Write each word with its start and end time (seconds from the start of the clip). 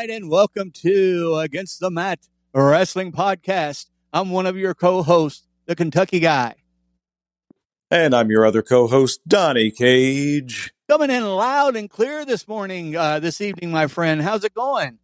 Right, 0.00 0.08
and 0.08 0.30
welcome 0.30 0.70
to 0.70 1.36
Against 1.36 1.78
the 1.78 1.90
Mat 1.90 2.20
Wrestling 2.54 3.12
Podcast. 3.12 3.90
I'm 4.14 4.30
one 4.30 4.46
of 4.46 4.56
your 4.56 4.72
co-hosts, 4.72 5.46
the 5.66 5.76
Kentucky 5.76 6.20
Guy, 6.20 6.54
And 7.90 8.14
I'm 8.14 8.30
your 8.30 8.46
other 8.46 8.62
co-host, 8.62 9.20
Donnie 9.28 9.70
Cage. 9.70 10.72
coming 10.88 11.10
in 11.10 11.22
loud 11.26 11.76
and 11.76 11.90
clear 11.90 12.24
this 12.24 12.48
morning, 12.48 12.96
uh, 12.96 13.20
this 13.20 13.42
evening, 13.42 13.70
my 13.72 13.88
friend. 13.88 14.22
How's 14.22 14.42
it 14.42 14.54
going? 14.54 15.00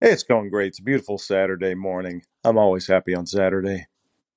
It's 0.00 0.22
going 0.22 0.50
great. 0.50 0.68
It's 0.68 0.78
a 0.78 0.84
beautiful 0.84 1.18
Saturday 1.18 1.74
morning. 1.74 2.22
I'm 2.44 2.58
always 2.58 2.86
happy 2.86 3.12
on 3.12 3.26
Saturday. 3.26 3.88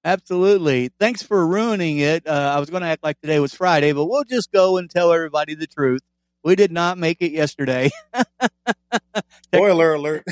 Absolutely. 0.04 0.90
Thanks 1.00 1.22
for 1.22 1.46
ruining 1.46 2.00
it. 2.00 2.26
Uh, 2.26 2.54
I 2.56 2.60
was 2.60 2.72
going 2.72 2.82
to 2.82 2.90
act 2.90 3.04
like 3.04 3.22
today 3.22 3.40
was 3.40 3.54
Friday, 3.54 3.94
but 3.94 4.06
we'll 4.06 4.24
just 4.24 4.52
go 4.52 4.78
and 4.78 4.90
tell 4.90 5.14
everybody 5.14 5.54
the 5.54 5.68
truth. 5.68 6.02
We 6.44 6.56
did 6.56 6.72
not 6.72 6.98
make 6.98 7.22
it 7.22 7.32
yesterday. 7.32 7.90
Spoiler 9.46 9.94
alert. 9.94 10.26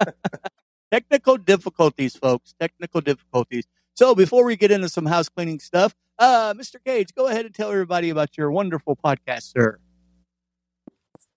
Technical 0.92 1.36
difficulties, 1.38 2.14
folks. 2.14 2.54
Technical 2.60 3.00
difficulties. 3.00 3.64
So 3.94 4.14
before 4.14 4.44
we 4.44 4.56
get 4.56 4.70
into 4.70 4.88
some 4.88 5.06
house 5.06 5.28
cleaning 5.28 5.58
stuff, 5.60 5.94
uh, 6.18 6.52
Mr. 6.54 6.76
Cage, 6.84 7.14
go 7.14 7.26
ahead 7.26 7.46
and 7.46 7.54
tell 7.54 7.70
everybody 7.70 8.10
about 8.10 8.36
your 8.36 8.50
wonderful 8.50 8.96
podcast, 8.96 9.52
sir. 9.52 9.78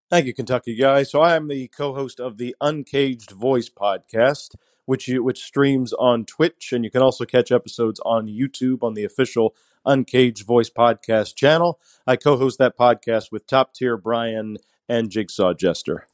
Thank 0.10 0.26
you, 0.26 0.34
Kentucky 0.34 0.76
guy. 0.76 1.04
So 1.04 1.22
I 1.22 1.36
am 1.36 1.48
the 1.48 1.68
co-host 1.68 2.20
of 2.20 2.38
the 2.38 2.56
Uncaged 2.60 3.32
Voice 3.32 3.70
podcast, 3.70 4.56
which 4.86 5.08
you, 5.08 5.24
which 5.24 5.44
streams 5.44 5.94
on 5.94 6.26
Twitch, 6.26 6.74
and 6.74 6.84
you 6.84 6.92
can 6.92 7.02
also 7.02 7.26
catch 7.26 7.52
episodes 7.52 8.00
on 8.04 8.28
YouTube 8.28 8.82
on 8.82 8.96
the 8.96 9.04
official 9.04 9.56
Uncaged 9.86 10.46
Voice 10.46 10.70
podcast 10.70 11.36
channel. 11.36 11.80
I 12.06 12.16
co-host 12.16 12.60
that 12.60 12.78
podcast 12.78 13.32
with 13.32 13.48
Top 13.48 13.74
Tier 13.74 13.98
Brian 13.98 14.58
and 14.88 15.10
Jigsaw 15.10 15.54
Jester. 15.54 16.08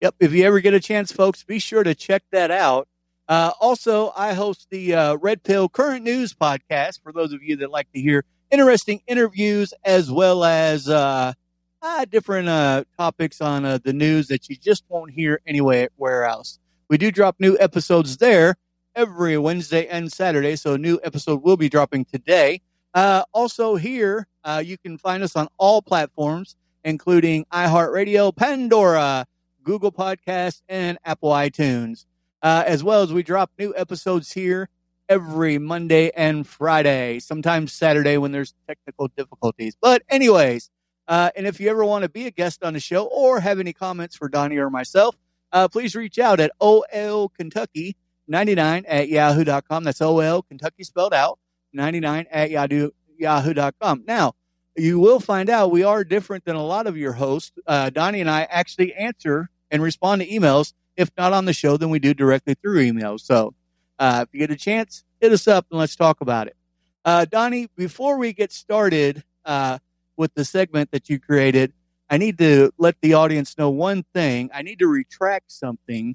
Yep. 0.00 0.16
If 0.18 0.32
you 0.32 0.44
ever 0.44 0.60
get 0.60 0.74
a 0.74 0.80
chance, 0.80 1.12
folks, 1.12 1.44
be 1.44 1.58
sure 1.58 1.84
to 1.84 1.94
check 1.94 2.24
that 2.32 2.50
out. 2.50 2.88
Uh, 3.28 3.52
also, 3.60 4.12
I 4.16 4.32
host 4.32 4.66
the 4.70 4.94
uh, 4.94 5.16
Red 5.16 5.44
Pill 5.44 5.68
Current 5.68 6.04
News 6.04 6.34
podcast 6.34 7.02
for 7.02 7.12
those 7.12 7.32
of 7.32 7.42
you 7.42 7.56
that 7.56 7.70
like 7.70 7.90
to 7.92 8.00
hear 8.00 8.24
interesting 8.50 9.00
interviews 9.06 9.72
as 9.84 10.10
well 10.10 10.44
as 10.44 10.88
uh, 10.88 11.32
uh, 11.80 12.04
different 12.06 12.48
uh, 12.48 12.84
topics 12.98 13.40
on 13.40 13.64
uh, 13.64 13.78
the 13.82 13.92
news 13.92 14.26
that 14.28 14.48
you 14.48 14.56
just 14.56 14.84
won't 14.88 15.12
hear 15.12 15.40
anywhere 15.46 16.24
else. 16.24 16.58
We 16.88 16.98
do 16.98 17.10
drop 17.10 17.36
new 17.38 17.56
episodes 17.58 18.18
there 18.18 18.56
every 18.94 19.38
Wednesday 19.38 19.86
and 19.86 20.12
Saturday, 20.12 20.56
so 20.56 20.74
a 20.74 20.78
new 20.78 21.00
episode 21.02 21.42
will 21.42 21.56
be 21.56 21.68
dropping 21.68 22.04
today. 22.04 22.60
Uh, 22.94 23.24
also, 23.32 23.76
here 23.76 24.26
uh, 24.44 24.62
you 24.64 24.76
can 24.78 24.98
find 24.98 25.22
us 25.22 25.36
on 25.36 25.48
all 25.58 25.82
platforms, 25.82 26.56
including 26.84 27.44
iHeartRadio, 27.52 28.34
Pandora, 28.34 29.26
Google 29.62 29.92
Podcasts, 29.92 30.62
and 30.68 30.98
Apple 31.04 31.30
iTunes. 31.30 32.04
Uh, 32.42 32.64
as 32.66 32.82
well 32.82 33.02
as 33.02 33.12
we 33.12 33.22
drop 33.22 33.52
new 33.58 33.72
episodes 33.76 34.32
here 34.32 34.68
every 35.08 35.58
Monday 35.58 36.10
and 36.16 36.46
Friday, 36.46 37.20
sometimes 37.20 37.72
Saturday 37.72 38.18
when 38.18 38.32
there's 38.32 38.54
technical 38.66 39.08
difficulties. 39.16 39.76
But, 39.80 40.02
anyways, 40.08 40.68
uh, 41.06 41.30
and 41.36 41.46
if 41.46 41.60
you 41.60 41.70
ever 41.70 41.84
want 41.84 42.02
to 42.02 42.08
be 42.08 42.26
a 42.26 42.30
guest 42.30 42.64
on 42.64 42.72
the 42.74 42.80
show 42.80 43.04
or 43.04 43.40
have 43.40 43.60
any 43.60 43.72
comments 43.72 44.16
for 44.16 44.28
Donnie 44.28 44.56
or 44.56 44.70
myself, 44.70 45.16
uh, 45.52 45.68
please 45.68 45.94
reach 45.94 46.18
out 46.18 46.40
at 46.40 46.50
OL 46.60 47.28
Kentucky 47.28 47.96
99 48.28 48.84
at 48.86 49.08
yahoo.com. 49.08 49.84
That's 49.84 50.00
OL 50.00 50.42
Kentucky 50.42 50.84
spelled 50.84 51.14
out 51.14 51.38
99 51.72 52.26
at 52.30 52.50
yahoo, 52.50 52.90
yahoo.com. 53.18 54.04
Now, 54.06 54.34
you 54.76 54.98
will 54.98 55.20
find 55.20 55.50
out 55.50 55.70
we 55.70 55.84
are 55.84 56.04
different 56.04 56.44
than 56.44 56.56
a 56.56 56.64
lot 56.64 56.86
of 56.86 56.96
your 56.96 57.12
hosts. 57.12 57.52
Uh, 57.66 57.90
Donnie 57.90 58.20
and 58.20 58.30
I 58.30 58.42
actually 58.44 58.94
answer 58.94 59.50
and 59.70 59.82
respond 59.82 60.22
to 60.22 60.28
emails. 60.28 60.72
If 60.96 61.10
not 61.16 61.32
on 61.32 61.44
the 61.44 61.52
show, 61.52 61.76
then 61.76 61.90
we 61.90 61.98
do 61.98 62.14
directly 62.14 62.54
through 62.54 62.80
emails. 62.84 63.20
So 63.20 63.54
uh, 63.98 64.24
if 64.26 64.32
you 64.32 64.40
get 64.40 64.50
a 64.50 64.56
chance, 64.56 65.04
hit 65.20 65.32
us 65.32 65.48
up 65.48 65.66
and 65.70 65.78
let's 65.78 65.96
talk 65.96 66.20
about 66.20 66.46
it. 66.46 66.56
Uh, 67.04 67.24
Donnie, 67.24 67.68
before 67.76 68.18
we 68.18 68.32
get 68.32 68.52
started 68.52 69.24
uh, 69.44 69.78
with 70.16 70.34
the 70.34 70.44
segment 70.44 70.90
that 70.92 71.08
you 71.08 71.18
created, 71.18 71.72
I 72.08 72.18
need 72.18 72.38
to 72.38 72.72
let 72.78 73.00
the 73.00 73.14
audience 73.14 73.56
know 73.56 73.70
one 73.70 74.04
thing. 74.14 74.50
I 74.52 74.62
need 74.62 74.78
to 74.80 74.86
retract 74.86 75.50
something. 75.50 76.14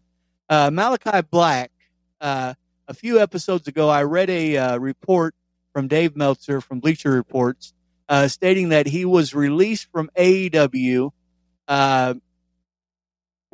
Uh, 0.50 0.70
Malachi 0.72 1.26
Black, 1.30 1.72
uh, 2.22 2.54
a 2.88 2.94
few 2.94 3.20
episodes 3.20 3.68
ago, 3.68 3.90
I 3.90 4.04
read 4.04 4.30
a 4.30 4.58
uh, 4.58 4.78
report 4.78 5.36
from 5.74 5.88
Dave 5.88 6.16
Meltzer 6.16 6.62
from 6.62 6.80
Bleacher 6.80 7.12
Reports 7.12 7.74
uh, 8.10 8.28
stating 8.28 8.70
that 8.70 8.88
he 8.88 9.06
was 9.06 9.34
released 9.36 9.92
from 9.92 10.10
AEW 10.18 11.12
uh, 11.68 12.14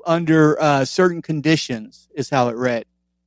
under 0.06 0.62
uh, 0.62 0.86
certain 0.86 1.22
conditions, 1.22 2.08
is 2.14 2.30
how 2.30 2.50
it 2.50 2.56
read. 2.56 2.86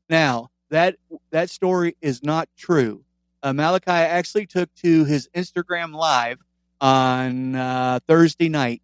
Now 0.09 0.51
that 0.71 0.97
that 1.31 1.51
story 1.51 1.97
is 2.01 2.23
not 2.23 2.49
true. 2.57 3.03
Malachi 3.45 3.93
actually 3.93 4.47
took 4.47 4.75
to 4.75 5.05
his 5.05 5.29
Instagram 5.33 5.95
live 5.95 6.39
on 6.81 8.01
Thursday 8.09 8.49
night. 8.49 8.83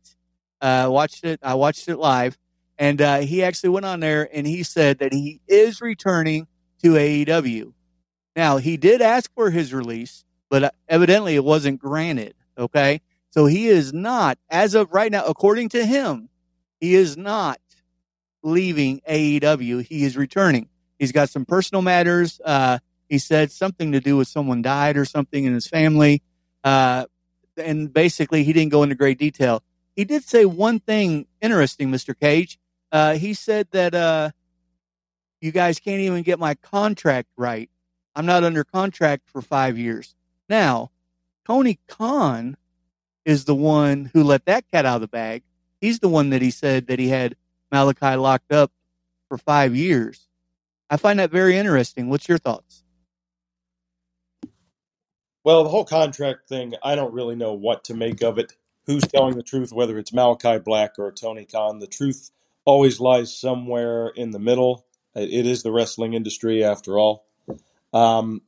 Watched 0.63 1.25
it. 1.25 1.41
I 1.43 1.55
watched 1.55 1.89
it 1.89 1.97
live, 1.97 2.39
and 2.83 3.01
uh, 3.01 3.19
he 3.19 3.45
actually 3.45 3.69
went 3.69 3.87
on 3.87 4.01
there 4.01 4.29
and 4.33 4.45
he 4.45 4.65
said 4.65 4.99
that 4.99 5.13
he 5.13 5.41
is 5.47 5.81
returning 5.81 6.49
to 6.83 6.95
AEW. 6.95 7.75
Now 8.35 8.57
he 8.57 8.77
did 8.77 9.01
ask 9.01 9.33
for 9.37 9.51
his 9.51 9.73
release, 9.73 10.25
but 10.51 10.65
uh, 10.65 10.71
evidently 10.89 11.37
it 11.37 11.45
wasn't 11.45 11.79
granted. 11.79 12.35
Okay, 12.59 13.01
so 13.31 13.47
he 13.47 13.69
is 13.69 13.93
not, 13.93 14.37
as 14.51 14.75
of 14.75 14.93
right 14.93 15.13
now, 15.13 15.25
according 15.25 15.69
to 15.71 15.87
him, 15.87 16.29
he 16.81 16.97
is 16.97 17.17
not 17.17 17.61
leaving 18.43 19.01
AEW. 19.09 19.87
He 19.87 20.03
is 20.03 20.17
returning. 20.17 20.69
He's 20.99 21.13
got 21.13 21.31
some 21.31 21.45
personal 21.45 21.83
matters. 21.83 22.41
Uh, 22.45 22.81
he 23.09 23.19
said 23.19 23.53
something 23.53 23.93
to 23.93 24.01
do 24.01 24.17
with 24.17 24.27
someone 24.27 24.61
died 24.61 24.97
or 24.97 25.05
something 25.05 25.45
in 25.45 25.55
his 25.55 25.69
family. 25.69 26.21
Uh, 26.65 27.07
and 27.57 27.93
basically, 27.93 28.43
he 28.43 28.53
didn't 28.53 28.73
go 28.73 28.83
into 28.83 28.97
great 28.97 29.21
detail. 29.21 29.63
He 29.95 30.05
did 30.05 30.25
say 30.25 30.47
one 30.47 30.81
thing 30.81 31.27
interesting, 31.41 31.93
Mr. 31.93 32.19
Cage. 32.19 32.59
Uh, 32.93 33.15
he 33.15 33.35
said 33.35 33.69
that 33.73 33.95
uh, 33.95 34.31
you 35.41 35.51
guys 35.51 35.81
can't 35.81 36.01
even 36.03 36.23
get 36.23 36.39
my 36.39 36.55
contract 36.57 37.31
right. 37.37 37.71
I'm 38.15 38.27
not 38.27 38.45
under 38.45 38.65
contract 38.65 39.29
for 39.31 39.43
five 39.43 39.79
years. 39.79 40.15
Now, 40.49 40.91
Tony 41.47 41.81
Khan 41.89 42.57
is 43.25 43.47
the 43.47 43.55
one 43.55 44.11
who 44.13 44.23
let 44.23 44.45
that 44.47 44.71
cat 44.71 44.87
out 44.87 44.97
of 44.97 45.01
the 45.01 45.09
bag. 45.09 45.43
He's 45.81 46.01
the 46.01 46.09
one 46.09 46.31
that 46.31 46.43
he 46.43 46.51
said 46.51 46.87
that 46.89 46.99
he 46.99 47.09
had 47.09 47.35
Malachi 47.73 48.17
locked 48.17 48.53
up 48.53 48.71
for 49.29 49.39
five 49.39 49.75
years. 49.75 50.29
I 50.91 50.99
find 50.99 51.19
that 51.19 51.31
very 51.31 51.57
interesting. 51.57 52.11
What's 52.11 52.29
your 52.29 52.39
thoughts? 52.39 52.85
Well, 55.45 55.65
the 55.65 55.71
whole 55.71 55.85
contract 55.85 56.49
thing, 56.49 56.75
I 56.85 56.95
don't 56.95 57.15
really 57.15 57.35
know 57.35 57.55
what 57.55 57.85
to 57.85 57.95
make 57.95 58.23
of 58.23 58.39
it. 58.39 58.53
Who's 58.87 59.03
telling 59.05 59.37
the 59.37 59.43
truth, 59.43 59.73
whether 59.73 59.99
it's 59.99 60.13
Malachi 60.13 60.59
Black 60.59 60.99
or 60.99 61.11
Tony 61.13 61.47
Khan? 61.47 61.79
The 61.79 61.87
truth 61.87 62.31
always 62.65 63.01
lies 63.01 63.37
somewhere 63.37 64.09
in 64.09 64.31
the 64.31 64.39
middle. 64.39 64.87
It 65.15 65.47
is 65.47 65.63
the 65.63 65.73
wrestling 65.73 66.15
industry, 66.15 66.65
after 66.65 66.99
all. 66.99 67.27
Um, 67.93 68.43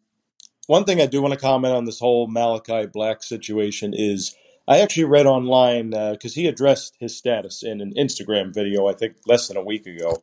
one 0.67 0.85
thing 0.85 1.01
I 1.01 1.07
do 1.07 1.21
want 1.21 1.35
to 1.35 1.41
comment 1.41 1.75
on 1.75 1.85
this 1.85 1.99
whole 1.99 2.27
Malachi 2.27 2.87
Black 2.87 3.23
situation 3.23 3.93
is 3.95 4.35
I 4.67 4.81
actually 4.81 5.05
read 5.05 5.27
online 5.27 5.91
because 5.91 6.33
uh, 6.33 6.41
he 6.41 6.47
addressed 6.47 6.97
his 6.99 7.17
status 7.17 7.63
in 7.63 7.81
an 7.81 7.93
Instagram 7.99 8.55
video, 8.55 8.89
I 8.89 8.95
think 8.95 9.17
less 9.27 9.49
than 9.49 9.59
a 9.59 9.65
week 9.65 9.87
ago. 9.87 10.23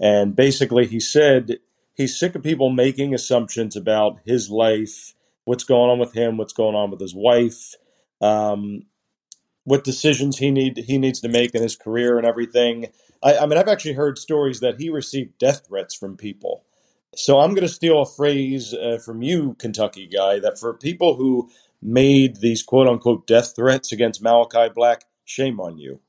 And 0.00 0.36
basically, 0.36 0.86
he 0.86 1.00
said 1.00 1.58
he's 1.94 2.18
sick 2.18 2.34
of 2.34 2.42
people 2.42 2.70
making 2.70 3.14
assumptions 3.14 3.76
about 3.76 4.20
his 4.26 4.50
life, 4.50 5.14
what's 5.44 5.64
going 5.64 5.90
on 5.90 5.98
with 5.98 6.12
him, 6.12 6.36
what's 6.36 6.52
going 6.52 6.74
on 6.74 6.90
with 6.90 7.00
his 7.00 7.14
wife, 7.14 7.74
um, 8.20 8.82
what 9.64 9.84
decisions 9.84 10.38
he 10.38 10.50
need 10.50 10.76
he 10.76 10.98
needs 10.98 11.20
to 11.20 11.28
make 11.28 11.54
in 11.54 11.62
his 11.62 11.76
career 11.76 12.18
and 12.18 12.26
everything. 12.26 12.86
I, 13.22 13.38
I 13.38 13.46
mean, 13.46 13.58
I've 13.58 13.68
actually 13.68 13.94
heard 13.94 14.18
stories 14.18 14.60
that 14.60 14.80
he 14.80 14.90
received 14.90 15.38
death 15.38 15.66
threats 15.66 15.94
from 15.94 16.16
people. 16.16 16.64
So 17.14 17.38
I'm 17.38 17.54
going 17.54 17.66
to 17.66 17.72
steal 17.72 18.02
a 18.02 18.06
phrase 18.06 18.74
uh, 18.74 18.98
from 19.04 19.22
you, 19.22 19.54
Kentucky 19.58 20.06
guy, 20.06 20.38
that 20.40 20.58
for 20.58 20.74
people 20.74 21.16
who 21.16 21.50
made 21.80 22.36
these 22.36 22.62
quote 22.62 22.86
unquote 22.86 23.26
death 23.26 23.54
threats 23.56 23.92
against 23.92 24.22
Malachi 24.22 24.72
Black, 24.74 25.04
shame 25.24 25.60
on 25.60 25.78
you. 25.78 26.00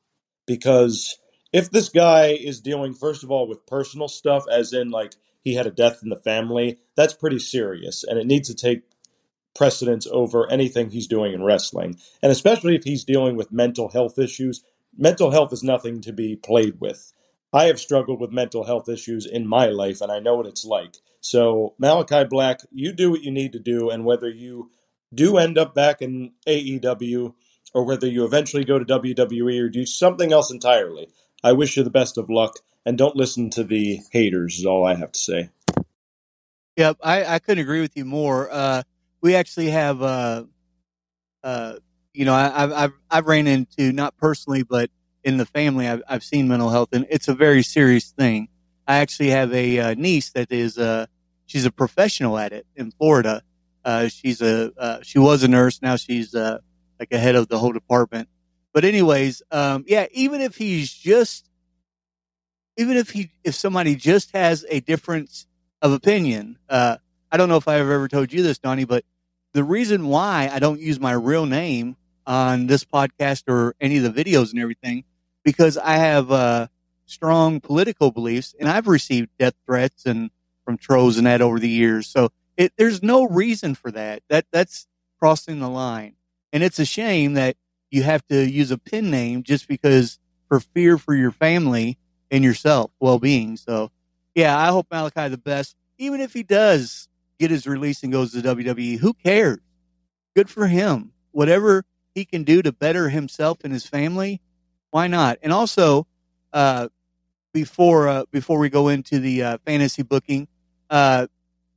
Because 0.45 1.17
if 1.53 1.71
this 1.71 1.89
guy 1.89 2.27
is 2.27 2.59
dealing, 2.59 2.93
first 2.93 3.23
of 3.23 3.31
all, 3.31 3.47
with 3.47 3.65
personal 3.65 4.07
stuff, 4.07 4.45
as 4.51 4.73
in 4.73 4.91
like 4.91 5.13
he 5.41 5.55
had 5.55 5.67
a 5.67 5.71
death 5.71 5.99
in 6.03 6.09
the 6.09 6.15
family, 6.15 6.79
that's 6.95 7.13
pretty 7.13 7.39
serious 7.39 8.03
and 8.03 8.19
it 8.19 8.27
needs 8.27 8.49
to 8.49 8.55
take 8.55 8.83
precedence 9.55 10.07
over 10.11 10.49
anything 10.51 10.89
he's 10.89 11.07
doing 11.07 11.33
in 11.33 11.43
wrestling. 11.43 11.97
And 12.21 12.31
especially 12.31 12.75
if 12.75 12.83
he's 12.83 13.03
dealing 13.03 13.35
with 13.35 13.51
mental 13.51 13.89
health 13.89 14.17
issues, 14.19 14.63
mental 14.99 15.31
health 15.31 15.53
is 15.53 15.63
nothing 15.63 16.01
to 16.01 16.13
be 16.13 16.35
played 16.35 16.79
with. 16.79 17.13
I 17.51 17.65
have 17.65 17.79
struggled 17.79 18.19
with 18.19 18.31
mental 18.31 18.65
health 18.65 18.89
issues 18.89 19.25
in 19.25 19.47
my 19.47 19.67
life 19.67 20.01
and 20.01 20.11
I 20.11 20.19
know 20.19 20.35
what 20.35 20.45
it's 20.45 20.65
like. 20.65 20.97
So, 21.21 21.73
Malachi 21.79 22.25
Black, 22.25 22.59
you 22.71 22.91
do 22.91 23.09
what 23.09 23.23
you 23.23 23.31
need 23.31 23.53
to 23.53 23.59
do, 23.59 23.89
and 23.89 24.05
whether 24.05 24.29
you 24.29 24.71
do 25.13 25.37
end 25.37 25.57
up 25.57 25.75
back 25.75 26.01
in 26.01 26.31
AEW 26.47 27.33
or 27.73 27.83
whether 27.85 28.07
you 28.07 28.23
eventually 28.23 28.63
go 28.63 28.79
to 28.79 28.85
WWE 28.85 29.61
or 29.61 29.69
do 29.69 29.85
something 29.85 30.31
else 30.31 30.51
entirely, 30.51 31.09
I 31.43 31.51
wish 31.53 31.75
you 31.75 31.83
the 31.83 31.89
best 31.89 32.17
of 32.17 32.29
luck 32.29 32.59
and 32.85 32.97
don't 32.97 33.15
listen 33.15 33.49
to 33.51 33.63
the 33.63 33.99
haters, 34.11 34.59
is 34.59 34.65
all 34.65 34.85
I 34.85 34.95
have 34.95 35.11
to 35.11 35.19
say. 35.19 35.49
Yep, 36.77 36.97
I, 37.03 37.25
I 37.25 37.39
couldn't 37.39 37.61
agree 37.61 37.81
with 37.81 37.97
you 37.97 38.05
more. 38.05 38.49
Uh, 38.49 38.83
we 39.21 39.35
actually 39.35 39.71
have, 39.71 40.01
uh, 40.01 40.45
uh, 41.43 41.73
you 42.19 42.25
know, 42.25 42.33
I, 42.33 42.83
I've 42.83 42.93
I've 43.09 43.27
ran 43.27 43.47
into 43.47 43.93
not 43.93 44.17
personally, 44.17 44.63
but 44.63 44.91
in 45.23 45.37
the 45.37 45.45
family, 45.45 45.87
I've 45.87 46.03
I've 46.05 46.23
seen 46.23 46.49
mental 46.49 46.69
health, 46.69 46.89
and 46.91 47.07
it's 47.09 47.29
a 47.29 47.33
very 47.33 47.63
serious 47.63 48.11
thing. 48.11 48.49
I 48.85 48.97
actually 48.97 49.29
have 49.29 49.53
a 49.53 49.79
uh, 49.79 49.93
niece 49.93 50.29
that 50.31 50.51
is 50.51 50.77
uh, 50.77 51.05
she's 51.45 51.63
a 51.63 51.71
professional 51.71 52.37
at 52.37 52.51
it 52.51 52.67
in 52.75 52.91
Florida. 52.91 53.41
Uh, 53.85 54.09
she's 54.09 54.41
a 54.41 54.73
uh, 54.77 54.99
she 55.01 55.17
was 55.17 55.43
a 55.43 55.47
nurse, 55.47 55.81
now 55.81 55.95
she's 55.95 56.35
uh, 56.35 56.57
like 56.99 57.13
a 57.13 57.17
head 57.17 57.35
of 57.35 57.47
the 57.47 57.57
whole 57.57 57.71
department. 57.71 58.27
But 58.73 58.83
anyways, 58.83 59.41
um, 59.49 59.85
yeah, 59.87 60.07
even 60.11 60.41
if 60.41 60.57
he's 60.57 60.91
just, 60.91 61.49
even 62.75 62.97
if 62.97 63.11
he 63.11 63.31
if 63.45 63.55
somebody 63.55 63.95
just 63.95 64.35
has 64.35 64.65
a 64.67 64.81
difference 64.81 65.47
of 65.81 65.93
opinion, 65.93 66.59
uh, 66.67 66.97
I 67.31 67.37
don't 67.37 67.47
know 67.47 67.55
if 67.55 67.69
I've 67.69 67.79
ever 67.79 68.09
told 68.09 68.33
you 68.33 68.43
this, 68.43 68.57
Donnie, 68.57 68.83
but 68.83 69.05
the 69.53 69.63
reason 69.63 70.07
why 70.07 70.49
I 70.51 70.59
don't 70.59 70.81
use 70.81 70.99
my 70.99 71.13
real 71.13 71.45
name 71.45 71.95
on 72.29 72.67
this 72.67 72.85
podcast 72.85 73.43
or 73.49 73.75
any 73.81 73.97
of 73.97 74.03
the 74.03 74.23
videos 74.23 74.51
and 74.51 74.59
everything, 74.61 75.03
because 75.43 75.77
I 75.77 75.95
have 75.95 76.31
uh, 76.31 76.67
strong 77.05 77.59
political 77.59 78.11
beliefs 78.11 78.55
and 78.57 78.69
I've 78.69 78.87
received 78.87 79.29
death 79.37 79.55
threats 79.65 80.05
and 80.05 80.31
from 80.63 80.77
trolls 80.77 81.17
and 81.17 81.27
that 81.27 81.41
over 81.41 81.59
the 81.59 81.67
years. 81.67 82.07
So 82.07 82.29
it, 82.55 82.71
there's 82.77 83.03
no 83.03 83.27
reason 83.27 83.75
for 83.75 83.91
that. 83.91 84.21
That 84.29 84.45
that's 84.51 84.87
crossing 85.19 85.59
the 85.59 85.69
line, 85.69 86.15
and 86.53 86.63
it's 86.63 86.79
a 86.79 86.85
shame 86.85 87.33
that 87.33 87.57
you 87.91 88.03
have 88.03 88.25
to 88.27 88.47
use 88.49 88.71
a 88.71 88.77
pen 88.77 89.09
name 89.09 89.43
just 89.43 89.67
because 89.67 90.19
for 90.47 90.59
fear 90.59 90.97
for 90.97 91.15
your 91.15 91.31
family 91.31 91.97
and 92.31 92.43
yourself 92.43 92.91
well 92.99 93.19
being. 93.19 93.57
So 93.57 93.91
yeah, 94.35 94.57
I 94.57 94.67
hope 94.67 94.87
Malachi 94.91 95.27
the 95.29 95.37
best. 95.37 95.75
Even 95.97 96.21
if 96.21 96.31
he 96.31 96.43
does 96.43 97.09
get 97.39 97.49
his 97.49 97.65
release 97.65 98.03
and 98.03 98.11
goes 98.11 98.33
to 98.33 98.41
WWE. 98.41 98.99
Who 98.99 99.13
cares? 99.13 99.59
Good 100.35 100.49
for 100.49 100.67
him. 100.67 101.13
Whatever 101.31 101.85
he 102.19 102.25
can 102.25 102.43
do 102.43 102.61
to 102.61 102.71
better 102.71 103.09
himself 103.09 103.59
and 103.63 103.71
his 103.71 103.85
family, 103.85 104.41
why 104.91 105.07
not? 105.07 105.39
And 105.41 105.53
also, 105.53 106.05
uh, 106.51 106.89
before 107.53 108.07
uh, 108.07 108.25
before 108.31 108.59
we 108.59 108.69
go 108.69 108.89
into 108.89 109.19
the 109.19 109.43
uh, 109.43 109.57
fantasy 109.65 110.03
booking, 110.03 110.47
uh, 110.89 111.27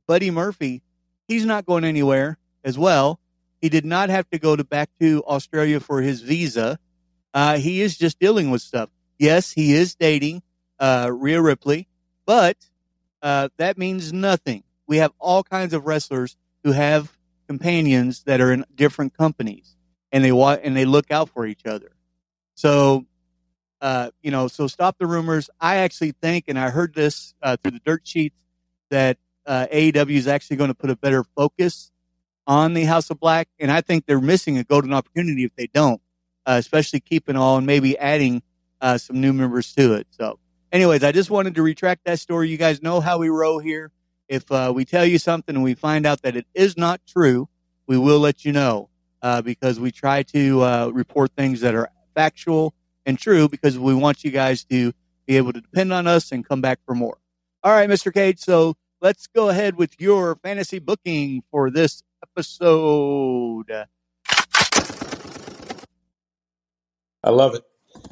Buddy 0.05 0.29
Murphy, 0.29 0.83
he's 1.27 1.45
not 1.45 1.65
going 1.65 1.85
anywhere 1.85 2.37
as 2.63 2.77
well. 2.77 3.19
He 3.61 3.69
did 3.69 3.85
not 3.85 4.09
have 4.09 4.29
to 4.31 4.37
go 4.37 4.55
to 4.55 4.63
back 4.63 4.89
to 4.99 5.23
Australia 5.25 5.79
for 5.79 6.01
his 6.01 6.21
visa. 6.21 6.77
Uh, 7.33 7.57
he 7.57 7.81
is 7.81 7.97
just 7.97 8.19
dealing 8.19 8.51
with 8.51 8.61
stuff. 8.61 8.89
Yes, 9.17 9.51
he 9.51 9.73
is 9.73 9.95
dating 9.95 10.43
uh, 10.79 11.09
Rhea 11.11 11.41
Ripley, 11.41 11.87
but 12.25 12.57
that 13.21 13.77
means 13.77 14.11
nothing 14.11 14.63
we 14.85 14.97
have 14.97 15.13
all 15.17 15.43
kinds 15.43 15.73
of 15.73 15.85
wrestlers 15.85 16.35
who 16.63 16.73
have 16.73 17.17
companions 17.47 18.23
that 18.23 18.41
are 18.41 18.51
in 18.51 18.65
different 18.75 19.17
companies 19.17 19.75
and 20.13 20.23
they 20.23 20.31
want 20.31 20.61
and 20.63 20.77
they 20.77 20.85
look 20.85 21.11
out 21.11 21.27
for 21.29 21.45
each 21.45 21.65
other. 21.65 21.91
So, 22.53 23.05
uh, 23.81 24.11
you 24.21 24.31
know, 24.31 24.47
so 24.47 24.67
stop 24.67 24.97
the 24.99 25.07
rumors. 25.07 25.49
I 25.59 25.77
actually 25.77 26.11
think, 26.11 26.45
and 26.47 26.57
I 26.57 26.69
heard 26.69 26.93
this 26.93 27.33
uh, 27.41 27.57
through 27.57 27.71
the 27.71 27.81
dirt 27.83 28.07
sheets, 28.07 28.37
that 28.91 29.17
uh, 29.45 29.65
AEW 29.73 30.11
is 30.11 30.27
actually 30.27 30.57
going 30.57 30.69
to 30.69 30.75
put 30.75 30.91
a 30.91 30.95
better 30.95 31.25
focus 31.35 31.91
on 32.45 32.75
the 32.75 32.83
House 32.83 33.09
of 33.09 33.19
Black, 33.19 33.49
and 33.59 33.71
I 33.71 33.81
think 33.81 34.05
they're 34.05 34.21
missing 34.21 34.57
a 34.57 34.63
golden 34.63 34.93
opportunity 34.93 35.43
if 35.43 35.55
they 35.55 35.67
don't, 35.67 35.99
uh, 36.45 36.57
especially 36.59 36.99
keeping 36.99 37.35
all 37.35 37.57
and 37.57 37.65
maybe 37.65 37.97
adding 37.97 38.43
uh, 38.81 38.97
some 38.97 39.19
new 39.19 39.33
members 39.33 39.73
to 39.73 39.95
it. 39.95 40.07
So, 40.11 40.39
anyways, 40.71 41.03
I 41.03 41.11
just 41.11 41.31
wanted 41.31 41.55
to 41.55 41.63
retract 41.63 42.05
that 42.05 42.19
story. 42.19 42.49
You 42.49 42.57
guys 42.57 42.81
know 42.81 43.01
how 43.01 43.17
we 43.17 43.29
roll 43.29 43.59
here. 43.59 43.91
If 44.27 44.51
uh, 44.51 44.71
we 44.75 44.85
tell 44.85 45.05
you 45.05 45.17
something 45.17 45.55
and 45.55 45.63
we 45.63 45.73
find 45.73 46.05
out 46.05 46.21
that 46.21 46.35
it 46.35 46.45
is 46.53 46.77
not 46.77 47.01
true, 47.07 47.49
we 47.87 47.97
will 47.97 48.19
let 48.19 48.45
you 48.45 48.51
know 48.51 48.89
uh, 49.23 49.41
because 49.41 49.79
we 49.79 49.91
try 49.91 50.21
to 50.21 50.61
uh, 50.61 50.89
report 50.93 51.31
things 51.35 51.61
that 51.61 51.73
are 51.73 51.89
factual 52.13 52.75
and 53.05 53.17
true 53.17 53.49
because 53.49 53.79
we 53.79 53.95
want 53.95 54.23
you 54.23 54.29
guys 54.29 54.63
to 54.65 54.91
be 55.25 55.37
able 55.37 55.53
to 55.53 55.61
depend 55.61 55.91
on 55.93 56.05
us 56.05 56.31
and 56.31 56.47
come 56.47 56.61
back 56.61 56.79
for 56.85 56.93
more. 56.93 57.17
All 57.63 57.71
right, 57.71 57.89
Mr. 57.89 58.13
Cage. 58.13 58.39
So 58.39 58.75
let's 59.01 59.27
go 59.27 59.49
ahead 59.49 59.75
with 59.77 59.99
your 59.99 60.35
fantasy 60.35 60.79
booking 60.79 61.43
for 61.49 61.71
this 61.71 62.03
episode. 62.21 63.71
I 67.25 67.29
love 67.29 67.55
it. 67.55 67.63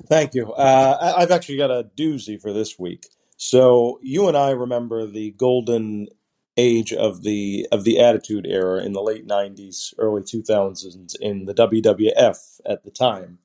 Thank 0.08 0.34
you. 0.36 0.54
Uh, 0.54 1.16
I've 1.18 1.32
actually 1.32 1.58
got 1.58 1.72
a 1.72 1.90
doozy 1.98 2.40
for 2.40 2.54
this 2.54 2.80
week. 2.80 3.08
So 3.36 4.00
you 4.02 4.28
and 4.28 4.38
I 4.38 4.52
remember 4.52 5.08
the 5.08 5.32
golden 5.32 6.08
age 6.58 6.94
of 6.94 7.24
the 7.24 7.68
of 7.72 7.84
the 7.84 8.00
Attitude 8.00 8.46
Era 8.48 8.84
in 8.84 8.94
the 8.94 9.02
late 9.02 9.28
'90s, 9.28 9.94
early 9.98 10.22
2000s 10.22 11.16
in 11.20 11.46
the 11.46 11.54
WWF 11.54 12.62
at 12.66 12.84
the 12.84 12.92
time, 12.92 13.40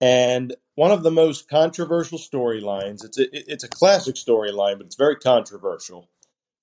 and 0.00 0.54
one 0.74 0.90
of 0.90 1.02
the 1.02 1.10
most 1.10 1.48
controversial 1.48 2.18
storylines. 2.18 3.04
It's 3.04 3.18
a 3.18 3.52
it's 3.52 3.64
a 3.64 3.68
classic 3.68 4.16
storyline, 4.16 4.78
but 4.78 4.86
it's 4.86 4.96
very 4.96 5.16
controversial 5.16 6.08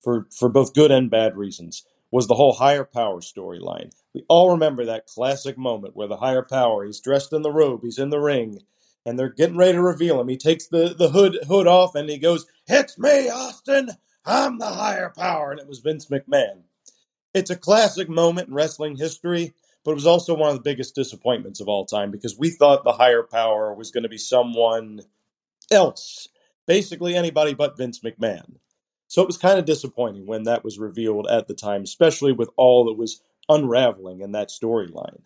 for 0.02 0.26
for 0.36 0.48
both 0.48 0.74
good 0.74 0.90
and 0.90 1.10
bad 1.10 1.36
reasons. 1.36 1.84
Was 2.12 2.26
the 2.26 2.34
whole 2.34 2.54
higher 2.54 2.84
power 2.84 3.20
storyline? 3.20 3.90
We 4.14 4.24
all 4.28 4.50
remember 4.50 4.84
that 4.86 5.06
classic 5.06 5.56
moment 5.56 5.94
where 5.94 6.08
the 6.08 6.16
higher 6.16 6.42
power 6.42 6.84
he's 6.84 7.00
dressed 7.00 7.32
in 7.32 7.42
the 7.42 7.52
robe, 7.52 7.82
he's 7.84 7.98
in 7.98 8.10
the 8.10 8.18
ring, 8.18 8.58
and 9.06 9.18
they're 9.18 9.28
getting 9.28 9.56
ready 9.56 9.74
to 9.74 9.82
reveal 9.82 10.20
him. 10.20 10.28
He 10.28 10.36
takes 10.36 10.66
the, 10.66 10.94
the 10.98 11.10
hood 11.10 11.38
hood 11.46 11.68
off 11.68 11.94
and 11.94 12.10
he 12.10 12.18
goes, 12.18 12.46
It's 12.66 12.98
me, 12.98 13.28
Austin. 13.28 13.90
I'm 14.24 14.58
the 14.58 14.66
higher 14.66 15.12
power. 15.16 15.50
And 15.50 15.60
it 15.60 15.68
was 15.68 15.80
Vince 15.80 16.06
McMahon. 16.06 16.62
It's 17.32 17.50
a 17.50 17.56
classic 17.56 18.08
moment 18.08 18.48
in 18.48 18.54
wrestling 18.54 18.96
history, 18.96 19.54
but 19.84 19.92
it 19.92 19.94
was 19.94 20.06
also 20.06 20.34
one 20.34 20.50
of 20.50 20.56
the 20.56 20.62
biggest 20.62 20.94
disappointments 20.94 21.60
of 21.60 21.68
all 21.68 21.84
time 21.84 22.10
because 22.10 22.38
we 22.38 22.50
thought 22.50 22.84
the 22.84 22.92
higher 22.92 23.22
power 23.22 23.72
was 23.74 23.90
going 23.90 24.02
to 24.02 24.08
be 24.08 24.18
someone 24.18 25.02
else, 25.70 26.28
basically 26.66 27.14
anybody 27.14 27.54
but 27.54 27.76
Vince 27.76 28.00
McMahon. 28.00 28.56
So 29.06 29.22
it 29.22 29.26
was 29.26 29.38
kind 29.38 29.58
of 29.58 29.64
disappointing 29.64 30.26
when 30.26 30.44
that 30.44 30.64
was 30.64 30.78
revealed 30.78 31.26
at 31.28 31.48
the 31.48 31.54
time, 31.54 31.82
especially 31.82 32.32
with 32.32 32.50
all 32.56 32.84
that 32.86 32.98
was 32.98 33.22
unraveling 33.48 34.20
in 34.20 34.32
that 34.32 34.50
storyline. 34.50 35.22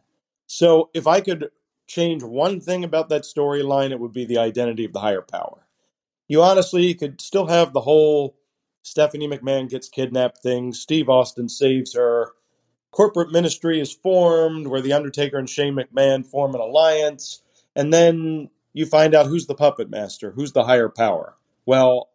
So 0.47 0.91
if 0.95 1.07
I 1.07 1.21
could 1.21 1.51
change 1.87 2.23
one 2.23 2.61
thing 2.61 2.85
about 2.85 3.09
that 3.11 3.23
storyline, 3.23 3.91
it 3.91 4.01
would 4.01 4.13
be 4.13 4.25
the 4.25 4.39
identity 4.39 4.85
of 4.85 4.93
the 4.93 5.01
higher 5.01 5.23
power. 5.23 5.67
You 6.29 6.43
honestly 6.43 6.95
could 6.95 7.21
still 7.21 7.47
have 7.47 7.73
the 7.73 7.83
whole 7.83 8.37
Stephanie 8.85 9.27
McMahon 9.27 9.69
gets 9.69 9.89
kidnapped 9.89 10.43
things. 10.43 10.79
Steve 10.79 11.09
Austin 11.09 11.49
saves 11.49 11.95
her, 11.95 12.33
corporate 12.91 13.33
ministry 13.33 13.81
is 13.81 13.93
formed 13.93 14.67
where 14.67 14.83
The 14.83 14.93
Undertaker 14.93 15.39
and 15.39 15.49
Shane 15.49 15.75
McMahon 15.75 16.25
form 16.25 16.55
an 16.55 16.61
alliance, 16.61 17.43
and 17.75 17.93
then 17.93 18.51
you 18.75 18.85
find 18.87 19.15
out 19.15 19.27
who's 19.27 19.47
the 19.47 19.55
puppet 19.55 19.89
master, 19.89 20.31
who's 20.31 20.53
the 20.53 20.65
higher 20.65 20.91
power. 20.91 21.35
Well, 21.65 22.11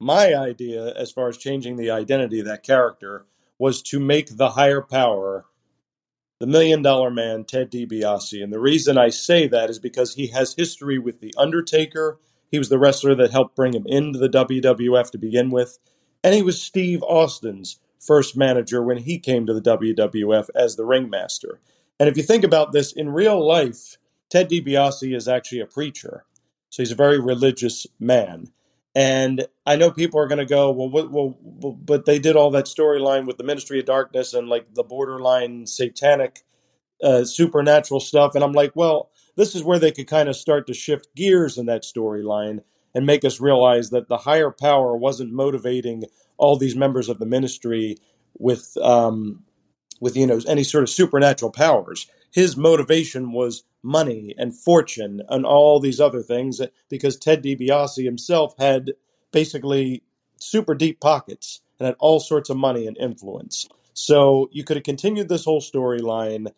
my 0.00 0.34
idea 0.34 0.92
as 0.92 1.12
far 1.12 1.28
as 1.28 1.38
changing 1.38 1.76
the 1.76 1.92
identity 1.92 2.40
of 2.40 2.46
that 2.46 2.64
character 2.64 3.24
was 3.58 3.80
to 3.82 4.00
make 4.00 4.36
the 4.36 4.50
higher 4.50 4.82
power 4.82 5.46
the 6.40 6.48
million 6.48 6.82
dollar 6.82 7.08
man, 7.08 7.44
Ted 7.44 7.70
DiBiase. 7.70 8.42
And 8.42 8.52
the 8.52 8.58
reason 8.58 8.98
I 8.98 9.10
say 9.10 9.46
that 9.46 9.70
is 9.70 9.78
because 9.78 10.12
he 10.12 10.26
has 10.26 10.52
history 10.52 10.98
with 10.98 11.20
The 11.20 11.32
Undertaker. 11.38 12.18
He 12.50 12.58
was 12.58 12.68
the 12.68 12.80
wrestler 12.80 13.14
that 13.14 13.30
helped 13.30 13.54
bring 13.54 13.72
him 13.72 13.86
into 13.86 14.18
the 14.18 14.28
WWF 14.28 15.12
to 15.12 15.18
begin 15.18 15.50
with. 15.50 15.78
And 16.24 16.34
he 16.34 16.42
was 16.42 16.60
Steve 16.60 17.02
Austin's 17.02 17.78
first 17.98 18.36
manager 18.36 18.82
when 18.82 18.98
he 18.98 19.18
came 19.18 19.46
to 19.46 19.54
the 19.54 19.60
WWF 19.60 20.48
as 20.54 20.76
the 20.76 20.84
ringmaster. 20.84 21.60
And 21.98 22.08
if 22.08 22.16
you 22.16 22.22
think 22.22 22.44
about 22.44 22.72
this 22.72 22.92
in 22.92 23.10
real 23.10 23.44
life, 23.46 23.96
Ted 24.30 24.50
DiBiase 24.50 25.14
is 25.14 25.28
actually 25.28 25.60
a 25.60 25.66
preacher. 25.66 26.24
So 26.70 26.82
he's 26.82 26.92
a 26.92 26.96
very 26.96 27.20
religious 27.20 27.86
man. 28.00 28.48
And 28.94 29.46
I 29.66 29.76
know 29.76 29.90
people 29.90 30.20
are 30.20 30.26
going 30.26 30.38
to 30.38 30.44
go, 30.44 30.70
well, 30.70 30.90
what, 30.90 31.10
well, 31.10 31.36
but 31.72 32.04
they 32.04 32.18
did 32.18 32.36
all 32.36 32.50
that 32.50 32.66
storyline 32.66 33.26
with 33.26 33.38
the 33.38 33.44
Ministry 33.44 33.78
of 33.78 33.86
Darkness 33.86 34.34
and 34.34 34.48
like 34.48 34.74
the 34.74 34.82
borderline 34.82 35.66
satanic, 35.66 36.42
uh, 37.02 37.24
supernatural 37.24 38.00
stuff. 38.00 38.34
And 38.34 38.44
I'm 38.44 38.52
like, 38.52 38.72
well, 38.74 39.10
this 39.36 39.54
is 39.54 39.64
where 39.64 39.78
they 39.78 39.92
could 39.92 40.08
kind 40.08 40.28
of 40.28 40.36
start 40.36 40.66
to 40.66 40.74
shift 40.74 41.14
gears 41.14 41.56
in 41.56 41.66
that 41.66 41.84
storyline 41.84 42.62
and 42.94 43.06
make 43.06 43.24
us 43.24 43.40
realize 43.40 43.90
that 43.90 44.08
the 44.08 44.18
higher 44.18 44.50
power 44.50 44.96
wasn't 44.96 45.32
motivating 45.32 46.04
all 46.36 46.56
these 46.56 46.76
members 46.76 47.08
of 47.08 47.18
the 47.18 47.26
ministry 47.26 47.96
with, 48.38 48.76
um, 48.82 49.44
with 50.00 50.16
you 50.16 50.26
know 50.26 50.40
any 50.46 50.64
sort 50.64 50.82
of 50.82 50.90
supernatural 50.90 51.50
powers. 51.50 52.06
His 52.32 52.56
motivation 52.56 53.32
was 53.32 53.62
money 53.82 54.34
and 54.38 54.56
fortune 54.56 55.22
and 55.28 55.44
all 55.44 55.80
these 55.80 56.00
other 56.00 56.22
things 56.22 56.60
because 56.88 57.16
Ted 57.16 57.42
DiBiase 57.42 58.02
himself 58.02 58.54
had 58.58 58.92
basically 59.32 60.02
super 60.38 60.74
deep 60.74 61.00
pockets 61.00 61.60
and 61.78 61.86
had 61.86 61.96
all 61.98 62.20
sorts 62.20 62.50
of 62.50 62.56
money 62.56 62.86
and 62.86 62.96
influence. 62.96 63.68
So 63.94 64.48
you 64.52 64.64
could 64.64 64.76
have 64.76 64.84
continued 64.84 65.28
this 65.28 65.44
whole 65.44 65.60
storyline. 65.60 66.52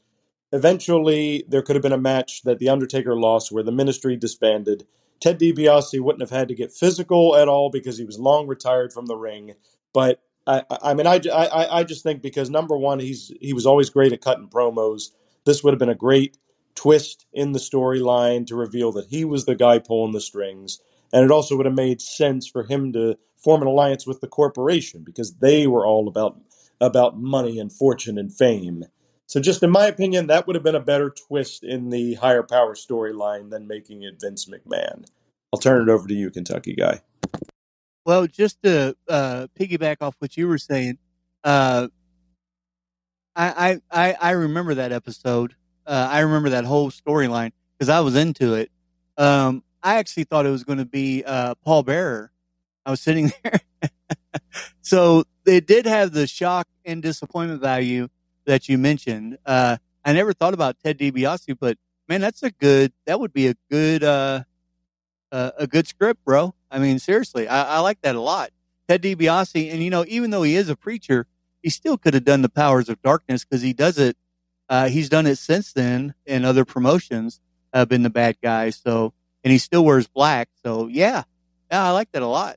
Eventually, 0.53 1.45
there 1.49 1.63
could 1.63 1.77
have 1.77 1.83
been 1.83 1.93
a 1.93 1.99
match 1.99 2.43
that 2.43 2.59
The 2.59 2.69
Undertaker 2.69 3.17
lost 3.17 3.51
where 3.51 3.65
the 3.65 3.73
ministry 3.73 4.17
disbanded. 4.17 4.87
Ted 5.21 5.39
DiBiase 5.39 6.01
wouldn't 6.01 6.23
have 6.23 6.37
had 6.37 6.49
to 6.49 6.55
get 6.55 6.73
physical 6.73 7.37
at 7.37 7.49
all 7.49 7.71
because 7.71 7.97
he 7.99 8.05
was 8.05 8.19
long 8.19 8.47
retired 8.47 8.93
from 8.93 9.07
the 9.07 9.17
ring. 9.17 9.55
But 9.93 10.21
I, 10.47 10.63
I 10.83 10.95
mean, 10.95 11.07
I, 11.07 11.21
I, 11.33 11.81
I 11.81 11.85
just 11.85 12.03
think 12.03 12.23
because 12.23 12.51
number 12.51 12.77
one, 12.77 12.99
he's 12.99 13.33
he 13.41 13.53
was 13.53 13.67
always 13.67 13.91
great 13.91 14.13
at 14.13 14.21
cutting 14.21 14.49
promos. 14.49 15.11
This 15.45 15.63
would 15.63 15.73
have 15.73 15.79
been 15.79 15.89
a 15.89 15.95
great 15.95 16.37
twist 16.75 17.27
in 17.33 17.53
the 17.53 17.59
storyline 17.59 18.47
to 18.47 18.57
reveal 18.57 18.93
that 18.93 19.07
he 19.09 19.25
was 19.25 19.45
the 19.45 19.55
guy 19.55 19.79
pulling 19.79 20.13
the 20.13 20.21
strings. 20.21 20.81
And 21.13 21.25
it 21.25 21.31
also 21.31 21.57
would 21.57 21.67
have 21.67 21.75
made 21.75 22.03
sense 22.03 22.49
for 22.49 22.65
him 22.65 22.93
to 22.93 23.17
form 23.37 23.63
an 23.63 23.69
alliance 23.69 24.07
with 24.07 24.21
the 24.21 24.27
corporation 24.27 25.05
because 25.05 25.35
they 25.37 25.67
were 25.67 25.87
all 25.87 26.09
about 26.09 26.39
about 26.81 27.19
money 27.19 27.59
and 27.59 27.73
fortune 27.73 28.19
and 28.19 28.35
fame. 28.35 28.85
So 29.27 29.41
just 29.41 29.63
in 29.63 29.71
my 29.71 29.87
opinion, 29.87 30.27
that 30.29 30.47
would 30.47 30.55
have 30.55 30.63
been 30.63 30.75
a 30.75 30.81
better 30.81 31.11
twist 31.11 31.65
in 31.65 31.91
the 31.91 32.15
higher 32.15 32.43
power 32.43 32.75
storyline 32.75 33.51
than 33.51 33.67
making 33.67 34.03
it 34.03 34.21
Vince 34.21 34.47
McMahon. 34.47 35.07
I'll 35.53 35.61
turn 35.61 35.89
it 35.89 35.93
over 35.93 36.07
to 36.07 36.15
you, 36.15 36.31
Kentucky 36.31 36.75
guy. 36.75 37.01
Well, 38.05 38.27
just 38.27 38.63
to 38.63 38.95
uh, 39.09 39.47
piggyback 39.59 39.97
off 40.03 40.15
what 40.19 40.37
you 40.37 40.47
were 40.47 40.59
saying, 40.59 40.99
uh, 41.43 41.89
I, 43.37 43.81
I 43.91 44.17
I 44.21 44.31
remember 44.33 44.75
that 44.75 44.93
episode 44.93 45.57
uh, 45.87 46.09
I 46.11 46.21
remember 46.21 46.51
that 46.51 46.65
whole 46.65 46.91
storyline 46.91 47.53
because 47.77 47.89
I 47.89 48.01
was 48.01 48.17
into 48.17 48.55
it. 48.55 48.71
Um, 49.17 49.63
I 49.83 49.97
actually 49.97 50.25
thought 50.25 50.47
it 50.47 50.51
was 50.51 50.65
going 50.65 50.79
to 50.79 50.85
be 50.85 51.23
uh, 51.25 51.55
Paul 51.57 51.83
Bearer. 51.83 52.33
I 52.87 52.91
was 52.91 53.01
sitting 53.01 53.33
there. 53.43 53.61
so 54.81 55.25
it 55.47 55.67
did 55.67 55.87
have 55.87 56.13
the 56.13 56.27
shock 56.27 56.67
and 56.85 57.03
disappointment 57.03 57.61
value 57.61 58.09
that 58.47 58.69
you 58.69 58.79
mentioned. 58.79 59.39
Uh, 59.45 59.79
I 60.05 60.13
never 60.13 60.33
thought 60.33 60.55
about 60.55 60.77
Ted 60.83 60.99
DiBiase, 60.99 61.57
but 61.59 61.79
man, 62.09 62.21
that's 62.21 62.43
a 62.43 62.51
good, 62.51 62.93
that 63.07 63.21
would 63.21 63.33
be 63.33 63.49
a 63.49 63.55
good, 63.71 64.05
uh, 64.05 64.45
uh, 65.33 65.51
a 65.59 65.67
good 65.67 65.87
script, 65.87 66.25
bro. 66.25 66.55
I 66.71 66.79
mean, 66.79 66.99
seriously, 66.99 67.49
I, 67.49 67.77
I 67.77 67.79
like 67.81 68.01
that 68.03 68.15
a 68.15 68.21
lot. 68.21 68.51
Ted 68.89 69.03
DiBiase, 69.03 69.73
and 69.73 69.83
you 69.83 69.91
know, 69.91 70.05
even 70.09 70.31
though 70.31 70.43
he 70.43 70.57
is 70.57 70.69
a 70.69 70.77
preacher, 70.77 71.27
he 71.63 71.71
still 71.71 71.97
could 71.97 72.15
have 72.15 72.25
done 72.25 72.43
the 72.43 72.49
powers 72.49 72.89
of 72.89 73.01
darkness 73.01 73.45
because 73.45 73.63
he 73.63 73.73
does 73.73 73.99
it 73.99 74.17
uh, 74.69 74.89
he's 74.89 75.09
done 75.09 75.27
it 75.27 75.37
since 75.37 75.73
then 75.73 76.15
in 76.27 76.45
other 76.45 76.65
promotions. 76.65 77.41
Uh, 77.73 77.85
been 77.85 78.03
the 78.03 78.11
bad 78.11 78.37
guy. 78.43 78.71
So, 78.71 79.13
and 79.43 79.53
he 79.53 79.59
still 79.59 79.85
wears 79.85 80.07
black. 80.07 80.49
So, 80.65 80.87
yeah, 80.87 81.25
yeah, 81.71 81.85
I 81.85 81.91
like 81.91 82.11
that 82.13 82.23
a 82.23 82.27
lot. 82.27 82.57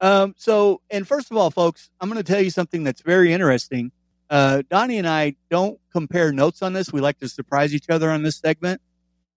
Um, 0.00 0.34
so, 0.36 0.80
and 0.90 1.06
first 1.06 1.30
of 1.30 1.36
all, 1.36 1.50
folks, 1.50 1.90
I'm 2.00 2.08
going 2.08 2.22
to 2.22 2.32
tell 2.32 2.40
you 2.40 2.50
something 2.50 2.84
that's 2.84 3.00
very 3.00 3.32
interesting. 3.32 3.92
Uh, 4.32 4.62
Donnie 4.70 4.96
and 4.96 5.06
I 5.06 5.36
don't 5.50 5.78
compare 5.92 6.32
notes 6.32 6.62
on 6.62 6.72
this. 6.72 6.90
We 6.90 7.02
like 7.02 7.18
to 7.18 7.28
surprise 7.28 7.74
each 7.74 7.90
other 7.90 8.10
on 8.10 8.22
this 8.22 8.38
segment. 8.38 8.80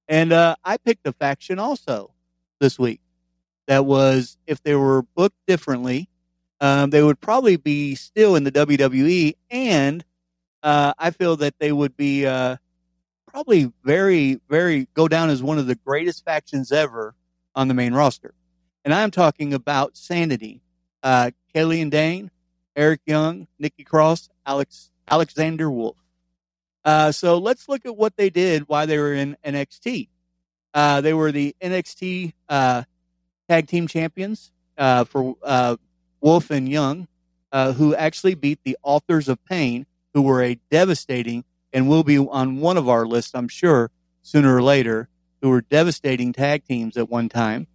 And 0.08 0.32
uh, 0.32 0.56
I 0.64 0.78
picked 0.78 1.06
a 1.06 1.12
faction 1.12 1.60
also 1.60 2.14
this 2.62 2.80
week 2.80 3.02
that 3.68 3.86
was, 3.86 4.38
if 4.48 4.64
they 4.64 4.74
were 4.74 5.02
booked 5.02 5.36
differently, 5.48 6.08
um, 6.62 6.92
they 6.92 7.04
would 7.04 7.20
probably 7.20 7.58
be 7.58 7.96
still 7.96 8.38
in 8.38 8.46
the 8.46 8.54
WWE 8.54 9.36
and 9.52 10.06
uh, 10.64 10.94
I 10.98 11.12
feel 11.12 11.36
that 11.38 11.56
they 11.60 11.74
would 11.74 11.98
be 11.98 12.26
uh, 12.26 12.56
probably 13.28 13.74
very, 13.84 14.40
very 14.50 14.88
go 14.94 15.10
down 15.10 15.30
as 15.30 15.44
one 15.44 15.60
of 15.60 15.68
the 15.68 15.76
greatest 15.76 16.24
factions 16.24 16.72
ever 16.72 17.16
on 17.54 17.68
the 17.68 17.74
main 17.74 17.94
roster. 17.94 18.34
And 18.86 18.94
I'm 18.94 19.12
talking 19.12 19.54
about 19.54 19.98
Sanity, 19.98 20.62
uh, 21.04 21.32
and 21.54 21.92
Dain, 21.92 22.32
Eric 22.76 23.02
Young, 23.06 23.48
Nikki 23.60 23.84
Cross, 23.84 24.30
Alex 24.46 24.92
Alexander 25.08 25.70
Wolf. 25.70 25.98
Uh, 26.84 27.12
so 27.12 27.38
let's 27.38 27.68
look 27.68 27.86
at 27.86 27.96
what 27.96 28.16
they 28.18 28.30
did 28.30 28.68
while 28.68 28.86
they 28.86 28.98
were 28.98 29.14
in 29.14 29.38
NXT. 29.46 30.10
Uh, 30.74 31.02
they 31.02 31.14
were 31.14 31.32
the 31.32 31.56
NXT 31.62 32.34
uh, 32.50 32.84
tag 33.50 33.68
team 33.68 33.88
champions 33.88 34.52
uh, 34.78 35.04
for 35.04 35.36
uh, 35.44 35.78
Wolf 36.22 36.52
and 36.52 36.68
Young, 36.68 37.08
uh, 37.52 37.74
who 37.74 37.96
actually 37.96 38.36
beat 38.36 38.60
the 38.64 38.78
Authors 38.84 39.30
of 39.30 39.44
Pain 39.46 39.86
who 40.16 40.22
were 40.22 40.42
a 40.42 40.58
devastating 40.72 41.44
and 41.74 41.90
will 41.90 42.04
be 42.04 42.18
on 42.18 42.62
one 42.62 42.78
of 42.78 42.88
our 42.88 43.06
lists, 43.06 43.34
I'm 43.36 43.50
sure, 43.50 43.92
sooner 44.22 44.56
or 44.56 44.64
later, 44.64 45.10
who 45.42 45.50
were 45.50 45.60
devastating 45.60 46.32
tag 46.32 46.64
teams 46.64 46.96
at 46.96 47.10
one 47.10 47.28
time. 47.28 47.68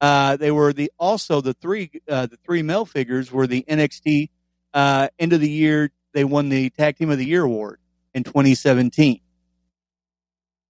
Uh, 0.00 0.36
they 0.36 0.50
were 0.50 0.72
the 0.72 0.92
also 0.98 1.40
the 1.40 1.54
three 1.54 1.90
uh, 2.08 2.26
the 2.26 2.36
three 2.36 2.62
male 2.62 2.84
figures 2.84 3.32
were 3.32 3.46
the 3.46 3.64
NXT 3.68 4.30
uh, 4.74 5.08
end 5.18 5.32
of 5.32 5.40
the 5.40 5.50
year. 5.50 5.90
They 6.12 6.24
won 6.24 6.48
the 6.48 6.70
Tag 6.70 6.96
Team 6.96 7.10
of 7.10 7.18
the 7.18 7.26
Year 7.26 7.44
award 7.44 7.78
in 8.14 8.24
2017. 8.24 9.20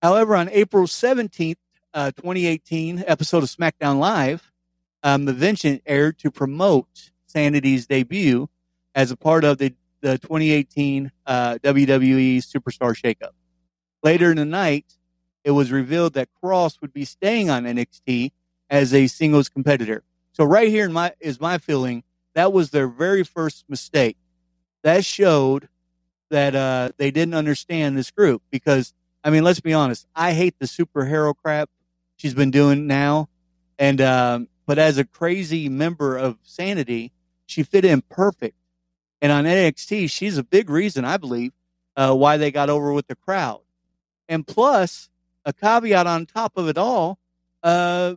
However, 0.03 0.37
on 0.37 0.49
April 0.51 0.87
17th, 0.87 1.57
uh, 1.95 2.11
2018, 2.13 3.05
episode 3.07 3.43
of 3.43 3.49
SmackDown 3.49 3.99
Live, 3.99 4.53
um, 5.03 5.25
the 5.25 5.33
Vengeance 5.33 5.81
aired 5.87 6.19
to 6.19 6.31
promote 6.31 7.11
Sanity's 7.27 7.87
debut 7.87 8.49
as 8.95 9.11
a 9.11 9.17
part 9.17 9.45
of 9.45 9.59
the 9.59 9.75
the 10.03 10.19
2018 10.19 11.11
uh, 11.27 11.59
WWE 11.63 12.39
Superstar 12.39 12.95
Shakeup. 12.95 13.33
Later 14.03 14.31
in 14.31 14.37
the 14.37 14.45
night, 14.45 14.87
it 15.43 15.51
was 15.51 15.73
revealed 15.73 16.15
that 16.15 16.29
Cross 16.41 16.81
would 16.81 16.93
be 16.93 17.05
staying 17.05 17.51
on 17.51 17.65
NXT 17.65 18.31
as 18.71 18.93
a 18.93 19.07
singles 19.07 19.49
competitor. 19.49 20.03
So 20.33 20.45
right 20.45 20.69
here 20.69 20.85
in 20.85 20.93
my 20.93 21.13
is 21.21 21.41
my 21.41 21.59
feeling 21.59 22.03
that 22.35 22.53
was 22.53 22.71
their 22.71 22.89
very 22.89 23.25
first 23.25 23.65
mistake. 23.69 24.17
That 24.83 25.05
showed 25.05 25.69
that 26.31 26.55
uh, 26.55 26.91
they 26.97 27.11
didn't 27.11 27.35
understand 27.35 27.97
this 27.97 28.11
group 28.11 28.43
because 28.51 28.93
I 29.25 29.31
mean, 29.31 29.45
let's 29.45 29.61
be 29.61 29.73
honest. 29.73 30.07
I 30.15 30.33
hate 30.33 30.59
the 30.59 30.67
superhero 30.67 31.35
crap 31.35 31.71
she's 32.17 32.35
been 32.35 32.51
doing 32.51 32.87
now, 32.87 33.29
and 33.79 34.01
um, 34.01 34.49
but 34.67 34.79
as 34.79 34.99
a 34.99 35.05
crazy 35.05 35.69
member 35.69 36.17
of 36.17 36.39
Sanity, 36.43 37.13
she 37.47 37.63
fit 37.63 37.85
in 37.85 38.03
perfect 38.03 38.57
and 39.23 39.33
on 39.33 39.45
NXT, 39.45 40.11
she's 40.11 40.39
a 40.39 40.45
big 40.45 40.71
reason, 40.71 41.05
I 41.05 41.17
believe, 41.17 41.53
uh, 41.97 42.15
why 42.15 42.37
they 42.37 42.51
got 42.51 42.69
over 42.71 42.93
with 42.93 43.07
the 43.07 43.17
crowd. 43.17 43.61
And 44.29 44.47
plus, 44.47 45.09
a 45.45 45.53
caveat 45.53 46.07
on 46.07 46.27
top 46.27 46.57
of 46.57 46.69
it 46.69 46.77
all, 46.77 47.19
uh, 47.63 48.15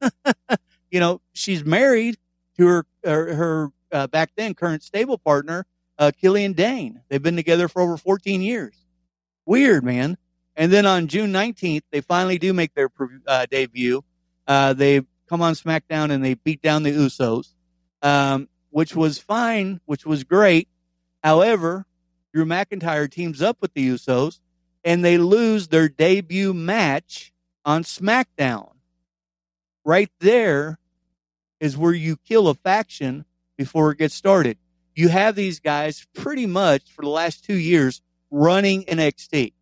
you 0.90 1.00
know, 1.00 1.20
she's 1.32 1.64
married 1.64 2.16
to 2.58 2.66
her 2.66 2.86
her, 3.04 3.34
her 3.34 3.72
uh, 3.92 4.06
back 4.06 4.30
then 4.36 4.54
current 4.54 4.82
stable 4.82 5.18
partner, 5.18 5.66
uh, 5.98 6.10
Killian 6.20 6.52
Dain. 6.52 7.02
They've 7.08 7.22
been 7.22 7.36
together 7.36 7.68
for 7.68 7.82
over 7.82 7.96
14 7.96 8.42
years. 8.42 8.74
Weird, 9.44 9.84
man. 9.84 10.16
And 10.56 10.72
then 10.72 10.86
on 10.86 11.06
June 11.06 11.32
19th, 11.32 11.82
they 11.90 12.00
finally 12.00 12.38
do 12.38 12.52
make 12.52 12.74
their 12.74 12.88
uh, 13.26 13.46
debut. 13.50 14.02
Uh, 14.46 14.72
they 14.72 15.02
come 15.28 15.42
on 15.42 15.54
SmackDown 15.54 16.10
and 16.10 16.24
they 16.24 16.34
beat 16.34 16.62
down 16.62 16.82
the 16.82 16.92
Usos. 16.92 17.52
Um, 18.02 18.48
which 18.76 18.94
was 18.94 19.18
fine, 19.18 19.80
which 19.86 20.04
was 20.04 20.22
great. 20.22 20.68
However, 21.24 21.86
Drew 22.34 22.44
McIntyre 22.44 23.10
teams 23.10 23.40
up 23.40 23.56
with 23.62 23.72
the 23.72 23.88
Usos 23.88 24.38
and 24.84 25.02
they 25.02 25.16
lose 25.16 25.68
their 25.68 25.88
debut 25.88 26.52
match 26.52 27.32
on 27.64 27.84
SmackDown. 27.84 28.72
Right 29.86 30.10
there 30.18 30.80
is 31.60 31.76
where 31.76 31.92
you 31.92 32.16
kill 32.16 32.48
a 32.48 32.54
faction 32.54 33.24
before 33.56 33.92
it 33.92 33.98
gets 33.98 34.16
started. 34.16 34.58
You 34.96 35.10
have 35.10 35.36
these 35.36 35.60
guys 35.60 36.08
pretty 36.12 36.44
much 36.44 36.90
for 36.90 37.02
the 37.02 37.08
last 37.08 37.44
two 37.44 37.54
years 37.54 38.02
running 38.28 38.82
NXT. 38.86 39.52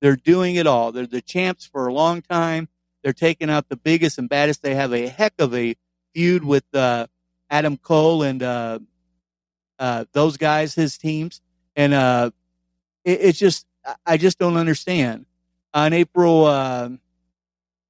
They're 0.00 0.16
doing 0.16 0.54
it 0.54 0.66
all. 0.66 0.92
They're 0.92 1.06
the 1.06 1.20
champs 1.20 1.66
for 1.66 1.86
a 1.86 1.92
long 1.92 2.22
time. 2.22 2.68
They're 3.02 3.12
taking 3.12 3.50
out 3.50 3.68
the 3.68 3.76
biggest 3.76 4.16
and 4.16 4.30
baddest. 4.30 4.62
They 4.62 4.74
have 4.76 4.94
a 4.94 5.08
heck 5.08 5.34
of 5.38 5.54
a 5.54 5.76
feud 6.14 6.42
with 6.42 6.64
uh, 6.74 7.08
Adam 7.50 7.76
Cole 7.76 8.22
and 8.22 8.42
uh, 8.42 8.78
uh, 9.78 10.06
those 10.12 10.38
guys, 10.38 10.74
his 10.74 10.96
teams, 10.96 11.42
and 11.76 11.92
uh, 11.92 12.30
it, 13.04 13.20
it's 13.20 13.38
just 13.38 13.66
I 14.06 14.16
just 14.16 14.38
don't 14.38 14.56
understand. 14.56 15.26
On 15.74 15.92
April 15.92 16.46
uh, 16.46 16.88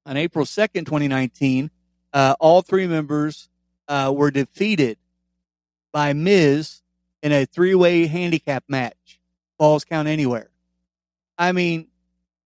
on 0.07 0.16
April 0.16 0.47
second, 0.47 0.87
twenty 0.87 1.09
nineteen, 1.09 1.71
uh, 2.12 2.35
all 2.40 2.62
three 2.62 2.87
members 2.87 3.49
uh, 3.88 4.12
were 4.14 4.30
defeated 4.30 4.99
by 5.92 6.12
Miz 6.12 6.83
in 7.23 7.33
a 7.33 7.45
three 7.45 7.75
way 7.75 8.07
handicap 8.07 8.64
match. 8.69 9.21
Falls 9.59 9.85
count 9.85 10.09
anywhere. 10.09 10.50
I 11.37 11.52
mean, 11.52 11.88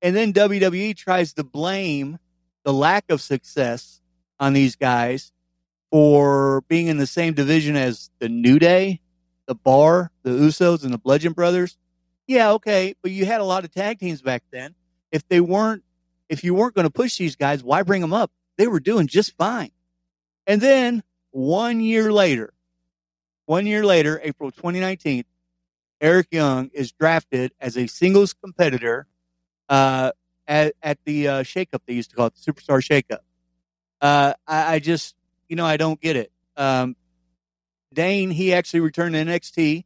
and 0.02 0.16
then 0.16 0.32
WWE 0.32 0.96
tries 0.96 1.32
to 1.34 1.44
blame 1.44 2.18
the 2.64 2.72
lack 2.72 3.04
of 3.10 3.20
success 3.20 4.00
on 4.40 4.52
these 4.52 4.74
guys 4.76 5.32
for 5.90 6.62
being 6.62 6.88
in 6.88 6.96
the 6.96 7.06
same 7.06 7.34
division 7.34 7.76
as 7.76 8.10
the 8.18 8.28
New 8.28 8.58
Day, 8.58 9.00
the 9.46 9.54
Bar, 9.54 10.10
the 10.24 10.30
Usos, 10.30 10.82
and 10.82 10.92
the 10.92 10.98
Bludgeon 10.98 11.32
Brothers. 11.32 11.78
Yeah, 12.26 12.52
okay, 12.52 12.94
but 13.00 13.12
you 13.12 13.26
had 13.26 13.40
a 13.40 13.44
lot 13.44 13.64
of 13.64 13.70
tag 13.70 14.00
teams 14.00 14.22
back 14.22 14.42
then. 14.50 14.74
If 15.12 15.28
they 15.28 15.40
weren't, 15.40 15.83
if 16.28 16.44
you 16.44 16.54
weren't 16.54 16.74
going 16.74 16.86
to 16.86 16.92
push 16.92 17.18
these 17.18 17.36
guys, 17.36 17.62
why 17.62 17.82
bring 17.82 18.00
them 18.00 18.12
up? 18.12 18.30
They 18.56 18.66
were 18.66 18.80
doing 18.80 19.06
just 19.06 19.36
fine. 19.36 19.70
And 20.46 20.60
then 20.60 21.02
one 21.30 21.80
year 21.80 22.12
later, 22.12 22.52
one 23.46 23.66
year 23.66 23.84
later, 23.84 24.20
April 24.22 24.50
2019, 24.50 25.24
Eric 26.00 26.28
Young 26.30 26.70
is 26.72 26.92
drafted 26.92 27.52
as 27.60 27.76
a 27.76 27.86
singles 27.86 28.32
competitor 28.32 29.06
uh, 29.68 30.12
at, 30.46 30.74
at 30.82 30.98
the 31.04 31.28
uh, 31.28 31.42
shakeup 31.42 31.80
they 31.86 31.94
used 31.94 32.10
to 32.10 32.16
call 32.16 32.26
it, 32.26 32.34
the 32.34 32.52
Superstar 32.52 32.80
Shakeup. 32.80 33.20
Uh, 34.00 34.34
I, 34.46 34.74
I 34.74 34.78
just 34.78 35.14
you 35.48 35.56
know, 35.56 35.66
I 35.66 35.76
don't 35.76 36.00
get 36.00 36.16
it. 36.16 36.32
Um, 36.56 36.96
Dain, 37.92 38.30
he 38.30 38.52
actually 38.52 38.80
returned 38.80 39.14
to 39.14 39.24
NXT 39.24 39.84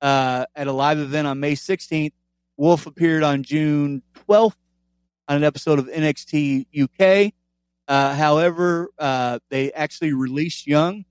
uh, 0.00 0.46
at 0.56 0.66
a 0.66 0.72
live 0.72 0.98
event 0.98 1.26
on 1.26 1.38
May 1.40 1.52
16th. 1.52 2.12
Wolf 2.56 2.86
appeared 2.86 3.22
on 3.22 3.42
June 3.42 4.02
12th 4.28 4.56
on 5.28 5.36
an 5.36 5.44
episode 5.44 5.78
of 5.78 5.86
NXT 5.86 6.66
UK. 6.82 7.32
Uh, 7.88 8.14
however, 8.14 8.90
uh, 8.98 9.38
they 9.50 9.72
actually 9.72 10.12
released 10.12 10.66
Young, 10.66 11.04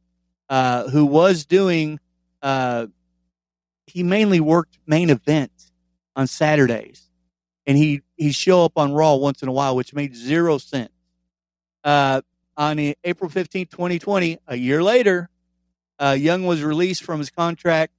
uh, 0.50 0.90
who 0.90 1.06
was 1.06 1.46
doing, 1.46 2.00
uh, 2.42 2.88
he 3.88 4.04
mainly 4.04 4.40
worked 4.40 4.78
main 4.86 5.10
event 5.10 5.52
on 6.16 6.28
Saturdays. 6.28 7.10
And 7.68 7.78
he, 7.78 8.02
he 8.16 8.32
show 8.32 8.66
up 8.66 8.78
on 8.78 8.94
Raw 8.94 9.16
once 9.16 9.42
in 9.42 9.48
a 9.48 9.52
while, 9.52 9.76
which 9.76 9.94
made 9.94 10.16
zero 10.16 10.58
sense. 10.58 10.92
Uh, 11.84 12.22
on 12.58 12.80
April 13.04 13.30
15, 13.30 13.68
2020, 13.68 14.40
a 14.48 14.56
year 14.56 14.84
later, 14.84 15.30
uh, 16.00 16.16
Young 16.18 16.46
was 16.46 16.64
released 16.64 17.04
from 17.04 17.20
his 17.20 17.30
contract. 17.30 17.94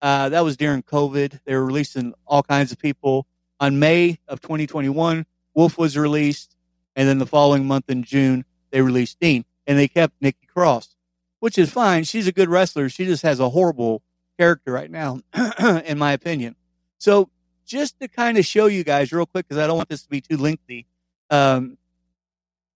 That 0.00 0.44
was 0.44 0.56
during 0.56 0.82
COVID. 0.82 1.40
They 1.44 1.54
were 1.54 1.64
releasing 1.64 2.14
all 2.26 2.42
kinds 2.42 2.72
of 2.72 2.78
people. 2.78 3.26
On 3.60 3.78
May 3.80 4.18
of 4.28 4.40
2021, 4.40 5.26
Wolf 5.58 5.76
was 5.76 5.96
released. 5.96 6.54
And 6.94 7.08
then 7.08 7.18
the 7.18 7.26
following 7.26 7.66
month 7.66 7.90
in 7.90 8.04
June, 8.04 8.44
they 8.70 8.80
released 8.80 9.18
Dean. 9.18 9.44
And 9.66 9.76
they 9.76 9.88
kept 9.88 10.14
Nikki 10.20 10.46
Cross, 10.46 10.94
which 11.40 11.58
is 11.58 11.68
fine. 11.68 12.04
She's 12.04 12.28
a 12.28 12.32
good 12.32 12.48
wrestler. 12.48 12.88
She 12.88 13.04
just 13.04 13.24
has 13.24 13.40
a 13.40 13.48
horrible 13.48 14.00
character 14.38 14.70
right 14.70 14.88
now, 14.88 15.18
in 15.84 15.98
my 15.98 16.12
opinion. 16.12 16.54
So 16.98 17.28
just 17.66 17.98
to 17.98 18.06
kind 18.06 18.38
of 18.38 18.46
show 18.46 18.66
you 18.66 18.84
guys 18.84 19.10
real 19.10 19.26
quick, 19.26 19.48
because 19.48 19.60
I 19.60 19.66
don't 19.66 19.76
want 19.76 19.88
this 19.88 20.02
to 20.02 20.08
be 20.08 20.20
too 20.20 20.36
lengthy, 20.36 20.86
um, 21.28 21.76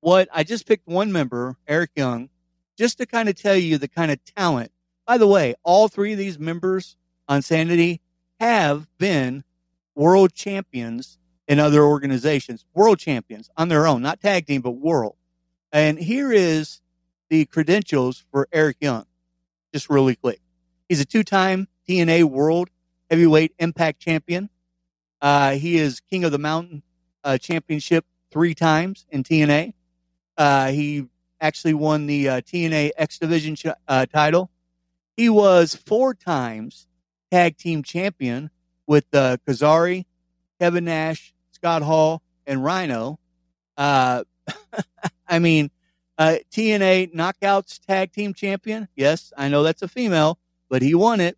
what 0.00 0.28
I 0.32 0.42
just 0.42 0.66
picked 0.66 0.88
one 0.88 1.12
member, 1.12 1.56
Eric 1.68 1.90
Young, 1.94 2.30
just 2.76 2.98
to 2.98 3.06
kind 3.06 3.28
of 3.28 3.36
tell 3.36 3.54
you 3.54 3.78
the 3.78 3.86
kind 3.86 4.10
of 4.10 4.18
talent. 4.25 4.73
By 5.06 5.18
the 5.18 5.28
way, 5.28 5.54
all 5.62 5.86
three 5.86 6.10
of 6.10 6.18
these 6.18 6.36
members 6.36 6.97
on 7.28 7.42
Sanity 7.42 8.00
have 8.40 8.88
been 8.99 9.45
world 9.95 10.34
champions 10.34 11.18
in 11.49 11.59
other 11.59 11.83
organizations, 11.83 12.65
world 12.75 12.99
champions 12.99 13.50
on 13.57 13.69
their 13.69 13.87
own, 13.87 14.02
not 14.02 14.21
tag 14.21 14.47
team, 14.47 14.63
but 14.63 14.73
world. 14.73 15.17
And 15.73 15.99
here 15.99 16.33
is 16.33 16.81
the 17.31 17.47
credentials 17.47 18.25
for 18.31 18.49
Eric 18.52 18.76
Young, 18.81 19.07
just 19.73 19.89
really 19.91 20.17
quick. 20.17 20.41
He's 20.89 21.00
a 21.00 21.05
two 21.05 21.25
time 21.25 21.69
TNA 21.89 22.25
World 22.25 22.69
Heavyweight 23.11 23.55
Impact 23.59 24.00
Champion. 24.00 24.50
Uh, 25.21 25.52
he 25.52 25.76
is 25.76 26.00
King 26.00 26.25
of 26.25 26.33
the 26.33 26.39
Mountain 26.39 26.83
uh, 27.25 27.39
Championship 27.39 28.05
three 28.31 28.55
times 28.55 29.07
in 29.11 29.23
TNA. 29.23 29.75
Uh, 30.37 30.71
he 30.71 31.07
actually 31.41 31.75
won 31.75 32.07
the 32.07 32.28
uh, 32.28 32.41
TNA 32.41 32.93
X 32.97 33.19
Division 33.19 33.55
ch- 33.55 33.67
uh, 33.89 34.07
title. 34.07 34.50
He 35.17 35.28
was 35.28 35.75
four 35.75 36.15
times 36.15 36.87
tag 37.31 37.57
team 37.57 37.83
champion 37.83 38.50
with 38.87 39.07
uh, 39.13 39.37
Kazari, 39.47 40.05
Kevin 40.62 40.84
Nash, 40.84 41.34
Scott 41.50 41.82
Hall, 41.82 42.22
and 42.46 42.62
Rhino. 42.62 43.18
Uh, 43.76 44.22
I 45.28 45.40
mean, 45.40 45.72
uh, 46.16 46.36
TNA 46.52 47.12
Knockouts 47.12 47.84
tag 47.84 48.12
team 48.12 48.32
champion. 48.32 48.86
Yes, 48.94 49.32
I 49.36 49.48
know 49.48 49.64
that's 49.64 49.82
a 49.82 49.88
female, 49.88 50.38
but 50.68 50.80
he 50.80 50.94
won 50.94 51.18
it. 51.18 51.36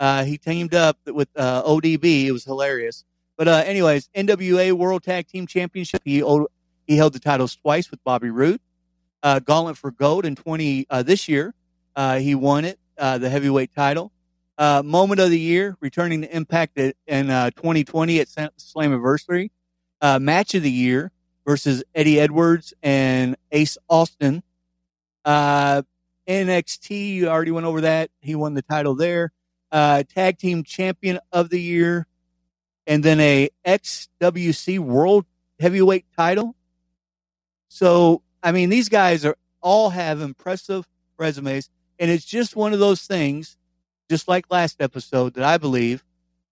Uh, 0.00 0.24
he 0.24 0.38
teamed 0.38 0.74
up 0.74 0.96
with 1.06 1.28
uh, 1.36 1.62
ODB. 1.64 2.24
It 2.24 2.32
was 2.32 2.46
hilarious. 2.46 3.04
But 3.36 3.46
uh, 3.46 3.62
anyways, 3.66 4.08
NWA 4.16 4.72
World 4.72 5.02
Tag 5.02 5.28
Team 5.28 5.46
Championship. 5.46 6.00
He 6.02 6.24
he 6.86 6.96
held 6.96 7.12
the 7.12 7.20
titles 7.20 7.54
twice 7.54 7.90
with 7.90 8.02
Bobby 8.04 8.30
Roode. 8.30 8.62
Uh, 9.22 9.38
Gauntlet 9.40 9.76
for 9.76 9.90
Gold 9.90 10.24
in 10.24 10.34
20 10.34 10.86
uh, 10.88 11.02
this 11.02 11.28
year. 11.28 11.52
Uh, 11.94 12.20
he 12.20 12.34
won 12.34 12.64
it, 12.64 12.78
the 12.96 13.28
heavyweight 13.28 13.74
title. 13.74 14.12
Uh, 14.58 14.82
moment 14.84 15.20
of 15.20 15.30
the 15.30 15.38
year, 15.38 15.76
returning 15.80 16.22
to 16.22 16.36
Impact 16.36 16.78
in 16.78 16.94
2020 17.06 18.18
uh, 18.18 18.22
at 18.22 18.28
Slammiversary. 18.58 19.50
match 20.20 20.54
of 20.54 20.62
the 20.62 20.70
year 20.70 21.10
versus 21.46 21.82
Eddie 21.94 22.20
Edwards 22.20 22.74
and 22.82 23.36
Ace 23.50 23.78
Austin. 23.88 24.42
NXT, 25.24 27.14
you 27.14 27.28
already 27.28 27.50
went 27.50 27.66
over 27.66 27.80
that. 27.82 28.10
He 28.20 28.34
won 28.34 28.54
the 28.54 28.62
title 28.62 28.94
there. 28.94 29.32
tag 29.72 30.38
team 30.38 30.62
champion 30.64 31.18
of 31.32 31.48
the 31.48 31.60
year, 31.60 32.06
and 32.86 33.02
then 33.02 33.20
a 33.20 33.48
XWC 33.66 34.78
World 34.78 35.24
Heavyweight 35.58 36.06
title. 36.16 36.56
So, 37.68 38.22
I 38.42 38.52
mean, 38.52 38.68
these 38.68 38.88
guys 38.88 39.24
are 39.24 39.36
all 39.62 39.90
have 39.90 40.20
impressive 40.20 40.86
resumes, 41.18 41.70
and 41.98 42.10
it's 42.10 42.24
just 42.24 42.54
one 42.56 42.72
of 42.72 42.80
those 42.80 43.02
things, 43.02 43.56
just 44.12 44.28
like 44.28 44.44
last 44.50 44.82
episode, 44.82 45.32
that 45.32 45.44
I 45.44 45.56
believe 45.56 46.04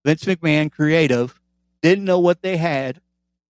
Vince 0.03 0.23
McMahon, 0.23 0.71
creative, 0.71 1.39
didn't 1.83 2.05
know 2.05 2.19
what 2.19 2.41
they 2.41 2.57
had, 2.57 2.99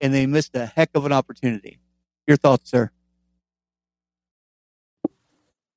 and 0.01 0.13
they 0.13 0.25
missed 0.25 0.53
a 0.53 0.65
heck 0.65 0.89
of 0.95 1.05
an 1.05 1.13
opportunity. 1.13 1.79
Your 2.27 2.35
thoughts, 2.35 2.69
sir? 2.69 2.91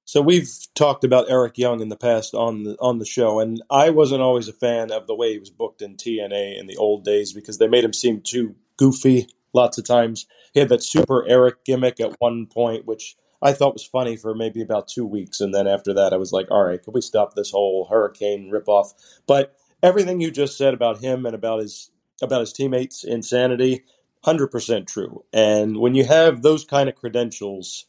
So 0.04 0.20
we've 0.20 0.50
talked 0.74 1.04
about 1.04 1.30
Eric 1.30 1.58
Young 1.58 1.80
in 1.80 1.90
the 1.90 1.96
past 1.96 2.34
on 2.34 2.64
the 2.64 2.76
on 2.80 2.98
the 2.98 3.06
show, 3.06 3.38
and 3.38 3.62
I 3.70 3.90
wasn't 3.90 4.22
always 4.22 4.48
a 4.48 4.52
fan 4.52 4.90
of 4.90 5.06
the 5.06 5.14
way 5.14 5.34
he 5.34 5.38
was 5.38 5.50
booked 5.50 5.80
in 5.80 5.94
TNA 5.96 6.58
in 6.58 6.66
the 6.66 6.76
old 6.76 7.04
days 7.04 7.32
because 7.32 7.58
they 7.58 7.68
made 7.68 7.84
him 7.84 7.92
seem 7.92 8.20
too 8.20 8.56
goofy 8.76 9.28
lots 9.52 9.78
of 9.78 9.84
times. 9.84 10.26
He 10.54 10.58
had 10.58 10.70
that 10.70 10.82
super 10.82 11.24
Eric 11.28 11.64
gimmick 11.64 12.00
at 12.00 12.16
one 12.18 12.46
point, 12.46 12.84
which 12.84 13.14
I 13.44 13.52
thought 13.52 13.74
was 13.74 13.84
funny 13.84 14.16
for 14.16 14.34
maybe 14.34 14.62
about 14.62 14.88
two 14.88 15.04
weeks. 15.04 15.40
And 15.40 15.54
then 15.54 15.66
after 15.66 15.92
that, 15.94 16.14
I 16.14 16.16
was 16.16 16.32
like, 16.32 16.50
all 16.50 16.64
right, 16.64 16.82
can 16.82 16.94
we 16.94 17.02
stop 17.02 17.34
this 17.34 17.50
whole 17.50 17.86
hurricane 17.88 18.50
ripoff? 18.50 18.94
But 19.26 19.54
everything 19.82 20.20
you 20.20 20.30
just 20.30 20.56
said 20.56 20.72
about 20.72 20.98
him 20.98 21.26
and 21.26 21.34
about 21.34 21.60
his 21.60 21.90
about 22.22 22.40
his 22.40 22.54
teammates' 22.54 23.04
insanity, 23.04 23.84
hundred 24.24 24.48
percent 24.48 24.88
true. 24.88 25.24
And 25.32 25.76
when 25.78 25.94
you 25.94 26.04
have 26.04 26.40
those 26.40 26.64
kind 26.64 26.88
of 26.88 26.94
credentials, 26.94 27.86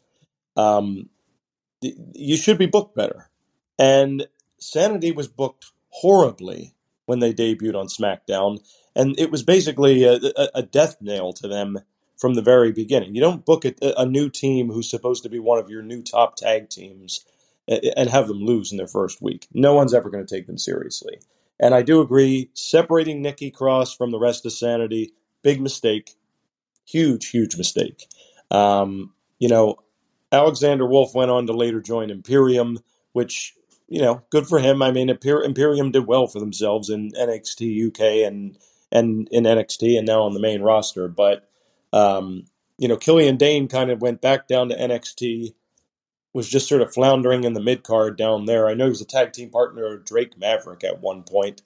um, 0.57 1.09
you 1.81 2.35
should 2.35 2.57
be 2.57 2.65
booked 2.65 2.95
better. 2.95 3.29
And 3.79 4.27
Sanity 4.59 5.11
was 5.11 5.27
booked 5.27 5.71
horribly 5.89 6.73
when 7.05 7.19
they 7.19 7.33
debuted 7.33 7.75
on 7.75 7.87
SmackDown, 7.87 8.57
and 8.95 9.17
it 9.19 9.31
was 9.31 9.43
basically 9.43 10.03
a, 10.03 10.19
a, 10.55 10.63
death 10.63 10.97
nail 11.01 11.33
to 11.33 11.47
them 11.47 11.77
from 12.17 12.33
the 12.33 12.41
very 12.41 12.71
beginning. 12.71 13.15
You 13.15 13.21
don't 13.21 13.45
book 13.45 13.65
a, 13.65 13.73
a, 13.97 14.05
new 14.05 14.29
team 14.29 14.69
who's 14.69 14.89
supposed 14.89 15.23
to 15.23 15.29
be 15.29 15.39
one 15.39 15.59
of 15.59 15.69
your 15.69 15.81
new 15.81 16.01
top 16.01 16.35
tag 16.35 16.69
teams 16.69 17.25
and 17.67 18.09
have 18.09 18.27
them 18.27 18.43
lose 18.43 18.71
in 18.71 18.77
their 18.77 18.87
first 18.87 19.21
week. 19.21 19.47
No 19.53 19.73
one's 19.73 19.93
ever 19.93 20.09
going 20.09 20.25
to 20.25 20.35
take 20.35 20.47
them 20.47 20.57
seriously. 20.57 21.19
And 21.59 21.73
I 21.73 21.81
do 21.81 22.01
agree, 22.01 22.49
separating 22.53 23.21
Nikki 23.21 23.49
Cross 23.49 23.95
from 23.95 24.11
the 24.11 24.19
rest 24.19 24.45
of 24.45 24.53
Sanity, 24.53 25.13
big 25.41 25.61
mistake, 25.61 26.15
huge, 26.85 27.29
huge 27.29 27.57
mistake. 27.57 28.07
Um, 28.51 29.13
you 29.39 29.49
know, 29.49 29.77
Alexander 30.31 30.85
Wolf 30.85 31.15
went 31.15 31.31
on 31.31 31.47
to 31.47 31.53
later 31.53 31.81
join 31.81 32.09
Imperium, 32.09 32.79
which 33.13 33.55
you 33.87 34.01
know, 34.01 34.21
good 34.29 34.47
for 34.47 34.59
him. 34.59 34.81
I 34.81 34.91
mean, 34.91 35.09
Imperium 35.09 35.91
did 35.91 36.07
well 36.07 36.27
for 36.27 36.39
themselves 36.39 36.89
in 36.89 37.11
NXT 37.11 37.87
UK 37.87 38.27
and 38.27 38.57
and 38.91 39.27
in 39.31 39.43
NXT 39.43 39.97
and 39.97 40.07
now 40.07 40.23
on 40.23 40.33
the 40.33 40.39
main 40.39 40.61
roster. 40.61 41.07
But 41.07 41.47
um, 41.95 42.43
you 42.77 42.89
know, 42.89 42.97
Killian 42.97 43.37
Dain 43.37 43.69
kind 43.69 43.89
of 43.89 44.01
went 44.01 44.21
back 44.21 44.47
down 44.47 44.69
to 44.69 44.77
NXT, 44.77 45.53
was 46.33 46.49
just 46.49 46.67
sort 46.67 46.81
of 46.81 46.93
floundering 46.93 47.45
in 47.45 47.53
the 47.53 47.61
mid 47.61 47.83
card 47.83 48.17
down 48.17 48.45
there. 48.45 48.67
I 48.67 48.73
know 48.73 48.83
he 48.83 48.89
was 48.89 49.01
a 49.01 49.05
tag 49.05 49.31
team 49.31 49.49
partner 49.49 49.93
of 49.93 50.03
Drake 50.05 50.37
Maverick 50.37 50.83
at 50.83 51.01
one 51.01 51.23
point. 51.23 51.61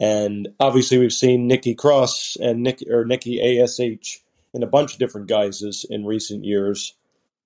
And 0.00 0.50
obviously, 0.60 0.98
we've 0.98 1.12
seen 1.12 1.48
Nikki 1.48 1.74
Cross 1.74 2.36
and 2.40 2.62
Nick 2.62 2.84
or 2.88 3.04
Nikki 3.04 3.60
Ash 3.60 3.80
in 3.80 4.62
a 4.62 4.66
bunch 4.66 4.92
of 4.92 5.00
different 5.00 5.26
guises 5.26 5.84
in 5.90 6.06
recent 6.06 6.44
years 6.44 6.94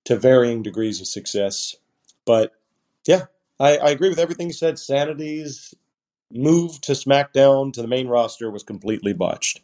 to 0.05 0.15
varying 0.15 0.61
degrees 0.61 1.01
of 1.01 1.07
success. 1.07 1.75
But 2.25 2.51
yeah, 3.07 3.25
I, 3.59 3.77
I 3.77 3.89
agree 3.89 4.09
with 4.09 4.19
everything 4.19 4.47
you 4.47 4.53
said. 4.53 4.77
Sanity's 4.77 5.73
move 6.31 6.79
to 6.81 6.91
SmackDown 6.91 7.73
to 7.73 7.81
the 7.81 7.87
main 7.87 8.07
roster 8.07 8.51
was 8.51 8.61
completely 8.61 9.13
botched. 9.13 9.61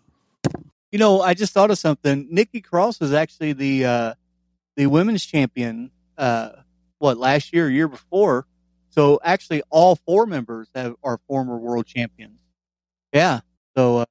You 0.91 0.99
know, 0.99 1.21
I 1.21 1.34
just 1.34 1.54
thought 1.54 1.71
of 1.71 1.78
something. 1.78 2.28
Nikki 2.32 2.62
Cross 2.62 2.99
was 2.99 3.13
actually 3.13 3.54
the 3.54 3.86
uh, 3.86 4.13
the 4.75 4.88
women's 4.88 5.25
champion. 5.25 5.91
Uh, 6.17 6.49
what 6.97 7.17
last 7.17 7.54
year, 7.54 7.69
year 7.69 7.88
before? 7.88 8.45
So 8.89 9.19
actually, 9.23 9.62
all 9.69 9.95
four 9.95 10.25
members 10.25 10.67
have, 10.73 10.95
are 11.04 11.19
former 11.28 11.58
world 11.58 11.86
champions. 11.86 12.39
Yeah. 13.13 13.41
So. 13.75 13.99
Uh, 13.99 14.06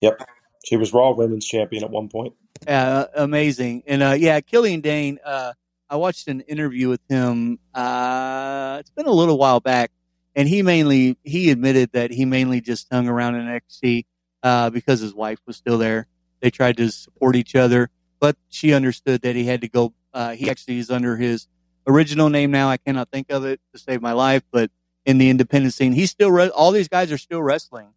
yep. 0.00 0.20
She 0.64 0.76
was 0.76 0.92
Raw 0.92 1.12
Women's 1.12 1.46
Champion 1.46 1.82
at 1.82 1.90
one 1.90 2.08
point. 2.08 2.34
Uh, 2.66 3.06
amazing. 3.16 3.82
And 3.86 4.02
uh, 4.02 4.14
yeah, 4.16 4.40
Killian 4.40 4.80
Dain. 4.80 5.18
Uh, 5.24 5.54
I 5.90 5.96
watched 5.96 6.28
an 6.28 6.40
interview 6.42 6.88
with 6.88 7.00
him. 7.08 7.58
Uh, 7.74 8.76
it's 8.80 8.90
been 8.90 9.06
a 9.06 9.12
little 9.12 9.36
while 9.36 9.60
back, 9.60 9.90
and 10.36 10.48
he 10.48 10.62
mainly 10.62 11.18
he 11.24 11.50
admitted 11.50 11.92
that 11.92 12.12
he 12.12 12.24
mainly 12.24 12.60
just 12.60 12.86
hung 12.92 13.08
around 13.08 13.34
in 13.34 13.46
NXT 13.46 14.04
uh, 14.42 14.70
because 14.70 15.00
his 15.00 15.14
wife 15.14 15.40
was 15.46 15.56
still 15.56 15.78
there. 15.78 16.06
They 16.40 16.50
tried 16.50 16.76
to 16.78 16.90
support 16.90 17.36
each 17.36 17.54
other, 17.54 17.90
but 18.20 18.36
she 18.48 18.74
understood 18.74 19.22
that 19.22 19.36
he 19.36 19.44
had 19.44 19.60
to 19.60 19.68
go. 19.68 19.94
Uh, 20.12 20.30
he 20.32 20.50
actually 20.50 20.78
is 20.78 20.90
under 20.90 21.16
his 21.16 21.46
original 21.86 22.28
name 22.28 22.50
now. 22.50 22.68
I 22.68 22.76
cannot 22.76 23.08
think 23.08 23.30
of 23.30 23.44
it 23.44 23.60
to 23.72 23.78
save 23.78 24.02
my 24.02 24.12
life, 24.12 24.42
but 24.50 24.70
in 25.04 25.18
the 25.18 25.30
independent 25.30 25.74
scene, 25.74 25.92
he's 25.92 26.10
still 26.10 26.30
re- 26.30 26.48
all 26.48 26.70
these 26.70 26.88
guys 26.88 27.10
are 27.12 27.18
still 27.18 27.42
wrestling. 27.42 27.88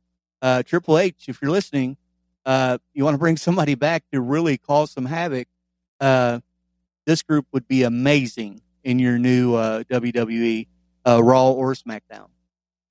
Uh, 0.41 0.63
Triple 0.63 0.97
H, 0.97 1.25
if 1.27 1.41
you're 1.41 1.51
listening, 1.51 1.97
uh, 2.45 2.77
you 2.93 3.03
want 3.03 3.15
to 3.15 3.19
bring 3.19 3.38
somebody 3.38 3.75
back 3.75 4.03
to 4.12 4.21
really 4.21 4.58
cause 4.58 4.91
some 4.91 5.05
havoc. 5.05 5.47
Uh, 5.99 6.39
this 7.05 7.21
group 7.21 7.47
would 7.51 7.67
be 7.67 7.84
amazing 7.84 8.62
in 8.84 8.99
your 8.99 9.17
new 9.17 9.55
uh, 9.55 9.84
WWE 9.84 10.67
uh, 11.08 11.23
Raw 11.23 11.51
or 11.51 11.73
SmackDown. 11.73 12.27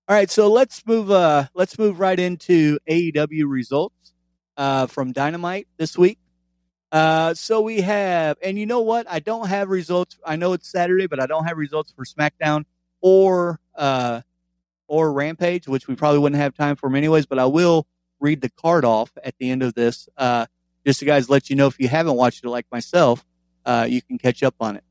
All 0.06 0.14
right, 0.14 0.30
so 0.30 0.52
let's 0.52 0.86
move. 0.86 1.10
Uh, 1.10 1.46
let's 1.54 1.78
move 1.78 1.98
right 1.98 2.20
into 2.20 2.78
AEW 2.86 3.44
results 3.48 4.12
uh, 4.54 4.86
from 4.86 5.12
Dynamite 5.12 5.66
this 5.78 5.96
week. 5.96 6.18
Uh, 6.92 7.32
so 7.32 7.62
we 7.62 7.80
have, 7.80 8.36
and 8.42 8.58
you 8.58 8.66
know 8.66 8.82
what? 8.82 9.10
I 9.10 9.20
don't 9.20 9.48
have 9.48 9.70
results. 9.70 10.18
I 10.22 10.36
know 10.36 10.52
it's 10.52 10.70
Saturday, 10.70 11.06
but 11.06 11.20
I 11.20 11.26
don't 11.26 11.46
have 11.46 11.56
results 11.56 11.94
for 11.96 12.04
SmackDown 12.04 12.66
or 13.00 13.58
uh, 13.74 14.20
or 14.88 15.10
Rampage, 15.10 15.66
which 15.66 15.88
we 15.88 15.94
probably 15.94 16.18
wouldn't 16.18 16.40
have 16.40 16.54
time 16.54 16.76
for 16.76 16.94
anyways. 16.94 17.24
But 17.24 17.38
I 17.38 17.46
will 17.46 17.86
read 18.20 18.42
the 18.42 18.50
card 18.50 18.84
off 18.84 19.10
at 19.24 19.34
the 19.38 19.50
end 19.50 19.62
of 19.62 19.72
this, 19.72 20.06
uh, 20.18 20.44
just 20.86 21.00
to 21.00 21.06
guys 21.06 21.30
let 21.30 21.48
you 21.48 21.56
know 21.56 21.66
if 21.66 21.80
you 21.80 21.88
haven't 21.88 22.16
watched 22.16 22.44
it 22.44 22.50
like 22.50 22.66
myself, 22.70 23.24
uh, 23.64 23.86
you 23.88 24.02
can 24.02 24.18
catch 24.18 24.42
up 24.42 24.56
on 24.60 24.76
it. 24.76 24.84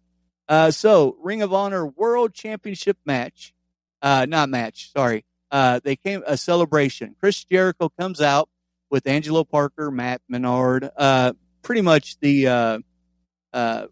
Uh, 0.49 0.71
so, 0.71 1.15
Ring 1.21 1.43
of 1.43 1.53
Honor 1.53 1.85
World 1.85 2.33
Championship 2.33 2.97
match, 3.05 3.53
uh, 4.03 4.27
not 4.29 4.49
match, 4.49 4.91
sorry. 4.91 5.25
Uh, 5.49 5.79
they 5.83 5.95
came 5.95 6.21
a 6.27 6.37
celebration. 6.37 7.15
Chris 7.19 7.43
Jericho 7.43 7.89
comes 7.89 8.21
out 8.21 8.49
with 8.91 9.07
Angelo 9.07 9.43
Parker, 9.43 9.89
Matt 9.89 10.21
Menard, 10.29 10.91
uh, 10.95 11.33
pretty 11.63 11.81
much 11.81 12.19
the 12.19 12.83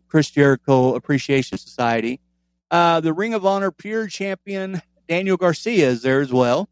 Chris 0.08 0.30
Jericho 0.30 0.94
Appreciation 0.94 1.58
Society. 1.58 2.20
the 2.70 3.14
Ring 3.16 3.34
of 3.34 3.46
Honor 3.46 3.72
Pure 3.72 4.08
Champion 4.08 4.82
Daniel 5.08 5.38
Garcia 5.38 5.90
is 5.90 6.04
there 6.04 6.22
as 6.22 6.32
well. 6.32 6.70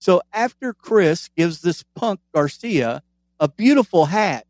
So 0.00 0.20
after 0.32 0.72
Chris 0.72 1.28
gives 1.36 1.60
this 1.60 1.84
punk 1.94 2.20
Garcia 2.34 3.02
a 3.40 3.48
beautiful 3.48 4.06
hat, 4.06 4.46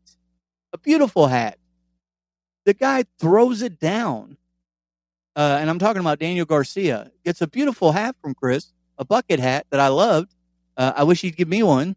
a 0.73 0.77
beautiful 0.77 1.27
hat, 1.27 1.57
the 2.65 2.73
guy 2.73 3.05
throws 3.19 3.61
it 3.61 3.79
down. 3.79 4.37
Uh, 5.39 5.57
and 5.61 5.69
I'm 5.69 5.79
talking 5.79 6.01
about 6.01 6.19
Daniel 6.19 6.45
Garcia. 6.45 7.13
Gets 7.23 7.39
a 7.39 7.47
beautiful 7.47 7.93
hat 7.93 8.17
from 8.21 8.33
Chris, 8.33 8.73
a 8.97 9.05
bucket 9.05 9.39
hat 9.39 9.65
that 9.69 9.79
I 9.79 9.87
loved. 9.87 10.35
Uh, 10.75 10.91
I 10.93 11.03
wish 11.05 11.21
he'd 11.21 11.37
give 11.37 11.47
me 11.47 11.63
one. 11.63 11.95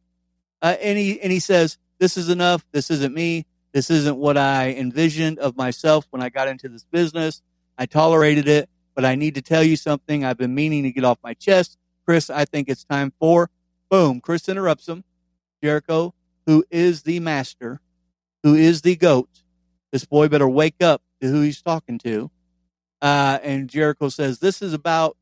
Uh, 0.62 0.76
and 0.80 0.96
he 0.96 1.20
and 1.20 1.32
he 1.32 1.40
says, 1.40 1.76
"This 1.98 2.16
is 2.16 2.28
enough. 2.28 2.64
This 2.70 2.88
isn't 2.88 3.12
me. 3.12 3.46
This 3.72 3.90
isn't 3.90 4.16
what 4.16 4.38
I 4.38 4.74
envisioned 4.74 5.40
of 5.40 5.56
myself 5.56 6.06
when 6.10 6.22
I 6.22 6.28
got 6.28 6.46
into 6.46 6.68
this 6.68 6.84
business. 6.84 7.42
I 7.76 7.86
tolerated 7.86 8.46
it, 8.46 8.70
but 8.94 9.04
I 9.04 9.16
need 9.16 9.34
to 9.34 9.42
tell 9.42 9.64
you 9.64 9.74
something. 9.74 10.24
I've 10.24 10.38
been 10.38 10.54
meaning 10.54 10.84
to 10.84 10.92
get 10.92 11.02
off 11.02 11.18
my 11.24 11.34
chest. 11.34 11.78
Chris, 12.06 12.30
I 12.30 12.44
think 12.44 12.68
it's 12.68 12.84
time 12.84 13.12
for 13.18 13.50
boom. 13.90 14.20
Chris 14.20 14.48
interrupts 14.48 14.86
him. 14.86 15.02
Jericho, 15.60 16.14
who 16.46 16.64
is 16.70 17.02
the 17.02 17.18
master, 17.18 17.80
who 18.44 18.54
is 18.54 18.82
the 18.82 18.94
goat. 18.94 19.30
This 19.90 20.04
boy 20.04 20.28
better 20.28 20.48
wake 20.48 20.80
up 20.80 21.02
to 21.20 21.26
who 21.26 21.40
he's 21.40 21.60
talking 21.60 21.98
to. 22.04 22.30
Uh, 23.02 23.38
and 23.42 23.68
Jericho 23.68 24.08
says, 24.08 24.38
"This 24.38 24.62
is 24.62 24.72
about, 24.72 25.18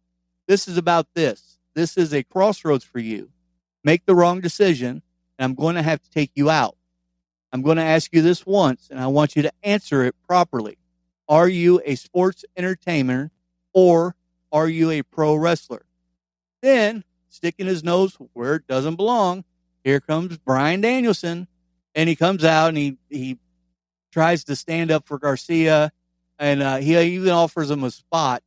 this 0.47 0.69
is 0.69 0.77
about 0.77 1.09
this. 1.15 1.59
This 1.75 1.97
is 1.97 2.15
a 2.15 2.23
crossroads 2.23 2.85
for 2.85 3.01
you. 3.01 3.31
Make 3.83 4.07
the 4.07 4.15
wrong 4.15 4.41
decision, 4.41 5.03
and 5.37 5.45
I'm 5.45 5.55
going 5.55 5.75
to 5.75 5.83
have 5.83 6.01
to 6.03 6.11
take 6.11 6.31
you 6.35 6.51
out. 6.51 6.77
I'm 7.53 7.63
going 7.63 7.79
to 7.79 7.83
ask 7.83 8.13
you 8.13 8.23
this 8.23 8.47
once, 8.47 8.89
and 8.91 9.01
I 9.01 9.09
want 9.09 9.35
you 9.35 9.43
to 9.43 9.53
answer 9.65 10.05
it 10.05 10.15
properly. 10.29 10.79
Are 11.29 11.49
you 11.49 11.81
a 11.85 11.97
sports 11.97 12.45
entertainer, 12.57 13.33
or 13.73 14.15
are 14.53 14.69
you 14.69 14.91
a 14.91 15.03
pro 15.03 15.35
wrestler?" 15.35 15.87
Then, 16.63 17.03
sticking 17.29 17.67
his 17.67 17.83
nose 17.83 18.17
where 18.35 18.57
it 18.57 18.67
doesn't 18.69 18.97
belong, 18.97 19.45
here 19.83 20.01
comes 20.01 20.37
Brian 20.37 20.83
Danielson. 20.83 21.49
And 21.93 22.09
he 22.09 22.15
comes 22.15 22.45
out 22.45 22.69
and 22.69 22.79
he, 22.79 22.99
he 23.09 23.39
tries 24.13 24.45
to 24.45 24.55
stand 24.55 24.93
up 24.93 25.09
for 25.09 25.19
Garcia. 25.19 25.91
And 26.41 26.63
uh, 26.63 26.77
he 26.79 26.99
even 26.99 27.31
offers 27.31 27.71
him 27.71 27.85
a 27.85 27.91
spot 27.93 28.43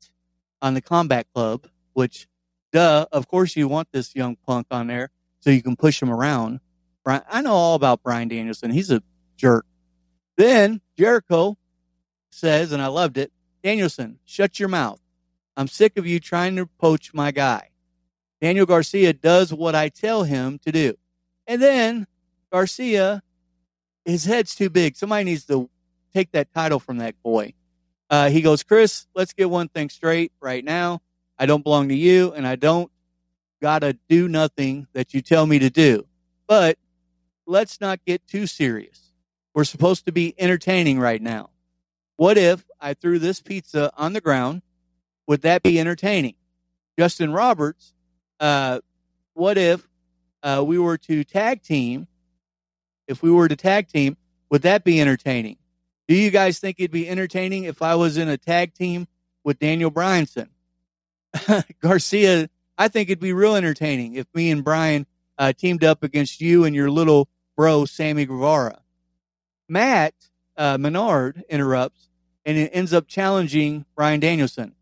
on 0.62 0.74
the 0.74 0.82
Combat 0.82 1.28
Club, 1.34 1.68
which, 1.94 2.28
duh, 2.74 3.06
of 3.12 3.30
course 3.30 3.56
you 3.56 3.70
want 3.70 3.88
this 3.94 4.16
young 4.16 4.36
punk 4.36 4.68
on 4.72 4.88
there 4.88 5.12
so 5.40 5.52
you 5.52 5.62
can 5.62 5.78
push 5.78 6.02
him 6.02 6.10
around. 6.10 6.60
Brian, 7.06 7.22
I 7.30 7.42
know 7.42 7.54
all 7.54 7.76
about 7.76 8.04
Brian 8.04 8.28
Danielson. 8.28 8.72
He's 8.72 8.92
a 8.92 9.02
jerk. 9.38 9.66
Then 10.36 10.82
Jericho 10.98 11.58
says, 12.32 12.72
and 12.72 12.82
I 12.82 12.88
loved 12.88 13.18
it 13.18 13.32
Danielson, 13.64 14.20
shut 14.26 14.60
your 14.60 14.68
mouth. 14.70 15.00
I'm 15.56 15.68
sick 15.68 15.98
of 15.98 16.06
you 16.06 16.20
trying 16.20 16.58
to 16.58 16.66
poach 16.66 17.14
my 17.14 17.32
guy. 17.32 17.70
Daniel 18.42 18.66
Garcia 18.66 19.14
does 19.14 19.54
what 19.54 19.74
I 19.74 19.88
tell 19.88 20.24
him 20.24 20.60
to 20.66 20.72
do. 20.72 20.96
And 21.48 21.62
then 21.62 22.08
Garcia, 22.52 23.24
his 24.04 24.26
head's 24.26 24.54
too 24.54 24.70
big. 24.70 24.98
Somebody 24.98 25.24
needs 25.24 25.46
to 25.46 25.70
take 26.14 26.32
that 26.34 26.54
title 26.54 26.80
from 26.80 26.98
that 26.98 27.16
boy. 27.24 27.54
Uh, 28.14 28.30
he 28.30 28.42
goes, 28.42 28.62
Chris, 28.62 29.08
let's 29.16 29.34
get 29.34 29.50
one 29.50 29.68
thing 29.68 29.90
straight 29.90 30.32
right 30.40 30.64
now. 30.64 31.02
I 31.40 31.48
don't 31.48 31.64
belong 31.64 31.90
to 31.90 31.96
you, 31.96 32.32
and 32.34 32.46
I 32.46 32.56
don't 32.56 32.92
gotta 33.60 33.98
do 34.08 34.28
nothing 34.28 34.86
that 34.94 35.16
you 35.16 35.22
tell 35.24 35.48
me 35.48 35.58
to 35.58 35.72
do. 35.72 36.06
But 36.46 36.78
let's 37.48 37.82
not 37.82 38.06
get 38.06 38.28
too 38.28 38.46
serious. 38.46 39.14
We're 39.56 39.64
supposed 39.64 40.06
to 40.06 40.12
be 40.12 40.36
entertaining 40.38 41.00
right 41.00 41.20
now. 41.20 41.50
What 42.18 42.38
if 42.38 42.64
I 42.80 42.94
threw 42.94 43.18
this 43.18 43.42
pizza 43.42 43.92
on 43.98 44.14
the 44.14 44.22
ground? 44.22 44.62
Would 45.26 45.42
that 45.42 45.64
be 45.64 45.80
entertaining? 45.80 46.36
Justin 47.00 47.34
Roberts 47.34 47.96
uh, 48.40 48.80
what 49.34 49.58
if 49.58 49.90
uh, 50.44 50.64
we 50.64 50.78
were 50.78 51.00
to 51.00 51.24
tag 51.24 51.64
team? 51.64 52.06
If 53.08 53.24
we 53.24 53.32
were 53.32 53.48
to 53.48 53.56
tag 53.56 53.88
team, 53.88 54.18
would 54.52 54.62
that 54.62 54.84
be 54.84 55.02
entertaining? 55.02 55.58
Do 56.08 56.16
you 56.16 56.32
guys 56.32 56.60
think 56.60 56.78
it'd 56.80 56.92
be 56.92 57.08
entertaining 57.08 57.64
if 57.64 57.82
I 57.82 57.96
was 57.96 58.18
in 58.18 58.28
a 58.28 58.38
tag 58.38 58.74
team 58.74 59.08
with 59.44 59.60
Daniel 59.60 59.92
Bryanson? 59.92 60.50
Garcia, 61.82 62.50
I 62.78 62.88
think 62.88 63.10
it'd 63.10 63.20
be 63.20 63.34
real 63.34 63.56
entertaining 63.56 64.16
if 64.16 64.28
me 64.34 64.52
and 64.52 64.64
Brian 64.64 65.06
uh, 65.38 65.54
teamed 65.54 65.84
up 65.84 66.04
against 66.04 66.42
you 66.42 66.66
and 66.66 66.76
your 66.76 66.90
little 66.90 67.30
bro, 67.56 67.86
Sammy 67.86 68.26
Guevara. 68.26 68.80
Matt 69.70 70.14
uh, 70.58 70.78
Menard 70.78 71.44
interrupts 71.50 72.10
and 72.46 72.58
it 72.58 72.72
ends 72.74 72.94
up 72.94 73.08
challenging 73.08 73.86
Brian 73.96 74.20
Danielson. 74.20 74.76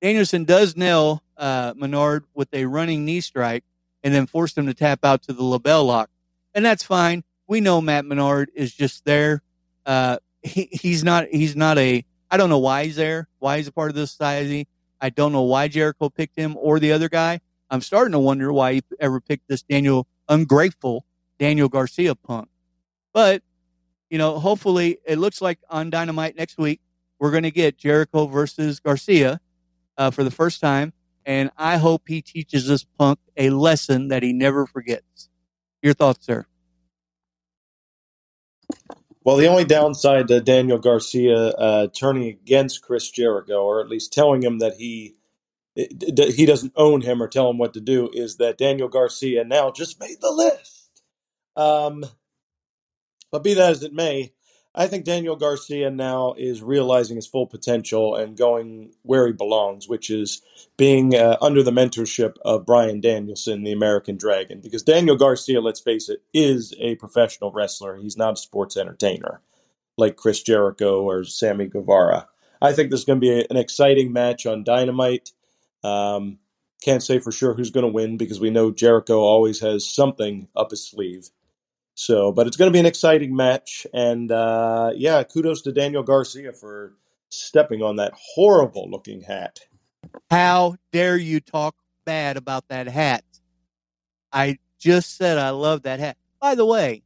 Danielson 0.00 0.44
does 0.44 0.76
nail 0.76 1.22
uh, 1.36 1.74
Menard 1.76 2.24
with 2.34 2.48
a 2.52 2.66
running 2.66 3.04
knee 3.04 3.20
strike 3.20 3.64
and 4.02 4.14
then 4.14 4.26
forced 4.26 4.56
him 4.56 4.66
to 4.66 4.74
tap 4.74 5.04
out 5.04 5.22
to 5.22 5.32
the 5.32 5.42
LeBell 5.42 5.84
Lock. 5.84 6.10
And 6.54 6.64
that's 6.64 6.84
fine. 6.84 7.24
We 7.46 7.60
know 7.60 7.80
Matt 7.80 8.04
Menard 8.04 8.50
is 8.54 8.72
just 8.72 9.04
there. 9.04 9.42
Uh, 9.84 10.18
he, 10.42 10.68
he's 10.70 11.04
not, 11.04 11.26
he's 11.30 11.56
not 11.56 11.78
a, 11.78 12.04
I 12.30 12.36
don't 12.36 12.50
know 12.50 12.58
why 12.58 12.84
he's 12.84 12.96
there, 12.96 13.28
why 13.38 13.56
he's 13.56 13.68
a 13.68 13.72
part 13.72 13.90
of 13.90 13.96
this 13.96 14.10
society. 14.10 14.68
I 15.00 15.10
don't 15.10 15.32
know 15.32 15.42
why 15.42 15.68
Jericho 15.68 16.10
picked 16.10 16.36
him 16.36 16.56
or 16.58 16.78
the 16.78 16.92
other 16.92 17.08
guy. 17.08 17.40
I'm 17.70 17.80
starting 17.80 18.12
to 18.12 18.18
wonder 18.18 18.52
why 18.52 18.74
he 18.74 18.82
ever 19.00 19.20
picked 19.20 19.48
this 19.48 19.62
Daniel 19.62 20.06
ungrateful 20.28 21.04
Daniel 21.38 21.68
Garcia 21.68 22.14
punk. 22.14 22.48
But, 23.12 23.42
you 24.10 24.18
know, 24.18 24.38
hopefully 24.38 24.98
it 25.06 25.18
looks 25.18 25.40
like 25.40 25.58
on 25.70 25.90
Dynamite 25.90 26.36
next 26.36 26.58
week, 26.58 26.80
we're 27.18 27.30
going 27.30 27.42
to 27.44 27.50
get 27.50 27.78
Jericho 27.78 28.26
versus 28.26 28.80
Garcia 28.80 29.40
uh, 29.96 30.10
for 30.10 30.24
the 30.24 30.30
first 30.30 30.60
time. 30.60 30.92
And 31.24 31.50
I 31.56 31.76
hope 31.76 32.02
he 32.06 32.22
teaches 32.22 32.66
this 32.66 32.84
punk 32.84 33.18
a 33.36 33.50
lesson 33.50 34.08
that 34.08 34.22
he 34.22 34.32
never 34.32 34.66
forgets. 34.66 35.28
Your 35.82 35.94
thoughts, 35.94 36.24
sir? 36.24 36.46
Well, 39.28 39.36
the 39.36 39.48
only 39.48 39.66
downside 39.66 40.28
to 40.28 40.40
Daniel 40.40 40.78
Garcia 40.78 41.48
uh, 41.50 41.88
turning 41.88 42.28
against 42.28 42.80
Chris 42.80 43.10
Jericho, 43.10 43.62
or 43.62 43.82
at 43.82 43.90
least 43.90 44.10
telling 44.10 44.42
him 44.42 44.58
that 44.60 44.76
he 44.76 45.16
that 45.76 46.32
he 46.34 46.46
doesn't 46.46 46.72
own 46.76 47.02
him 47.02 47.22
or 47.22 47.28
tell 47.28 47.50
him 47.50 47.58
what 47.58 47.74
to 47.74 47.80
do, 47.82 48.08
is 48.14 48.38
that 48.38 48.56
Daniel 48.56 48.88
Garcia 48.88 49.44
now 49.44 49.70
just 49.70 50.00
made 50.00 50.22
the 50.22 50.30
list. 50.30 51.02
Um, 51.56 52.06
but 53.30 53.44
be 53.44 53.52
that 53.52 53.70
as 53.70 53.82
it 53.82 53.92
may, 53.92 54.32
I 54.78 54.86
think 54.86 55.04
Daniel 55.04 55.34
Garcia 55.34 55.90
now 55.90 56.34
is 56.38 56.62
realizing 56.62 57.16
his 57.16 57.26
full 57.26 57.48
potential 57.48 58.14
and 58.14 58.36
going 58.36 58.92
where 59.02 59.26
he 59.26 59.32
belongs, 59.32 59.88
which 59.88 60.08
is 60.08 60.40
being 60.76 61.16
uh, 61.16 61.36
under 61.42 61.64
the 61.64 61.72
mentorship 61.72 62.36
of 62.44 62.64
Brian 62.64 63.00
Danielson, 63.00 63.64
the 63.64 63.72
American 63.72 64.16
Dragon. 64.16 64.60
Because 64.60 64.84
Daniel 64.84 65.16
Garcia, 65.16 65.60
let's 65.60 65.80
face 65.80 66.08
it, 66.08 66.22
is 66.32 66.72
a 66.78 66.94
professional 66.94 67.50
wrestler. 67.50 67.96
He's 67.96 68.16
not 68.16 68.34
a 68.34 68.36
sports 68.36 68.76
entertainer 68.76 69.40
like 69.96 70.14
Chris 70.14 70.44
Jericho 70.44 71.02
or 71.02 71.24
Sammy 71.24 71.66
Guevara. 71.66 72.28
I 72.62 72.72
think 72.72 72.92
this 72.92 73.00
is 73.00 73.06
going 73.06 73.20
to 73.20 73.26
be 73.26 73.46
an 73.50 73.56
exciting 73.56 74.12
match 74.12 74.46
on 74.46 74.62
Dynamite. 74.62 75.32
Um, 75.82 76.38
can't 76.80 77.02
say 77.02 77.18
for 77.18 77.32
sure 77.32 77.54
who's 77.54 77.72
going 77.72 77.86
to 77.86 77.92
win 77.92 78.16
because 78.16 78.38
we 78.38 78.50
know 78.50 78.70
Jericho 78.70 79.18
always 79.18 79.58
has 79.58 79.92
something 79.92 80.46
up 80.54 80.70
his 80.70 80.86
sleeve. 80.86 81.30
So, 81.98 82.30
but 82.30 82.46
it's 82.46 82.56
going 82.56 82.68
to 82.68 82.72
be 82.72 82.78
an 82.78 82.86
exciting 82.86 83.34
match, 83.34 83.84
and 83.92 84.30
uh, 84.30 84.92
yeah, 84.94 85.20
kudos 85.24 85.62
to 85.62 85.72
Daniel 85.72 86.04
Garcia 86.04 86.52
for 86.52 86.94
stepping 87.28 87.82
on 87.82 87.96
that 87.96 88.12
horrible 88.14 88.88
looking 88.88 89.20
hat. 89.20 89.58
How 90.30 90.76
dare 90.92 91.16
you 91.16 91.40
talk 91.40 91.74
bad 92.06 92.36
about 92.36 92.68
that 92.68 92.86
hat? 92.86 93.24
I 94.32 94.58
just 94.78 95.16
said 95.16 95.38
I 95.38 95.50
love 95.50 95.82
that 95.82 95.98
hat. 95.98 96.16
By 96.40 96.54
the 96.54 96.64
way, 96.64 97.02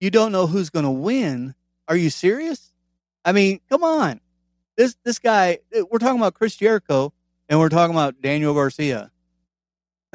you 0.00 0.08
don't 0.08 0.30
know 0.30 0.46
who's 0.46 0.70
going 0.70 0.84
to 0.84 0.90
win. 0.92 1.56
Are 1.88 1.96
you 1.96 2.08
serious? 2.08 2.72
I 3.24 3.32
mean, 3.32 3.58
come 3.68 3.82
on. 3.82 4.20
This 4.76 4.94
this 5.02 5.18
guy, 5.18 5.58
we're 5.90 5.98
talking 5.98 6.20
about 6.20 6.34
Chris 6.34 6.54
Jericho 6.54 7.12
and 7.48 7.58
we're 7.58 7.70
talking 7.70 7.96
about 7.96 8.22
Daniel 8.22 8.54
Garcia. 8.54 9.10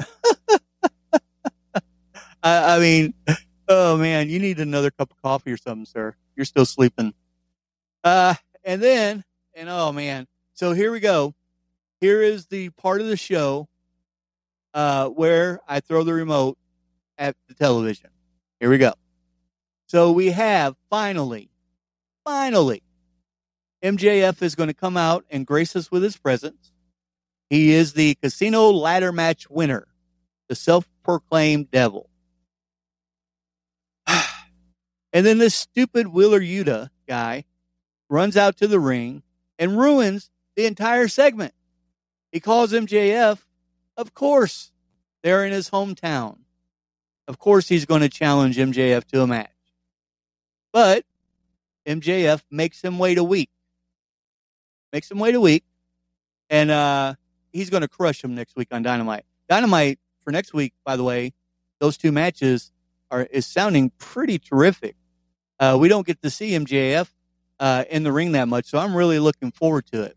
I, 2.42 2.76
I 2.76 2.78
mean, 2.78 3.12
Oh 3.68 3.96
man, 3.98 4.30
you 4.30 4.38
need 4.38 4.60
another 4.60 4.90
cup 4.90 5.10
of 5.10 5.20
coffee 5.22 5.52
or 5.52 5.56
something, 5.58 5.84
sir. 5.84 6.14
You're 6.36 6.46
still 6.46 6.64
sleeping. 6.64 7.12
Uh, 8.02 8.34
and 8.64 8.82
then, 8.82 9.24
and 9.54 9.68
oh 9.68 9.92
man, 9.92 10.26
so 10.54 10.72
here 10.72 10.90
we 10.90 11.00
go. 11.00 11.34
Here 12.00 12.22
is 12.22 12.46
the 12.46 12.70
part 12.70 13.00
of 13.00 13.08
the 13.08 13.16
show 13.16 13.68
uh, 14.72 15.08
where 15.08 15.60
I 15.68 15.80
throw 15.80 16.02
the 16.04 16.14
remote 16.14 16.56
at 17.18 17.36
the 17.48 17.54
television. 17.54 18.10
Here 18.60 18.70
we 18.70 18.78
go. 18.78 18.92
So 19.86 20.12
we 20.12 20.28
have 20.28 20.76
finally, 20.90 21.50
finally, 22.24 22.82
MJF 23.82 24.42
is 24.42 24.54
going 24.54 24.68
to 24.68 24.74
come 24.74 24.96
out 24.96 25.24
and 25.30 25.46
grace 25.46 25.76
us 25.76 25.90
with 25.90 26.02
his 26.02 26.16
presence. 26.16 26.72
He 27.50 27.72
is 27.72 27.92
the 27.92 28.14
casino 28.16 28.70
ladder 28.70 29.12
match 29.12 29.48
winner, 29.48 29.88
the 30.48 30.54
self 30.54 30.88
proclaimed 31.02 31.70
devil. 31.70 32.07
And 35.12 35.24
then 35.24 35.38
this 35.38 35.54
stupid 35.54 36.08
Wheeler 36.08 36.40
Yuta 36.40 36.90
guy 37.06 37.44
runs 38.10 38.36
out 38.36 38.56
to 38.58 38.66
the 38.66 38.80
ring 38.80 39.22
and 39.58 39.78
ruins 39.78 40.30
the 40.56 40.66
entire 40.66 41.08
segment. 41.08 41.54
He 42.32 42.40
calls 42.40 42.72
MJF. 42.72 43.38
Of 43.96 44.14
course, 44.14 44.70
they're 45.22 45.44
in 45.44 45.52
his 45.52 45.70
hometown. 45.70 46.38
Of 47.26 47.38
course, 47.38 47.68
he's 47.68 47.84
going 47.84 48.00
to 48.02 48.08
challenge 48.08 48.56
MJF 48.56 49.04
to 49.06 49.22
a 49.22 49.26
match. 49.26 49.50
But 50.72 51.04
MJF 51.86 52.42
makes 52.50 52.82
him 52.82 52.98
wait 52.98 53.18
a 53.18 53.24
week. 53.24 53.50
Makes 54.92 55.10
him 55.10 55.18
wait 55.18 55.34
a 55.34 55.40
week. 55.40 55.64
And 56.50 56.70
uh, 56.70 57.14
he's 57.52 57.70
going 57.70 57.82
to 57.82 57.88
crush 57.88 58.22
him 58.22 58.34
next 58.34 58.56
week 58.56 58.68
on 58.70 58.82
Dynamite. 58.82 59.24
Dynamite 59.48 59.98
for 60.22 60.32
next 60.32 60.52
week, 60.54 60.74
by 60.84 60.96
the 60.96 61.04
way, 61.04 61.32
those 61.80 61.96
two 61.96 62.12
matches 62.12 62.72
are 63.10 63.22
is 63.30 63.46
sounding 63.46 63.90
pretty 63.98 64.38
terrific. 64.38 64.96
Uh, 65.60 65.76
we 65.80 65.88
don't 65.88 66.06
get 66.06 66.22
to 66.22 66.30
see 66.30 66.52
MJF 66.52 67.08
uh, 67.58 67.84
in 67.90 68.02
the 68.02 68.12
ring 68.12 68.32
that 68.32 68.48
much, 68.48 68.66
so 68.66 68.78
I'm 68.78 68.94
really 68.94 69.18
looking 69.18 69.50
forward 69.50 69.86
to 69.92 70.02
it. 70.02 70.16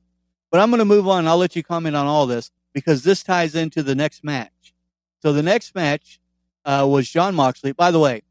But 0.51 0.59
I'm 0.59 0.69
going 0.69 0.79
to 0.79 0.85
move 0.85 1.07
on. 1.07 1.27
I'll 1.27 1.37
let 1.37 1.55
you 1.55 1.63
comment 1.63 1.95
on 1.95 2.05
all 2.05 2.27
this 2.27 2.51
because 2.73 3.03
this 3.03 3.23
ties 3.23 3.55
into 3.55 3.81
the 3.81 3.95
next 3.95 4.23
match. 4.23 4.73
So 5.21 5.33
the 5.33 5.43
next 5.43 5.73
match 5.75 6.19
uh, 6.65 6.85
was 6.89 7.09
Jon 7.09 7.35
Moxley. 7.35 7.71
By 7.71 7.91
the 7.91 7.99
way, 7.99 8.21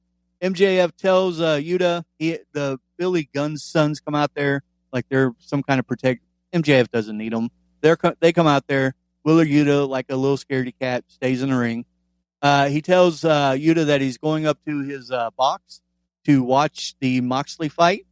MJF 0.42 0.96
tells 0.96 1.40
uh, 1.40 1.56
Yuta 1.56 2.04
he, 2.18 2.38
the 2.52 2.78
Billy 2.98 3.28
Gunn's 3.34 3.64
sons 3.64 4.00
come 4.00 4.14
out 4.14 4.34
there 4.34 4.62
like 4.92 5.06
they're 5.08 5.32
some 5.38 5.62
kind 5.62 5.78
of 5.78 5.86
protect. 5.86 6.22
MJF 6.52 6.90
doesn't 6.90 7.16
need 7.16 7.32
them. 7.32 7.50
They're 7.80 7.98
they 8.20 8.32
come 8.32 8.46
out 8.46 8.66
there. 8.66 8.94
Wheeler 9.22 9.44
Yuta, 9.44 9.88
like 9.88 10.06
a 10.08 10.16
little 10.16 10.36
scaredy 10.36 10.72
cat, 10.78 11.04
stays 11.08 11.42
in 11.42 11.50
the 11.50 11.56
ring. 11.56 11.84
Uh, 12.42 12.68
he 12.68 12.80
tells 12.80 13.24
uh, 13.24 13.52
Yuta 13.52 13.86
that 13.86 14.00
he's 14.00 14.18
going 14.18 14.46
up 14.46 14.58
to 14.66 14.80
his 14.80 15.10
uh, 15.10 15.30
box 15.36 15.82
to 16.24 16.42
watch 16.42 16.94
the 17.00 17.20
Moxley 17.20 17.68
fight. 17.68 18.06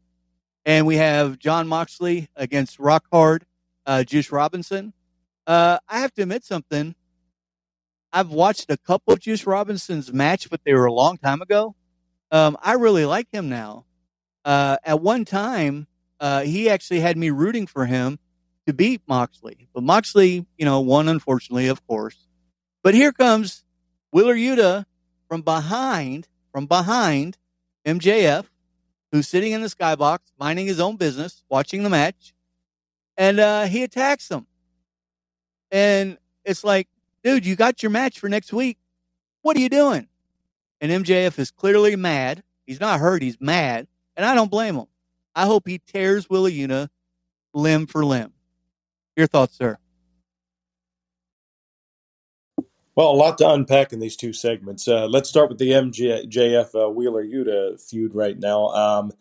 And 0.66 0.86
we 0.86 0.96
have 0.96 1.38
Jon 1.38 1.66
Moxley 1.66 2.28
against 2.36 2.78
Rock 2.78 3.06
Hard 3.10 3.46
uh, 3.86 4.04
Juice 4.04 4.30
Robinson. 4.30 4.92
Uh, 5.46 5.78
I 5.88 6.00
have 6.00 6.12
to 6.14 6.22
admit 6.22 6.44
something. 6.44 6.94
I've 8.12 8.30
watched 8.30 8.70
a 8.70 8.76
couple 8.76 9.14
of 9.14 9.20
Juice 9.20 9.46
Robinson's 9.46 10.12
match, 10.12 10.50
but 10.50 10.60
they 10.64 10.74
were 10.74 10.86
a 10.86 10.92
long 10.92 11.16
time 11.16 11.40
ago. 11.40 11.74
Um, 12.30 12.56
I 12.62 12.74
really 12.74 13.06
like 13.06 13.28
him 13.32 13.48
now. 13.48 13.86
Uh, 14.44 14.76
at 14.84 15.00
one 15.00 15.24
time, 15.24 15.86
he 16.20 16.68
actually 16.68 17.00
had 17.00 17.16
me 17.16 17.30
rooting 17.30 17.66
for 17.66 17.86
him 17.86 18.18
to 18.66 18.74
beat 18.74 19.00
Moxley, 19.08 19.68
but 19.72 19.82
Moxley, 19.82 20.44
you 20.58 20.66
know, 20.66 20.80
won 20.80 21.08
unfortunately, 21.08 21.68
of 21.68 21.86
course. 21.86 22.26
But 22.82 22.92
here 22.92 23.12
comes 23.12 23.64
Wheeler 24.10 24.34
Yuta 24.34 24.86
from 25.28 25.42
behind, 25.42 26.28
from 26.52 26.66
behind, 26.66 27.36
MJF, 27.84 28.44
who's 29.12 29.28
sitting 29.28 29.52
in 29.52 29.62
the 29.62 29.68
skybox, 29.68 30.18
minding 30.38 30.66
his 30.66 30.80
own 30.80 30.96
business, 30.96 31.42
watching 31.48 31.82
the 31.82 31.90
match, 31.90 32.34
and 33.16 33.40
uh, 33.40 33.64
he 33.64 33.82
attacks 33.82 34.30
him. 34.30 34.46
And 35.70 36.18
it's 36.44 36.64
like, 36.64 36.88
dude, 37.22 37.44
you 37.44 37.56
got 37.56 37.82
your 37.82 37.90
match 37.90 38.18
for 38.18 38.28
next 38.28 38.52
week. 38.52 38.78
What 39.42 39.56
are 39.56 39.60
you 39.60 39.68
doing? 39.68 40.08
And 40.80 41.04
MJF 41.04 41.38
is 41.38 41.50
clearly 41.50 41.96
mad. 41.96 42.42
He's 42.66 42.80
not 42.80 43.00
hurt, 43.00 43.22
he's 43.22 43.40
mad. 43.40 43.86
And 44.16 44.24
I 44.24 44.34
don't 44.34 44.50
blame 44.50 44.76
him. 44.76 44.86
I 45.34 45.46
hope 45.46 45.68
he 45.68 45.78
tears 45.78 46.28
Wheeler 46.28 46.50
Yuta 46.50 46.88
limb 47.54 47.86
for 47.86 48.04
limb. 48.04 48.32
Your 49.16 49.26
thoughts, 49.26 49.56
sir? 49.56 49.78
Well, 52.98 53.12
a 53.12 53.14
lot 53.14 53.38
to 53.38 53.48
unpack 53.48 53.92
in 53.92 54.00
these 54.00 54.16
two 54.16 54.32
segments. 54.32 54.88
Uh, 54.88 55.06
let's 55.06 55.28
start 55.28 55.50
with 55.50 55.58
the 55.58 55.70
MJF 55.70 56.74
uh, 56.74 56.90
Wheeler 56.90 57.24
Yuta 57.24 57.80
feud 57.80 58.12
right 58.12 58.36
now. 58.36 58.70
Um, 58.70 59.12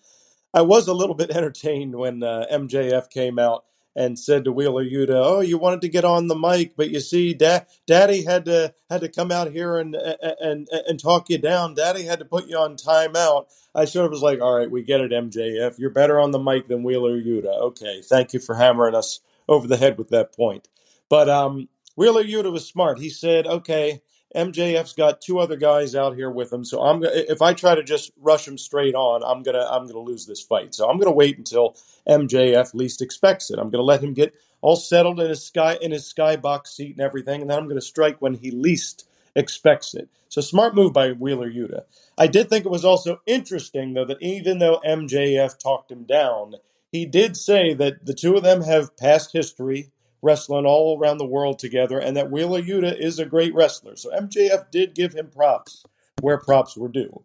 I 0.52 0.63
was 0.63 0.88
a 0.88 0.96
little 0.96 1.13
bit 1.13 1.30
entertained 1.38 1.96
when 1.96 2.24
uh, 2.24 2.48
MJF 2.52 3.12
came 3.12 3.38
out 3.38 3.66
and 3.96 4.18
said 4.18 4.46
to 4.46 4.52
Wheeler 4.52 4.84
Yuta, 4.84 5.22
"Oh, 5.24 5.42
you 5.42 5.60
wanted 5.60 5.82
to 5.82 5.90
get 5.90 6.06
on 6.06 6.26
the 6.26 6.36
mic, 6.36 6.76
but 6.76 6.90
you 6.90 7.00
see, 7.00 7.36
da- 7.36 7.66
Daddy 7.86 8.24
had 8.24 8.46
to 8.46 8.74
had 8.90 9.02
to 9.02 9.10
come 9.10 9.32
out 9.32 9.52
here 9.52 9.78
and 9.78 9.96
and 9.96 10.68
and 10.72 11.00
talk 11.00 11.30
you 11.30 11.38
down. 11.38 11.76
Daddy 11.76 12.02
had 12.02 12.18
to 12.18 12.26
put 12.26 12.48
you 12.48 12.58
on 12.58 12.78
timeout." 12.78 13.46
I 13.76 13.86
sort 13.86 14.08
of 14.08 14.12
was 14.12 14.24
like, 14.24 14.42
"All 14.42 14.58
right, 14.58 14.72
we 14.72 14.82
get 14.82 15.02
it, 15.02 15.12
MJF. 15.12 15.78
You're 15.78 15.92
better 15.92 16.20
on 16.20 16.32
the 16.32 16.40
mic 16.40 16.68
than 16.68 16.82
Wheeler 16.82 17.22
Yuta. 17.22 17.62
Okay, 17.66 18.02
thank 18.02 18.34
you 18.34 18.40
for 18.40 18.56
hammering 18.56 18.96
us 18.96 19.20
over 19.48 19.68
the 19.68 19.78
head 19.78 20.00
with 20.00 20.10
that 20.10 20.36
point." 20.36 20.68
But 21.10 21.30
um, 21.30 21.70
Wheeler 21.98 22.24
Yuta 22.24 22.52
was 22.52 22.68
smart. 22.68 23.00
He 23.00 23.10
said, 23.10 23.48
"Okay, 23.48 24.04
MJF's 24.36 24.94
got 24.94 25.20
two 25.20 25.40
other 25.40 25.56
guys 25.56 25.96
out 25.96 26.16
here 26.16 26.30
with 26.30 26.54
him, 26.54 26.64
so 26.64 26.80
I'm 26.80 27.04
if 27.04 27.42
I 27.42 27.54
try 27.54 27.74
to 27.74 27.84
just 27.84 28.12
rush 28.22 28.48
him 28.48 28.60
straight 28.60 28.94
on, 28.94 29.24
I'm 29.24 29.42
gonna 29.42 29.66
I'm 29.68 29.88
gonna 29.88 30.00
lose 30.00 30.28
this 30.28 30.42
fight. 30.42 30.76
So 30.76 30.88
I'm 30.88 31.00
gonna 31.00 31.12
wait 31.12 31.40
until 31.40 31.76
MJF 32.08 32.76
least 32.76 33.02
expects 33.02 33.50
it. 33.50 33.58
I'm 33.58 33.72
gonna 33.72 33.84
let 33.84 34.04
him 34.04 34.14
get 34.14 34.36
all 34.62 34.76
settled 34.76 35.20
in 35.20 35.28
his 35.28 35.44
sky 35.44 35.80
in 35.82 35.92
his 35.92 36.04
skybox 36.04 36.68
seat 36.68 36.92
and 36.92 37.02
everything, 37.02 37.42
and 37.42 37.50
then 37.50 37.58
I'm 37.58 37.68
gonna 37.68 37.82
strike 37.82 38.22
when 38.22 38.36
he 38.36 38.52
least 38.52 39.10
expects 39.36 39.96
it. 39.96 40.08
So 40.30 40.42
smart 40.42 40.76
move 40.76 40.94
by 40.94 41.14
Wheeler 41.14 41.50
Yuta. 41.50 41.86
I 42.16 42.28
did 42.28 42.48
think 42.48 42.64
it 42.64 42.72
was 42.72 42.86
also 42.86 43.22
interesting 43.26 43.96
though 43.96 44.06
that 44.06 44.22
even 44.22 44.60
though 44.60 44.82
MJF 44.86 45.58
talked 45.58 45.92
him 45.92 46.04
down, 46.04 46.58
he 46.92 47.08
did 47.08 47.36
say 47.36 47.74
that 47.74 48.06
the 48.06 48.14
two 48.14 48.36
of 48.36 48.44
them 48.44 48.62
have 48.62 48.96
past 48.98 49.34
history 49.34 49.90
wrestling 50.21 50.65
all 50.65 50.99
around 50.99 51.17
the 51.17 51.25
world 51.25 51.60
together, 51.60 51.99
and 51.99 52.17
that 52.17 52.32
Wheeler 52.32 52.62
Yuta 52.62 52.97
is 52.99 53.19
a 53.19 53.25
great 53.25 53.53
wrestler. 53.53 53.95
So 53.95 54.10
MJF 54.12 54.71
did 54.71 54.95
give 54.95 55.13
him 55.13 55.30
props 55.30 55.84
where 56.21 56.38
props 56.38 56.75
were 56.75 56.89
due. 56.89 57.23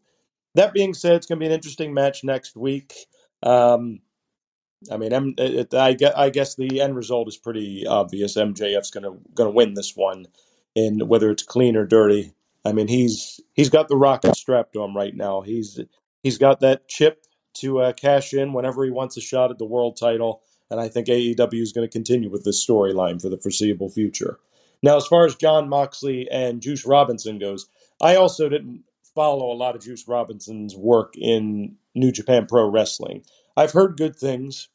that 0.55 0.75
being 0.75 0.95
said, 0.95 1.15
it's 1.15 1.27
going 1.27 1.39
to 1.39 1.41
be 1.41 1.47
an 1.47 1.53
interesting 1.53 1.95
match 1.95 2.25
next 2.25 2.57
week. 2.57 2.95
Um, 3.43 4.01
I 4.91 4.97
mean, 4.97 5.13
M- 5.13 5.35
it, 5.39 5.73
I, 5.75 5.95
guess, 5.95 6.13
I 6.15 6.31
guess 6.31 6.55
the 6.55 6.81
end 6.81 6.97
result 6.97 7.29
is 7.29 7.37
pretty 7.37 7.87
obvious. 7.87 8.37
MJF's 8.37 8.91
going 8.91 9.05
to 9.05 9.19
going 9.35 9.49
to 9.49 9.55
win 9.55 9.75
this 9.75 9.97
one, 9.97 10.27
in 10.75 11.07
whether 11.07 11.31
it's 11.31 11.43
clean 11.43 11.77
or 11.77 11.87
dirty. 11.87 12.33
I 12.65 12.73
mean, 12.73 12.89
he's 12.89 13.41
he's 13.55 13.71
got 13.71 13.89
the 13.89 13.97
rocket 13.97 14.37
strapped 14.37 14.75
to 14.75 14.83
him 14.83 14.97
right 14.97 15.15
now. 15.15 15.41
He's 15.43 15.81
he's 16.23 16.39
got 16.39 16.61
that 16.61 16.89
chip 16.89 17.25
to 17.55 17.81
uh, 17.81 17.93
cash 17.93 18.33
in 18.33 18.53
whenever 18.53 18.85
he 18.85 18.91
wants 18.91 19.17
a 19.17 19.21
shot 19.21 19.51
at 19.51 19.59
the 19.59 19.67
world 19.67 19.97
title, 19.99 20.43
and 20.73 20.81
I 20.81 20.89
think 20.89 21.07
AEW 21.07 21.61
is 21.61 21.73
going 21.73 21.87
to 21.87 21.93
continue 21.93 22.31
with 22.31 22.45
this 22.45 22.67
storyline 22.67 23.21
for 23.21 23.29
the 23.29 23.37
foreseeable 23.37 23.91
future. 23.91 24.39
Now, 24.83 24.97
as 24.97 25.07
far 25.07 25.27
as 25.27 25.37
Jon 25.37 25.69
Moxley 25.69 26.29
and 26.31 26.63
Juice 26.63 26.87
Robinson 26.87 27.39
goes, 27.39 27.69
I 28.01 28.17
also 28.17 28.49
didn't 28.49 28.85
follow 29.15 29.53
a 29.53 29.55
lot 29.55 29.77
of 29.77 29.83
Juice 29.83 30.09
Robinson's 30.09 30.75
work 30.75 31.15
in 31.17 31.77
New 31.95 32.11
Japan 32.11 32.47
Pro 32.47 32.69
Wrestling. 32.69 33.23
I've 33.57 33.73
heard 33.73 33.99
good 33.99 34.17
things. 34.17 34.69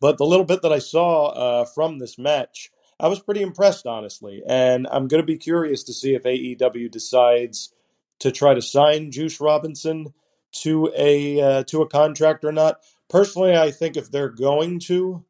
But 0.00 0.16
the 0.16 0.24
little 0.24 0.46
bit 0.46 0.62
that 0.62 0.72
I 0.72 0.78
saw 0.78 1.26
uh, 1.26 1.64
from 1.66 1.98
this 1.98 2.18
match, 2.18 2.70
I 2.98 3.08
was 3.08 3.20
pretty 3.20 3.42
impressed, 3.42 3.86
honestly. 3.86 4.42
And 4.48 4.86
I'm 4.90 5.08
going 5.08 5.22
to 5.22 5.26
be 5.26 5.36
curious 5.36 5.84
to 5.84 5.92
see 5.92 6.14
if 6.14 6.22
AEW 6.22 6.90
decides 6.90 7.74
to 8.20 8.32
try 8.32 8.54
to 8.54 8.62
sign 8.62 9.10
Juice 9.10 9.40
Robinson 9.40 10.14
to 10.50 10.90
a 10.96 11.40
uh, 11.40 11.64
to 11.64 11.82
a 11.82 11.88
contract 11.88 12.44
or 12.44 12.52
not. 12.52 12.78
Personally, 13.08 13.56
I 13.56 13.70
think 13.70 13.96
if 13.96 14.10
they're 14.10 14.28
going 14.28 14.80
to, 14.80 15.24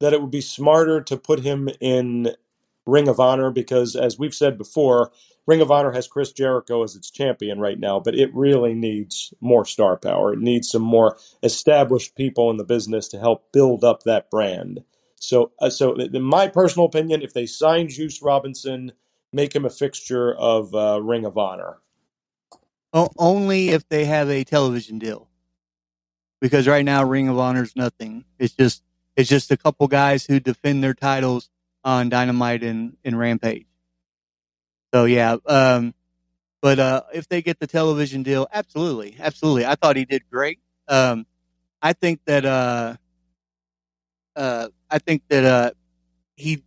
that 0.00 0.12
it 0.12 0.20
would 0.20 0.30
be 0.30 0.40
smarter 0.40 1.00
to 1.02 1.16
put 1.16 1.40
him 1.40 1.68
in 1.80 2.30
Ring 2.86 3.08
of 3.08 3.18
Honor 3.18 3.50
because, 3.50 3.96
as 3.96 4.18
we've 4.18 4.34
said 4.34 4.58
before, 4.58 5.10
Ring 5.46 5.60
of 5.60 5.70
Honor 5.70 5.92
has 5.92 6.08
Chris 6.08 6.32
Jericho 6.32 6.82
as 6.82 6.96
its 6.96 7.10
champion 7.10 7.60
right 7.60 7.78
now, 7.78 8.00
but 8.00 8.14
it 8.14 8.34
really 8.34 8.74
needs 8.74 9.32
more 9.40 9.64
star 9.64 9.96
power. 9.96 10.32
It 10.32 10.40
needs 10.40 10.70
some 10.70 10.82
more 10.82 11.16
established 11.42 12.16
people 12.16 12.50
in 12.50 12.56
the 12.56 12.64
business 12.64 13.08
to 13.08 13.18
help 13.18 13.52
build 13.52 13.84
up 13.84 14.02
that 14.02 14.30
brand. 14.30 14.82
So, 15.18 15.52
uh, 15.60 15.70
so 15.70 15.94
in 15.94 16.22
my 16.22 16.48
personal 16.48 16.86
opinion, 16.86 17.22
if 17.22 17.32
they 17.32 17.46
sign 17.46 17.88
Juice 17.88 18.22
Robinson, 18.22 18.92
make 19.32 19.54
him 19.54 19.64
a 19.64 19.70
fixture 19.70 20.34
of 20.34 20.74
uh, 20.74 21.00
Ring 21.02 21.24
of 21.24 21.38
Honor. 21.38 21.78
O- 22.92 23.10
only 23.18 23.70
if 23.70 23.88
they 23.88 24.04
have 24.04 24.30
a 24.30 24.44
television 24.44 24.98
deal, 24.98 25.28
because 26.40 26.66
right 26.68 26.84
now 26.84 27.04
Ring 27.04 27.28
of 27.28 27.38
Honor 27.38 27.62
is 27.62 27.76
nothing. 27.76 28.24
It's 28.38 28.54
just 28.54 28.82
it's 29.16 29.28
just 29.28 29.50
a 29.50 29.56
couple 29.56 29.88
guys 29.88 30.26
who 30.26 30.40
defend 30.40 30.84
their 30.84 30.94
titles 30.94 31.48
on 31.84 32.08
Dynamite 32.08 32.62
and, 32.62 32.96
and 33.04 33.18
Rampage. 33.18 33.66
So 34.92 35.04
yeah, 35.04 35.36
um, 35.46 35.94
but 36.60 36.78
uh, 36.78 37.02
if 37.14 37.28
they 37.28 37.42
get 37.42 37.58
the 37.58 37.66
television 37.66 38.22
deal, 38.22 38.46
absolutely, 38.52 39.16
absolutely. 39.18 39.66
I 39.66 39.74
thought 39.74 39.96
he 39.96 40.04
did 40.04 40.22
great. 40.30 40.58
Um, 40.88 41.26
I 41.82 41.92
think 41.92 42.20
that 42.26 42.44
uh, 42.44 42.96
uh, 44.34 44.68
I 44.90 44.98
think 44.98 45.22
that 45.28 45.44
uh, 45.44 45.70
he 46.36 46.62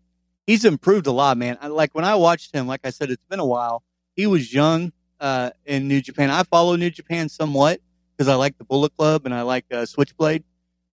he's 0.48 0.66
improved 0.66 1.08
a 1.08 1.12
lot, 1.12 1.38
man. 1.38 1.58
I, 1.62 1.68
like 1.68 1.94
when 1.94 2.06
I 2.06 2.16
watched 2.16 2.54
him, 2.54 2.68
like 2.68 2.82
I 2.84 2.90
said, 2.90 3.10
it's 3.10 3.24
been 3.30 3.40
a 3.40 3.46
while. 3.46 3.84
He 4.16 4.28
was 4.28 4.54
young 4.54 4.92
uh, 5.20 5.52
in 5.66 5.88
New 5.88 6.02
Japan. 6.02 6.30
I 6.30 6.44
follow 6.44 6.76
New 6.76 6.90
Japan 6.90 7.30
somewhat 7.30 7.80
because 8.20 8.28
I 8.28 8.36
like 8.36 8.58
the 8.58 8.66
Bullet 8.66 8.92
Club 8.98 9.22
and 9.24 9.34
I 9.34 9.44
like 9.44 9.64
uh, 9.72 9.86
Switchblade, 9.86 10.44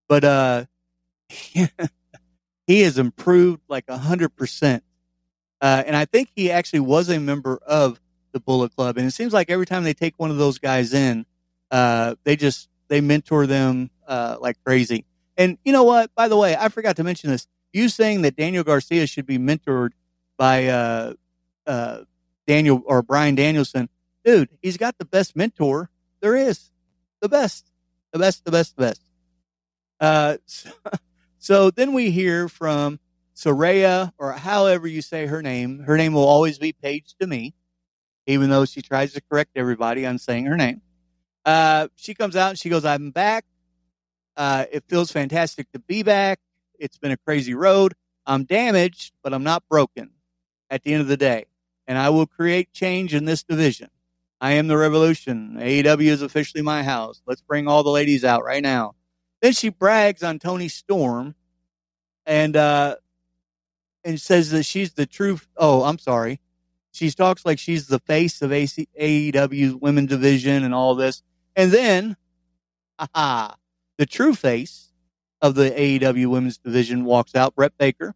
but 0.07 0.23
uh, 0.23 0.67
he 1.29 2.81
has 2.83 2.99
improved 2.99 3.62
like 3.69 3.85
a 3.89 3.99
hundred 3.99 4.37
percent. 4.37 4.85
Uh, 5.61 5.83
and 5.85 5.97
I 5.97 6.05
think 6.05 6.29
he 6.37 6.53
actually 6.53 6.81
was 6.81 7.09
a 7.09 7.19
member 7.19 7.59
of 7.67 8.01
the 8.31 8.39
Bullet 8.39 8.77
Club. 8.77 8.97
And 8.97 9.09
it 9.09 9.11
seems 9.11 9.33
like 9.33 9.51
every 9.51 9.67
time 9.67 9.83
they 9.83 9.93
take 9.93 10.15
one 10.19 10.31
of 10.31 10.37
those 10.37 10.59
guys 10.59 10.95
in, 10.95 11.27
uh, 11.73 12.15
they 12.23 12.37
just 12.37 12.69
they 12.87 13.01
mentor 13.01 13.49
them 13.49 13.91
uh, 14.07 14.37
like 14.41 14.57
crazy. 14.65 15.05
And 15.37 15.59
you 15.65 15.73
know 15.73 15.83
what? 15.83 16.15
By 16.15 16.29
the 16.29 16.37
way, 16.37 16.55
I 16.57 16.69
forgot 16.69 16.95
to 16.97 17.05
mention 17.05 17.31
this. 17.31 17.49
You 17.73 17.89
saying 17.89 18.23
that 18.23 18.37
Daniel 18.37 18.62
Garcia 18.62 19.09
should 19.09 19.27
be 19.27 19.39
mentored 19.39 19.91
by 20.39 21.17
Daniel 22.47 22.83
or 22.87 23.03
Bryan 23.03 23.35
Danielson, 23.35 23.89
dude. 24.25 24.49
He's 24.62 24.77
got 24.77 24.97
the 24.99 25.05
best 25.05 25.35
mentor 25.35 25.91
there 26.21 26.37
is, 26.37 26.71
the 27.27 27.31
best, 27.37 27.73
the 28.12 28.21
best, 28.21 28.45
the 28.45 28.53
best, 28.53 28.77
the 28.77 28.83
best. 28.83 29.03
Uh, 29.99 30.37
so, 30.47 30.71
so 31.39 31.71
then 31.71 31.93
we 31.93 32.12
hear 32.12 32.49
from 32.49 33.01
Saraya, 33.35 34.12
or 34.17 34.33
however 34.33 34.87
you 34.87 35.03
say 35.03 35.27
her 35.27 35.43
name. 35.43 35.81
Her 35.81 35.97
name 35.97 36.12
will 36.12 36.25
always 36.25 36.59
be 36.59 36.73
Paige 36.73 37.17
to 37.21 37.27
me, 37.27 37.55
even 38.27 38.49
though 38.49 38.65
she 38.65 38.81
tries 38.81 39.12
to 39.15 39.21
correct 39.21 39.51
everybody 39.57 40.07
on 40.07 40.19
saying 40.19 40.47
her 40.47 40.57
name. 40.57 40.83
Uh, 41.45 41.89
she 41.97 42.15
comes 42.15 42.37
out 42.37 42.51
and 42.51 42.59
she 42.59 42.69
goes, 42.69 42.85
I'm 42.85 43.11
back. 43.11 43.45
Uh, 44.37 44.67
it 44.71 44.85
feels 44.89 45.11
fantastic 45.11 45.71
to 45.73 45.81
be 45.81 46.05
back. 46.05 46.39
It's 46.79 46.99
been 46.99 47.12
a 47.12 47.17
crazy 47.17 47.55
road. 47.55 47.95
I'm 48.25 48.45
damaged, 48.45 49.15
but 49.23 49.35
I'm 49.35 49.45
not 49.45 49.65
broken 49.69 50.11
at 50.71 50.85
the 50.85 50.93
end 50.93 51.01
of 51.01 51.09
the 51.09 51.17
day. 51.17 51.47
And 51.89 51.99
I 51.99 52.11
will 52.11 52.27
create 52.27 52.73
change 52.73 53.15
in 53.15 53.25
this 53.25 53.43
division. 53.43 53.89
I 54.40 54.53
am 54.53 54.66
the 54.68 54.77
revolution. 54.77 55.57
AEW 55.59 56.09
is 56.09 56.22
officially 56.22 56.62
my 56.62 56.83
house. 56.83 57.22
Let's 57.27 57.40
bring 57.40 57.68
all 57.68 57.83
the 57.83 57.90
ladies 57.90 58.25
out 58.25 58.44
right 58.44 58.62
now. 58.62 58.94
Then 59.40 59.53
she 59.53 59.70
brags 59.70 60.22
on 60.22 60.38
Toni 60.38 60.68
Storm 60.68 61.35
and 62.27 62.57
uh, 62.57 62.96
and 64.05 64.20
says 64.20 64.51
that 64.51 64.64
she's 64.64 64.92
the 64.92 65.07
true. 65.07 65.38
Oh, 65.57 65.85
I'm 65.85 65.99
sorry. 65.99 66.40
She 66.92 67.11
talks 67.11 67.44
like 67.44 67.59
she's 67.59 67.88
the 67.88 67.99
face 67.99 68.40
of 68.40 68.53
AC, 68.53 68.88
AEW's 68.99 69.75
women 69.75 70.07
division 70.07 70.64
and 70.64 70.75
all 70.75 70.94
this. 70.94 71.22
And 71.55 71.70
then, 71.70 72.16
aha, 72.99 73.57
the 73.99 74.07
true 74.07 74.35
face 74.35 74.92
of 75.42 75.55
the 75.55 75.70
AEW 75.70 76.29
women's 76.29 76.57
division 76.57 77.05
walks 77.05 77.35
out, 77.35 77.55
Britt 77.55 77.77
Baker. 77.77 78.14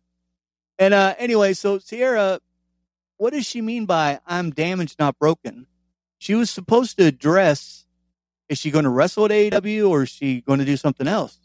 And 0.79 0.95
uh, 0.95 1.15
anyway, 1.19 1.53
so 1.53 1.79
Sierra, 1.79 2.41
what 3.19 3.35
does 3.35 3.45
she 3.45 3.61
mean 3.61 3.85
by 3.85 4.21
I'm 4.27 4.51
damaged, 4.51 4.99
not 4.99 5.19
broken? 5.19 5.67
She 6.21 6.35
was 6.35 6.51
supposed 6.51 6.99
to 6.99 7.07
address 7.07 7.87
is 8.51 8.59
she 8.59 8.71
going 8.71 8.85
to 8.85 8.91
wrestle 8.91 9.25
at 9.25 9.31
AEW 9.31 9.89
or 9.89 10.03
is 10.03 10.11
she 10.11 10.43
going 10.43 10.59
to 10.59 10.67
do 10.67 10.77
something 10.77 11.09
else? 11.09 11.39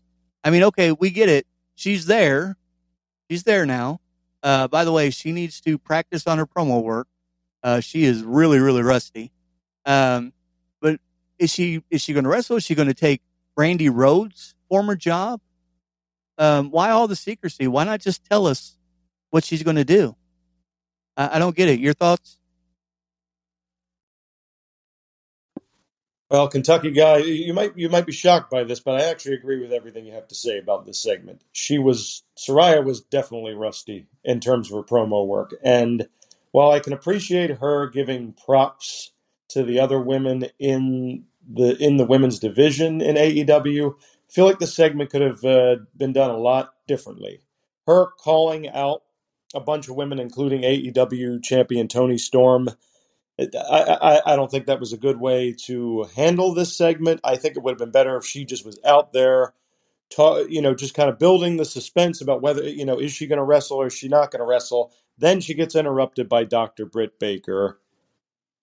I 0.44 0.50
mean, 0.50 0.64
okay, 0.64 0.92
we 0.92 1.12
get 1.12 1.30
it. 1.30 1.48
She's 1.76 2.08
there. 2.08 2.58
She's 3.30 3.44
there 3.44 3.66
now. 3.66 4.02
Uh, 4.44 4.68
by 4.68 4.84
the 4.84 4.92
way, 4.92 5.12
she 5.12 5.32
needs 5.32 5.62
to 5.62 5.78
practice 5.78 6.28
on 6.28 6.40
her 6.40 6.46
promo 6.46 6.84
work. 6.84 7.08
Uh, 7.64 7.80
she 7.80 8.04
is 8.04 8.22
really, 8.24 8.60
really 8.60 8.82
rusty. 8.82 9.32
Um, 9.86 10.34
but 10.82 11.00
is 11.40 11.54
she 11.54 11.82
is 11.90 12.02
she 12.02 12.12
going 12.12 12.26
to 12.26 12.30
wrestle? 12.30 12.58
Is 12.58 12.64
she 12.64 12.76
going 12.76 12.88
to 12.90 12.94
take 12.94 13.22
Brandi 13.58 13.90
Rhodes' 13.92 14.56
former 14.68 14.96
job? 14.96 15.40
Um, 16.38 16.70
why 16.70 16.90
all 16.90 17.08
the 17.08 17.16
secrecy? 17.16 17.68
Why 17.68 17.86
not 17.86 18.02
just 18.02 18.26
tell 18.26 18.46
us 18.46 18.78
what 19.30 19.46
she's 19.46 19.64
going 19.64 19.78
to 19.78 19.86
do? 19.86 20.16
I, 21.16 21.38
I 21.38 21.40
don't 21.40 21.56
get 21.56 21.70
it. 21.70 21.80
Your 21.80 21.94
thoughts? 21.94 22.40
Well, 26.30 26.50
Kentucky 26.50 26.92
guy, 26.92 27.20
you 27.20 27.54
might 27.54 27.78
you 27.78 27.88
might 27.88 28.06
be 28.06 28.12
shocked 28.12 28.52
by 28.52 28.66
this, 28.66 28.82
but 28.82 29.02
I 29.02 29.06
actually 29.06 29.36
agree 29.36 29.62
with 29.62 29.72
everything 29.72 30.06
you 30.06 30.14
have 30.14 30.28
to 30.28 30.36
say 30.36 30.58
about 30.58 30.86
this 30.86 31.02
segment. 31.02 31.42
She 31.54 31.80
was 31.80 32.24
Saraya 32.38 32.84
was 32.84 33.02
definitely 33.02 33.54
rusty 33.54 34.08
in 34.26 34.42
terms 34.42 34.70
of 34.70 34.76
her 34.78 34.84
promo 34.84 35.26
work, 35.26 35.56
and 35.64 36.10
while 36.52 36.72
I 36.72 36.82
can 36.82 36.94
appreciate 36.94 37.60
her 37.60 37.88
giving 37.88 38.34
props 38.34 39.14
to 39.50 39.64
the 39.64 39.80
other 39.80 40.02
women 40.02 40.48
in 40.60 41.26
the 41.50 41.78
in 41.78 41.96
the 41.96 42.06
women's 42.06 42.40
division 42.40 43.02
in 43.02 43.16
AEW, 43.16 43.96
I 43.96 44.34
feel 44.34 44.46
like 44.46 44.60
the 44.60 44.68
segment 44.68 45.12
could 45.12 45.22
have 45.22 45.46
uh, 45.46 45.78
been 45.96 46.12
done 46.12 46.32
a 46.32 46.38
lot 46.38 46.74
differently. 46.90 47.42
Her 47.88 48.08
calling 48.20 48.68
out 48.70 49.04
a 49.56 49.62
bunch 49.62 49.88
of 49.88 49.96
women, 49.96 50.20
including 50.20 50.64
AEW 50.64 51.42
champion 51.42 51.88
Toni 51.88 52.18
Storm 52.18 52.70
I, 53.40 53.48
I, 53.50 54.34
I 54.34 54.36
don't 54.36 54.50
think 54.50 54.68
that 54.68 54.80
was 54.80 54.94
a 54.94 54.98
good 54.98 55.20
way 55.20 55.54
to 55.66 56.08
handle 56.16 56.54
this 56.54 56.76
segment. 56.76 57.20
I 57.24 57.36
think 57.36 57.58
it 57.58 57.64
would 57.64 57.72
have 57.72 57.80
been 57.80 57.92
better 57.92 58.18
if 58.18 58.26
she 58.26 58.46
just 58.46 58.66
was 58.66 58.80
out 58.86 59.12
there, 59.14 59.54
ta- 60.10 60.46
you 60.48 60.62
know, 60.62 60.74
just 60.74 60.94
kind 60.94 61.10
of 61.10 61.20
building 61.20 61.58
the 61.58 61.66
suspense 61.66 62.22
about 62.22 62.42
whether, 62.42 62.64
you 62.64 62.86
know, 62.86 63.00
is 63.00 63.12
she 63.12 63.28
going 63.28 63.40
to 63.40 63.44
wrestle 63.44 63.78
or 63.78 63.88
is 63.88 63.94
she 63.94 64.08
not 64.08 64.32
going 64.32 64.40
to 64.40 64.46
wrestle. 64.46 64.94
Then 65.18 65.42
she 65.42 65.54
gets 65.54 65.76
interrupted 65.76 66.30
by 66.30 66.46
Dr. 66.46 66.86
Britt 66.86 67.20
Baker. 67.20 67.80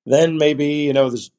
Then 0.07 0.39
maybe, 0.39 0.67
you 0.67 0.93
know, 0.93 1.11
there's 1.11 1.31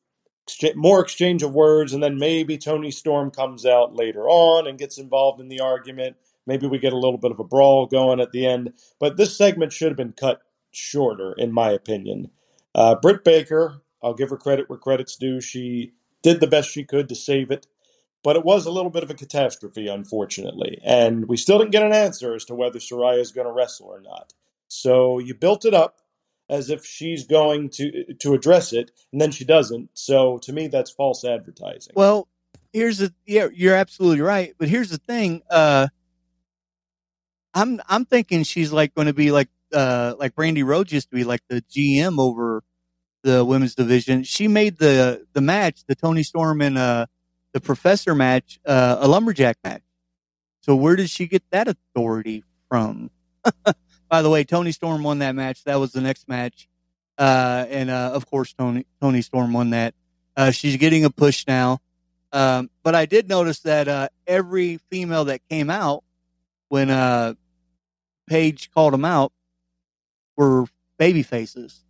more 0.75 1.01
exchange 1.01 1.43
of 1.43 1.53
words, 1.53 1.93
and 1.93 2.03
then 2.03 2.17
maybe 2.17 2.57
Toni 2.57 2.91
Storm 2.91 3.31
comes 3.31 3.65
out 3.65 3.95
later 3.95 4.27
on 4.27 4.67
and 4.67 4.77
gets 4.77 4.97
involved 4.97 5.41
in 5.41 5.47
the 5.47 5.61
argument. 5.61 6.17
Maybe 6.45 6.67
we 6.67 6.79
get 6.79 6.93
a 6.93 6.99
little 6.99 7.17
bit 7.17 7.31
of 7.31 7.39
a 7.39 7.43
brawl 7.45 7.87
going 7.87 8.19
at 8.19 8.31
the 8.31 8.45
end. 8.45 8.73
But 8.99 9.17
this 9.17 9.37
segment 9.37 9.73
should 9.73 9.89
have 9.89 9.97
been 9.97 10.13
cut 10.13 10.41
shorter, 10.71 11.33
in 11.37 11.53
my 11.53 11.71
opinion. 11.71 12.29
Uh, 12.75 12.95
Britt 12.95 13.23
Baker, 13.23 13.81
I'll 14.01 14.13
give 14.13 14.29
her 14.29 14.37
credit 14.37 14.69
where 14.69 14.79
credit's 14.79 15.15
due. 15.15 15.41
She 15.41 15.93
did 16.21 16.39
the 16.39 16.47
best 16.47 16.69
she 16.69 16.83
could 16.83 17.09
to 17.09 17.15
save 17.15 17.51
it, 17.51 17.67
but 18.23 18.35
it 18.35 18.45
was 18.45 18.65
a 18.65 18.71
little 18.71 18.91
bit 18.91 19.03
of 19.03 19.09
a 19.09 19.13
catastrophe, 19.15 19.87
unfortunately. 19.87 20.79
And 20.83 21.27
we 21.27 21.37
still 21.37 21.59
didn't 21.59 21.71
get 21.71 21.83
an 21.83 21.93
answer 21.93 22.33
as 22.35 22.45
to 22.45 22.55
whether 22.55 22.79
Saraya 22.79 23.19
is 23.19 23.31
going 23.31 23.47
to 23.47 23.53
wrestle 23.53 23.87
or 23.87 24.01
not. 24.01 24.33
So 24.67 25.19
you 25.19 25.33
built 25.35 25.65
it 25.65 25.73
up. 25.73 25.97
as 26.49 26.69
if 26.69 26.85
she's 26.85 27.25
going 27.25 27.69
to 27.69 28.13
to 28.19 28.33
address 28.33 28.73
it, 28.73 28.91
and 29.11 29.21
then 29.21 29.31
she 29.31 29.45
doesn't. 29.45 29.89
So 29.93 30.37
to 30.39 30.53
me, 30.53 30.67
that's 30.67 30.91
false 30.91 31.23
advertising. 31.23 31.93
Well, 31.95 32.27
here's 32.73 32.97
the 32.97 33.13
yeah, 33.25 33.47
you're 33.53 33.75
absolutely 33.75 34.21
right. 34.21 34.53
But 34.57 34.67
here's 34.69 34.89
the 34.89 34.97
thing. 34.97 35.41
Uh, 35.49 35.87
I'm 37.53 37.79
I'm 37.87 38.05
thinking 38.05 38.43
she's 38.43 38.71
like 38.71 38.93
going 38.93 39.07
to 39.07 39.13
be 39.13 39.31
like 39.31 39.49
uh 39.73 40.15
like 40.17 40.35
Brandi 40.35 40.63
Rhodes 40.63 40.91
used 40.91 41.09
to 41.09 41.15
be 41.15 41.23
like 41.23 41.41
the 41.49 41.61
GM 41.61 42.19
over 42.19 42.63
the 43.23 43.43
women's 43.43 43.75
division. 43.75 44.23
She 44.23 44.47
made 44.47 44.77
the 44.77 45.25
the 45.33 45.41
match, 45.41 45.85
the 45.87 45.95
Toni 45.95 46.23
Storm 46.23 46.61
and 46.61 46.77
uh 46.77 47.05
the 47.53 47.61
Professor 47.61 48.13
match, 48.15 48.59
uh, 48.65 48.97
a 48.99 49.07
lumberjack 49.07 49.57
match. 49.63 49.83
So 50.61 50.75
where 50.75 50.95
did 50.95 51.09
she 51.09 51.27
get 51.27 51.43
that 51.51 51.67
authority 51.67 52.43
from? 52.67 53.11
By 54.09 54.21
the 54.21 54.29
way, 54.29 54.43
Toni 54.43 54.71
Storm 54.71 55.03
won 55.03 55.19
that 55.19 55.35
match. 55.35 55.63
That 55.63 55.79
was 55.79 55.91
the 55.91 56.01
next 56.01 56.27
match, 56.27 56.67
uh, 57.17 57.65
and 57.69 57.89
uh, 57.89 58.11
of 58.13 58.29
course 58.29 58.53
Tony 58.53 58.85
Toni 59.01 59.21
Storm 59.21 59.53
won 59.53 59.71
that. 59.71 59.93
Uh, 60.35 60.51
she's 60.51 60.77
getting 60.77 61.05
a 61.05 61.09
push 61.09 61.45
now. 61.47 61.79
Um, 62.31 62.71
but 62.81 62.95
I 62.95 63.05
did 63.05 63.29
notice 63.29 63.59
that 63.59 63.87
uh, 63.87 64.09
every 64.25 64.77
female 64.89 65.25
that 65.25 65.47
came 65.49 65.69
out 65.69 66.03
when 66.69 66.89
Paige 68.27 68.71
called 68.71 68.93
them 68.93 69.05
out 69.05 69.31
were 70.35 70.65
baby 70.97 71.23
faces. 71.23 71.83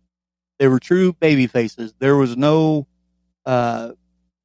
They 0.58 0.68
were 0.68 0.78
true 0.78 1.12
baby 1.12 1.46
faces. 1.46 1.94
There 1.98 2.16
was 2.16 2.36
no 2.36 2.86
uh, 3.44 3.92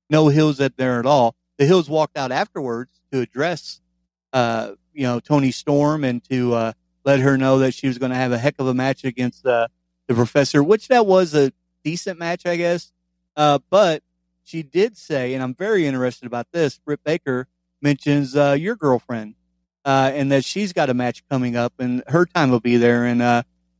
no 0.09 0.27
Hills 0.27 0.59
at 0.59 0.77
there 0.77 0.99
at 0.99 1.05
all. 1.05 1.35
The 1.57 1.65
Hills 1.65 1.89
walked 1.89 2.17
out 2.17 2.31
afterwards 2.31 3.01
to 3.11 3.21
address 3.21 3.81
uh, 4.33 4.71
you 4.93 5.03
know 5.03 5.19
Toni 5.19 5.51
Storm 5.51 6.03
and 6.03 6.23
to 6.29 6.53
uh, 6.53 6.73
let 7.05 7.19
her 7.19 7.37
know 7.37 7.59
that 7.59 7.73
she 7.73 7.87
was 7.87 7.97
going 7.97 8.11
to 8.11 8.17
have 8.17 8.31
a 8.31 8.37
heck 8.37 8.55
of 8.59 8.67
a 8.67 8.73
match 8.73 9.03
against 9.03 9.45
uh, 9.45 9.67
the 10.07 10.13
Professor, 10.15 10.63
which 10.63 10.87
that 10.87 11.05
was 11.05 11.33
a 11.33 11.51
decent 11.83 12.19
match, 12.19 12.45
I 12.45 12.55
guess. 12.55 12.91
Uh, 13.35 13.59
but 13.69 14.03
she 14.43 14.63
did 14.63 14.97
say, 14.97 15.33
and 15.33 15.43
I'm 15.43 15.53
very 15.53 15.85
interested 15.85 16.25
about 16.25 16.47
this. 16.51 16.79
Britt 16.79 17.03
Baker 17.03 17.47
mentions 17.81 18.35
uh, 18.35 18.57
your 18.59 18.75
girlfriend, 18.75 19.35
uh, 19.85 20.11
and 20.13 20.31
that 20.31 20.43
she's 20.43 20.73
got 20.73 20.89
a 20.89 20.93
match 20.93 21.23
coming 21.29 21.55
up, 21.55 21.73
and 21.79 22.03
her 22.07 22.25
time 22.25 22.49
will 22.51 22.59
be 22.59 22.77
there. 22.77 23.05
And 23.05 23.21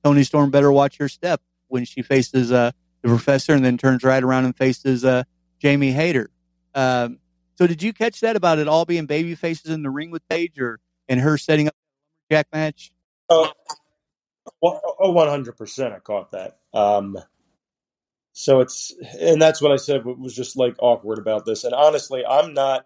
Toni 0.04 0.24
Storm 0.24 0.52
better 0.52 0.72
watch 0.72 0.98
her 0.98 1.10
step 1.10 1.42
when 1.68 1.86
she 1.86 2.02
faces 2.02 2.52
uh, 2.52 2.72
the 3.02 3.10
professor, 3.10 3.54
and 3.54 3.64
then 3.64 3.78
turns 3.78 4.04
right 4.04 4.24
around 4.24 4.46
and 4.46 4.56
faces 4.56 5.06
uh, 5.06 5.24
Jamie 5.60 5.92
Hayter. 5.92 6.30
Um, 6.74 7.20
so, 7.56 7.68
did 7.68 7.84
you 7.84 7.94
catch 7.94 8.22
that 8.22 8.36
about 8.36 8.60
it 8.60 8.68
all 8.68 8.86
being 8.86 9.06
baby 9.06 9.36
faces 9.36 9.72
in 9.72 9.84
the 9.84 9.90
ring 9.90 10.12
with 10.12 10.28
Paige, 10.30 10.60
or 10.60 10.80
and 11.08 11.20
her 11.20 11.38
setting 11.38 11.68
up 11.68 11.76
a 12.30 12.34
jack 12.34 12.48
match? 12.54 12.92
Oh, 13.30 13.52
oh, 14.64 15.14
100%. 15.14 15.94
I 15.94 16.00
caught 16.00 16.32
that. 16.32 16.58
Um, 16.74 17.18
so 18.34 18.62
it's, 18.62 18.94
and 19.20 19.42
that's 19.42 19.62
what 19.62 19.72
I 19.72 19.76
said 19.76 20.06
was 20.06 20.36
just 20.36 20.58
like 20.58 20.76
awkward 20.80 21.20
about 21.20 21.46
this. 21.46 21.64
And 21.64 21.74
honestly, 21.74 22.26
I'm 22.26 22.54
not, 22.54 22.86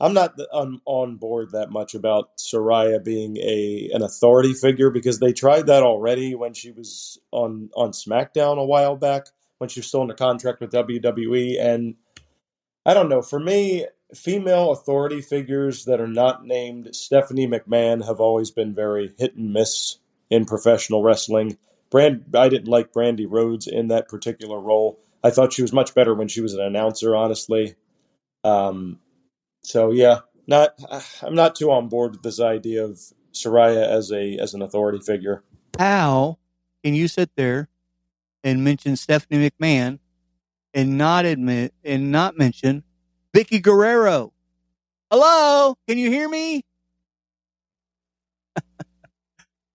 I'm 0.00 0.14
not 0.14 0.38
on, 0.52 0.80
on 0.84 1.16
board 1.16 1.52
that 1.52 1.70
much 1.70 1.94
about 1.94 2.36
Saraya 2.38 3.02
being 3.02 3.36
a 3.38 3.90
an 3.92 4.02
authority 4.02 4.54
figure 4.54 4.90
because 4.90 5.18
they 5.18 5.32
tried 5.32 5.66
that 5.66 5.82
already 5.82 6.34
when 6.34 6.54
she 6.54 6.70
was 6.70 7.18
on 7.32 7.70
on 7.74 7.90
SmackDown 7.90 8.58
a 8.58 8.64
while 8.64 8.96
back 8.96 9.26
when 9.58 9.68
she 9.68 9.80
was 9.80 9.88
still 9.88 10.02
in 10.02 10.10
a 10.10 10.14
contract 10.14 10.60
with 10.60 10.70
WWE. 10.70 11.60
And 11.60 11.96
I 12.86 12.94
don't 12.94 13.08
know. 13.08 13.22
For 13.22 13.40
me, 13.40 13.86
female 14.14 14.70
authority 14.70 15.20
figures 15.20 15.84
that 15.86 16.00
are 16.00 16.06
not 16.06 16.44
named 16.44 16.94
Stephanie 16.94 17.48
McMahon 17.48 18.06
have 18.06 18.20
always 18.20 18.50
been 18.52 18.74
very 18.74 19.12
hit 19.18 19.36
and 19.36 19.52
miss 19.52 19.98
in 20.30 20.44
professional 20.44 21.02
wrestling. 21.02 21.58
Brand, 21.90 22.34
I 22.34 22.48
didn't 22.48 22.68
like 22.68 22.92
Brandi 22.92 23.26
Rhodes 23.28 23.66
in 23.66 23.88
that 23.88 24.08
particular 24.08 24.60
role. 24.60 25.00
I 25.24 25.30
thought 25.30 25.52
she 25.52 25.62
was 25.62 25.72
much 25.72 25.94
better 25.94 26.14
when 26.14 26.28
she 26.28 26.40
was 26.40 26.54
an 26.54 26.60
announcer, 26.60 27.16
honestly. 27.16 27.74
Um, 28.44 29.00
so 29.68 29.90
yeah, 29.90 30.20
not 30.46 30.74
I'm 31.22 31.34
not 31.34 31.54
too 31.54 31.70
on 31.70 31.88
board 31.88 32.12
with 32.12 32.22
this 32.22 32.40
idea 32.40 32.84
of 32.84 32.98
Saraya 33.32 33.86
as 33.86 34.10
a 34.10 34.38
as 34.38 34.54
an 34.54 34.62
authority 34.62 34.98
figure. 34.98 35.44
How 35.78 36.38
can 36.82 36.94
you 36.94 37.06
sit 37.06 37.30
there 37.36 37.68
and 38.42 38.64
mention 38.64 38.96
Stephanie 38.96 39.50
McMahon 39.50 39.98
and 40.72 40.96
not 40.96 41.26
admit 41.26 41.74
and 41.84 42.10
not 42.10 42.38
mention 42.38 42.82
Vickie 43.34 43.60
Guerrero? 43.60 44.32
Hello, 45.10 45.76
can 45.86 45.98
you 45.98 46.10
hear 46.10 46.30
me? 46.30 46.64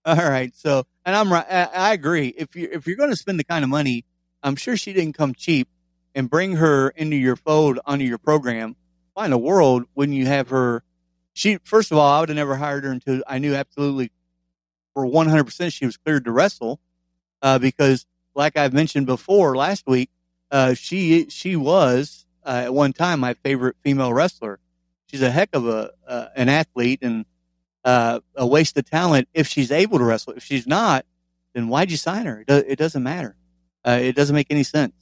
All 0.06 0.16
right, 0.16 0.56
so 0.56 0.86
and 1.06 1.16
I'm 1.16 1.32
right. 1.32 1.46
I 1.48 1.94
agree. 1.94 2.34
If 2.36 2.56
you 2.56 2.68
if 2.72 2.88
you're 2.88 2.98
going 2.98 3.12
to 3.12 3.16
spend 3.16 3.40
the 3.40 3.44
kind 3.44 3.64
of 3.64 3.70
money, 3.70 4.06
I'm 4.42 4.56
sure 4.56 4.76
she 4.76 4.92
didn't 4.92 5.14
come 5.14 5.36
cheap, 5.36 5.68
and 6.16 6.32
bring 6.32 6.56
her 6.56 6.90
into 6.90 7.16
your 7.16 7.36
fold 7.36 7.78
onto 7.86 8.06
your 8.06 8.18
program. 8.18 8.76
Why 9.14 9.26
in 9.26 9.32
the 9.32 9.38
world 9.38 9.86
wouldn't 9.96 10.18
you 10.18 10.26
have 10.26 10.50
her? 10.50 10.84
She 11.34 11.58
first 11.64 11.92
of 11.92 11.98
all, 11.98 12.12
I 12.12 12.20
would 12.20 12.30
have 12.30 12.36
never 12.36 12.56
hired 12.56 12.84
her 12.84 12.92
until 12.92 13.22
I 13.28 13.40
knew 13.40 13.54
absolutely 13.54 14.12
for 14.94 15.06
100 15.06 15.44
percent 15.44 15.74
she 15.74 15.86
was 15.86 15.98
cleared 15.98 16.26
to 16.26 16.32
wrestle, 16.32 16.80
uh, 17.42 17.60
because 17.60 18.06
like 18.36 18.58
I've 18.58 18.74
mentioned 18.74 19.06
before 19.06 19.56
last 19.56 19.86
week, 19.88 20.10
uh, 20.52 20.74
she 20.74 21.30
she 21.30 21.56
was 21.56 22.26
uh, 22.46 22.64
at 22.66 22.74
one 22.74 22.94
time 22.94 23.20
my 23.20 23.34
favorite 23.36 23.76
female 23.84 24.14
wrestler. 24.14 24.60
She's 25.08 25.22
a 25.22 25.32
heck 25.32 25.50
of 25.54 25.68
a 25.68 25.92
uh, 26.08 26.28
an 26.36 26.50
athlete 26.50 27.00
and 27.02 27.26
uh, 27.84 28.20
a 28.36 28.48
waste 28.48 28.78
of 28.78 28.90
talent 28.90 29.28
if 29.34 29.48
she's 29.48 29.72
able 29.72 30.00
to 30.00 30.04
wrestle. 30.04 30.34
If 30.34 30.44
she's 30.44 30.66
not, 30.66 31.06
then 31.54 31.68
why'd 31.68 31.92
you 31.92 31.98
sign 31.98 32.26
her? 32.26 32.42
It, 32.42 32.48
do, 32.48 32.56
it 32.56 32.78
doesn't 32.78 33.04
matter. 33.04 33.36
Uh, 33.86 34.00
it 34.02 34.16
doesn't 34.16 34.34
make 34.34 34.48
any 34.50 34.64
sense. 34.64 34.94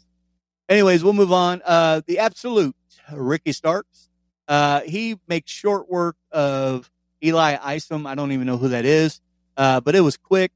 Anyways, 0.67 1.03
we'll 1.03 1.13
move 1.13 1.31
on. 1.31 1.59
The 2.07 2.17
absolute 2.19 2.75
Ricky 3.11 3.51
Starks. 3.51 4.09
Uh, 4.47 4.81
he 4.81 5.17
makes 5.27 5.51
short 5.51 5.89
work 5.89 6.17
of 6.31 6.91
Eli 7.23 7.57
Isom. 7.61 8.05
I 8.05 8.15
don't 8.15 8.31
even 8.31 8.47
know 8.47 8.57
who 8.57 8.69
that 8.69 8.85
is, 8.85 9.21
uh, 9.57 9.79
but 9.81 9.95
it 9.95 10.01
was 10.01 10.17
quick. 10.17 10.51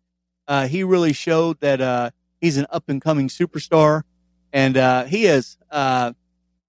Uh, 0.48 0.68
he 0.68 0.84
really 0.84 1.14
showed 1.14 1.60
that 1.62 2.14
he's 2.42 2.58
an 2.58 2.68
up 2.70 2.84
and 2.88 3.02
coming 3.02 3.28
superstar, 3.28 4.04
and 4.52 4.76
he 5.08 5.26
is. 5.26 5.58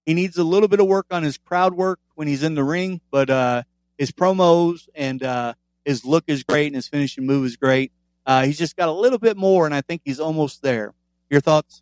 he 0.05 0.13
needs 0.13 0.37
a 0.37 0.43
little 0.43 0.67
bit 0.67 0.79
of 0.79 0.87
work 0.87 1.07
on 1.11 1.23
his 1.23 1.37
crowd 1.37 1.73
work 1.73 1.99
when 2.15 2.27
he's 2.27 2.43
in 2.43 2.55
the 2.55 2.63
ring, 2.63 3.01
but 3.11 3.29
his 3.97 4.11
promos 4.11 4.87
and 4.95 5.23
uh, 5.23 5.53
his 5.85 6.05
look 6.05 6.23
is 6.27 6.43
great 6.43 6.67
and 6.67 6.75
his 6.75 6.87
finishing 6.87 7.25
move 7.25 7.45
is 7.45 7.57
great. 7.57 7.91
Uh, 8.25 8.45
he's 8.45 8.57
just 8.57 8.75
got 8.75 8.89
a 8.89 8.91
little 8.91 9.19
bit 9.19 9.37
more, 9.37 9.65
and 9.65 9.73
I 9.73 9.81
think 9.81 10.01
he's 10.03 10.19
almost 10.19 10.61
there. 10.61 10.93
Your 11.29 11.41
thoughts? 11.41 11.81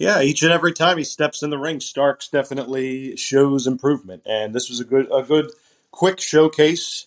Yeah, 0.00 0.22
each 0.22 0.42
and 0.42 0.50
every 0.50 0.72
time 0.72 0.96
he 0.96 1.04
steps 1.04 1.42
in 1.42 1.50
the 1.50 1.58
ring, 1.58 1.78
Starks 1.78 2.26
definitely 2.28 3.18
shows 3.18 3.66
improvement, 3.66 4.22
and 4.24 4.54
this 4.54 4.70
was 4.70 4.80
a 4.80 4.84
good, 4.84 5.06
a 5.12 5.22
good, 5.22 5.52
quick 5.90 6.22
showcase 6.22 7.06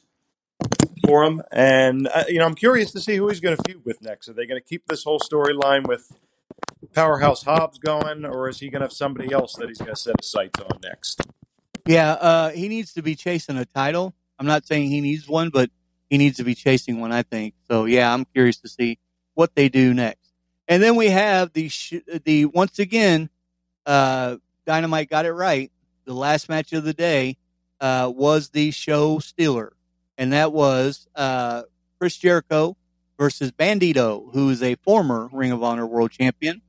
for 1.03 1.23
him. 1.23 1.41
And 1.51 2.07
uh, 2.07 2.25
you 2.27 2.37
know, 2.37 2.45
I'm 2.45 2.53
curious 2.53 2.91
to 2.91 3.01
see 3.01 3.15
who 3.15 3.27
he's 3.29 3.39
going 3.39 3.57
to 3.57 3.63
feud 3.63 3.83
with 3.83 4.03
next. 4.03 4.29
Are 4.29 4.33
they 4.33 4.45
going 4.45 4.61
to 4.61 4.65
keep 4.65 4.85
this 4.85 5.03
whole 5.03 5.19
storyline 5.19 5.87
with 5.87 6.15
Powerhouse 6.93 7.41
Hobbs 7.41 7.79
going, 7.79 8.25
or 8.25 8.47
is 8.47 8.59
he 8.59 8.69
going 8.69 8.81
to 8.81 8.85
have 8.85 8.93
somebody 8.93 9.33
else 9.33 9.55
that 9.55 9.69
he's 9.69 9.79
going 9.79 9.95
to 9.95 9.99
set 9.99 10.13
his 10.21 10.29
sights 10.29 10.59
on 10.59 10.79
next? 10.83 11.21
Yeah, 11.87 12.11
uh, 12.11 12.49
he 12.51 12.67
needs 12.67 12.93
to 12.93 13.01
be 13.01 13.15
chasing 13.15 13.57
a 13.57 13.65
title. 13.65 14.13
I'm 14.37 14.45
not 14.45 14.67
saying 14.67 14.89
he 14.89 15.01
needs 15.01 15.27
one, 15.27 15.49
but 15.49 15.71
he 16.11 16.19
needs 16.19 16.37
to 16.37 16.43
be 16.43 16.53
chasing 16.53 17.01
one. 17.01 17.11
I 17.11 17.23
think 17.23 17.55
so. 17.67 17.85
Yeah, 17.85 18.13
I'm 18.13 18.25
curious 18.25 18.57
to 18.59 18.69
see 18.69 18.99
what 19.33 19.55
they 19.55 19.67
do 19.67 19.95
next. 19.95 20.22
And 20.67 20.81
then 20.81 20.95
we 20.95 21.09
have 21.09 21.53
the 21.53 21.69
sh- 21.69 22.01
the 22.23 22.45
once 22.45 22.79
again, 22.79 23.29
uh, 23.85 24.37
Dynamite 24.65 25.09
got 25.09 25.25
it 25.25 25.33
right. 25.33 25.71
The 26.05 26.13
last 26.13 26.49
match 26.49 26.73
of 26.73 26.83
the 26.83 26.93
day 26.93 27.37
uh, 27.79 28.11
was 28.13 28.49
the 28.49 28.71
show 28.71 29.19
stealer, 29.19 29.73
and 30.17 30.33
that 30.33 30.53
was 30.53 31.07
uh, 31.15 31.63
Chris 31.99 32.17
Jericho 32.17 32.77
versus 33.17 33.51
Bandito, 33.51 34.33
who 34.33 34.49
is 34.49 34.63
a 34.63 34.75
former 34.75 35.29
Ring 35.31 35.51
of 35.51 35.63
Honor 35.63 35.85
World 35.85 36.11
Champion. 36.11 36.61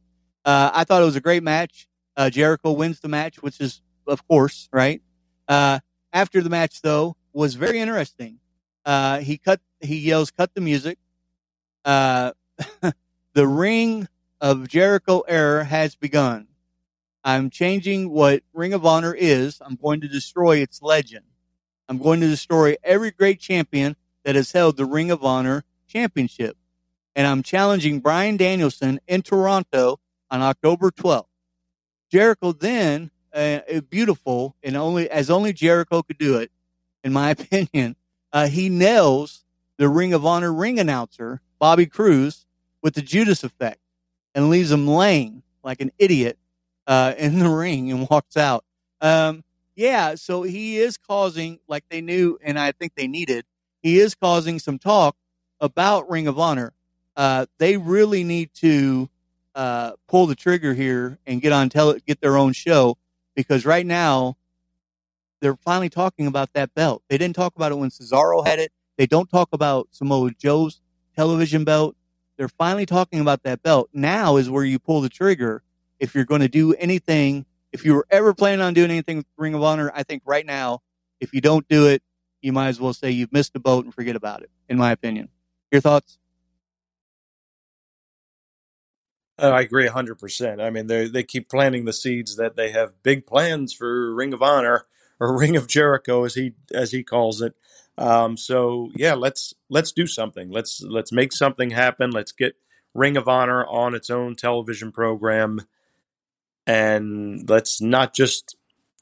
Uh, 0.44 0.70
I 0.74 0.84
thought 0.84 1.02
it 1.02 1.06
was 1.06 1.16
a 1.16 1.20
great 1.20 1.42
match. 1.42 1.88
Uh, 2.16 2.30
Jericho 2.30 2.72
wins 2.72 3.00
the 3.00 3.08
match, 3.08 3.42
which 3.42 3.60
is, 3.60 3.80
of 4.06 4.26
course, 4.28 4.68
right. 4.72 5.02
Uh, 5.48 5.78
after 6.12 6.42
the 6.42 6.50
match, 6.50 6.82
though, 6.82 7.16
was 7.32 7.54
very 7.54 7.80
interesting. 7.80 8.38
He 8.86 9.38
cut, 9.38 9.60
he 9.80 9.98
yells, 9.98 10.30
"Cut 10.30 10.52
the 10.54 10.60
music!" 10.60 10.98
The 13.34 13.48
ring 13.48 14.06
of 14.40 14.68
Jericho 14.68 15.24
error 15.26 15.64
has 15.64 15.96
begun. 15.96 16.46
I'm 17.24 17.50
changing 17.50 18.10
what 18.10 18.44
Ring 18.52 18.72
of 18.72 18.86
Honor 18.86 19.12
is. 19.12 19.58
I'm 19.60 19.74
going 19.74 20.00
to 20.02 20.08
destroy 20.08 20.58
its 20.58 20.80
legend. 20.80 21.24
I'm 21.88 21.98
going 21.98 22.20
to 22.20 22.28
destroy 22.28 22.76
every 22.84 23.10
great 23.10 23.40
champion 23.40 23.96
that 24.24 24.36
has 24.36 24.52
held 24.52 24.76
the 24.76 24.84
Ring 24.84 25.10
of 25.10 25.24
Honor 25.24 25.64
championship. 25.88 26.56
And 27.16 27.26
I'm 27.26 27.42
challenging 27.42 27.98
Bryan 27.98 28.36
Danielson 28.36 29.00
in 29.08 29.22
Toronto 29.22 29.98
on 30.30 30.40
October 30.40 30.92
12th. 30.92 31.26
Jericho 32.12 32.52
then, 32.52 33.10
uh, 33.32 33.60
beautiful 33.90 34.54
and 34.62 34.76
only 34.76 35.10
as 35.10 35.28
only 35.28 35.52
Jericho 35.52 36.02
could 36.02 36.18
do 36.18 36.36
it, 36.36 36.52
in 37.02 37.12
my 37.12 37.30
opinion, 37.32 37.96
uh, 38.32 38.46
he 38.46 38.68
nails 38.68 39.44
the 39.76 39.88
Ring 39.88 40.12
of 40.12 40.24
Honor 40.24 40.52
ring 40.52 40.78
announcer, 40.78 41.40
Bobby 41.58 41.86
Cruise, 41.86 42.43
with 42.84 42.94
the 42.94 43.02
Judas 43.02 43.42
effect 43.42 43.80
and 44.34 44.50
leaves 44.50 44.70
him 44.70 44.86
laying 44.86 45.42
like 45.64 45.80
an 45.80 45.90
idiot 45.98 46.38
uh, 46.86 47.14
in 47.18 47.40
the 47.40 47.48
ring 47.48 47.90
and 47.90 48.08
walks 48.08 48.36
out. 48.36 48.64
Um, 49.00 49.42
yeah, 49.74 50.14
so 50.14 50.44
he 50.44 50.78
is 50.78 50.96
causing, 50.96 51.58
like 51.66 51.82
they 51.90 52.00
knew, 52.00 52.38
and 52.44 52.56
I 52.56 52.70
think 52.70 52.92
they 52.94 53.08
needed, 53.08 53.44
he 53.82 53.98
is 53.98 54.14
causing 54.14 54.60
some 54.60 54.78
talk 54.78 55.16
about 55.60 56.08
Ring 56.08 56.28
of 56.28 56.38
Honor. 56.38 56.72
Uh, 57.16 57.46
they 57.58 57.76
really 57.76 58.22
need 58.22 58.50
to 58.54 59.08
uh, 59.54 59.92
pull 60.08 60.26
the 60.26 60.34
trigger 60.34 60.74
here 60.74 61.18
and 61.26 61.40
get 61.40 61.52
on 61.52 61.68
tele- 61.70 62.00
get 62.06 62.20
their 62.20 62.36
own 62.36 62.52
show 62.52 62.96
because 63.34 63.64
right 63.64 63.86
now 63.86 64.36
they're 65.40 65.56
finally 65.56 65.88
talking 65.88 66.26
about 66.26 66.52
that 66.54 66.74
belt. 66.74 67.02
They 67.08 67.18
didn't 67.18 67.36
talk 67.36 67.54
about 67.56 67.72
it 67.72 67.76
when 67.76 67.90
Cesaro 67.90 68.46
had 68.46 68.58
it. 68.58 68.72
They 68.96 69.06
don't 69.06 69.28
talk 69.28 69.48
about 69.52 69.88
Samoa 69.90 70.30
Joe's 70.30 70.80
television 71.16 71.64
belt. 71.64 71.96
They're 72.36 72.48
finally 72.48 72.86
talking 72.86 73.20
about 73.20 73.42
that 73.44 73.62
belt. 73.62 73.90
Now 73.92 74.36
is 74.36 74.50
where 74.50 74.64
you 74.64 74.78
pull 74.78 75.00
the 75.00 75.08
trigger 75.08 75.62
if 76.00 76.14
you're 76.14 76.24
going 76.24 76.40
to 76.40 76.48
do 76.48 76.74
anything. 76.74 77.46
If 77.72 77.84
you 77.84 77.94
were 77.94 78.06
ever 78.10 78.34
planning 78.34 78.60
on 78.60 78.74
doing 78.74 78.90
anything 78.90 79.18
with 79.18 79.26
Ring 79.36 79.54
of 79.54 79.62
Honor, 79.62 79.90
I 79.94 80.02
think 80.02 80.22
right 80.24 80.46
now, 80.46 80.80
if 81.20 81.32
you 81.32 81.40
don't 81.40 81.66
do 81.68 81.86
it, 81.88 82.02
you 82.40 82.52
might 82.52 82.68
as 82.68 82.80
well 82.80 82.92
say 82.92 83.10
you've 83.10 83.32
missed 83.32 83.52
the 83.52 83.60
boat 83.60 83.84
and 83.84 83.94
forget 83.94 84.16
about 84.16 84.42
it. 84.42 84.50
In 84.68 84.76
my 84.76 84.92
opinion, 84.92 85.28
your 85.72 85.80
thoughts? 85.80 86.18
Uh, 89.38 89.48
I 89.48 89.62
agree 89.62 89.88
100%. 89.88 90.62
I 90.62 90.70
mean, 90.70 90.86
they 90.86 91.08
they 91.08 91.24
keep 91.24 91.48
planting 91.48 91.86
the 91.86 91.92
seeds 91.92 92.36
that 92.36 92.54
they 92.54 92.70
have 92.70 93.02
big 93.02 93.26
plans 93.26 93.72
for 93.72 94.14
Ring 94.14 94.32
of 94.32 94.42
Honor 94.42 94.86
or 95.18 95.36
Ring 95.36 95.56
of 95.56 95.66
Jericho 95.66 96.24
as 96.24 96.34
he 96.34 96.52
as 96.72 96.92
he 96.92 97.02
calls 97.02 97.40
it. 97.40 97.54
Um, 97.96 98.36
so 98.36 98.90
yeah, 98.96 99.14
let's 99.14 99.54
let's 99.68 99.92
do 99.92 100.06
something. 100.06 100.50
Let's 100.50 100.82
let's 100.82 101.12
make 101.12 101.32
something 101.32 101.70
happen. 101.70 102.10
Let's 102.10 102.32
get 102.32 102.56
Ring 102.92 103.16
of 103.16 103.28
Honor 103.28 103.66
on 103.66 103.94
its 103.94 104.10
own 104.10 104.34
television 104.34 104.92
program 104.92 105.66
and 106.66 107.48
let's 107.48 107.80
not 107.80 108.14
just 108.14 108.56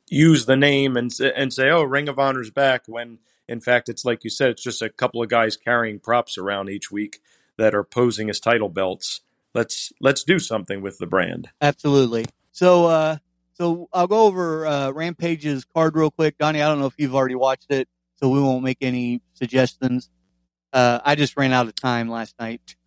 use 0.08 0.46
the 0.46 0.56
name 0.56 0.96
and 0.96 1.10
and 1.20 1.52
say, 1.52 1.70
"Oh, 1.70 1.82
Ring 1.82 2.08
of 2.08 2.18
Honor's 2.18 2.50
back." 2.50 2.84
When 2.86 3.18
in 3.48 3.60
fact, 3.60 3.88
it's 3.88 4.04
like 4.04 4.24
you 4.24 4.30
said, 4.30 4.50
it's 4.50 4.62
just 4.62 4.82
a 4.82 4.90
couple 4.90 5.22
of 5.22 5.28
guys 5.28 5.56
carrying 5.56 5.98
props 5.98 6.38
around 6.38 6.68
each 6.70 6.90
week 6.90 7.20
that 7.56 7.74
are 7.74 7.84
posing 7.84 8.30
as 8.30 8.40
title 8.40 8.68
belts. 8.68 9.20
Let's 9.54 9.92
let's 10.00 10.24
do 10.24 10.38
something 10.38 10.82
with 10.82 10.98
the 10.98 11.06
brand. 11.06 11.50
Absolutely. 11.60 12.26
So, 12.52 12.86
uh, 12.86 13.16
so 13.54 13.88
I'll 13.92 14.06
go 14.06 14.26
over 14.26 14.66
uh, 14.66 14.90
Rampage's 14.90 15.64
card 15.64 15.96
real 15.96 16.10
quick, 16.10 16.36
Donnie. 16.38 16.62
I 16.62 16.68
don't 16.68 16.80
know 16.80 16.86
if 16.86 16.94
you've 16.98 17.14
already 17.14 17.34
watched 17.34 17.70
it, 17.70 17.88
so 18.22 18.28
we 18.28 18.40
won't 18.40 18.62
make 18.62 18.78
any 18.80 19.20
suggestions. 19.34 20.08
Uh, 20.72 21.00
I 21.04 21.16
just 21.16 21.36
ran 21.36 21.52
out 21.52 21.66
of 21.66 21.74
time 21.74 22.08
last 22.08 22.36
night. 22.38 22.76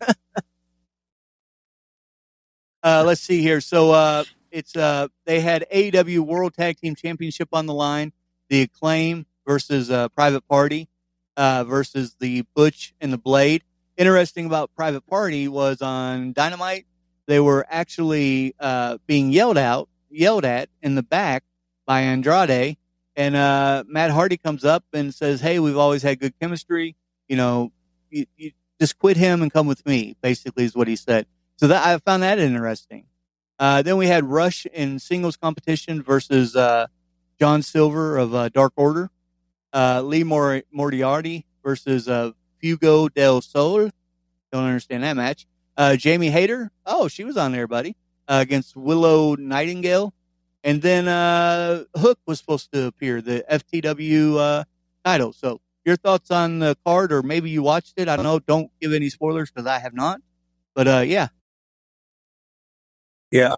uh, 2.82 3.04
let's 3.06 3.20
see 3.20 3.42
here. 3.42 3.60
So, 3.60 3.90
uh, 3.90 4.24
it's 4.50 4.74
uh 4.76 5.08
they 5.26 5.40
had 5.40 5.66
AEW 5.70 6.20
World 6.20 6.54
Tag 6.54 6.78
Team 6.78 6.94
Championship 6.94 7.48
on 7.52 7.66
the 7.66 7.74
line, 7.74 8.12
the 8.48 8.62
Acclaim 8.62 9.26
versus 9.46 9.90
uh, 9.90 10.08
Private 10.10 10.48
Party 10.48 10.88
uh, 11.36 11.64
versus 11.64 12.16
the 12.18 12.44
Butch 12.54 12.94
and 13.00 13.12
the 13.12 13.18
Blade. 13.18 13.64
Interesting 13.98 14.46
about 14.46 14.70
Private 14.74 15.06
Party 15.06 15.46
was 15.48 15.82
on 15.82 16.32
Dynamite. 16.32 16.86
They 17.26 17.40
were 17.40 17.66
actually 17.68 18.54
being 19.06 19.30
yelled 19.30 19.58
out, 19.58 19.90
yelled 20.08 20.46
at 20.46 20.70
in 20.80 20.94
the 20.94 21.02
back 21.02 21.44
by 21.86 22.02
Andrade, 22.02 22.78
and 23.16 23.34
uh, 23.34 23.84
Matt 23.86 24.10
Hardy 24.10 24.36
comes 24.36 24.64
up 24.64 24.84
and 24.92 25.14
says, 25.14 25.40
"Hey, 25.40 25.58
we've 25.58 25.76
always 25.76 26.02
had 26.02 26.20
good 26.20 26.38
chemistry. 26.40 26.96
You 27.28 27.36
know, 27.36 27.72
you, 28.10 28.26
you 28.36 28.52
just 28.80 28.98
quit 28.98 29.16
him 29.16 29.42
and 29.42 29.52
come 29.52 29.66
with 29.66 29.84
me." 29.86 30.16
Basically, 30.20 30.64
is 30.64 30.74
what 30.76 30.88
he 30.88 30.96
said. 30.96 31.26
So 31.56 31.68
that 31.68 31.86
I 31.86 31.98
found 31.98 32.22
that 32.22 32.38
interesting. 32.38 33.06
Uh, 33.58 33.80
then 33.82 33.96
we 33.96 34.06
had 34.06 34.24
Rush 34.24 34.66
in 34.66 34.98
singles 34.98 35.36
competition 35.36 36.02
versus 36.02 36.54
uh, 36.54 36.86
John 37.40 37.62
Silver 37.62 38.18
of 38.18 38.34
uh, 38.34 38.48
Dark 38.50 38.74
Order. 38.76 39.10
Uh, 39.72 40.02
Lee 40.02 40.24
Mor- 40.24 40.62
Moriarty 40.70 41.46
versus 41.64 42.08
uh, 42.08 42.32
Fuego 42.60 43.08
del 43.08 43.40
Sol. 43.40 43.90
Don't 44.52 44.64
understand 44.64 45.02
that 45.02 45.16
match. 45.16 45.46
Uh, 45.76 45.96
Jamie 45.96 46.30
Hayter. 46.30 46.70
Oh, 46.84 47.08
she 47.08 47.24
was 47.24 47.36
on 47.36 47.52
there, 47.52 47.66
buddy. 47.66 47.96
against 48.28 48.76
Willow 48.76 49.34
Nightingale. 49.36 50.12
And 50.66 50.82
then 50.82 51.06
uh, 51.06 51.84
Hook 51.96 52.18
was 52.26 52.40
supposed 52.40 52.72
to 52.72 52.86
appear, 52.86 53.22
the 53.22 53.44
FTW 53.48 54.36
uh, 54.36 54.64
title. 55.04 55.32
So 55.32 55.60
your 55.84 55.94
thoughts 55.94 56.32
on 56.32 56.58
the 56.58 56.76
card, 56.84 57.12
or 57.12 57.22
maybe 57.22 57.50
you 57.50 57.62
watched 57.62 57.94
it. 57.96 58.08
I 58.08 58.16
don't 58.16 58.24
know. 58.24 58.40
Don't 58.40 58.72
give 58.80 58.92
any 58.92 59.08
spoilers 59.08 59.48
because 59.48 59.68
I 59.68 59.78
have 59.78 59.94
not. 59.94 60.20
But 60.74 60.88
uh, 60.88 61.04
yeah, 61.06 61.28
yeah, 63.30 63.54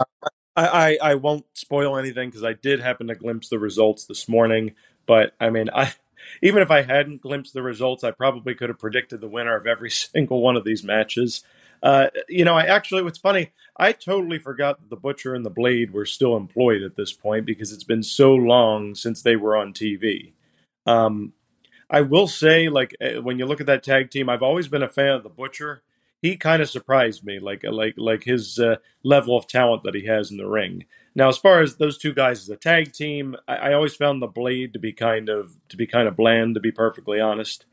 I, 0.55 0.67
I, 0.67 0.99
I 1.03 1.15
won't 1.15 1.47
spoil 1.55 1.97
anything 1.97 2.29
because 2.29 2.45
I 2.45 2.53
did 2.53 2.81
happen 2.81 3.07
to 3.07 3.15
glimpse 3.15 3.49
the 3.49 3.59
results 3.59 4.05
this 4.05 4.29
morning. 4.29 4.75
But 5.07 5.35
I 5.41 5.49
mean, 5.49 5.71
I 5.75 5.95
even 6.43 6.61
if 6.63 6.71
I 6.71 6.83
hadn't 6.83 7.23
glimpsed 7.23 7.55
the 7.55 7.63
results, 7.63 8.05
I 8.05 8.11
probably 8.11 8.55
could 8.55 8.69
have 8.69 8.79
predicted 8.79 9.23
the 9.23 9.29
winner 9.29 9.57
of 9.57 9.67
every 9.67 9.91
single 9.91 10.43
one 10.43 10.57
of 10.57 10.65
these 10.65 10.85
matches. 10.85 11.43
Uh, 11.83 12.09
you 12.29 12.45
know, 12.45 12.55
I 12.55 12.65
actually, 12.65 13.03
what's 13.03 13.19
funny, 13.19 13.53
I 13.77 13.93
totally 13.93 14.39
forgot 14.39 14.81
that 14.81 14.91
the 14.91 14.97
Butcher 14.97 15.35
and 15.35 15.45
the 15.45 15.51
Blade 15.51 15.93
were 15.93 16.07
still 16.07 16.37
employed 16.37 16.83
at 16.83 16.97
this 16.97 17.13
point 17.13 17.47
because 17.47 17.73
it's 17.73 17.85
been 17.85 18.03
so 18.03 18.35
long 18.35 18.95
since 18.95 19.23
they 19.23 19.37
were 19.37 19.57
on 19.57 19.73
TV. 19.73 20.33
Um, 20.87 21.33
I 21.91 22.03
will 22.03 22.27
say, 22.27 22.69
like, 22.69 22.97
eh, 23.01 23.19
when 23.19 23.39
you 23.39 23.47
look 23.47 23.61
at 23.61 23.67
that 23.67 23.83
tag 23.83 24.11
team, 24.11 24.29
I've 24.29 24.43
always 24.43 24.69
been 24.69 24.83
a 24.83 24.89
fan 24.89 25.15
of 25.15 25.23
the 25.23 25.29
Butcher 25.29 25.83
he 26.21 26.37
kind 26.37 26.63
of 26.63 26.69
surprised 26.69 27.25
me, 27.25 27.39
like 27.39 27.65
like 27.65 27.95
like 27.97 28.25
his 28.25 28.59
uh, 28.59 28.77
level 29.05 29.37
of 29.37 29.47
talent 29.47 29.85
that 29.85 29.95
he 29.95 30.07
has 30.07 30.31
in 30.31 30.37
the 30.37 30.49
ring. 30.49 30.85
Now, 31.15 31.29
as 31.29 31.39
far 31.39 31.61
as 31.61 31.77
those 31.77 31.99
two 31.99 32.13
guys 32.13 32.43
as 32.43 32.49
a 32.49 32.57
tag 32.57 32.93
team, 32.93 33.37
I, 33.47 33.57
I 33.57 33.73
always 33.73 33.95
found 33.95 34.21
the 34.21 34.27
Blade 34.27 34.73
to 34.73 34.79
be 34.79 34.93
kind 34.93 35.29
of 35.29 35.57
to 35.69 35.77
be 35.77 35.87
kind 35.87 36.09
of 36.09 36.17
bland, 36.17 36.55
to 36.55 36.61
be 36.61 36.73
perfectly 36.73 37.21
honest. 37.21 37.67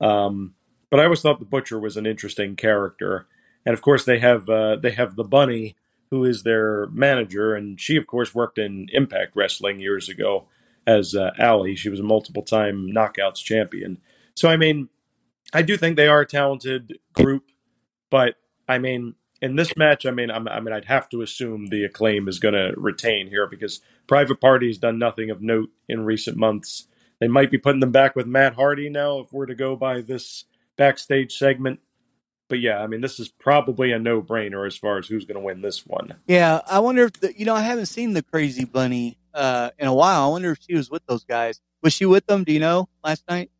Um, 0.00 0.54
but 0.90 1.00
I 1.00 1.04
always 1.04 1.20
thought 1.22 1.38
the 1.38 1.44
Butcher 1.44 1.78
was 1.78 1.96
an 1.96 2.06
interesting 2.06 2.56
character, 2.56 3.26
and 3.64 3.74
of 3.74 3.82
course 3.82 4.04
they 4.04 4.18
have 4.18 4.48
uh, 4.48 4.76
they 4.76 4.92
have 4.92 5.16
the 5.16 5.24
Bunny, 5.24 5.76
who 6.10 6.24
is 6.24 6.42
their 6.42 6.86
manager, 6.86 7.54
and 7.54 7.80
she 7.80 7.96
of 7.96 8.06
course 8.06 8.34
worked 8.34 8.58
in 8.58 8.88
Impact 8.92 9.34
Wrestling 9.34 9.80
years 9.80 10.08
ago 10.08 10.46
as 10.86 11.14
uh, 11.14 11.30
Allie. 11.38 11.76
She 11.76 11.88
was 11.88 12.00
a 12.00 12.04
multiple 12.04 12.42
time 12.42 12.90
Knockouts 12.90 13.42
champion. 13.42 13.98
So 14.34 14.48
I 14.48 14.56
mean, 14.56 14.88
I 15.52 15.62
do 15.62 15.76
think 15.76 15.96
they 15.96 16.08
are 16.08 16.20
a 16.20 16.26
talented 16.26 16.98
group. 17.12 17.44
But 18.10 18.34
I 18.68 18.78
mean, 18.78 19.14
in 19.40 19.56
this 19.56 19.76
match, 19.76 20.06
I 20.06 20.10
mean, 20.10 20.30
I'm, 20.30 20.48
i 20.48 20.60
mean, 20.60 20.74
I'd 20.74 20.86
have 20.86 21.08
to 21.10 21.22
assume 21.22 21.66
the 21.66 21.84
acclaim 21.84 22.28
is 22.28 22.38
going 22.38 22.54
to 22.54 22.74
retain 22.76 23.28
here 23.28 23.46
because 23.46 23.80
Private 24.06 24.40
Party 24.40 24.68
has 24.68 24.78
done 24.78 24.98
nothing 24.98 25.30
of 25.30 25.42
note 25.42 25.70
in 25.88 26.04
recent 26.04 26.36
months. 26.36 26.86
They 27.20 27.28
might 27.28 27.50
be 27.50 27.58
putting 27.58 27.80
them 27.80 27.92
back 27.92 28.16
with 28.16 28.26
Matt 28.26 28.54
Hardy 28.54 28.88
now 28.88 29.18
if 29.20 29.32
we're 29.32 29.46
to 29.46 29.54
go 29.54 29.76
by 29.76 30.00
this 30.00 30.44
backstage 30.76 31.36
segment. 31.36 31.80
But 32.48 32.60
yeah, 32.60 32.82
I 32.82 32.86
mean, 32.86 33.00
this 33.00 33.18
is 33.18 33.28
probably 33.28 33.92
a 33.92 33.98
no 33.98 34.20
brainer 34.20 34.66
as 34.66 34.76
far 34.76 34.98
as 34.98 35.06
who's 35.06 35.24
going 35.24 35.36
to 35.36 35.40
win 35.40 35.62
this 35.62 35.86
one. 35.86 36.16
Yeah, 36.26 36.60
I 36.66 36.78
wonder 36.80 37.04
if 37.04 37.14
the, 37.14 37.38
you 37.38 37.46
know 37.46 37.54
I 37.54 37.62
haven't 37.62 37.86
seen 37.86 38.12
the 38.12 38.22
Crazy 38.22 38.64
Bunny 38.64 39.16
uh, 39.32 39.70
in 39.78 39.88
a 39.88 39.94
while. 39.94 40.24
I 40.24 40.28
wonder 40.28 40.50
if 40.50 40.58
she 40.60 40.74
was 40.74 40.90
with 40.90 41.04
those 41.06 41.24
guys. 41.24 41.60
Was 41.82 41.94
she 41.94 42.06
with 42.06 42.26
them? 42.26 42.44
Do 42.44 42.52
you 42.52 42.60
know 42.60 42.88
last 43.02 43.24
night? 43.28 43.50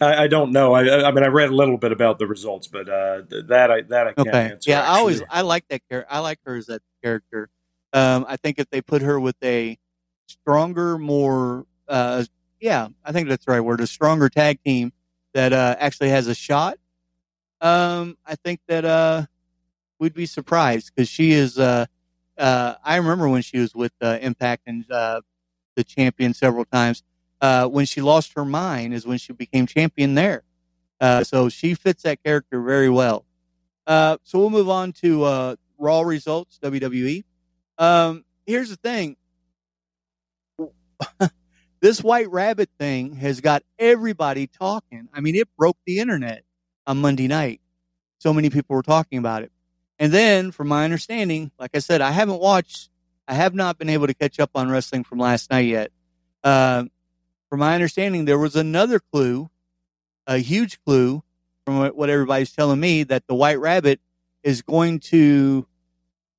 I, 0.00 0.24
I, 0.24 0.26
don't 0.28 0.52
know. 0.52 0.74
I, 0.74 1.08
I, 1.08 1.10
mean, 1.10 1.24
I 1.24 1.26
read 1.26 1.50
a 1.50 1.54
little 1.54 1.76
bit 1.76 1.90
about 1.90 2.18
the 2.18 2.26
results, 2.26 2.68
but 2.68 2.88
uh, 2.88 3.22
that 3.48 3.70
I 3.70 3.82
that 3.82 4.06
I 4.06 4.12
can't 4.12 4.28
okay. 4.28 4.50
answer. 4.52 4.70
Yeah, 4.70 4.80
actually. 4.80 4.94
I 4.94 4.98
always 4.98 5.22
I 5.28 5.40
like 5.42 5.68
that 5.68 5.82
character. 5.88 6.12
I 6.12 6.20
like 6.20 6.38
her 6.44 6.56
as 6.56 6.66
that 6.66 6.82
character. 7.02 7.50
Um, 7.92 8.24
I 8.28 8.36
think 8.36 8.58
if 8.58 8.70
they 8.70 8.80
put 8.80 9.02
her 9.02 9.18
with 9.18 9.36
a 9.42 9.76
stronger, 10.28 10.98
more 10.98 11.66
uh, 11.88 12.24
yeah, 12.60 12.88
I 13.04 13.12
think 13.12 13.28
that's 13.28 13.44
the 13.44 13.52
right 13.52 13.60
word, 13.60 13.80
a 13.80 13.86
stronger 13.86 14.28
tag 14.28 14.62
team 14.64 14.92
that 15.34 15.52
uh, 15.52 15.76
actually 15.78 16.10
has 16.10 16.26
a 16.26 16.34
shot. 16.34 16.78
Um, 17.60 18.16
I 18.26 18.36
think 18.36 18.60
that 18.68 18.84
uh, 18.84 19.26
we'd 19.98 20.14
be 20.14 20.26
surprised 20.26 20.92
because 20.94 21.08
she 21.08 21.32
is. 21.32 21.58
Uh, 21.58 21.86
uh, 22.36 22.74
I 22.84 22.96
remember 22.96 23.28
when 23.28 23.42
she 23.42 23.58
was 23.58 23.74
with 23.74 23.92
uh, 24.00 24.18
Impact 24.20 24.62
and 24.66 24.88
uh, 24.90 25.22
the 25.74 25.82
champion 25.84 26.34
several 26.34 26.64
times 26.64 27.02
when 27.40 27.84
she 27.84 28.00
lost 28.00 28.32
her 28.36 28.44
mind 28.44 28.94
is 28.94 29.06
when 29.06 29.18
she 29.18 29.32
became 29.32 29.66
champion 29.66 30.14
there. 30.14 30.44
So 31.24 31.48
she 31.48 31.74
fits 31.74 32.04
that 32.04 32.22
character 32.22 32.62
very 32.62 32.88
well. 32.90 33.24
So 33.88 34.18
we'll 34.34 34.50
move 34.50 34.68
on 34.68 34.92
to 35.02 35.56
Raw 35.78 36.00
results, 36.02 36.58
WWE. 36.62 37.24
Um, 37.78 38.24
here's 38.46 38.70
the 38.70 38.76
thing. 38.76 39.16
This 41.80 42.02
White 42.02 42.30
Rabbit 42.30 42.70
thing 42.78 43.14
has 43.16 43.40
got 43.40 43.62
everybody 43.78 44.46
talking. 44.46 45.08
I 45.12 45.20
mean, 45.20 45.36
it 45.36 45.48
broke 45.56 45.76
the 45.86 45.98
internet 45.98 46.42
on 46.86 46.98
Monday 46.98 47.28
night. 47.28 47.60
So 48.18 48.32
many 48.32 48.50
people 48.50 48.74
were 48.74 48.82
talking 48.82 49.18
about 49.18 49.42
it. 49.42 49.52
And 49.98 50.12
then, 50.12 50.52
from 50.52 50.68
my 50.68 50.84
understanding, 50.84 51.50
like 51.58 51.70
I 51.74 51.80
said, 51.80 52.00
I 52.00 52.10
haven't 52.10 52.40
watched, 52.40 52.90
I 53.26 53.34
have 53.34 53.54
not 53.54 53.78
been 53.78 53.88
able 53.88 54.06
to 54.06 54.14
catch 54.14 54.38
up 54.40 54.50
on 54.54 54.70
wrestling 54.70 55.04
from 55.04 55.18
last 55.18 55.50
night 55.50 55.66
yet. 55.66 55.90
Uh, 56.42 56.84
from 57.48 57.60
my 57.60 57.74
understanding, 57.74 58.24
there 58.24 58.38
was 58.38 58.56
another 58.56 59.00
clue, 59.00 59.50
a 60.26 60.38
huge 60.38 60.78
clue 60.84 61.22
from 61.64 61.90
what, 61.94 62.10
everybody's 62.10 62.52
telling 62.52 62.80
me 62.80 63.02
that 63.04 63.26
the 63.26 63.34
White 63.34 63.58
Rabbit 63.58 64.00
is 64.42 64.62
going 64.62 65.00
to, 65.00 65.66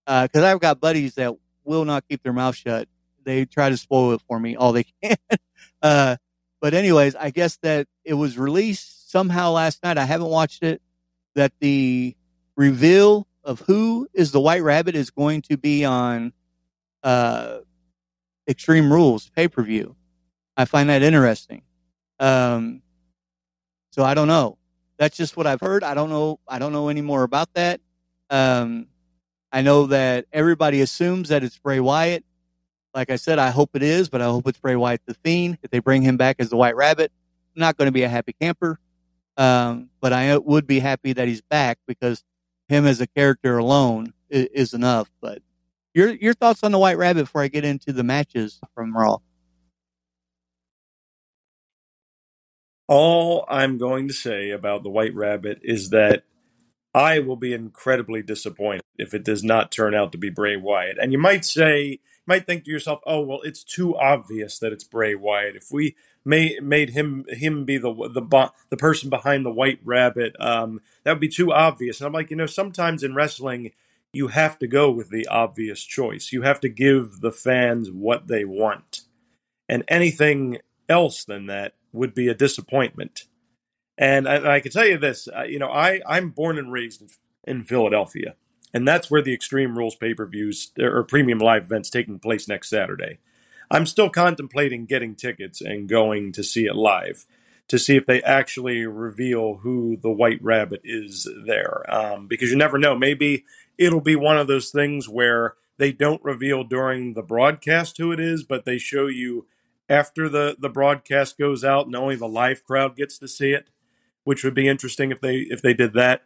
because 0.05 0.43
uh, 0.43 0.47
I've 0.47 0.59
got 0.59 0.79
buddies 0.79 1.15
that 1.15 1.35
will 1.63 1.85
not 1.85 2.07
keep 2.07 2.23
their 2.23 2.33
mouth 2.33 2.55
shut. 2.55 2.87
They 3.23 3.45
try 3.45 3.69
to 3.69 3.77
spoil 3.77 4.13
it 4.13 4.21
for 4.27 4.39
me 4.39 4.55
all 4.55 4.71
they 4.71 4.85
can. 5.03 5.17
uh, 5.81 6.15
but 6.61 6.73
anyways, 6.73 7.15
I 7.15 7.29
guess 7.29 7.57
that 7.63 7.87
it 8.03 8.13
was 8.15 8.37
released 8.37 9.11
somehow 9.11 9.51
last 9.51 9.83
night. 9.83 9.97
I 9.97 10.05
haven't 10.05 10.29
watched 10.29 10.63
it. 10.63 10.81
That 11.35 11.53
the 11.59 12.15
reveal 12.57 13.27
of 13.43 13.61
who 13.61 14.07
is 14.13 14.31
the 14.31 14.41
White 14.41 14.63
Rabbit 14.63 14.95
is 14.95 15.09
going 15.11 15.43
to 15.43 15.57
be 15.57 15.85
on 15.85 16.33
uh, 17.03 17.59
Extreme 18.47 18.91
Rules 18.91 19.29
pay 19.29 19.47
per 19.47 19.63
view. 19.63 19.95
I 20.57 20.65
find 20.65 20.89
that 20.89 21.01
interesting. 21.03 21.61
Um, 22.19 22.81
so 23.91 24.03
I 24.03 24.13
don't 24.13 24.27
know. 24.27 24.57
That's 24.97 25.15
just 25.15 25.37
what 25.37 25.47
I've 25.47 25.61
heard. 25.61 25.83
I 25.83 25.93
don't 25.93 26.09
know. 26.09 26.39
I 26.47 26.59
don't 26.59 26.73
know 26.73 26.89
any 26.89 27.01
more 27.01 27.23
about 27.23 27.53
that. 27.53 27.79
Um, 28.29 28.87
I 29.51 29.61
know 29.61 29.87
that 29.87 30.25
everybody 30.33 30.81
assumes 30.81 31.29
that 31.29 31.43
it's 31.43 31.57
Bray 31.57 31.79
Wyatt. 31.79 32.23
Like 32.93 33.11
I 33.11 33.17
said, 33.17 33.39
I 33.39 33.49
hope 33.51 33.71
it 33.75 33.83
is, 33.83 34.09
but 34.09 34.21
I 34.21 34.25
hope 34.25 34.47
it's 34.47 34.59
Bray 34.59 34.75
Wyatt 34.75 35.01
the 35.05 35.13
Fiend. 35.13 35.59
If 35.61 35.71
they 35.71 35.79
bring 35.79 36.01
him 36.01 36.17
back 36.17 36.37
as 36.39 36.49
the 36.49 36.57
White 36.57 36.75
Rabbit, 36.75 37.11
I'm 37.55 37.59
not 37.59 37.77
going 37.77 37.87
to 37.87 37.91
be 37.91 38.03
a 38.03 38.09
happy 38.09 38.33
camper. 38.33 38.79
Um, 39.37 39.89
but 40.01 40.11
I 40.11 40.37
would 40.37 40.67
be 40.67 40.79
happy 40.79 41.13
that 41.13 41.27
he's 41.27 41.41
back 41.41 41.77
because 41.87 42.23
him 42.67 42.85
as 42.85 42.99
a 42.99 43.07
character 43.07 43.57
alone 43.57 44.13
is, 44.29 44.47
is 44.47 44.73
enough. 44.73 45.09
But 45.21 45.41
your 45.93 46.09
your 46.09 46.33
thoughts 46.33 46.63
on 46.63 46.71
the 46.71 46.79
White 46.79 46.97
Rabbit 46.97 47.23
before 47.23 47.43
I 47.43 47.47
get 47.47 47.63
into 47.63 47.93
the 47.93 48.03
matches 48.03 48.59
from 48.73 48.95
Raw? 48.95 49.19
All 52.87 53.45
I'm 53.47 53.77
going 53.77 54.07
to 54.07 54.13
say 54.13 54.49
about 54.49 54.83
the 54.83 54.89
White 54.89 55.13
Rabbit 55.13 55.59
is 55.61 55.91
that 55.91 56.23
I 56.93 57.19
will 57.19 57.35
be 57.35 57.53
incredibly 57.53 58.23
disappointed 58.23 58.81
if 58.97 59.13
it 59.13 59.23
does 59.23 59.43
not 59.43 59.71
turn 59.71 59.93
out 59.93 60.11
to 60.11 60.17
be 60.17 60.29
Bray 60.29 60.57
Wyatt. 60.57 60.97
And 60.99 61.11
you 61.11 61.19
might 61.19 61.45
say, 61.45 61.99
might 62.29 62.45
think 62.45 62.63
to 62.63 62.71
yourself, 62.71 63.01
"Oh, 63.05 63.21
well, 63.21 63.41
it's 63.43 63.63
too 63.63 63.97
obvious 63.97 64.59
that 64.59 64.71
it's 64.71 64.85
Bray 64.85 65.15
Wyatt. 65.15 65.57
If 65.57 65.71
we 65.71 65.95
made 66.23 66.63
made 66.63 66.91
him 66.91 67.25
him 67.27 67.65
be 67.65 67.77
the 67.77 67.91
the 67.91 68.51
the 68.69 68.77
person 68.77 69.09
behind 69.09 69.45
the 69.45 69.51
White 69.51 69.79
Rabbit, 69.83 70.39
um, 70.39 70.81
that 71.03 71.11
would 71.11 71.19
be 71.19 71.27
too 71.27 71.51
obvious." 71.51 71.99
And 71.99 72.07
I'm 72.07 72.13
like, 72.13 72.29
you 72.29 72.37
know, 72.37 72.45
sometimes 72.45 73.03
in 73.03 73.15
wrestling, 73.15 73.71
you 74.13 74.29
have 74.29 74.57
to 74.59 74.67
go 74.67 74.89
with 74.89 75.09
the 75.09 75.27
obvious 75.27 75.83
choice. 75.83 76.31
You 76.31 76.43
have 76.43 76.61
to 76.61 76.69
give 76.69 77.19
the 77.19 77.31
fans 77.31 77.91
what 77.91 78.27
they 78.27 78.45
want, 78.45 79.01
and 79.67 79.83
anything 79.87 80.59
else 80.87 81.25
than 81.25 81.47
that 81.47 81.73
would 81.91 82.13
be 82.13 82.27
a 82.27 82.33
disappointment. 82.33 83.25
And 83.97 84.29
I, 84.29 84.55
I 84.55 84.59
can 84.61 84.71
tell 84.71 84.85
you 84.87 84.97
this, 84.97 85.27
uh, 85.27 85.43
you 85.43 85.59
know, 85.59 85.69
I, 85.69 86.01
I'm 86.07 86.29
born 86.29 86.57
and 86.57 86.71
raised 86.71 87.01
in, 87.01 87.09
in 87.45 87.63
Philadelphia, 87.65 88.35
and 88.73 88.87
that's 88.87 89.09
where 89.09 89.21
the 89.21 89.33
Extreme 89.33 89.77
Rules 89.77 89.95
pay 89.95 90.13
per 90.13 90.25
views 90.25 90.71
or 90.79 91.03
premium 91.03 91.39
live 91.39 91.63
events 91.63 91.89
taking 91.89 92.19
place 92.19 92.47
next 92.47 92.69
Saturday. 92.69 93.19
I'm 93.71 93.85
still 93.85 94.09
contemplating 94.09 94.85
getting 94.85 95.15
tickets 95.15 95.61
and 95.61 95.87
going 95.87 96.31
to 96.33 96.43
see 96.43 96.65
it 96.65 96.75
live 96.75 97.25
to 97.67 97.77
see 97.77 97.95
if 97.95 98.05
they 98.07 98.21
actually 98.23 98.83
reveal 98.85 99.57
who 99.57 99.95
the 99.95 100.09
White 100.09 100.41
Rabbit 100.41 100.81
is 100.83 101.27
there. 101.45 101.83
Um, 101.87 102.27
because 102.27 102.49
you 102.49 102.57
never 102.57 102.79
know. 102.79 102.95
Maybe 102.95 103.45
it'll 103.77 104.01
be 104.01 104.15
one 104.15 104.37
of 104.37 104.47
those 104.47 104.71
things 104.71 105.07
where 105.07 105.55
they 105.77 105.91
don't 105.91 106.23
reveal 106.23 106.63
during 106.63 107.13
the 107.13 107.21
broadcast 107.21 107.97
who 107.97 108.11
it 108.11 108.19
is, 108.19 108.43
but 108.43 108.65
they 108.65 108.79
show 108.79 109.07
you 109.07 109.45
after 109.87 110.27
the 110.29 110.55
the 110.59 110.69
broadcast 110.69 111.37
goes 111.37 111.63
out 111.63 111.85
and 111.85 111.95
only 111.95 112.15
the 112.15 112.27
live 112.27 112.63
crowd 112.63 112.95
gets 112.95 113.17
to 113.19 113.27
see 113.27 113.51
it, 113.51 113.69
which 114.23 114.43
would 114.43 114.53
be 114.53 114.67
interesting 114.67 115.11
if 115.11 115.21
they 115.21 115.37
if 115.37 115.61
they 115.61 115.73
did 115.73 115.93
that. 115.93 116.23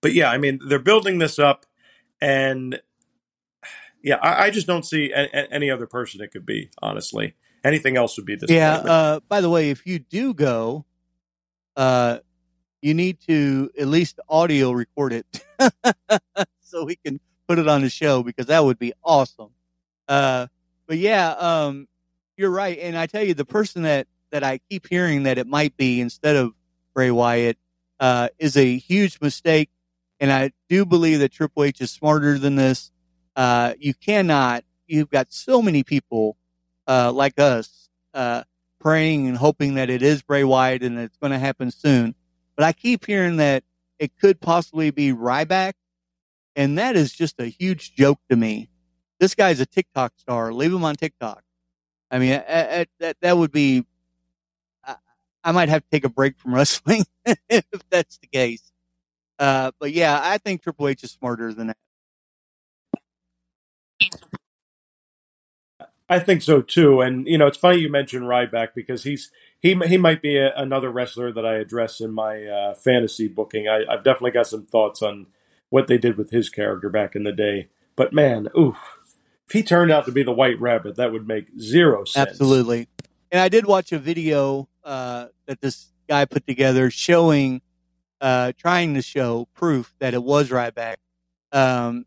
But 0.00 0.14
yeah, 0.14 0.30
I 0.30 0.38
mean 0.38 0.60
they're 0.66 0.78
building 0.78 1.18
this 1.18 1.38
up, 1.38 1.66
and 2.20 2.80
yeah, 4.02 4.16
I, 4.16 4.46
I 4.46 4.50
just 4.50 4.66
don't 4.66 4.84
see 4.84 5.12
a, 5.12 5.52
any 5.52 5.70
other 5.70 5.86
person 5.86 6.20
it 6.20 6.30
could 6.32 6.46
be. 6.46 6.70
Honestly, 6.80 7.34
anything 7.64 7.96
else 7.96 8.16
would 8.16 8.26
be 8.26 8.36
this. 8.36 8.50
Yeah. 8.50 8.74
Uh, 8.76 9.20
by 9.28 9.40
the 9.40 9.50
way, 9.50 9.70
if 9.70 9.86
you 9.86 9.98
do 9.98 10.34
go, 10.34 10.84
uh, 11.76 12.18
you 12.82 12.94
need 12.94 13.20
to 13.28 13.70
at 13.78 13.88
least 13.88 14.20
audio 14.28 14.72
record 14.72 15.12
it 15.12 15.44
so 16.60 16.84
we 16.84 16.96
can 16.96 17.20
put 17.46 17.58
it 17.58 17.68
on 17.68 17.82
the 17.82 17.90
show 17.90 18.22
because 18.22 18.46
that 18.46 18.64
would 18.64 18.78
be 18.78 18.92
awesome. 19.04 19.50
Uh, 20.08 20.46
but 20.86 20.98
yeah, 20.98 21.30
um, 21.30 21.88
you're 22.36 22.50
right. 22.50 22.78
And 22.78 22.96
I 22.96 23.06
tell 23.06 23.22
you, 23.22 23.34
the 23.34 23.44
person 23.44 23.82
that, 23.82 24.06
that 24.30 24.42
I 24.42 24.58
keep 24.70 24.88
hearing 24.88 25.24
that 25.24 25.38
it 25.38 25.46
might 25.46 25.76
be 25.76 26.00
instead 26.00 26.36
of 26.36 26.52
Bray 26.94 27.10
Wyatt, 27.10 27.58
uh, 27.98 28.28
is 28.38 28.56
a 28.56 28.78
huge 28.78 29.20
mistake. 29.20 29.68
And 30.20 30.30
I 30.30 30.52
do 30.68 30.84
believe 30.84 31.20
that 31.20 31.32
Triple 31.32 31.64
H 31.64 31.80
is 31.80 31.90
smarter 31.90 32.38
than 32.38 32.54
this. 32.54 32.90
Uh, 33.34 33.72
you 33.78 33.94
cannot, 33.94 34.64
you've 34.86 35.10
got 35.10 35.32
so 35.32 35.62
many 35.62 35.82
people, 35.82 36.36
uh, 36.86 37.10
like 37.12 37.38
us, 37.40 37.88
uh, 38.12 38.44
praying 38.80 39.28
and 39.28 39.36
hoping 39.36 39.74
that 39.74 39.88
it 39.88 40.02
is 40.02 40.22
Bray 40.22 40.44
Wyatt 40.44 40.82
and 40.82 40.98
it's 40.98 41.16
going 41.16 41.32
to 41.32 41.38
happen 41.38 41.70
soon. 41.70 42.14
But 42.56 42.64
I 42.64 42.72
keep 42.72 43.06
hearing 43.06 43.38
that 43.38 43.64
it 43.98 44.16
could 44.18 44.40
possibly 44.40 44.90
be 44.90 45.12
Ryback. 45.12 45.72
And 46.56 46.78
that 46.78 46.96
is 46.96 47.12
just 47.12 47.38
a 47.38 47.46
huge 47.46 47.94
joke 47.94 48.18
to 48.28 48.36
me. 48.36 48.68
This 49.18 49.34
guy's 49.34 49.60
a 49.60 49.66
TikTok 49.66 50.12
star. 50.16 50.52
Leave 50.52 50.72
him 50.72 50.84
on 50.84 50.96
TikTok. 50.96 51.42
I 52.10 52.18
mean, 52.18 52.30
that 52.30 53.16
that 53.20 53.38
would 53.38 53.52
be. 53.52 53.84
I, 55.42 55.52
might 55.52 55.70
have 55.70 55.82
to 55.82 55.90
take 55.90 56.04
a 56.04 56.10
break 56.10 56.38
from 56.38 56.54
wrestling 56.56 57.04
if 57.48 57.64
that's 57.88 58.18
the 58.18 58.26
case. 58.26 58.69
Uh, 59.40 59.72
but 59.80 59.92
yeah, 59.92 60.20
I 60.22 60.38
think 60.38 60.62
Triple 60.62 60.86
H 60.86 61.02
is 61.02 61.10
smarter 61.10 61.52
than 61.54 61.68
that. 61.68 61.76
I 66.10 66.18
think 66.18 66.42
so 66.42 66.60
too, 66.60 67.00
and 67.00 67.26
you 67.26 67.38
know 67.38 67.46
it's 67.46 67.56
funny 67.56 67.78
you 67.78 67.88
mentioned 67.88 68.24
Ryback 68.24 68.68
because 68.74 69.04
he's 69.04 69.30
he 69.60 69.74
he 69.86 69.96
might 69.96 70.20
be 70.20 70.36
a, 70.36 70.54
another 70.56 70.90
wrestler 70.90 71.32
that 71.32 71.46
I 71.46 71.54
address 71.54 72.00
in 72.00 72.12
my 72.12 72.44
uh, 72.44 72.74
fantasy 72.74 73.28
booking. 73.28 73.66
I, 73.66 73.84
I've 73.88 74.04
definitely 74.04 74.32
got 74.32 74.48
some 74.48 74.66
thoughts 74.66 75.02
on 75.02 75.26
what 75.70 75.86
they 75.86 75.98
did 75.98 76.18
with 76.18 76.30
his 76.30 76.50
character 76.50 76.90
back 76.90 77.16
in 77.16 77.22
the 77.22 77.32
day. 77.32 77.68
But 77.96 78.12
man, 78.12 78.48
oof, 78.58 78.76
if 79.46 79.52
he 79.52 79.62
turned 79.62 79.90
out 79.90 80.04
to 80.06 80.12
be 80.12 80.22
the 80.22 80.32
White 80.32 80.60
Rabbit, 80.60 80.96
that 80.96 81.12
would 81.12 81.26
make 81.26 81.46
zero 81.58 82.04
sense. 82.04 82.28
Absolutely. 82.28 82.88
And 83.30 83.40
I 83.40 83.48
did 83.48 83.64
watch 83.64 83.92
a 83.92 83.98
video 83.98 84.68
uh, 84.84 85.26
that 85.46 85.60
this 85.60 85.88
guy 86.08 86.24
put 86.24 86.46
together 86.46 86.90
showing, 86.90 87.62
uh, 88.20 88.52
trying 88.58 88.94
to 88.94 89.02
show 89.02 89.48
proof 89.54 89.94
that 89.98 90.14
it 90.14 90.22
was 90.22 90.50
Ryback. 90.50 90.96
Um, 91.52 92.06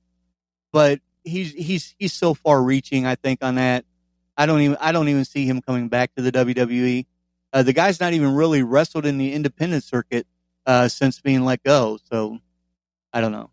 but 0.72 1.00
he's 1.24 1.52
he's 1.54 1.96
he's 1.98 2.14
so 2.14 2.34
far 2.34 2.62
reaching. 2.62 3.06
I 3.06 3.16
think 3.16 3.44
on 3.44 3.56
that. 3.56 3.86
I 4.36 4.46
don't 4.46 4.62
even 4.62 4.78
I 4.80 4.92
don't 4.92 5.10
even 5.10 5.26
see 5.26 5.46
him 5.46 5.62
coming 5.62 5.90
back 5.90 6.16
to 6.16 6.22
the 6.22 6.32
WWE. 6.32 7.06
Uh, 7.52 7.64
the 7.64 7.74
guy's 7.74 8.00
not 8.00 8.14
even 8.14 8.34
really 8.34 8.64
wrestled 8.64 9.06
in 9.06 9.20
the 9.20 9.34
independent 9.34 9.84
circuit 9.84 10.26
uh, 10.66 10.88
since 10.88 11.20
being 11.22 11.46
let 11.46 11.62
go. 11.64 12.00
So 12.10 12.40
I 13.14 13.22
don't 13.22 13.32
know. 13.32 13.52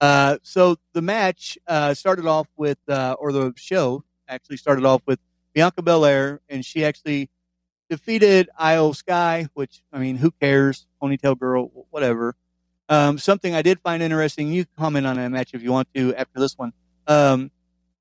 Uh, 0.00 0.38
so 0.42 0.76
the 0.92 1.02
match 1.02 1.58
uh, 1.66 1.94
started 1.94 2.26
off 2.26 2.48
with, 2.56 2.78
uh, 2.88 3.16
or 3.18 3.32
the 3.32 3.52
show 3.56 4.04
actually 4.28 4.56
started 4.56 4.84
off 4.84 5.02
with 5.06 5.18
Bianca 5.54 5.82
Belair, 5.82 6.40
and 6.48 6.64
she 6.64 6.84
actually 6.84 7.30
defeated 7.88 8.48
Iyo 8.60 8.94
Sky, 8.94 9.48
which 9.54 9.82
I 9.92 9.98
mean, 9.98 10.16
who 10.16 10.30
cares? 10.30 10.86
Ponytail 11.02 11.38
girl, 11.38 11.70
whatever. 11.90 12.34
Um, 12.88 13.18
something 13.18 13.54
I 13.54 13.62
did 13.62 13.80
find 13.80 14.02
interesting. 14.02 14.52
You 14.52 14.64
can 14.64 14.72
comment 14.78 15.06
on 15.06 15.16
that 15.16 15.30
match 15.30 15.54
if 15.54 15.62
you 15.62 15.72
want 15.72 15.88
to 15.94 16.14
after 16.14 16.38
this 16.40 16.56
one. 16.56 16.72
Um, 17.06 17.50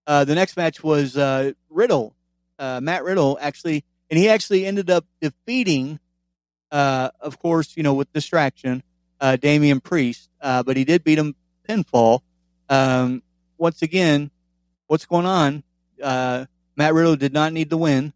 uh, 0.08 0.26
the 0.26 0.36
next 0.36 0.58
match 0.58 0.84
was 0.84 1.18
uh, 1.18 1.54
Riddle, 1.70 2.16
uh, 2.60 2.80
Matt 2.82 3.04
Riddle 3.04 3.38
actually, 3.42 3.84
and 4.10 4.20
he 4.20 4.30
actually 4.30 4.66
ended 4.66 4.90
up 4.90 5.06
defeating, 5.22 6.00
of 6.72 7.40
course, 7.40 7.76
you 7.76 7.84
know, 7.84 7.96
with 7.96 8.12
distraction, 8.14 8.84
Damian 9.40 9.80
Priest, 9.80 10.30
but 10.42 10.78
he 10.78 10.86
did 10.86 11.04
beat 11.04 11.18
him 11.18 11.36
pinfall. 11.68 12.20
Um, 12.70 13.24
once 13.58 13.82
again, 13.82 14.32
what's 14.88 15.06
going 15.06 15.26
on? 15.26 15.64
Uh, 16.02 16.46
Matt 16.76 16.94
Riddle 16.94 17.16
did 17.16 17.34
not 17.34 17.54
need 17.54 17.70
to 17.70 17.78
win. 17.78 18.14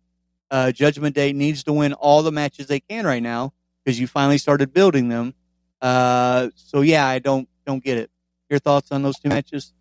Uh, 0.51 0.71
Judgment 0.71 1.15
Day 1.15 1.33
needs 1.33 1.63
to 1.63 1.73
win 1.73 1.93
all 1.93 2.23
the 2.23 2.31
matches 2.31 2.67
they 2.67 2.79
can 2.79 3.05
right 3.05 3.21
now 3.21 3.53
because 3.83 3.99
you 3.99 4.07
finally 4.07 4.37
started 4.37 4.73
building 4.73 5.09
them. 5.09 5.33
Uh, 5.81 6.49
so 6.55 6.81
yeah, 6.81 7.05
I 7.07 7.19
don't 7.19 7.47
don't 7.65 7.83
get 7.83 7.97
it. 7.97 8.09
Your 8.49 8.59
thoughts 8.59 8.91
on 8.91 9.03
those 9.03 9.19
two 9.19 9.29
matches? 9.29 9.73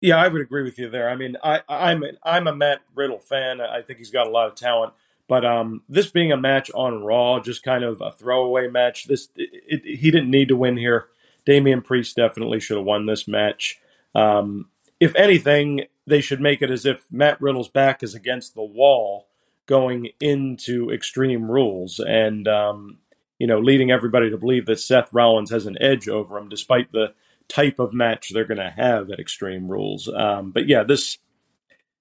Yeah, 0.00 0.16
I 0.16 0.28
would 0.28 0.40
agree 0.40 0.62
with 0.62 0.78
you 0.78 0.88
there. 0.88 1.10
I 1.10 1.14
mean, 1.14 1.36
I, 1.44 1.60
I'm 1.68 2.02
I'm 2.22 2.46
a 2.46 2.54
Matt 2.54 2.80
Riddle 2.94 3.18
fan. 3.18 3.60
I 3.60 3.82
think 3.82 3.98
he's 3.98 4.10
got 4.10 4.26
a 4.26 4.30
lot 4.30 4.48
of 4.48 4.54
talent. 4.54 4.94
But 5.28 5.44
um, 5.44 5.82
this 5.88 6.10
being 6.10 6.32
a 6.32 6.36
match 6.36 6.70
on 6.74 7.04
Raw, 7.04 7.38
just 7.38 7.62
kind 7.62 7.84
of 7.84 8.00
a 8.00 8.10
throwaway 8.10 8.66
match. 8.68 9.06
This 9.06 9.28
it, 9.36 9.84
it, 9.84 9.98
he 9.98 10.10
didn't 10.10 10.30
need 10.30 10.48
to 10.48 10.56
win 10.56 10.76
here. 10.76 11.08
Damian 11.46 11.82
Priest 11.82 12.16
definitely 12.16 12.60
should 12.60 12.78
have 12.78 12.86
won 12.86 13.06
this 13.06 13.28
match. 13.28 13.78
Um, 14.14 14.70
if 15.00 15.14
anything, 15.16 15.86
they 16.06 16.20
should 16.20 16.40
make 16.40 16.62
it 16.62 16.70
as 16.70 16.86
if 16.86 17.06
Matt 17.10 17.40
Riddle's 17.40 17.68
back 17.68 18.02
is 18.02 18.14
against 18.14 18.54
the 18.54 18.62
wall 18.62 19.26
going 19.66 20.10
into 20.20 20.90
Extreme 20.90 21.50
Rules, 21.50 21.98
and 22.00 22.46
um, 22.46 22.98
you 23.38 23.46
know, 23.46 23.58
leading 23.58 23.90
everybody 23.90 24.30
to 24.30 24.36
believe 24.36 24.66
that 24.66 24.78
Seth 24.78 25.12
Rollins 25.12 25.50
has 25.50 25.66
an 25.66 25.76
edge 25.80 26.08
over 26.08 26.36
him, 26.36 26.48
despite 26.48 26.92
the 26.92 27.14
type 27.48 27.78
of 27.78 27.92
match 27.92 28.30
they're 28.30 28.44
going 28.44 28.58
to 28.58 28.70
have 28.70 29.10
at 29.10 29.18
Extreme 29.18 29.68
Rules. 29.68 30.08
Um, 30.08 30.50
but 30.50 30.68
yeah, 30.68 30.82
this 30.82 31.18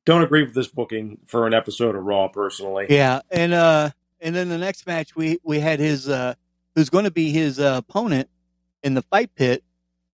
don't 0.05 0.23
agree 0.23 0.43
with 0.43 0.53
this 0.53 0.67
booking 0.67 1.19
for 1.25 1.47
an 1.47 1.53
episode 1.53 1.95
of 1.95 2.03
Raw 2.03 2.27
personally. 2.27 2.87
Yeah, 2.89 3.21
and 3.31 3.53
uh, 3.53 3.91
and 4.19 4.35
then 4.35 4.49
the 4.49 4.57
next 4.57 4.85
match 4.87 5.15
we 5.15 5.39
we 5.43 5.59
had 5.59 5.79
his 5.79 6.09
uh, 6.09 6.33
who's 6.75 6.89
going 6.89 7.05
to 7.05 7.11
be 7.11 7.31
his 7.31 7.59
uh, 7.59 7.75
opponent 7.77 8.29
in 8.83 8.93
the 8.93 9.01
fight 9.03 9.33
pit, 9.35 9.63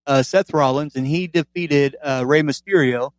uh, 0.06 0.22
Seth 0.22 0.52
Rollins, 0.52 0.96
and 0.96 1.06
he 1.06 1.26
defeated 1.26 1.96
uh, 2.02 2.24
Rey 2.26 2.42
Mysterio 2.42 3.10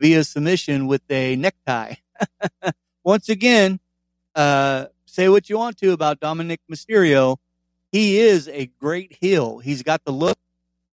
via 0.00 0.24
submission 0.24 0.86
with 0.86 1.02
a 1.10 1.36
necktie. 1.36 1.94
Once 3.04 3.28
again, 3.28 3.80
uh, 4.34 4.86
say 5.06 5.28
what 5.28 5.48
you 5.48 5.58
want 5.58 5.76
to 5.78 5.92
about 5.92 6.20
Dominik 6.20 6.58
Mysterio, 6.70 7.36
he 7.92 8.18
is 8.18 8.48
a 8.48 8.66
great 8.66 9.16
heel. 9.20 9.58
He's 9.58 9.82
got 9.82 10.04
the 10.04 10.12
look, 10.12 10.38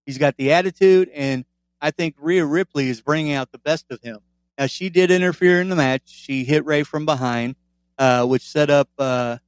he's 0.06 0.18
got 0.18 0.36
the 0.36 0.52
attitude, 0.52 1.10
and 1.14 1.44
I 1.80 1.90
think 1.90 2.14
Rhea 2.18 2.44
Ripley 2.44 2.88
is 2.88 3.00
bringing 3.00 3.34
out 3.34 3.52
the 3.52 3.58
best 3.58 3.86
of 3.90 4.00
him. 4.02 4.20
Now 4.58 4.66
she 4.66 4.88
did 4.88 5.10
interfere 5.10 5.60
in 5.60 5.68
the 5.68 5.76
match. 5.76 6.02
She 6.06 6.44
hit 6.44 6.64
Rey 6.64 6.82
from 6.82 7.04
behind, 7.04 7.56
uh, 7.98 8.24
which 8.26 8.42
set 8.42 8.70
up 8.70 8.88
uh, 8.98 9.38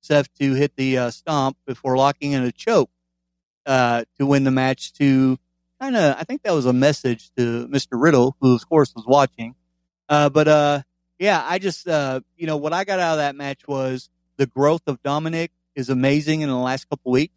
Seth 0.00 0.32
to 0.38 0.54
hit 0.54 0.76
the 0.76 0.98
uh, 0.98 1.10
stomp 1.10 1.56
before 1.66 1.96
locking 1.96 2.32
in 2.32 2.42
a 2.42 2.52
choke 2.52 2.90
uh, 3.64 4.04
to 4.18 4.26
win 4.26 4.44
the 4.44 4.50
match. 4.50 4.92
To 4.94 5.38
kind 5.80 5.96
of, 5.96 6.16
I 6.18 6.24
think 6.24 6.42
that 6.42 6.52
was 6.52 6.66
a 6.66 6.72
message 6.72 7.30
to 7.36 7.68
Mr. 7.68 7.90
Riddle, 7.92 8.36
who 8.40 8.54
of 8.54 8.68
course 8.68 8.94
was 8.94 9.04
watching. 9.06 9.54
Uh, 10.08 10.28
but 10.28 10.48
uh, 10.48 10.82
yeah, 11.18 11.44
I 11.46 11.58
just 11.58 11.86
you 11.86 12.46
know 12.46 12.56
what 12.56 12.72
I 12.72 12.84
got 12.84 13.00
out 13.00 13.12
of 13.12 13.18
that 13.18 13.36
match 13.36 13.66
was 13.66 14.10
the 14.36 14.46
growth 14.46 14.82
of 14.86 15.02
Dominik 15.02 15.50
is 15.74 15.90
amazing 15.90 16.40
in 16.40 16.48
the 16.48 16.56
last 16.56 16.88
couple 16.88 17.12
weeks 17.12 17.34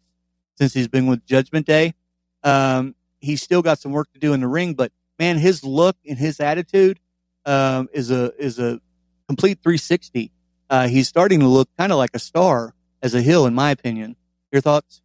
since 0.56 0.72
he's 0.72 0.88
been 0.88 1.06
with 1.06 1.24
Judgment 1.26 1.66
Day. 1.66 1.94
Um, 2.42 2.94
he's 3.20 3.42
still 3.42 3.62
got 3.62 3.78
some 3.78 3.92
work 3.92 4.12
to 4.12 4.18
do 4.18 4.32
in 4.32 4.40
the 4.40 4.48
ring, 4.48 4.74
but 4.74 4.92
man, 5.18 5.38
his 5.38 5.62
look 5.64 5.96
and 6.06 6.18
his 6.18 6.40
attitude 6.40 6.98
um, 7.44 7.88
is 7.92 8.10
a 8.10 8.32
is 8.42 8.58
a 8.58 8.80
complete 9.28 9.58
360. 9.62 10.32
Uh, 10.70 10.88
he's 10.88 11.08
starting 11.08 11.40
to 11.40 11.46
look 11.46 11.68
kind 11.78 11.92
of 11.92 11.98
like 11.98 12.10
a 12.14 12.18
star 12.18 12.74
as 13.02 13.14
a 13.14 13.20
heel, 13.20 13.46
in 13.46 13.54
my 13.54 13.70
opinion. 13.70 14.16
Your 14.50 14.62
thoughts? 14.62 15.01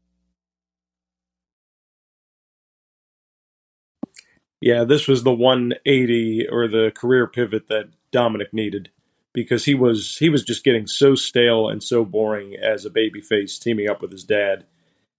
Yeah, 4.59 4.83
this 4.83 5.07
was 5.07 5.23
the 5.23 5.33
180 5.33 6.47
or 6.51 6.67
the 6.67 6.91
career 6.95 7.27
pivot 7.27 7.67
that 7.67 7.89
Dominik 8.11 8.53
needed 8.53 8.89
because 9.33 9.65
he 9.65 9.75
was 9.75 10.17
he 10.17 10.29
was 10.29 10.43
just 10.43 10.63
getting 10.63 10.87
so 10.87 11.13
stale 11.13 11.69
and 11.69 11.83
so 11.83 12.03
boring 12.03 12.55
as 12.55 12.85
a 12.85 12.89
babyface 12.89 13.59
teaming 13.59 13.87
up 13.87 14.01
with 14.01 14.11
his 14.11 14.23
dad. 14.23 14.65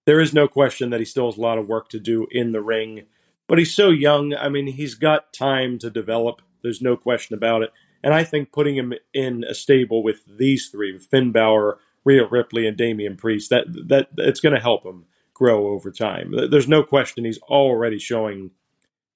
There 0.05 0.19
is 0.19 0.33
no 0.33 0.47
question 0.47 0.89
that 0.89 0.99
he 0.99 1.05
still 1.05 1.27
has 1.27 1.37
a 1.37 1.41
lot 1.41 1.57
of 1.57 1.69
work 1.69 1.89
to 1.89 1.99
do 1.99 2.27
in 2.31 2.51
the 2.51 2.61
ring, 2.61 3.03
but 3.47 3.59
he's 3.59 3.73
so 3.73 3.89
young. 3.89 4.33
I 4.33 4.49
mean, 4.49 4.67
he's 4.67 4.95
got 4.95 5.31
time 5.31 5.79
to 5.79 5.89
develop. 5.89 6.41
There's 6.61 6.81
no 6.81 6.97
question 6.97 7.35
about 7.35 7.61
it. 7.61 7.71
And 8.03 8.13
I 8.13 8.23
think 8.23 8.51
putting 8.51 8.75
him 8.75 8.93
in 9.13 9.43
a 9.43 9.53
stable 9.53 10.03
with 10.03 10.25
these 10.25 10.67
three, 10.69 10.97
Finn 10.97 11.31
Balor, 11.31 11.77
Rhea 12.03 12.25
Ripley, 12.25 12.65
and 12.67 12.75
Damian 12.75 13.15
Priest, 13.17 13.49
that 13.51 13.67
that 13.87 14.09
it's 14.17 14.39
going 14.41 14.55
to 14.55 14.61
help 14.61 14.85
him 14.85 15.05
grow 15.33 15.67
over 15.67 15.91
time. 15.91 16.33
There's 16.49 16.67
no 16.67 16.83
question 16.83 17.23
he's 17.23 17.39
already 17.43 17.99
showing 17.99 18.51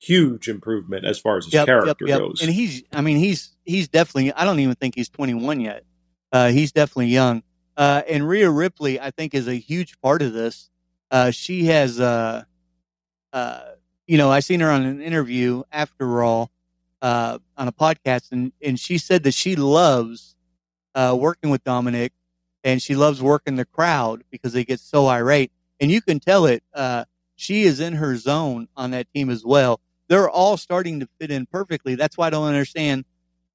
huge 0.03 0.49
improvement 0.49 1.05
as 1.05 1.17
far 1.17 1.37
as 1.37 1.45
his 1.45 1.53
yep, 1.53 1.65
character 1.65 2.05
yep, 2.05 2.09
yep. 2.09 2.19
goes. 2.19 2.41
And 2.41 2.51
he's, 2.51 2.83
I 2.91 3.01
mean, 3.01 3.17
he's 3.17 3.55
he's 3.63 3.87
definitely. 3.87 4.33
I 4.33 4.45
don't 4.45 4.59
even 4.59 4.75
think 4.75 4.95
he's 4.95 5.09
21 5.09 5.61
yet. 5.61 5.83
Uh, 6.31 6.49
he's 6.49 6.71
definitely 6.71 7.07
young. 7.07 7.43
Uh, 7.77 8.01
and 8.07 8.27
Rhea 8.27 8.49
Ripley, 8.49 8.99
I 8.99 9.11
think, 9.11 9.33
is 9.33 9.47
a 9.47 9.55
huge 9.55 9.99
part 10.01 10.21
of 10.21 10.33
this. 10.33 10.69
Uh, 11.09 11.31
she 11.31 11.65
has, 11.65 11.99
uh, 11.99 12.43
uh, 13.31 13.61
you 14.07 14.17
know, 14.17 14.31
I 14.31 14.41
seen 14.41 14.59
her 14.59 14.69
on 14.69 14.83
an 14.83 15.01
interview 15.01 15.63
after 15.71 16.21
all 16.21 16.51
uh, 17.01 17.39
on 17.57 17.67
a 17.67 17.71
podcast, 17.71 18.31
and 18.31 18.51
and 18.61 18.79
she 18.79 18.97
said 18.97 19.23
that 19.23 19.33
she 19.33 19.55
loves 19.55 20.35
working 20.95 21.49
with 21.49 21.63
Dominik, 21.63 22.11
and 22.63 22.81
she 22.81 22.95
loves 22.95 23.21
working 23.21 23.55
the 23.55 23.65
crowd 23.65 24.23
because 24.29 24.53
they 24.53 24.65
get 24.65 24.79
so 24.79 25.07
irate, 25.07 25.51
and 25.79 25.89
you 25.89 26.01
can 26.01 26.19
tell 26.19 26.45
it. 26.45 26.63
she 27.35 27.63
is 27.63 27.79
in 27.79 27.93
her 27.93 28.15
zone 28.17 28.67
on 28.75 28.91
that 28.91 29.11
team 29.13 29.29
as 29.29 29.43
well 29.45 29.79
they're 30.13 30.29
all 30.29 30.57
starting 30.57 30.99
to 30.99 31.09
fit 31.19 31.31
in 31.31 31.47
perfectly. 31.47 31.95
That's 31.95 32.15
why 32.15 32.27
I 32.27 32.29
don't 32.29 32.45
understand 32.45 33.03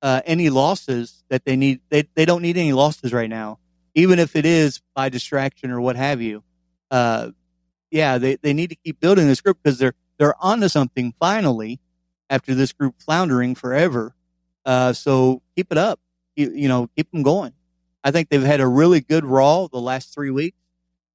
uh, 0.03 0.23
any 0.27 0.51
losses 0.51 1.23
that 1.29 1.45
they 1.45 1.55
need. 1.55 1.79
They 1.89 2.09
they 2.17 2.25
don't 2.25 2.43
need 2.43 2.57
any 2.57 2.73
losses 2.73 3.13
right 3.13 3.31
now, 3.31 3.61
even 3.95 4.19
if 4.19 4.35
it 4.35 4.45
is 4.45 4.81
by 4.93 5.09
distraction 5.09 5.71
or 5.71 5.81
what 5.81 5.95
have 5.95 6.21
you. 6.21 6.43
Uh, 6.91 7.31
yeah, 7.93 8.19
they, 8.19 8.37
they 8.37 8.53
need 8.53 8.71
to 8.71 8.75
keep 8.75 8.99
building 8.99 9.29
this 9.29 9.41
group 9.41 9.59
because 9.63 9.79
they're 9.79 9.95
they're 10.19 10.35
onto 10.41 10.67
something 10.67 11.15
finally 11.21 11.79
after 12.29 12.57
this 12.57 12.73
group 12.73 12.97
floundering 13.01 13.55
forever. 13.55 14.17
Uh, 14.65 14.93
so 14.93 15.41
keep 15.55 15.71
it 15.71 15.79
up. 15.79 16.01
You, 16.35 16.51
you, 16.51 16.69
know, 16.69 16.91
keep 16.97 17.09
them 17.13 17.23
going. 17.23 17.53
I 18.03 18.11
think 18.11 18.31
they've 18.31 18.43
had 18.43 18.61
a 18.61 18.67
really 18.67 19.01
good 19.01 19.25
Raw 19.25 19.69
the 19.69 19.81
last 19.81 20.13
three 20.13 20.31
weeks. 20.31 20.59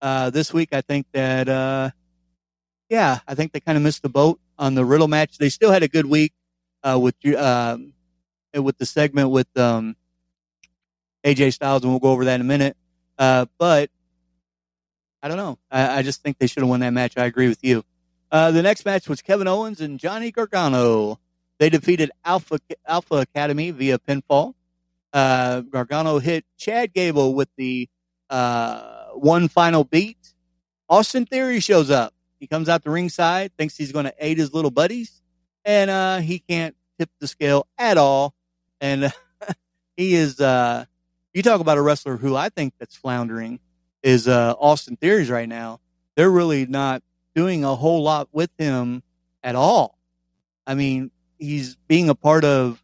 Uh, 0.02 0.30
this 0.30 0.54
week, 0.54 0.70
I 0.72 0.80
think 0.80 1.06
that, 1.14 1.50
uh, 1.50 1.91
yeah, 2.89 3.20
I 3.28 3.36
think 3.36 3.52
they 3.52 3.60
kind 3.60 3.78
of 3.78 3.84
missed 3.84 4.04
the 4.04 4.10
boat 4.10 4.39
on 4.58 4.76
the 4.76 4.86
Riddle 4.86 5.08
match. 5.08 5.38
They 5.38 5.49
still 5.49 5.72
had 5.72 5.84
a 5.84 5.88
good 5.88 6.06
week 6.06 6.34
uh, 6.84 6.99
with 7.01 7.16
um, 7.36 7.93
with 8.54 8.78
the 8.78 8.86
segment 8.86 9.30
with 9.30 9.47
um, 9.58 9.95
AJ 11.24 11.54
Styles, 11.54 11.84
and 11.84 11.91
we'll 11.91 11.99
go 11.99 12.12
over 12.12 12.26
that 12.26 12.36
in 12.36 12.41
a 12.41 12.45
minute. 12.45 12.78
Uh, 13.18 13.45
but 13.58 13.89
I 15.22 15.28
don't 15.28 15.38
know. 15.38 15.58
I, 15.72 15.99
I 15.99 16.01
just 16.01 16.22
think 16.22 16.38
they 16.38 16.47
should 16.47 16.62
have 16.62 16.70
won 16.70 16.82
that 16.82 16.91
match. 16.91 17.18
I 17.18 17.26
agree 17.26 17.47
with 17.47 17.64
you. 17.64 17.84
Uh, 18.32 18.51
the 18.51 18.62
next 18.62 18.86
match 18.86 19.08
was 19.08 19.22
Kevin 19.22 19.47
Owens 19.47 19.80
and 19.80 19.99
Johnny 19.99 20.32
Gargano. 20.32 21.20
They 21.60 21.70
defeated 21.70 22.12
Alpha 22.26 22.60
Alpha 22.88 23.16
Academy 23.16 23.72
via 23.72 23.99
pinfall. 23.99 24.56
Uh, 25.14 25.62
Gargano 25.62 26.18
hit 26.20 26.43
Chad 26.58 26.93
Gable 26.93 27.36
with 27.36 27.49
the 27.58 27.88
uh, 28.30 29.10
one 29.10 29.47
final 29.47 29.84
beat. 29.84 30.18
Austin 30.89 31.26
Theory 31.26 31.60
shows 31.60 31.89
up. 31.91 32.14
He 32.44 32.48
comes 32.48 32.68
out 32.68 32.84
the 32.84 32.89
ringside, 32.89 33.56
thinks 33.58 33.78
he's 33.78 33.94
going 33.94 34.04
to 34.04 34.14
aid 34.20 34.38
his 34.38 34.54
little 34.54 34.70
buddies, 34.70 35.22
and 35.64 35.89
uh, 35.89 36.18
he 36.18 36.39
can't 36.39 36.76
tip 37.00 37.10
the 37.22 37.28
scale 37.30 37.68
at 37.78 37.98
all. 37.98 38.36
And 38.82 39.14
he 39.96 40.16
is, 40.16 40.41
uh, 40.41 40.84
you 41.34 41.41
talk 41.41 41.62
about 41.62 41.78
a 41.78 41.82
wrestler 41.82 42.18
who 42.18 42.36
I 42.36 42.50
think 42.50 42.74
that's 42.78 42.98
floundering 42.98 43.62
is 44.04 44.28
uh, 44.28 44.56
Austin 44.60 44.98
Theory's 44.98 45.30
right 45.30 45.48
now. 45.48 45.80
They're 46.18 46.30
really 46.30 46.66
not 46.66 47.02
doing 47.34 47.64
a 47.64 47.76
whole 47.76 48.04
lot 48.04 48.28
with 48.34 48.50
him 48.58 49.04
at 49.41 49.56
all. 49.56 49.98
I 50.68 50.76
mean, 50.76 51.12
he's 51.39 51.78
being 51.88 52.10
a 52.10 52.16
part 52.16 52.44
of 52.44 52.84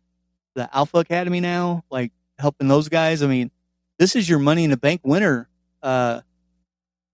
the 0.55 0.73
Alpha 0.73 0.99
Academy 0.99 1.41
now, 1.41 1.83
like 1.91 2.13
helping 2.37 2.69
those 2.69 2.87
guys. 2.87 3.21
I 3.21 3.27
mean, 3.27 3.51
this 3.97 4.15
is 4.15 4.29
your 4.29 4.39
Money 4.39 4.63
in 4.63 4.69
the 4.69 4.77
Bank 4.77 5.01
winner. 5.03 5.49
Uh, 5.83 6.21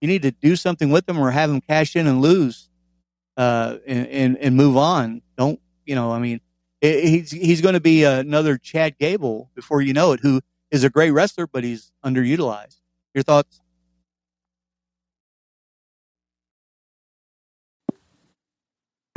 you 0.02 0.08
need 0.08 0.22
to 0.24 0.32
do 0.32 0.56
something 0.56 0.90
with 0.90 1.06
them 1.06 1.18
or 1.18 1.32
have 1.32 1.50
them 1.50 1.62
cash 1.62 1.96
in 1.96 2.08
and 2.08 2.22
lose, 2.22 2.70
uh, 3.38 3.78
and, 3.88 4.08
and, 4.08 4.38
and 4.38 4.56
move 4.56 4.78
on. 4.78 5.22
Don't, 5.38 5.60
you 5.86 5.96
know, 5.96 6.12
I 6.12 6.20
mean, 6.20 6.42
it, 6.82 7.04
he's, 7.04 7.32
he's 7.32 7.62
going 7.62 7.74
to 7.74 7.80
be 7.80 8.04
another 8.04 8.58
Chad 8.58 8.98
Gable 8.98 9.50
before 9.56 9.82
you 9.82 9.94
know 9.94 10.12
it, 10.12 10.20
who 10.22 10.42
is 10.72 10.84
a 10.84 10.90
great 10.90 11.12
wrestler, 11.12 11.48
but 11.48 11.64
he's 11.64 11.92
underutilized. 12.04 12.80
Your 13.14 13.24
thoughts? 13.24 13.62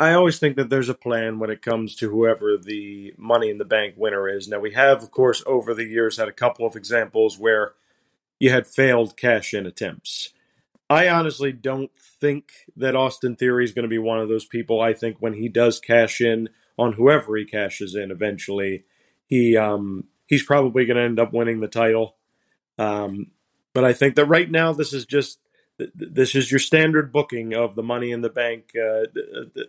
I 0.00 0.12
always 0.12 0.38
think 0.38 0.54
that 0.54 0.70
there's 0.70 0.88
a 0.88 0.94
plan 0.94 1.40
when 1.40 1.50
it 1.50 1.60
comes 1.60 1.96
to 1.96 2.08
whoever 2.08 2.56
the 2.56 3.14
Money 3.18 3.50
in 3.50 3.58
the 3.58 3.64
Bank 3.64 3.94
winner 3.96 4.28
is. 4.28 4.46
Now, 4.46 4.60
we 4.60 4.72
have, 4.74 5.02
of 5.02 5.10
course, 5.10 5.42
over 5.44 5.74
the 5.74 5.86
years 5.86 6.18
had 6.18 6.28
a 6.28 6.32
couple 6.32 6.64
of 6.64 6.76
examples 6.76 7.36
where 7.36 7.74
you 8.38 8.50
had 8.50 8.68
failed 8.68 9.16
cash 9.16 9.52
in 9.52 9.66
attempts. 9.66 10.32
I 10.90 11.08
honestly 11.08 11.52
don't 11.52 11.90
think 11.96 12.50
that 12.76 12.96
Austin 12.96 13.36
Theory 13.36 13.64
is 13.64 13.72
going 13.72 13.82
to 13.82 13.88
be 13.88 13.98
one 13.98 14.18
of 14.18 14.28
those 14.28 14.46
people. 14.46 14.80
I 14.80 14.94
think 14.94 15.18
when 15.20 15.34
he 15.34 15.48
does 15.48 15.80
cash 15.80 16.20
in 16.20 16.48
on 16.78 16.94
whoever 16.94 17.36
he 17.36 17.44
cashes 17.44 17.94
in 17.94 18.10
eventually, 18.10 18.84
he 19.26 19.56
um, 19.56 20.04
he's 20.26 20.42
probably 20.42 20.86
going 20.86 20.96
to 20.96 21.02
end 21.02 21.18
up 21.18 21.32
winning 21.32 21.60
the 21.60 21.68
title. 21.68 22.16
Um, 22.78 23.32
but 23.74 23.84
I 23.84 23.92
think 23.92 24.14
that 24.14 24.26
right 24.26 24.50
now 24.50 24.72
this 24.72 24.92
is 24.92 25.04
just 25.04 25.40
this 25.94 26.34
is 26.34 26.50
your 26.50 26.58
standard 26.58 27.12
booking 27.12 27.54
of 27.54 27.74
the 27.74 27.82
Money 27.82 28.10
in 28.10 28.22
the 28.22 28.30
Bank 28.30 28.72
uh, 28.74 29.04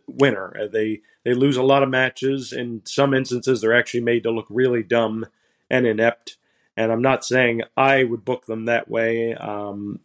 winner. 0.07 0.55
Uh, 0.59 0.67
they 0.67 1.01
they 1.23 1.33
lose 1.33 1.57
a 1.57 1.63
lot 1.63 1.83
of 1.83 1.89
matches. 1.89 2.53
In 2.53 2.81
some 2.85 3.13
instances, 3.13 3.61
they're 3.61 3.77
actually 3.77 4.01
made 4.01 4.23
to 4.23 4.31
look 4.31 4.47
really 4.49 4.83
dumb 4.83 5.25
and 5.69 5.85
inept. 5.85 6.37
And 6.75 6.91
I'm 6.91 7.01
not 7.01 7.25
saying 7.25 7.63
I 7.75 8.05
would 8.05 8.23
book 8.23 8.45
them 8.45 8.65
that 8.65 8.89
way. 8.89 9.35
Um, 9.35 9.99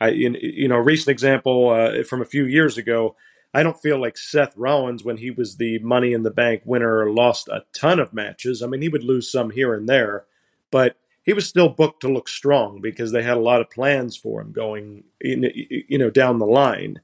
I, 0.00 0.08
you 0.10 0.68
know, 0.68 0.76
a 0.76 0.82
recent 0.82 1.08
example 1.08 1.70
uh, 1.70 2.04
from 2.04 2.22
a 2.22 2.26
few 2.26 2.44
years 2.44 2.78
ago, 2.78 3.16
I 3.52 3.62
don't 3.62 3.80
feel 3.80 4.00
like 4.00 4.16
Seth 4.16 4.56
Rollins, 4.56 5.04
when 5.04 5.16
he 5.16 5.30
was 5.30 5.56
the 5.56 5.78
Money 5.80 6.12
in 6.12 6.22
the 6.22 6.30
Bank 6.30 6.62
winner, 6.64 7.10
lost 7.10 7.48
a 7.48 7.64
ton 7.72 7.98
of 7.98 8.12
matches. 8.12 8.62
I 8.62 8.66
mean, 8.66 8.82
he 8.82 8.88
would 8.88 9.04
lose 9.04 9.30
some 9.30 9.50
here 9.50 9.74
and 9.74 9.88
there, 9.88 10.26
but 10.70 10.96
he 11.22 11.32
was 11.32 11.46
still 11.46 11.68
booked 11.68 12.00
to 12.02 12.12
look 12.12 12.28
strong 12.28 12.80
because 12.80 13.12
they 13.12 13.22
had 13.22 13.36
a 13.36 13.40
lot 13.40 13.60
of 13.60 13.70
plans 13.70 14.16
for 14.16 14.40
him 14.40 14.52
going, 14.52 15.04
you 15.20 15.98
know, 15.98 16.10
down 16.10 16.38
the 16.38 16.46
line. 16.46 17.00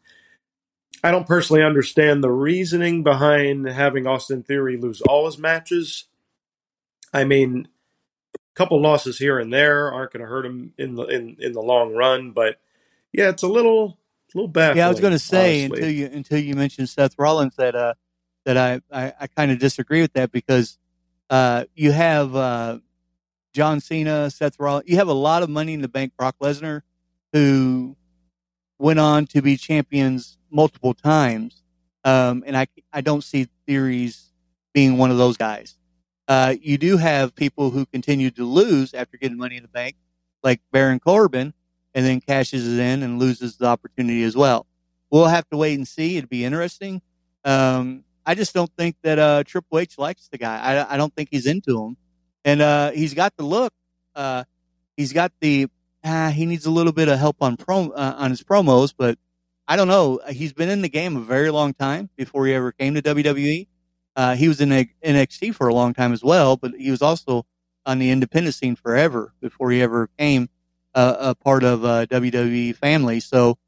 I 1.02 1.10
don't 1.10 1.26
personally 1.26 1.62
understand 1.62 2.22
the 2.22 2.30
reasoning 2.30 3.02
behind 3.02 3.66
having 3.66 4.06
Austin 4.06 4.42
Theory 4.42 4.76
lose 4.76 5.02
all 5.02 5.26
his 5.26 5.36
matches. 5.36 6.04
I 7.12 7.24
mean, 7.24 7.68
a 8.34 8.38
couple 8.54 8.80
losses 8.80 9.18
here 9.18 9.38
and 9.38 9.52
there 9.52 9.92
aren't 9.92 10.12
going 10.12 10.22
to 10.22 10.30
hurt 10.30 10.46
him 10.46 10.72
in 10.78 10.94
the 10.94 11.04
in, 11.04 11.36
in 11.38 11.52
the 11.52 11.60
long 11.60 11.94
run, 11.94 12.30
but 12.30 12.58
yeah, 13.14 13.28
it's 13.28 13.44
a 13.44 13.48
little 13.48 13.98
a 14.34 14.38
little 14.38 14.48
baffling. 14.48 14.78
Yeah, 14.78 14.86
I 14.86 14.88
was 14.88 15.00
going 15.00 15.12
to 15.12 15.18
say 15.18 15.64
honestly. 15.64 15.78
until 15.78 15.90
you 15.90 16.06
until 16.06 16.38
you 16.38 16.54
mentioned 16.56 16.88
Seth 16.88 17.14
Rollins 17.16 17.54
that 17.56 17.76
uh 17.76 17.94
that 18.44 18.56
I 18.56 18.80
I, 18.92 19.12
I 19.20 19.26
kind 19.28 19.52
of 19.52 19.58
disagree 19.60 20.00
with 20.00 20.12
that 20.14 20.32
because 20.32 20.78
uh 21.30 21.64
you 21.74 21.92
have 21.92 22.34
uh 22.34 22.78
John 23.52 23.78
Cena, 23.78 24.30
Seth 24.30 24.58
Rollins, 24.58 24.88
you 24.88 24.96
have 24.96 25.06
a 25.06 25.14
lot 25.14 25.44
of 25.44 25.48
money 25.48 25.74
in 25.74 25.80
the 25.80 25.88
bank. 25.88 26.12
Brock 26.18 26.34
Lesnar, 26.42 26.82
who 27.32 27.96
went 28.80 28.98
on 28.98 29.26
to 29.26 29.40
be 29.40 29.56
champions 29.56 30.36
multiple 30.50 30.92
times, 30.92 31.62
um, 32.02 32.42
and 32.46 32.56
I 32.56 32.66
I 32.92 33.00
don't 33.00 33.22
see 33.22 33.46
Theory's 33.66 34.32
being 34.72 34.98
one 34.98 35.12
of 35.12 35.18
those 35.18 35.36
guys. 35.36 35.78
Uh, 36.26 36.54
you 36.60 36.78
do 36.78 36.96
have 36.96 37.36
people 37.36 37.70
who 37.70 37.86
continue 37.86 38.30
to 38.32 38.44
lose 38.44 38.92
after 38.92 39.16
getting 39.16 39.38
money 39.38 39.56
in 39.56 39.62
the 39.62 39.68
bank, 39.68 39.94
like 40.42 40.60
Baron 40.72 40.98
Corbin, 40.98 41.54
and 41.94 42.04
then 42.04 42.20
cashes 42.20 42.66
it 42.66 42.80
in 42.80 43.02
and 43.02 43.18
loses 43.18 43.56
the 43.56 43.66
opportunity 43.66 44.22
as 44.24 44.36
well. 44.36 44.66
We'll 45.10 45.26
have 45.26 45.48
to 45.50 45.56
wait 45.56 45.78
and 45.78 45.86
see. 45.86 46.16
It'd 46.16 46.28
be 46.28 46.44
interesting. 46.44 47.00
Um, 47.44 48.04
I 48.26 48.34
just 48.34 48.54
don't 48.54 48.70
think 48.76 48.96
that 49.02 49.18
uh, 49.18 49.44
Triple 49.44 49.78
H 49.78 49.98
likes 49.98 50.28
the 50.28 50.38
guy. 50.38 50.58
I, 50.58 50.94
I 50.94 50.96
don't 50.96 51.14
think 51.14 51.28
he's 51.30 51.46
into 51.46 51.82
him, 51.84 51.96
and 52.44 52.60
uh, 52.60 52.90
he's 52.90 53.14
got 53.14 53.36
the 53.36 53.44
look. 53.44 53.72
Uh, 54.14 54.44
he's 54.96 55.12
got 55.12 55.32
the. 55.40 55.68
Ah, 56.06 56.30
he 56.34 56.44
needs 56.44 56.66
a 56.66 56.70
little 56.70 56.92
bit 56.92 57.08
of 57.08 57.18
help 57.18 57.36
on 57.40 57.56
prom 57.56 57.90
uh, 57.94 58.14
on 58.18 58.30
his 58.30 58.42
promos, 58.42 58.92
but 58.96 59.18
I 59.66 59.76
don't 59.76 59.88
know. 59.88 60.20
He's 60.28 60.52
been 60.52 60.68
in 60.68 60.82
the 60.82 60.88
game 60.88 61.16
a 61.16 61.20
very 61.20 61.50
long 61.50 61.72
time 61.72 62.10
before 62.16 62.46
he 62.46 62.52
ever 62.52 62.72
came 62.72 62.94
to 62.94 63.02
WWE. 63.02 63.66
Uh, 64.16 64.34
he 64.36 64.48
was 64.48 64.60
in 64.60 64.68
NXT 64.68 65.54
for 65.54 65.68
a 65.68 65.74
long 65.74 65.94
time 65.94 66.12
as 66.12 66.22
well, 66.22 66.56
but 66.56 66.72
he 66.74 66.90
was 66.90 67.02
also 67.02 67.46
on 67.86 67.98
the 67.98 68.10
independent 68.10 68.54
scene 68.54 68.76
forever 68.76 69.32
before 69.40 69.70
he 69.70 69.82
ever 69.82 70.08
came 70.18 70.48
uh, 70.94 71.16
a 71.18 71.34
part 71.34 71.64
of 71.64 71.84
uh, 71.84 72.06
WWE 72.06 72.76
family. 72.76 73.20
So 73.20 73.58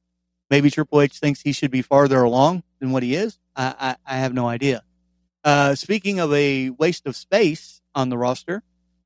maybe 0.51 0.71
Triple 0.71 1.01
H 1.01 1.19
thinks 1.19 1.41
he 1.41 1.53
should 1.53 1.71
be 1.71 1.83
farther 1.83 2.23
along 2.23 2.63
than 2.81 2.93
what 2.93 3.03
he 3.03 3.15
is. 3.15 3.39
I, 3.55 3.97
I, 4.07 4.15
I 4.15 4.19
have 4.19 4.33
no 4.35 4.47
idea. 4.49 4.83
Uh, 5.45 5.75
speaking 5.75 6.19
of 6.19 6.33
a 6.33 6.71
waste 6.71 7.07
of 7.07 7.17
space 7.17 7.81
on 7.95 8.09
the 8.09 8.19
roster, 8.19 8.63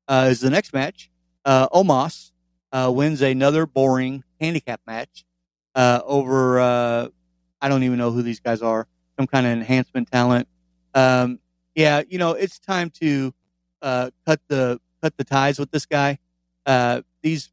uh, 0.07 0.27
is 0.29 0.41
the 0.41 0.49
next 0.49 0.73
match. 0.73 1.09
Uh, 1.45 1.69
Omos 1.69 2.31
uh, 2.71 2.91
wins 2.93 3.21
another 3.21 3.65
boring 3.65 4.23
handicap 4.39 4.81
match 4.85 5.23
over. 5.75 6.59
I 6.59 7.69
don't 7.69 7.83
even 7.83 7.97
know 7.97 8.11
who 8.11 8.23
these 8.23 8.39
guys 8.39 8.61
are. 8.61 8.87
Some 9.17 9.27
kind 9.27 9.45
of 9.45 9.53
enhancement 9.53 10.11
talent. 10.11 10.47
Um, 10.93 11.39
yeah, 11.75 12.01
you 12.07 12.17
know, 12.17 12.31
it's 12.31 12.59
time 12.59 12.89
to 13.01 13.33
cut 13.81 14.41
the 14.47 14.79
cut 15.01 15.15
the 15.17 15.23
ties 15.23 15.59
with 15.59 15.71
this 15.71 15.85
guy. 15.85 16.17
these 17.21 17.51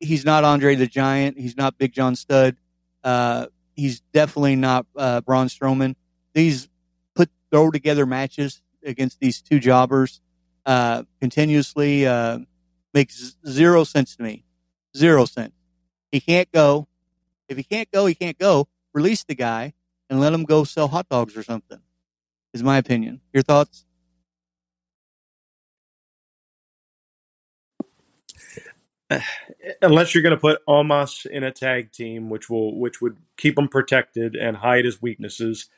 he's 0.00 0.24
not 0.24 0.44
Andre 0.44 0.74
the 0.74 0.86
Giant. 0.86 1.38
He's 1.38 1.56
not 1.56 1.78
Big 1.78 1.92
John 1.92 2.16
Studd. 2.16 2.56
Uh, 3.02 3.46
he's 3.74 4.00
definitely 4.12 4.56
not 4.56 4.86
uh, 4.96 5.20
Braun 5.20 5.48
Strowman. 5.48 5.94
These 6.34 6.68
put 7.14 7.30
throw 7.50 7.70
together 7.70 8.06
matches 8.06 8.62
against 8.84 9.20
these 9.20 9.42
two 9.42 9.58
jobbers 9.58 10.20
uh, 10.66 11.02
continuously 11.20 12.06
uh, 12.06 12.38
makes 12.94 13.36
zero 13.46 13.84
sense 13.84 14.16
to 14.16 14.22
me. 14.22 14.44
Zero 14.96 15.24
sense. 15.24 15.54
He 16.10 16.20
can't 16.20 16.50
go. 16.52 16.88
If 17.48 17.56
he 17.56 17.62
can't 17.62 17.90
go, 17.90 18.06
he 18.06 18.14
can't 18.14 18.38
go. 18.38 18.68
Release 18.92 19.24
the 19.24 19.34
guy 19.34 19.74
and 20.10 20.20
let 20.20 20.32
him 20.32 20.44
go 20.44 20.64
sell 20.64 20.88
hot 20.88 21.08
dogs 21.08 21.36
or 21.36 21.42
something. 21.42 21.80
Is 22.52 22.62
my 22.62 22.78
opinion. 22.78 23.20
Your 23.32 23.42
thoughts? 23.42 23.84
unless 29.82 30.14
you're 30.14 30.22
going 30.22 30.34
to 30.34 30.40
put 30.40 30.64
Omos 30.66 31.26
in 31.26 31.44
a 31.44 31.50
tag 31.50 31.92
team, 31.92 32.30
which 32.30 32.50
will 32.50 32.78
which 32.78 33.00
would 33.00 33.16
keep 33.36 33.58
him 33.58 33.68
protected 33.68 34.36
and 34.36 34.58
hide 34.58 34.84
his 34.84 35.00
weaknesses, 35.02 35.68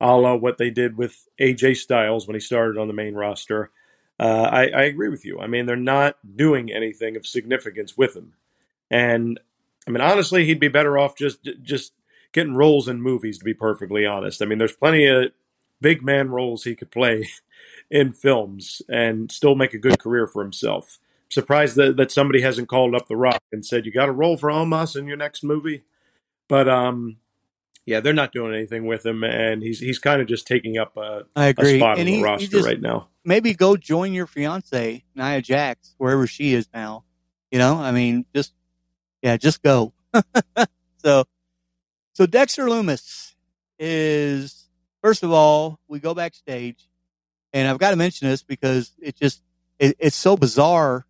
a 0.00 0.16
la 0.16 0.34
what 0.34 0.58
they 0.58 0.70
did 0.70 0.96
with 0.96 1.28
AJ 1.40 1.76
Styles 1.76 2.26
when 2.26 2.34
he 2.34 2.40
started 2.40 2.78
on 2.78 2.88
the 2.88 2.94
main 2.94 3.14
roster. 3.14 3.70
Uh, 4.20 4.48
I, 4.50 4.62
I 4.68 4.82
agree 4.82 5.08
with 5.08 5.24
you. 5.24 5.38
I 5.38 5.46
mean, 5.46 5.66
they're 5.66 5.76
not 5.76 6.16
doing 6.36 6.72
anything 6.72 7.16
of 7.16 7.26
significance 7.26 7.96
with 7.96 8.16
him, 8.16 8.34
and 8.90 9.38
I 9.86 9.90
mean, 9.90 10.00
honestly, 10.00 10.44
he'd 10.44 10.60
be 10.60 10.68
better 10.68 10.98
off 10.98 11.16
just 11.16 11.48
just 11.62 11.92
getting 12.32 12.54
roles 12.54 12.88
in 12.88 13.00
movies. 13.00 13.38
To 13.38 13.44
be 13.44 13.54
perfectly 13.54 14.06
honest, 14.06 14.42
I 14.42 14.46
mean, 14.46 14.58
there's 14.58 14.72
plenty 14.76 15.06
of 15.06 15.32
big 15.80 16.02
man 16.02 16.30
roles 16.30 16.64
he 16.64 16.74
could 16.74 16.90
play 16.90 17.28
in 17.90 18.12
films 18.12 18.82
and 18.88 19.30
still 19.30 19.54
make 19.54 19.74
a 19.74 19.78
good 19.78 19.98
career 20.00 20.26
for 20.26 20.42
himself 20.42 20.98
surprised 21.30 21.76
that, 21.76 21.96
that 21.96 22.10
somebody 22.10 22.40
hasn't 22.40 22.68
called 22.68 22.94
up 22.94 23.08
The 23.08 23.16
Rock 23.16 23.42
and 23.52 23.64
said, 23.64 23.86
you 23.86 23.92
got 23.92 24.08
a 24.08 24.12
role 24.12 24.36
for 24.36 24.50
Omos 24.50 24.96
in 24.96 25.06
your 25.06 25.16
next 25.16 25.42
movie. 25.44 25.84
But 26.48 26.68
um, 26.68 27.18
yeah, 27.88 28.00
they're 28.00 28.12
not 28.12 28.32
doing 28.32 28.54
anything 28.54 28.86
with 28.86 29.04
him, 29.06 29.24
and 29.24 29.62
he's 29.62 29.80
he's 29.80 29.98
kind 29.98 30.20
of 30.20 30.28
just 30.28 30.46
taking 30.46 30.76
up 30.76 30.96
a, 30.96 31.24
I 31.34 31.46
agree. 31.46 31.76
a 31.76 31.78
spot 31.78 31.98
and 31.98 32.00
on 32.00 32.06
he, 32.06 32.16
the 32.16 32.22
roster 32.22 32.46
just, 32.48 32.66
right 32.66 32.80
now. 32.80 33.08
Maybe 33.24 33.54
go 33.54 33.76
join 33.76 34.12
your 34.12 34.26
fiance, 34.26 35.04
Nia 35.14 35.42
Jax, 35.42 35.94
wherever 35.98 36.26
she 36.26 36.54
is 36.54 36.68
now. 36.72 37.04
You 37.50 37.58
know, 37.58 37.78
I 37.78 37.92
mean, 37.92 38.26
just 38.34 38.52
yeah, 39.22 39.36
just 39.36 39.62
go. 39.62 39.94
so, 40.98 41.24
so 42.12 42.26
Dexter 42.26 42.64
Lumis 42.64 43.34
is 43.78 44.68
first 45.02 45.22
of 45.22 45.32
all, 45.32 45.80
we 45.88 45.98
go 45.98 46.12
backstage, 46.12 46.88
and 47.54 47.66
I've 47.66 47.78
got 47.78 47.90
to 47.90 47.96
mention 47.96 48.28
this 48.28 48.42
because 48.42 48.92
it 49.00 49.16
just 49.16 49.42
it, 49.78 49.96
it's 49.98 50.16
so 50.16 50.36
bizarre 50.36 51.06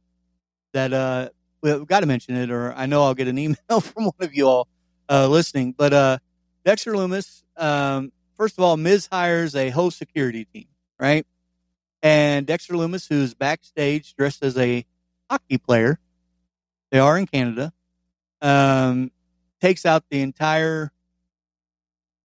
that 0.73 0.93
uh 0.93 1.29
we've 1.62 1.87
got 1.87 2.01
to 2.01 2.07
mention 2.07 2.37
it, 2.37 2.51
or 2.51 2.73
I 2.73 2.87
know 2.87 3.05
I'll 3.05 3.14
get 3.14 3.29
an 3.29 3.39
email 3.39 3.57
from 3.81 4.05
one 4.05 4.14
of 4.21 4.35
you 4.35 4.49
all 4.49 4.69
uh, 5.09 5.29
listening. 5.29 5.75
But 5.77 5.93
uh, 5.93 6.19
Dexter 6.64 6.93
Lumis, 6.93 7.43
um, 7.57 8.12
first 8.37 8.59
of 8.59 8.64
all, 8.64 8.77
Miz 8.77 9.09
hires 9.11 9.55
a 9.55 9.71
whole 9.71 9.91
security 9.91 10.45
team, 10.45 10.66
right? 10.99 11.27
And 12.03 12.47
Dexter 12.47 12.75
Lumis, 12.75 13.09
who's 13.09 13.35
backstage 13.35 14.14
dressed 14.14 14.45
as 14.45 14.57
a 14.57 14.85
hockey 15.31 15.59
player, 15.59 15.99
they 16.91 16.99
are 16.99 17.19
in 17.19 17.27
Canada, 17.27 17.73
um, 18.41 19.11
takes 19.61 19.85
out 19.85 20.05
the 20.11 20.21
entire 20.23 20.93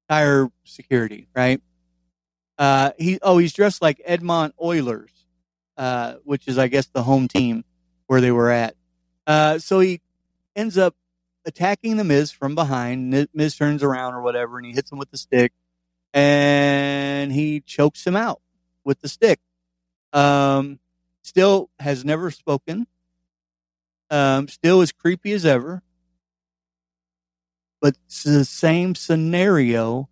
entire 0.08 0.50
security, 0.64 1.28
right? 1.36 1.62
Uh, 2.58 2.91
he 3.00 3.18
oh 3.24 3.39
he's 3.39 3.52
dressed 3.52 3.82
like 3.82 4.00
Edmont 4.08 4.52
Oilers, 4.62 5.12
uh, 5.76 6.16
which 6.24 6.48
is 6.48 6.58
I 6.60 6.68
guess 6.68 6.86
the 6.86 7.02
home 7.02 7.28
team 7.28 7.64
where 8.08 8.22
they 8.22 8.32
were 8.32 8.49
at. 8.49 8.76
Uh, 9.26 9.60
so 9.60 9.80
he 9.80 10.01
ends 10.56 10.78
up 10.78 10.95
attacking 11.45 11.97
the 11.97 12.04
Miz 12.04 12.32
from 12.32 12.56
behind. 12.56 13.28
Miz 13.34 13.56
turns 13.56 13.84
around 13.84 14.14
or 14.14 14.22
whatever, 14.22 14.58
and 14.58 14.66
he 14.66 14.74
hits 14.74 14.91
him 14.91 14.97
with 14.97 15.12
the 15.12 15.18
stick, 15.18 15.54
and 16.14 17.32
he 17.32 17.62
chokes 17.62 18.06
him 18.06 18.16
out 18.16 18.41
with 18.84 19.01
the 19.01 19.10
stick. 19.10 19.39
Um, 20.12 20.80
still 21.22 21.70
has 21.80 22.06
never 22.06 22.32
spoken. 22.32 22.88
Um, 24.10 24.47
still 24.47 24.82
as 24.82 24.91
creepy 24.91 25.34
as 25.34 25.45
ever. 25.45 25.82
But 27.82 27.97
it's 28.06 28.24
the 28.24 28.45
same 28.45 28.95
scenario 28.95 30.08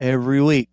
every 0.00 0.42
week. 0.42 0.68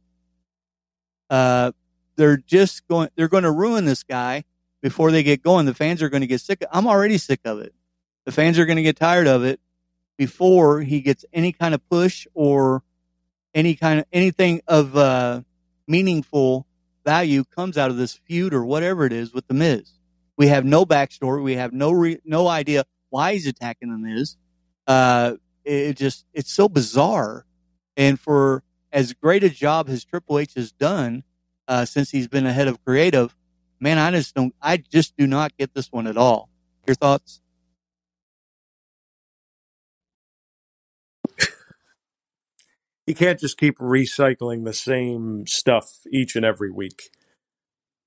Uh, 1.30 1.72
they're 2.18 2.38
just 2.38 2.88
going. 2.88 3.10
They're 3.16 3.30
going 3.30 3.44
to 3.44 3.52
ruin 3.52 3.86
this 3.86 4.04
guy 4.04 4.44
before 4.82 5.12
they 5.12 5.24
get 5.24 5.42
going. 5.42 5.66
The 5.66 5.74
fans 5.74 6.02
are 6.02 6.10
going 6.10 6.22
to 6.22 6.28
get 6.28 6.42
sick. 6.42 6.64
I'm 6.72 6.88
already 6.88 7.18
sick 7.18 7.42
of 7.46 7.60
it. 7.60 7.74
The 8.26 8.32
fans 8.32 8.60
are 8.60 8.66
going 8.66 8.78
to 8.78 8.84
get 8.84 8.98
tired 8.98 9.28
of 9.28 9.44
it 9.44 9.60
before 10.18 10.82
he 10.82 11.02
gets 11.02 11.26
any 11.34 11.52
kind 11.52 11.74
of 11.74 11.88
push 11.90 12.28
or 12.34 12.84
any 13.54 13.76
kind 13.76 14.00
of 14.00 14.06
anything 14.12 14.62
of 14.68 14.96
uh, 14.96 15.42
meaningful 15.88 16.68
value 17.04 17.44
comes 17.44 17.78
out 17.78 17.90
of 17.90 17.98
this 17.98 18.14
feud 18.14 18.54
or 18.54 18.64
whatever 18.64 19.06
it 19.06 19.14
is 19.14 19.34
with 19.34 19.48
the 19.48 19.54
Miz. 19.54 19.94
We 20.38 20.48
have 20.48 20.66
no 20.66 20.86
backstory. 20.86 21.44
We 21.44 21.56
have 21.56 21.74
no 21.74 21.92
re- 21.92 22.22
no 22.24 22.48
idea 22.48 22.86
why 23.10 23.34
he's 23.34 23.48
attacking 23.48 23.92
the 23.92 23.98
Miz. 23.98 24.38
Uh, 24.88 25.36
it 25.64 25.94
just 25.94 26.26
it's 26.34 26.52
so 26.52 26.68
bizarre, 26.68 27.46
and 27.96 28.20
for 28.20 28.64
as 28.92 29.14
great 29.14 29.44
a 29.44 29.50
job 29.50 29.90
as 29.90 30.04
Triple 30.04 30.40
H 30.40 30.54
has 30.56 30.72
done 30.72 31.24
uh, 31.68 31.86
since 31.86 32.12
he's 32.12 32.28
been 32.28 32.46
ahead 32.46 32.68
of 32.68 32.84
creative, 32.84 33.36
man, 33.82 33.98
I 33.98 34.12
just 34.12 34.34
don't, 34.36 34.56
I 34.62 34.78
just 34.78 35.18
do 35.18 35.28
not 35.28 35.58
get 35.58 35.74
this 35.74 35.92
one 35.92 36.08
at 36.08 36.16
all. 36.16 36.50
Your 36.88 36.96
thoughts? 36.96 37.42
you 43.06 43.16
can't 43.16 43.40
just 43.40 43.58
keep 43.58 43.78
recycling 43.80 44.64
the 44.64 44.74
same 44.74 45.46
stuff 45.48 46.00
each 46.12 46.36
and 46.36 46.46
every 46.46 46.72
week. 46.72 47.10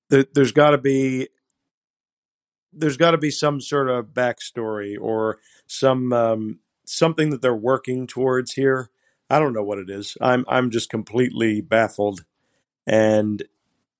There, 0.09 0.25
there's 0.33 0.51
got 0.51 0.71
to 0.71 0.77
be 0.77 1.27
there's 2.77 2.97
got 2.97 3.11
to 3.11 3.17
be 3.17 3.31
some 3.31 3.61
sort 3.61 3.89
of 3.89 4.07
backstory 4.07 4.95
or 4.99 5.39
some 5.65 6.11
um, 6.11 6.59
something 6.85 7.29
that 7.29 7.41
they're 7.41 7.55
working 7.55 8.05
towards 8.07 8.53
here. 8.53 8.89
I 9.29 9.39
don't 9.39 9.53
know 9.53 9.63
what 9.63 9.79
it 9.79 9.89
is. 9.89 10.17
I'm 10.21 10.45
I'm 10.47 10.69
just 10.69 10.89
completely 10.89 11.61
baffled. 11.61 12.25
And 12.85 13.43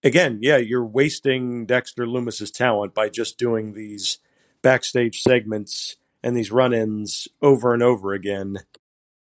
again, 0.05 0.39
yeah, 0.41 0.57
you're 0.57 0.85
wasting 0.85 1.65
Dexter 1.65 2.05
Lumis's 2.05 2.51
talent 2.51 2.93
by 2.93 3.09
just 3.09 3.37
doing 3.37 3.73
these 3.73 4.19
backstage 4.61 5.21
segments 5.21 5.97
and 6.23 6.37
these 6.37 6.51
run-ins 6.51 7.27
over 7.41 7.73
and 7.73 7.83
over 7.83 8.13
again. 8.13 8.59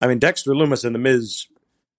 I 0.02 0.08
mean, 0.08 0.20
Dexter 0.20 0.52
Lumis 0.52 0.84
and 0.84 0.94
The 0.94 1.00
Miz 1.00 1.48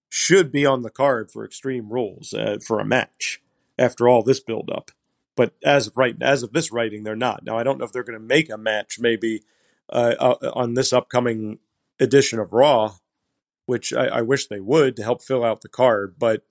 should 0.09 0.51
be 0.51 0.65
on 0.65 0.83
the 0.83 0.89
card 0.89 1.31
for 1.31 1.43
Extreme 1.43 1.89
Rules 1.89 2.33
uh, 2.33 2.59
for 2.65 2.79
a 2.79 2.85
match 2.85 3.41
after 3.77 4.07
all 4.07 4.23
this 4.23 4.39
build-up. 4.39 4.91
But 5.35 5.53
as 5.63 5.87
of 5.87 5.97
right, 5.97 6.15
as 6.21 6.41
of 6.41 6.53
this 6.53 6.71
writing, 6.71 7.03
they're 7.03 7.15
not. 7.15 7.43
Now, 7.43 7.57
I 7.57 7.63
don't 7.63 7.77
know 7.77 7.85
if 7.85 7.91
they're 7.91 8.03
going 8.03 8.19
to 8.19 8.25
make 8.25 8.49
a 8.49 8.57
match 8.57 8.97
maybe 8.99 9.43
uh, 9.89 10.15
uh, 10.19 10.51
on 10.53 10.73
this 10.73 10.93
upcoming 10.93 11.59
edition 11.99 12.39
of 12.39 12.53
Raw, 12.53 12.95
which 13.65 13.93
I, 13.93 14.07
I 14.07 14.21
wish 14.21 14.47
they 14.47 14.59
would 14.59 14.95
to 14.95 15.03
help 15.03 15.21
fill 15.21 15.43
out 15.43 15.61
the 15.61 15.69
card. 15.69 16.15
But 16.17 16.43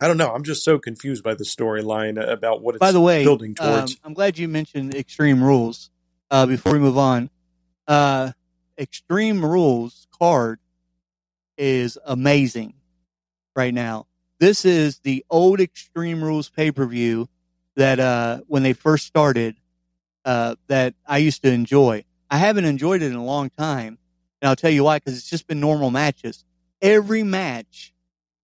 I 0.00 0.08
don't 0.08 0.16
know. 0.16 0.32
I'm 0.32 0.44
just 0.44 0.64
so 0.64 0.78
confused 0.78 1.22
by 1.22 1.34
the 1.34 1.44
storyline 1.44 2.22
about 2.22 2.62
what 2.62 2.74
it's 2.74 2.80
By 2.80 2.92
the 2.92 3.00
way, 3.00 3.24
building 3.24 3.54
towards. 3.54 3.92
Um, 3.92 3.98
I'm 4.04 4.14
glad 4.14 4.38
you 4.38 4.48
mentioned 4.48 4.94
Extreme 4.94 5.42
Rules. 5.42 5.90
Uh, 6.30 6.46
before 6.46 6.72
we 6.72 6.78
move 6.78 6.98
on, 6.98 7.30
uh, 7.86 8.32
Extreme 8.78 9.44
Rules 9.44 10.06
card 10.18 10.58
is 11.56 11.96
amazing 12.04 12.74
right 13.54 13.72
now. 13.72 14.06
This 14.40 14.64
is 14.64 14.98
the 14.98 15.24
old 15.30 15.60
Extreme 15.60 16.22
Rules 16.22 16.50
pay 16.50 16.72
per 16.72 16.86
view 16.86 17.28
that 17.76 18.00
uh, 18.00 18.40
when 18.46 18.62
they 18.62 18.72
first 18.72 19.06
started 19.06 19.56
uh, 20.24 20.56
that 20.66 20.94
I 21.06 21.18
used 21.18 21.42
to 21.42 21.52
enjoy. 21.52 22.04
I 22.30 22.38
haven't 22.38 22.64
enjoyed 22.64 23.00
it 23.02 23.06
in 23.06 23.14
a 23.14 23.24
long 23.24 23.50
time, 23.50 23.98
and 24.42 24.48
I'll 24.48 24.56
tell 24.56 24.70
you 24.70 24.84
why. 24.84 24.96
Because 24.98 25.16
it's 25.16 25.30
just 25.30 25.46
been 25.46 25.60
normal 25.60 25.90
matches. 25.90 26.44
Every 26.82 27.22
match 27.22 27.93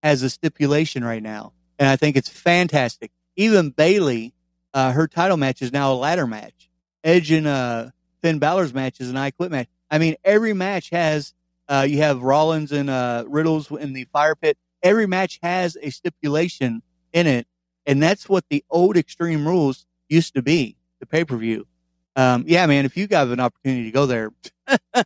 has 0.03 0.23
a 0.23 0.31
stipulation 0.31 1.05
right 1.05 1.23
now, 1.23 1.53
and 1.79 1.89
I 1.89 1.97
think 1.97 2.17
it's 2.17 2.29
fantastic. 2.29 3.11
Even 3.37 3.71
Bayley, 3.71 4.35
uh, 4.75 4.93
her 4.93 5.09
title 5.09 5.37
match 5.37 5.63
is 5.63 5.73
now 5.73 5.93
a 5.93 5.95
ladder 5.95 6.27
match. 6.27 6.71
Edge 7.03 7.31
and 7.31 7.47
uh, 7.47 7.91
Finn 8.23 8.39
Balor's 8.39 8.75
match 8.75 9.01
is 9.01 9.11
an 9.11 9.17
I 9.17 9.31
Quit 9.31 9.51
match. 9.51 9.69
I 9.91 9.99
mean, 9.99 10.17
every 10.25 10.53
match 10.53 10.91
has. 10.91 11.35
Uh, 11.69 11.87
you 11.89 11.99
have 11.99 12.23
Rollins 12.23 12.73
and 12.73 12.91
uh, 12.91 13.25
Riddles 13.29 13.71
in 13.71 13.93
the 13.93 14.05
fire 14.13 14.35
pit. 14.35 14.59
Every 14.83 15.07
match 15.07 15.39
has 15.43 15.77
a 15.81 15.91
stipulation 15.91 16.83
in 17.13 17.27
it, 17.27 17.47
and 17.87 18.03
that's 18.03 18.29
what 18.29 18.45
the 18.51 18.65
old 18.71 18.97
Extreme 18.97 19.47
Rules 19.47 19.87
used 20.09 20.35
to 20.35 20.43
be. 20.43 20.77
The 20.99 21.07
pay 21.07 21.25
per 21.25 21.37
view. 21.37 21.67
Um, 22.17 22.45
yeah, 22.47 22.67
man. 22.67 22.85
If 22.85 22.97
you 22.97 23.07
have 23.13 23.31
an 23.31 23.41
opportunity 23.41 23.85
to 23.85 23.91
go 23.93 24.07
there, 24.07 24.33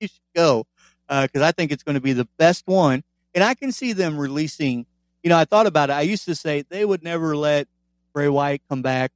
you 0.00 0.08
should 0.08 0.10
go 0.34 0.66
because 1.08 1.42
I 1.42 1.52
think 1.52 1.70
it's 1.70 1.82
going 1.82 1.94
to 1.96 2.00
be 2.00 2.12
the 2.12 2.28
best 2.38 2.66
one. 2.66 3.04
And 3.34 3.42
I 3.42 3.54
can 3.54 3.72
see 3.72 3.92
them 3.92 4.16
releasing. 4.18 4.86
You 5.22 5.30
know, 5.30 5.38
I 5.38 5.44
thought 5.44 5.66
about 5.66 5.90
it. 5.90 5.94
I 5.94 6.02
used 6.02 6.26
to 6.26 6.34
say 6.34 6.64
they 6.68 6.84
would 6.84 7.02
never 7.02 7.36
let 7.36 7.68
Bray 8.12 8.28
Wyatt 8.28 8.62
come 8.68 8.82
back 8.82 9.12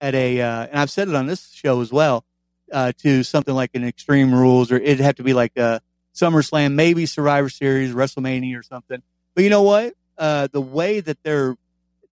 at 0.00 0.14
a, 0.14 0.40
uh, 0.40 0.66
and 0.66 0.78
I've 0.78 0.90
said 0.90 1.08
it 1.08 1.14
on 1.14 1.26
this 1.26 1.50
show 1.52 1.80
as 1.80 1.92
well, 1.92 2.24
uh, 2.72 2.92
to 2.98 3.22
something 3.22 3.54
like 3.54 3.70
an 3.74 3.84
Extreme 3.84 4.34
Rules, 4.34 4.72
or 4.72 4.76
it'd 4.76 5.00
have 5.00 5.16
to 5.16 5.22
be 5.22 5.34
like 5.34 5.56
a 5.56 5.82
SummerSlam, 6.14 6.72
maybe 6.72 7.06
Survivor 7.06 7.48
Series, 7.48 7.92
WrestleMania, 7.92 8.58
or 8.58 8.62
something. 8.62 9.02
But 9.34 9.44
you 9.44 9.50
know 9.50 9.62
what? 9.62 9.94
Uh, 10.16 10.48
the 10.50 10.60
way 10.60 11.00
that 11.00 11.18
they're 11.22 11.56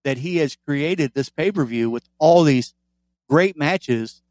that 0.04 0.18
he 0.18 0.38
has 0.38 0.56
created 0.56 1.12
this 1.12 1.28
pay 1.28 1.50
per 1.50 1.64
view 1.64 1.90
with 1.90 2.08
all 2.18 2.42
these 2.44 2.74
great 3.28 3.56
matches, 3.56 4.22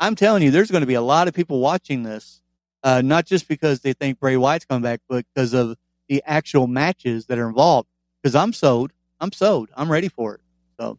I'm 0.00 0.14
telling 0.14 0.42
you, 0.42 0.50
there's 0.50 0.70
going 0.70 0.82
to 0.82 0.86
be 0.86 0.94
a 0.94 1.02
lot 1.02 1.28
of 1.28 1.34
people 1.34 1.60
watching 1.60 2.02
this, 2.02 2.40
uh, 2.82 3.02
not 3.02 3.26
just 3.26 3.48
because 3.48 3.80
they 3.80 3.92
think 3.92 4.20
Bray 4.20 4.36
Wyatt's 4.36 4.64
coming 4.64 4.82
back, 4.82 5.00
but 5.08 5.26
because 5.34 5.52
of 5.54 5.76
the 6.08 6.22
actual 6.26 6.66
matches 6.66 7.26
that 7.26 7.38
are 7.38 7.48
involved. 7.48 7.88
Because 8.22 8.34
I'm 8.34 8.52
sold. 8.52 8.92
I'm 9.20 9.32
sold. 9.32 9.68
I'm 9.76 9.90
ready 9.90 10.08
for 10.08 10.34
it. 10.34 10.40
So, 10.78 10.98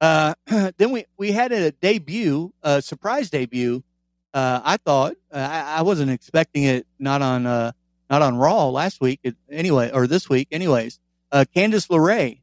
uh, 0.00 0.34
then 0.76 0.90
we, 0.90 1.06
we 1.16 1.32
had 1.32 1.52
a 1.52 1.70
debut, 1.70 2.52
a 2.62 2.82
surprise 2.82 3.30
debut. 3.30 3.82
Uh, 4.32 4.60
I 4.64 4.76
thought, 4.76 5.14
uh, 5.32 5.36
I, 5.36 5.78
I 5.78 5.82
wasn't 5.82 6.10
expecting 6.10 6.64
it 6.64 6.86
not 6.98 7.22
on, 7.22 7.46
uh, 7.46 7.72
not 8.08 8.22
on 8.22 8.36
Raw 8.36 8.68
last 8.68 9.00
week 9.00 9.20
anyway, 9.50 9.90
or 9.92 10.06
this 10.06 10.28
week 10.28 10.48
anyways. 10.50 10.98
Uh, 11.32 11.44
Candice 11.54 11.88
LeRae, 11.88 12.40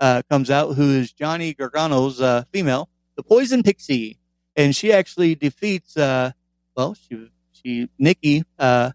uh, 0.00 0.22
comes 0.28 0.50
out, 0.50 0.74
who 0.74 0.90
is 0.90 1.12
Johnny 1.12 1.54
Gargano's, 1.54 2.20
uh, 2.20 2.44
female, 2.52 2.88
the 3.16 3.22
Poison 3.22 3.62
Pixie. 3.62 4.18
And 4.54 4.74
she 4.74 4.92
actually 4.92 5.34
defeats, 5.34 5.96
uh, 5.96 6.32
well, 6.76 6.94
she, 6.94 7.30
she, 7.52 7.88
Nikki, 7.98 8.44
uh, 8.58 8.92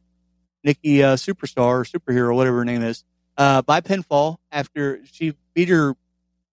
Nikki, 0.64 1.04
uh, 1.04 1.16
superstar 1.16 1.82
or 1.82 1.84
superhero, 1.84 2.36
whatever 2.36 2.58
her 2.58 2.66
name 2.66 2.84
is, 2.84 3.04
uh, 3.38 3.62
by 3.62 3.82
pinfall 3.82 4.38
after 4.52 5.02
she 5.06 5.34
beat 5.54 5.70
her 5.70 5.96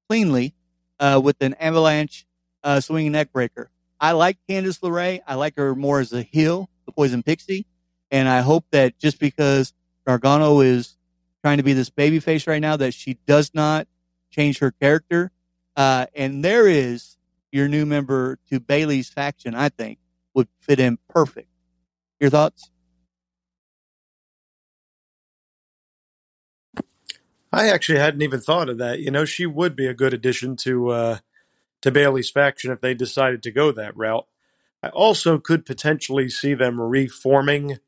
cleanly, 0.08 0.54
uh, 0.98 1.20
with 1.22 1.36
an 1.40 1.54
avalanche, 1.54 2.26
uh, 2.64 2.80
swinging 2.80 3.12
neck 3.12 3.32
breaker. 3.32 3.70
I 4.00 4.12
like 4.12 4.38
Candice 4.48 4.80
LeRae. 4.80 5.20
I 5.26 5.34
like 5.34 5.56
her 5.56 5.74
more 5.74 6.00
as 6.00 6.12
a 6.12 6.22
heel, 6.22 6.70
the 6.86 6.92
Poison 6.92 7.22
Pixie. 7.22 7.66
And 8.10 8.28
I 8.28 8.40
hope 8.40 8.64
that 8.70 8.98
just 8.98 9.18
because 9.18 9.72
Gargano 10.06 10.60
is 10.60 10.96
trying 11.42 11.58
to 11.58 11.62
be 11.62 11.72
this 11.72 11.90
baby 11.90 12.20
face 12.20 12.46
right 12.46 12.60
now, 12.60 12.76
that 12.76 12.94
she 12.94 13.18
does 13.26 13.50
not 13.54 13.86
change 14.30 14.58
her 14.58 14.70
character. 14.70 15.30
Uh, 15.76 16.06
and 16.14 16.44
there 16.44 16.66
is 16.66 17.16
your 17.52 17.68
new 17.68 17.86
member 17.86 18.38
to 18.50 18.60
Bayley's 18.60 19.08
faction, 19.08 19.54
I 19.54 19.68
think 19.68 19.98
would 20.34 20.48
fit 20.60 20.80
in 20.80 20.98
perfect. 21.08 21.48
Your 22.20 22.30
thoughts? 22.30 22.70
I 27.52 27.68
actually 27.68 27.98
hadn't 27.98 28.22
even 28.22 28.40
thought 28.40 28.68
of 28.68 28.78
that. 28.78 29.00
You 29.00 29.10
know, 29.10 29.24
she 29.24 29.46
would 29.46 29.74
be 29.74 29.86
a 29.86 29.94
good 29.94 30.12
addition 30.12 30.56
to 30.56 30.90
uh, 30.90 31.18
to 31.80 31.90
Bayley's 31.90 32.30
faction 32.30 32.70
if 32.70 32.80
they 32.80 32.94
decided 32.94 33.42
to 33.42 33.50
go 33.50 33.72
that 33.72 33.96
route. 33.96 34.26
I 34.82 34.88
also 34.88 35.38
could 35.38 35.66
potentially 35.66 36.28
see 36.28 36.54
them 36.54 36.80
reforming 36.80 37.78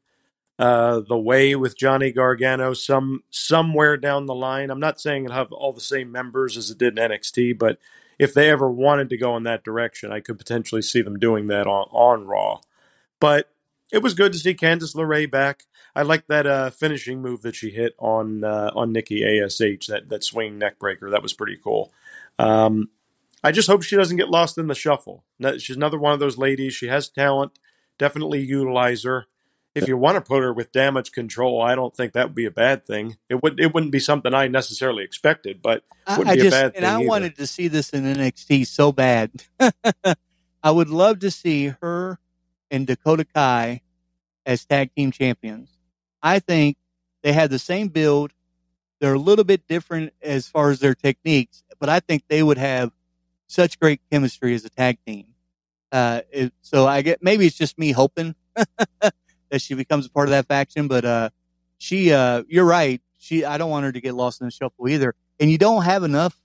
uh, 0.59 1.01
the 1.09 1.19
way 1.19 1.55
with 1.55 1.79
Johnny 1.79 2.13
Gargano 2.13 2.75
some 2.75 3.23
somewhere 3.31 3.97
down 3.97 4.27
the 4.27 4.35
line. 4.35 4.71
I'm 4.71 4.81
not 4.81 5.01
saying 5.01 5.25
it'll 5.25 5.37
have 5.37 5.53
all 5.53 5.73
the 5.73 5.81
same 5.81 6.13
members 6.13 6.57
as 6.57 6.71
it 6.71 6.79
did 6.79 6.99
in 6.99 7.11
NXT, 7.11 7.59
but 7.59 7.79
if 8.19 8.35
they 8.35 8.51
ever 8.51 8.71
wanted 8.71 9.09
to 9.11 9.17
go 9.17 9.37
in 9.37 9.45
that 9.45 9.65
direction, 9.65 10.13
I 10.13 10.21
could 10.21 10.37
potentially 10.37 10.83
see 10.83 11.01
them 11.01 11.19
doing 11.19 11.47
that 11.47 11.67
on, 11.67 11.87
on 11.91 12.27
Raw. 12.27 12.61
But 13.19 13.51
it 13.93 14.03
was 14.03 14.15
good 14.15 14.33
to 14.33 14.39
see 14.39 14.55
Candice 14.55 14.95
LeRae 14.95 15.31
back. 15.31 15.65
I 15.95 16.03
like 16.03 16.27
that 16.29 16.47
uh, 16.47 16.71
finishing 16.71 17.21
move 17.21 17.43
that 17.43 17.57
she 17.57 17.71
hit 17.71 17.95
on 17.99 18.45
uh, 18.45 18.71
on 18.75 18.93
Nikki 18.93 19.25
Ash 19.25 19.59
that 19.59 20.05
that 20.09 20.25
swing 20.25 20.59
neck 20.59 20.79
breaker. 20.79 21.11
That 21.11 21.23
was 21.23 21.33
pretty 21.33 21.59
cool. 21.63 21.93
Um, 22.39 22.91
I 23.43 23.53
just 23.53 23.69
hope 23.69 23.83
she 23.83 23.97
doesn't 23.97 24.17
get 24.17 24.29
lost 24.29 24.59
in 24.59 24.67
the 24.67 24.75
shuffle. 24.75 25.25
She's 25.59 25.77
another 25.77 25.99
one 25.99 26.13
of 26.13 26.21
those 26.21 26.39
ladies. 26.39 26.75
She 26.75 26.89
has 26.89 27.09
talent. 27.09 27.59
Definitely 27.99 28.41
utilize 28.41 29.05
her. 29.05 29.27
If 29.73 29.87
you 29.87 29.97
want 29.97 30.17
to 30.17 30.21
put 30.21 30.43
her 30.43 30.53
with 30.53 30.73
damage 30.73 31.13
control, 31.13 31.63
I 31.63 31.77
don't 31.77 31.95
think 31.95 32.13
that 32.13 32.27
would 32.27 32.35
be 32.35 32.45
a 32.45 32.51
bad 32.51 32.85
thing. 32.85 33.19
It 33.29 33.43
would 33.43 33.61
it 33.61 33.73
wouldn't 33.73 33.93
be 33.93 34.01
something 34.01 34.35
I 34.35 34.49
necessarily 34.49 35.05
expected, 35.05 35.63
but 35.63 35.85
wouldn't 36.09 36.29
I 36.29 36.35
be 36.35 36.43
just, 36.43 36.57
a 36.57 36.61
bad 36.61 36.75
thing. 36.75 36.83
and 36.83 36.87
I 36.87 36.99
either. 36.99 37.09
wanted 37.09 37.37
to 37.37 37.47
see 37.47 37.69
this 37.69 37.91
in 37.91 38.03
NXT 38.03 38.67
so 38.67 38.91
bad. 38.91 39.31
I 40.63 40.71
would 40.71 40.89
love 40.89 41.21
to 41.21 41.31
see 41.31 41.69
her 41.81 42.19
and 42.71 42.87
Dakota 42.87 43.25
Kai 43.25 43.83
as 44.47 44.65
tag 44.65 44.95
team 44.95 45.11
champions. 45.11 45.71
I 46.23 46.39
think 46.39 46.77
they 47.23 47.33
have 47.33 47.51
the 47.51 47.59
same 47.59 47.89
build. 47.89 48.33
They're 49.01 49.15
a 49.15 49.19
little 49.19 49.45
bit 49.45 49.67
different 49.67 50.13
as 50.23 50.49
far 50.49 50.71
as 50.71 50.81
their 50.81 50.95
techniques, 50.95 51.63
but 51.79 51.89
I 51.89 52.01
think 52.01 52.25
they 52.29 52.43
would 52.43 52.59
have 52.59 52.93
such 53.47 53.79
great 53.81 54.01
chemistry 54.11 54.55
as 54.55 54.65
a 54.65 54.71
tag 54.71 54.99
team. 55.07 55.27
Uh, 55.91 56.21
it, 56.31 56.53
so 56.63 56.87
I 56.87 57.03
get 57.03 57.23
maybe 57.23 57.47
it's 57.47 57.57
just 57.57 57.79
me 57.79 57.93
hoping 57.93 58.35
that 59.01 59.13
she 59.59 59.75
becomes 59.75 60.07
a 60.07 60.11
part 60.11 60.29
of 60.29 60.31
that 60.31 60.47
faction, 60.47 60.87
but 60.87 61.05
uh, 61.05 61.31
she, 61.79 62.13
uh, 62.13 62.45
you're 62.49 62.65
right. 62.65 63.01
She, 63.19 63.45
I 63.45 63.59
don't 63.59 63.71
want 63.71 63.85
her 63.85 63.93
to 63.93 64.01
get 64.01 64.15
lost 64.15 64.41
in 64.41 64.47
the 64.47 64.51
shuffle 64.51 64.89
either. 64.89 65.15
And 65.41 65.51
you 65.51 65.59
don't 65.59 65.83
have 65.85 66.05
enough 66.05 66.37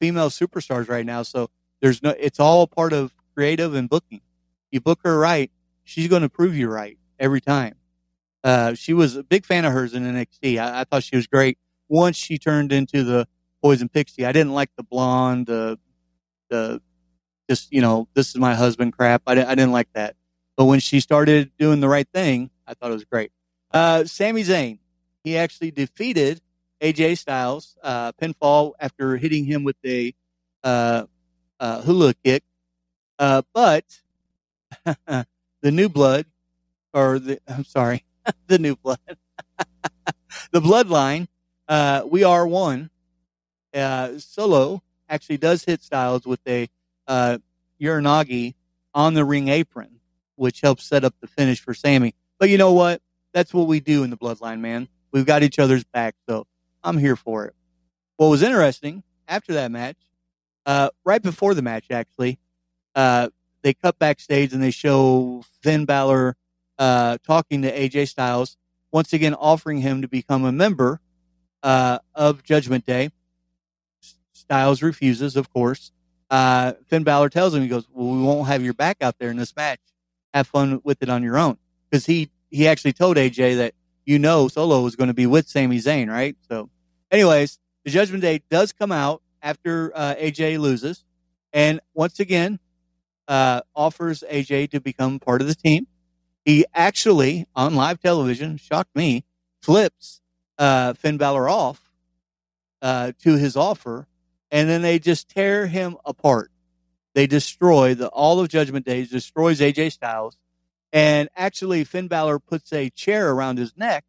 female 0.00 0.30
superstars 0.30 0.88
right 0.88 1.06
now, 1.06 1.22
so 1.22 1.50
there's 1.80 2.02
no. 2.02 2.14
It's 2.18 2.40
all 2.40 2.66
part 2.66 2.92
of 2.92 3.12
creative 3.34 3.74
and 3.74 3.88
booking. 3.88 4.20
You 4.70 4.80
book 4.80 5.00
her 5.04 5.18
right, 5.18 5.50
she's 5.88 6.06
going 6.06 6.22
to 6.22 6.28
prove 6.28 6.54
you 6.54 6.68
right 6.68 6.98
every 7.18 7.40
time. 7.40 7.74
Uh, 8.44 8.74
she 8.74 8.92
was 8.92 9.16
a 9.16 9.22
big 9.22 9.46
fan 9.46 9.64
of 9.64 9.72
hers 9.72 9.94
in 9.94 10.04
NXT. 10.04 10.58
I, 10.58 10.80
I, 10.80 10.84
thought 10.84 11.02
she 11.02 11.16
was 11.16 11.26
great. 11.26 11.58
Once 11.88 12.16
she 12.16 12.38
turned 12.38 12.72
into 12.72 13.02
the 13.02 13.26
Poison 13.62 13.88
Pixie, 13.88 14.24
I 14.24 14.32
didn't 14.32 14.52
like 14.52 14.70
the 14.76 14.84
blonde, 14.84 15.46
the 15.46 15.78
the 16.50 16.80
just 17.48 17.72
you 17.72 17.80
know 17.80 18.06
this 18.14 18.28
is 18.28 18.36
my 18.36 18.54
husband 18.54 18.96
crap. 18.96 19.22
I, 19.26 19.32
I 19.32 19.54
didn't 19.54 19.72
like 19.72 19.88
that. 19.94 20.14
But 20.56 20.66
when 20.66 20.80
she 20.80 21.00
started 21.00 21.50
doing 21.58 21.80
the 21.80 21.88
right 21.88 22.06
thing, 22.12 22.50
I 22.66 22.74
thought 22.74 22.90
it 22.90 22.94
was 22.94 23.04
great. 23.04 23.32
Uh, 23.72 24.04
Sami 24.04 24.42
Zayn, 24.44 24.78
he 25.24 25.36
actually 25.36 25.70
defeated 25.70 26.40
AJ 26.80 27.18
Styles 27.18 27.76
uh, 27.82 28.12
pinfall 28.12 28.72
after 28.78 29.16
hitting 29.16 29.44
him 29.44 29.64
with 29.64 29.76
a 29.84 30.14
uh, 30.62 31.04
uh, 31.58 31.82
hula 31.82 32.14
kick. 32.14 32.44
Uh, 33.18 33.42
but 33.52 33.84
the 35.62 35.70
new 35.70 35.88
blood, 35.88 36.26
or 36.92 37.18
the 37.18 37.40
I'm 37.48 37.64
sorry, 37.64 38.04
the 38.46 38.58
new 38.58 38.76
blood, 38.76 38.98
the 40.50 40.60
bloodline, 40.60 41.28
uh, 41.68 42.02
we 42.06 42.24
are 42.24 42.46
one. 42.46 42.90
Uh, 43.74 44.18
Solo 44.18 44.82
actually 45.08 45.36
does 45.36 45.64
hit 45.64 45.82
Styles 45.82 46.26
with 46.26 46.40
a 46.46 46.68
uh, 47.06 47.38
Uranage 47.80 48.54
on 48.94 49.14
the 49.14 49.24
ring 49.24 49.48
apron, 49.48 50.00
which 50.36 50.60
helps 50.60 50.84
set 50.84 51.04
up 51.04 51.14
the 51.20 51.26
finish 51.26 51.60
for 51.60 51.74
Sami. 51.74 52.14
But 52.38 52.48
you 52.50 52.58
know 52.58 52.72
what? 52.72 53.02
That's 53.32 53.52
what 53.52 53.66
we 53.66 53.80
do 53.80 54.04
in 54.04 54.10
the 54.10 54.16
bloodline, 54.16 54.60
man. 54.60 54.88
We've 55.12 55.26
got 55.26 55.42
each 55.42 55.58
other's 55.58 55.84
back, 55.84 56.14
so 56.28 56.46
I'm 56.82 56.98
here 56.98 57.16
for 57.16 57.46
it. 57.46 57.54
What 58.16 58.28
was 58.28 58.42
interesting 58.42 59.02
after 59.26 59.54
that 59.54 59.70
match, 59.70 59.96
uh, 60.66 60.90
right 61.04 61.22
before 61.22 61.54
the 61.54 61.62
match, 61.62 61.86
actually, 61.90 62.38
uh, 62.94 63.28
they 63.62 63.74
cut 63.74 63.98
backstage 63.98 64.52
and 64.52 64.62
they 64.62 64.70
show 64.70 65.42
Finn 65.62 65.84
Balor 65.84 66.36
uh, 66.78 67.18
talking 67.26 67.62
to 67.62 67.72
AJ 67.72 68.08
Styles, 68.08 68.56
once 68.92 69.12
again 69.12 69.34
offering 69.34 69.78
him 69.78 70.02
to 70.02 70.08
become 70.08 70.44
a 70.44 70.52
member 70.52 71.00
uh, 71.62 71.98
of 72.14 72.42
Judgment 72.42 72.86
Day. 72.86 73.10
Styles 74.32 74.82
refuses, 74.82 75.36
of 75.36 75.52
course. 75.52 75.92
Uh, 76.30 76.74
Finn 76.86 77.04
Balor 77.04 77.30
tells 77.30 77.54
him, 77.54 77.62
he 77.62 77.68
goes, 77.68 77.86
well, 77.92 78.14
we 78.14 78.22
won't 78.22 78.48
have 78.48 78.62
your 78.62 78.74
back 78.74 78.98
out 79.00 79.18
there 79.18 79.30
in 79.30 79.36
this 79.36 79.54
match. 79.56 79.80
Have 80.32 80.46
fun 80.46 80.80
with 80.84 81.02
it 81.02 81.08
on 81.08 81.22
your 81.22 81.38
own. 81.38 81.58
Cause 81.92 82.06
he, 82.06 82.30
he 82.50 82.68
actually 82.68 82.92
told 82.92 83.16
AJ 83.16 83.56
that, 83.56 83.74
you 84.04 84.18
know, 84.18 84.48
Solo 84.48 84.82
was 84.82 84.94
going 84.94 85.08
to 85.08 85.14
be 85.14 85.26
with 85.26 85.48
Sami 85.48 85.78
Zayn, 85.78 86.08
right? 86.08 86.36
So 86.48 86.70
anyways, 87.10 87.58
the 87.84 87.90
Judgment 87.90 88.22
Day 88.22 88.42
does 88.50 88.72
come 88.72 88.92
out 88.92 89.22
after, 89.42 89.92
uh, 89.94 90.14
AJ 90.14 90.58
loses. 90.58 91.04
And 91.52 91.80
once 91.94 92.20
again, 92.20 92.58
uh, 93.28 93.60
offers 93.76 94.24
AJ 94.28 94.70
to 94.70 94.80
become 94.80 95.20
part 95.20 95.40
of 95.40 95.46
the 95.46 95.54
team. 95.54 95.86
He 96.44 96.64
actually, 96.74 97.46
on 97.54 97.74
live 97.74 98.00
television, 98.00 98.56
shocked 98.56 98.96
me, 98.96 99.24
flips, 99.62 100.20
uh, 100.58 100.94
Finn 100.94 101.18
Balor 101.18 101.48
off, 101.48 101.80
uh, 102.82 103.12
to 103.22 103.36
his 103.36 103.56
offer 103.56 104.08
and 104.50 104.68
then 104.68 104.82
they 104.82 104.98
just 104.98 105.28
tear 105.28 105.66
him 105.66 105.96
apart. 106.04 106.50
They 107.14 107.26
destroy 107.26 107.94
the 107.94 108.08
all 108.08 108.40
of 108.40 108.48
Judgment 108.48 108.86
Day, 108.86 109.04
destroys 109.04 109.60
AJ 109.60 109.92
Styles, 109.92 110.36
and 110.92 111.28
actually 111.36 111.84
Finn 111.84 112.08
Balor 112.08 112.38
puts 112.38 112.72
a 112.72 112.90
chair 112.90 113.30
around 113.30 113.58
his 113.58 113.76
neck, 113.76 114.04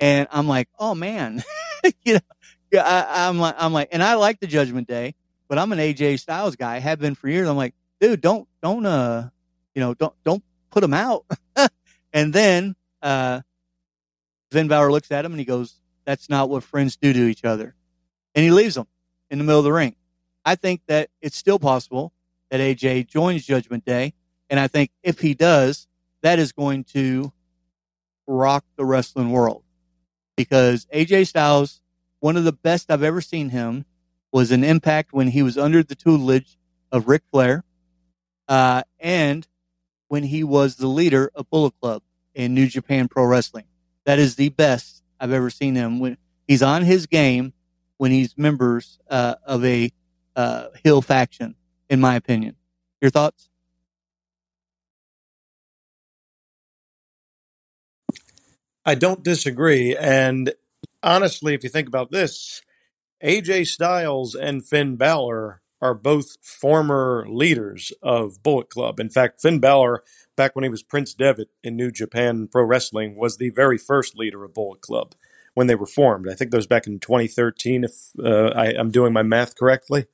and 0.00 0.28
I'm 0.30 0.46
like, 0.46 0.68
oh 0.78 0.94
man, 0.94 1.42
you 2.04 2.14
know, 2.14 2.20
yeah, 2.70 2.82
I, 2.84 3.28
I'm 3.28 3.38
like, 3.38 3.54
I'm 3.58 3.72
like, 3.72 3.88
and 3.92 4.02
I 4.02 4.14
like 4.14 4.40
the 4.40 4.46
Judgment 4.46 4.88
Day, 4.88 5.14
but 5.48 5.58
I'm 5.58 5.72
an 5.72 5.78
AJ 5.78 6.20
Styles 6.20 6.56
guy, 6.56 6.78
have 6.78 6.98
been 7.00 7.14
for 7.14 7.28
years. 7.28 7.48
I'm 7.48 7.56
like, 7.56 7.74
dude, 8.02 8.20
don't, 8.20 8.48
don't, 8.60 8.84
uh, 8.84 9.30
you 9.76 9.80
know, 9.80 9.94
don't, 9.94 10.12
don't 10.24 10.42
put 10.70 10.82
him 10.82 10.92
out. 10.92 11.24
and 12.12 12.32
then, 12.32 12.74
uh, 13.00 13.40
Finn 14.50 14.66
Balor 14.66 14.90
looks 14.90 15.12
at 15.12 15.24
him 15.24 15.32
and 15.32 15.38
he 15.38 15.44
goes, 15.44 15.76
that's 16.04 16.28
not 16.28 16.50
what 16.50 16.64
friends 16.64 16.96
do 16.96 17.12
to 17.12 17.26
each 17.28 17.44
other. 17.44 17.76
And 18.34 18.44
he 18.44 18.50
leaves 18.50 18.76
him 18.76 18.86
in 19.30 19.38
the 19.38 19.44
middle 19.44 19.60
of 19.60 19.64
the 19.64 19.72
ring. 19.72 19.94
I 20.44 20.56
think 20.56 20.82
that 20.88 21.10
it's 21.20 21.36
still 21.36 21.60
possible 21.60 22.12
that 22.50 22.60
AJ 22.60 23.06
joins 23.06 23.46
Judgment 23.46 23.84
Day. 23.84 24.14
And 24.50 24.58
I 24.58 24.66
think 24.66 24.90
if 25.04 25.20
he 25.20 25.32
does, 25.34 25.86
that 26.22 26.40
is 26.40 26.50
going 26.50 26.84
to 26.92 27.32
rock 28.26 28.64
the 28.76 28.84
wrestling 28.84 29.30
world 29.30 29.62
because 30.36 30.86
AJ 30.86 31.28
Styles, 31.28 31.80
one 32.18 32.36
of 32.36 32.42
the 32.42 32.52
best 32.52 32.90
I've 32.90 33.04
ever 33.04 33.20
seen 33.20 33.50
him, 33.50 33.84
was 34.32 34.50
an 34.50 34.64
impact 34.64 35.12
when 35.12 35.28
he 35.28 35.42
was 35.42 35.56
under 35.56 35.84
the 35.84 35.94
tutelage 35.94 36.58
of 36.90 37.06
Ric 37.06 37.22
Flair, 37.30 37.64
uh, 38.52 38.82
and 39.00 39.48
when 40.08 40.24
he 40.24 40.44
was 40.44 40.76
the 40.76 40.86
leader 40.86 41.30
of 41.34 41.48
Bullet 41.48 41.72
Club 41.80 42.02
in 42.34 42.52
New 42.52 42.66
Japan 42.66 43.08
Pro 43.08 43.24
Wrestling. 43.24 43.64
That 44.04 44.18
is 44.18 44.36
the 44.36 44.50
best 44.50 45.02
I've 45.18 45.32
ever 45.32 45.48
seen 45.48 45.74
him. 45.74 46.00
When 46.00 46.18
he's 46.46 46.62
on 46.62 46.82
his 46.82 47.06
game, 47.06 47.54
when 47.96 48.10
he's 48.10 48.36
members 48.36 48.98
uh, 49.08 49.36
of 49.46 49.64
a 49.64 49.90
uh, 50.36 50.66
heel 50.84 51.00
faction, 51.00 51.54
in 51.88 51.98
my 51.98 52.14
opinion. 52.14 52.56
Your 53.00 53.10
thoughts? 53.10 53.48
I 58.84 58.96
don't 58.96 59.24
disagree. 59.24 59.96
And 59.96 60.52
honestly, 61.02 61.54
if 61.54 61.64
you 61.64 61.70
think 61.70 61.88
about 61.88 62.10
this, 62.10 62.60
AJ 63.24 63.68
Styles 63.68 64.34
and 64.34 64.62
Finn 64.62 64.96
Balor 64.96 65.61
are 65.82 65.94
both 65.94 66.36
former 66.40 67.26
leaders 67.28 67.92
of 68.02 68.42
Bullet 68.42 68.70
Club. 68.70 69.00
In 69.00 69.10
fact, 69.10 69.42
Finn 69.42 69.58
Balor, 69.58 70.04
back 70.36 70.54
when 70.54 70.62
he 70.62 70.70
was 70.70 70.82
Prince 70.82 71.12
Devitt 71.12 71.48
in 71.64 71.76
New 71.76 71.90
Japan 71.90 72.46
Pro 72.46 72.64
Wrestling, 72.64 73.16
was 73.16 73.36
the 73.36 73.50
very 73.50 73.76
first 73.76 74.16
leader 74.16 74.44
of 74.44 74.54
Bullet 74.54 74.80
Club 74.80 75.16
when 75.54 75.66
they 75.66 75.74
were 75.74 75.86
formed. 75.86 76.28
I 76.28 76.34
think 76.34 76.52
that 76.52 76.56
was 76.56 76.68
back 76.68 76.86
in 76.86 77.00
2013, 77.00 77.84
if 77.84 77.92
uh, 78.24 78.52
I, 78.54 78.68
am 78.68 78.92
doing 78.92 79.12
my 79.12 79.24
math 79.24 79.56
correctly. 79.56 80.06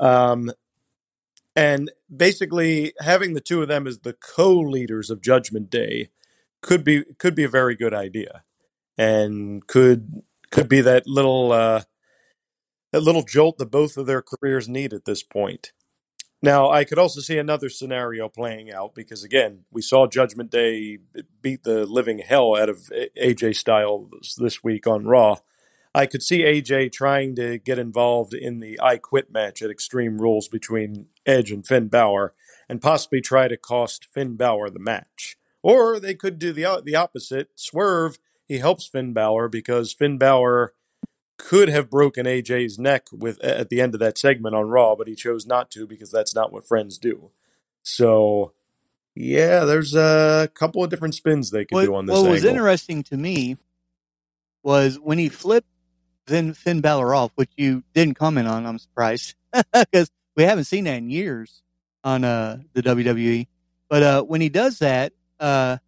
Um, 0.00 0.52
and 1.54 1.90
basically, 2.14 2.92
having 3.00 3.34
the 3.34 3.40
two 3.40 3.62
of 3.62 3.68
them 3.68 3.86
as 3.86 4.00
the 4.00 4.14
co-leaders 4.14 5.08
of 5.08 5.22
Judgment 5.22 5.70
Day 5.70 6.08
could 6.62 6.82
be 6.82 7.04
could 7.18 7.34
be 7.34 7.44
a 7.44 7.48
very 7.48 7.76
good 7.76 7.92
idea, 7.92 8.42
and 8.96 9.66
could 9.66 10.22
could 10.50 10.68
be 10.68 10.80
that 10.80 11.06
little 11.06 11.52
uh, 11.52 11.82
that 12.92 13.02
little 13.02 13.22
jolt 13.22 13.58
that 13.58 13.70
both 13.70 13.96
of 13.96 14.06
their 14.06 14.22
careers 14.22 14.68
need 14.68 14.92
at 14.92 15.04
this 15.04 15.22
point. 15.22 15.72
Now, 16.44 16.70
I 16.70 16.84
could 16.84 16.98
also 16.98 17.20
see 17.20 17.38
another 17.38 17.68
scenario 17.68 18.28
playing 18.28 18.72
out 18.72 18.94
because, 18.96 19.22
again, 19.22 19.64
we 19.70 19.80
saw 19.80 20.08
Judgment 20.08 20.50
Day 20.50 20.98
beat 21.40 21.62
the 21.62 21.86
living 21.86 22.18
hell 22.18 22.56
out 22.56 22.68
of 22.68 22.90
AJ 23.16 23.56
Styles 23.56 24.36
this 24.38 24.62
week 24.62 24.86
on 24.86 25.04
Raw. 25.04 25.36
I 25.94 26.06
could 26.06 26.22
see 26.22 26.40
AJ 26.42 26.92
trying 26.92 27.36
to 27.36 27.58
get 27.58 27.78
involved 27.78 28.34
in 28.34 28.58
the 28.58 28.80
I 28.80 28.96
Quit 28.96 29.32
match 29.32 29.62
at 29.62 29.70
Extreme 29.70 30.20
Rules 30.20 30.48
between 30.48 31.06
Edge 31.26 31.52
and 31.52 31.64
Finn 31.64 31.88
Balor 31.88 32.34
and 32.68 32.82
possibly 32.82 33.20
try 33.20 33.46
to 33.46 33.56
cost 33.56 34.06
Finn 34.06 34.34
Balor 34.36 34.70
the 34.70 34.78
match. 34.80 35.36
Or 35.62 36.00
they 36.00 36.14
could 36.14 36.40
do 36.40 36.52
the, 36.52 36.82
the 36.84 36.96
opposite. 36.96 37.50
Swerve, 37.54 38.18
he 38.48 38.58
helps 38.58 38.86
Finn 38.86 39.12
Balor 39.12 39.48
because 39.48 39.92
Finn 39.92 40.18
Balor 40.18 40.74
could 41.42 41.68
have 41.68 41.90
broken 41.90 42.24
AJ's 42.24 42.78
neck 42.78 43.08
with 43.10 43.42
at 43.42 43.68
the 43.68 43.80
end 43.80 43.94
of 43.94 44.00
that 44.00 44.16
segment 44.16 44.54
on 44.54 44.68
Raw, 44.68 44.94
but 44.94 45.08
he 45.08 45.16
chose 45.16 45.44
not 45.44 45.72
to 45.72 45.88
because 45.88 46.12
that's 46.12 46.36
not 46.36 46.52
what 46.52 46.66
friends 46.66 46.98
do. 46.98 47.32
So, 47.82 48.52
yeah, 49.16 49.64
there's 49.64 49.94
a 49.96 50.48
couple 50.54 50.84
of 50.84 50.90
different 50.90 51.16
spins 51.16 51.50
they 51.50 51.64
could 51.64 51.74
what, 51.74 51.84
do 51.84 51.94
on 51.96 52.06
this. 52.06 52.14
What 52.14 52.20
angle. 52.20 52.32
was 52.32 52.44
interesting 52.44 53.02
to 53.04 53.16
me 53.16 53.56
was 54.62 55.00
when 55.00 55.18
he 55.18 55.28
flipped 55.28 55.66
Finn, 56.28 56.54
Finn 56.54 56.80
Balor 56.80 57.12
off, 57.12 57.32
which 57.34 57.50
you 57.56 57.82
didn't 57.92 58.14
comment 58.14 58.46
on. 58.46 58.64
I'm 58.64 58.78
surprised 58.78 59.34
because 59.72 60.12
we 60.36 60.44
haven't 60.44 60.64
seen 60.64 60.84
that 60.84 60.98
in 60.98 61.10
years 61.10 61.60
on 62.04 62.22
uh, 62.22 62.58
the 62.72 62.84
WWE. 62.84 63.48
But 63.88 64.02
uh, 64.04 64.22
when 64.22 64.40
he 64.40 64.48
does 64.48 64.78
that, 64.78 65.12
uh, 65.40 65.78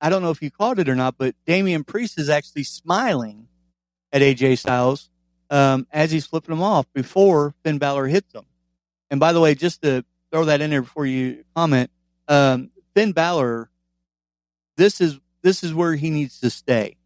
I 0.00 0.08
don't 0.08 0.22
know 0.22 0.30
if 0.30 0.40
you 0.40 0.50
caught 0.50 0.78
it 0.78 0.88
or 0.88 0.94
not, 0.94 1.16
but 1.18 1.34
Damian 1.46 1.84
Priest 1.84 2.18
is 2.18 2.30
actually 2.30 2.64
smiling 2.64 3.48
at 4.12 4.22
AJ 4.22 4.58
Styles 4.58 5.10
um, 5.50 5.86
as 5.92 6.10
he's 6.10 6.26
flipping 6.26 6.54
him 6.54 6.62
off 6.62 6.86
before 6.92 7.54
Finn 7.64 7.78
Balor 7.78 8.06
hits 8.06 8.32
him. 8.34 8.44
And 9.10 9.20
by 9.20 9.32
the 9.32 9.40
way, 9.40 9.54
just 9.54 9.82
to 9.82 10.04
throw 10.30 10.46
that 10.46 10.60
in 10.60 10.70
there 10.70 10.82
before 10.82 11.06
you 11.06 11.44
comment, 11.54 11.90
um, 12.28 12.70
Finn 12.94 13.12
Balor, 13.12 13.70
this 14.76 15.00
is 15.00 15.18
this 15.42 15.62
is 15.62 15.74
where 15.74 15.94
he 15.94 16.10
needs 16.10 16.40
to 16.40 16.50
stay 16.50 16.96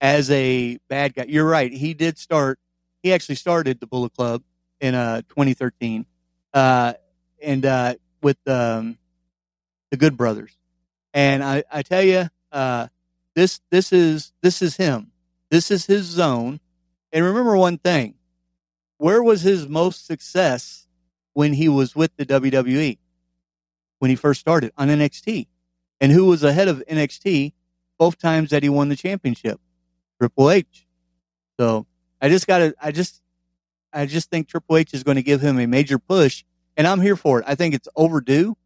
as 0.00 0.30
a 0.30 0.78
bad 0.88 1.14
guy. 1.14 1.24
You're 1.28 1.48
right. 1.48 1.72
He 1.72 1.94
did 1.94 2.18
start. 2.18 2.58
He 3.02 3.12
actually 3.12 3.36
started 3.36 3.80
the 3.80 3.86
Bullet 3.86 4.12
Club 4.14 4.42
in 4.80 4.94
uh, 4.94 5.22
2013, 5.28 6.04
uh, 6.52 6.94
and 7.42 7.64
uh, 7.64 7.94
with 8.22 8.36
um, 8.46 8.98
the 9.90 9.96
Good 9.96 10.16
Brothers. 10.16 10.56
And 11.14 11.42
I, 11.42 11.64
I 11.72 11.82
tell 11.82 12.02
you, 12.02 12.28
uh, 12.52 12.88
this 13.34 13.60
this 13.70 13.92
is 13.92 14.32
this 14.42 14.60
is 14.60 14.76
him. 14.76 15.12
This 15.50 15.70
is 15.70 15.86
his 15.86 16.04
zone. 16.04 16.60
And 17.12 17.24
remember 17.24 17.56
one 17.56 17.78
thing 17.78 18.14
where 18.98 19.22
was 19.22 19.42
his 19.42 19.68
most 19.68 20.06
success 20.06 20.86
when 21.32 21.52
he 21.52 21.68
was 21.68 21.94
with 21.94 22.16
the 22.16 22.26
WWE? 22.26 22.98
When 24.00 24.10
he 24.10 24.16
first 24.16 24.40
started 24.40 24.72
on 24.76 24.88
NXT. 24.88 25.46
And 26.00 26.12
who 26.12 26.26
was 26.26 26.44
ahead 26.44 26.68
of 26.68 26.82
NXT 26.88 27.52
both 27.98 28.18
times 28.18 28.50
that 28.50 28.62
he 28.62 28.68
won 28.68 28.88
the 28.88 28.96
championship? 28.96 29.60
Triple 30.20 30.50
H. 30.50 30.86
So 31.58 31.86
I 32.20 32.28
just 32.28 32.46
got 32.46 32.58
to, 32.58 32.74
I 32.80 32.92
just, 32.92 33.22
I 33.92 34.06
just 34.06 34.30
think 34.30 34.48
Triple 34.48 34.76
H 34.76 34.94
is 34.94 35.02
going 35.02 35.16
to 35.16 35.22
give 35.22 35.40
him 35.40 35.58
a 35.58 35.66
major 35.66 35.98
push, 35.98 36.44
and 36.76 36.86
I'm 36.86 37.00
here 37.00 37.16
for 37.16 37.40
it. 37.40 37.44
I 37.48 37.54
think 37.54 37.74
it's 37.74 37.88
overdue. 37.96 38.56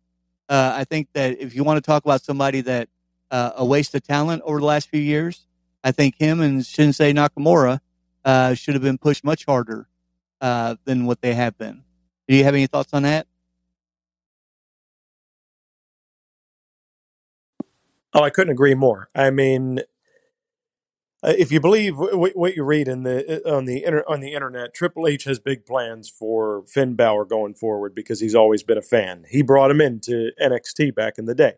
Uh, 0.48 0.72
I 0.74 0.84
think 0.84 1.08
that 1.14 1.40
if 1.40 1.54
you 1.54 1.64
want 1.64 1.78
to 1.78 1.80
talk 1.80 2.04
about 2.04 2.22
somebody 2.22 2.60
that 2.62 2.88
uh, 3.30 3.52
a 3.56 3.64
waste 3.64 3.94
of 3.94 4.02
talent 4.02 4.42
over 4.44 4.58
the 4.58 4.66
last 4.66 4.88
few 4.88 5.00
years, 5.00 5.46
I 5.84 5.92
think 5.92 6.16
him 6.18 6.40
and 6.40 6.62
Shinsuke 6.62 7.14
Nakamura 7.14 7.80
uh, 8.24 8.54
should 8.54 8.74
have 8.74 8.82
been 8.82 8.98
pushed 8.98 9.24
much 9.24 9.44
harder 9.46 9.88
uh, 10.40 10.76
than 10.84 11.06
what 11.06 11.20
they 11.22 11.34
have 11.34 11.58
been. 11.58 11.84
Do 12.28 12.36
you 12.36 12.44
have 12.44 12.54
any 12.54 12.66
thoughts 12.66 12.92
on 12.94 13.02
that? 13.04 13.26
Oh, 18.14 18.22
I 18.22 18.30
couldn't 18.30 18.52
agree 18.52 18.74
more. 18.74 19.08
I 19.14 19.30
mean, 19.30 19.80
uh, 21.22 21.34
if 21.38 21.52
you 21.52 21.60
believe 21.60 21.96
w- 21.96 22.34
what 22.34 22.56
you 22.56 22.64
read 22.64 22.88
in 22.88 23.04
the 23.04 23.42
uh, 23.46 23.56
on 23.56 23.66
the 23.66 23.84
inter- 23.84 24.04
on 24.08 24.20
the 24.20 24.34
internet, 24.34 24.74
Triple 24.74 25.06
H 25.06 25.24
has 25.24 25.38
big 25.38 25.66
plans 25.66 26.10
for 26.10 26.64
Finn 26.66 26.94
Balor 26.94 27.26
going 27.26 27.54
forward 27.54 27.94
because 27.94 28.20
he's 28.20 28.34
always 28.34 28.62
been 28.62 28.78
a 28.78 28.82
fan. 28.82 29.24
He 29.30 29.42
brought 29.42 29.70
him 29.70 29.80
into 29.80 30.32
NXT 30.42 30.94
back 30.94 31.18
in 31.18 31.26
the 31.26 31.34
day, 31.34 31.54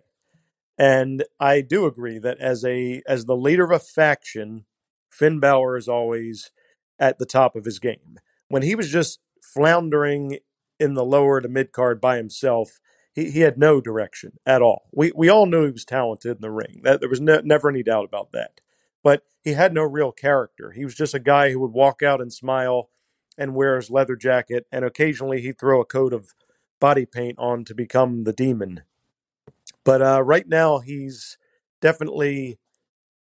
and 0.78 1.24
I 1.38 1.60
do 1.60 1.86
agree 1.86 2.18
that 2.18 2.38
as 2.38 2.64
a 2.64 3.02
as 3.06 3.24
the 3.24 3.36
leader 3.36 3.64
of 3.64 3.70
a 3.70 3.78
faction, 3.78 4.64
Finn 5.10 5.40
Balor 5.40 5.76
is 5.76 5.88
always 5.88 6.50
at 6.98 7.18
the 7.18 7.26
top 7.26 7.56
of 7.56 7.64
his 7.64 7.78
game. 7.78 8.16
When 8.48 8.62
he 8.62 8.74
was 8.74 8.90
just 8.90 9.20
floundering 9.40 10.38
in 10.80 10.94
the 10.94 11.04
lower 11.04 11.40
to 11.40 11.48
mid 11.48 11.72
card 11.72 12.00
by 12.00 12.16
himself, 12.16 12.80
he, 13.14 13.30
he 13.30 13.40
had 13.40 13.58
no 13.58 13.80
direction 13.80 14.32
at 14.44 14.62
all. 14.62 14.88
We 14.92 15.12
we 15.14 15.28
all 15.28 15.46
knew 15.46 15.66
he 15.66 15.72
was 15.72 15.84
talented 15.84 16.36
in 16.36 16.42
the 16.42 16.50
ring. 16.50 16.80
That 16.82 17.00
there 17.00 17.08
was 17.08 17.20
never 17.20 17.68
any 17.68 17.82
doubt 17.82 18.06
about 18.06 18.32
that. 18.32 18.60
But 19.02 19.22
he 19.42 19.52
had 19.52 19.74
no 19.74 19.82
real 19.82 20.12
character. 20.12 20.72
He 20.72 20.84
was 20.84 20.94
just 20.94 21.14
a 21.14 21.20
guy 21.20 21.50
who 21.50 21.60
would 21.60 21.72
walk 21.72 22.02
out 22.02 22.20
and 22.20 22.32
smile 22.32 22.88
and 23.36 23.54
wear 23.54 23.76
his 23.76 23.90
leather 23.90 24.16
jacket, 24.16 24.66
and 24.72 24.84
occasionally 24.84 25.42
he'd 25.42 25.58
throw 25.58 25.80
a 25.80 25.84
coat 25.84 26.12
of 26.12 26.34
body 26.80 27.04
paint 27.04 27.38
on 27.38 27.64
to 27.64 27.74
become 27.74 28.24
the 28.24 28.32
demon. 28.32 28.82
But 29.84 30.02
uh, 30.02 30.22
right 30.22 30.48
now, 30.48 30.78
he's 30.78 31.36
definitely 31.80 32.58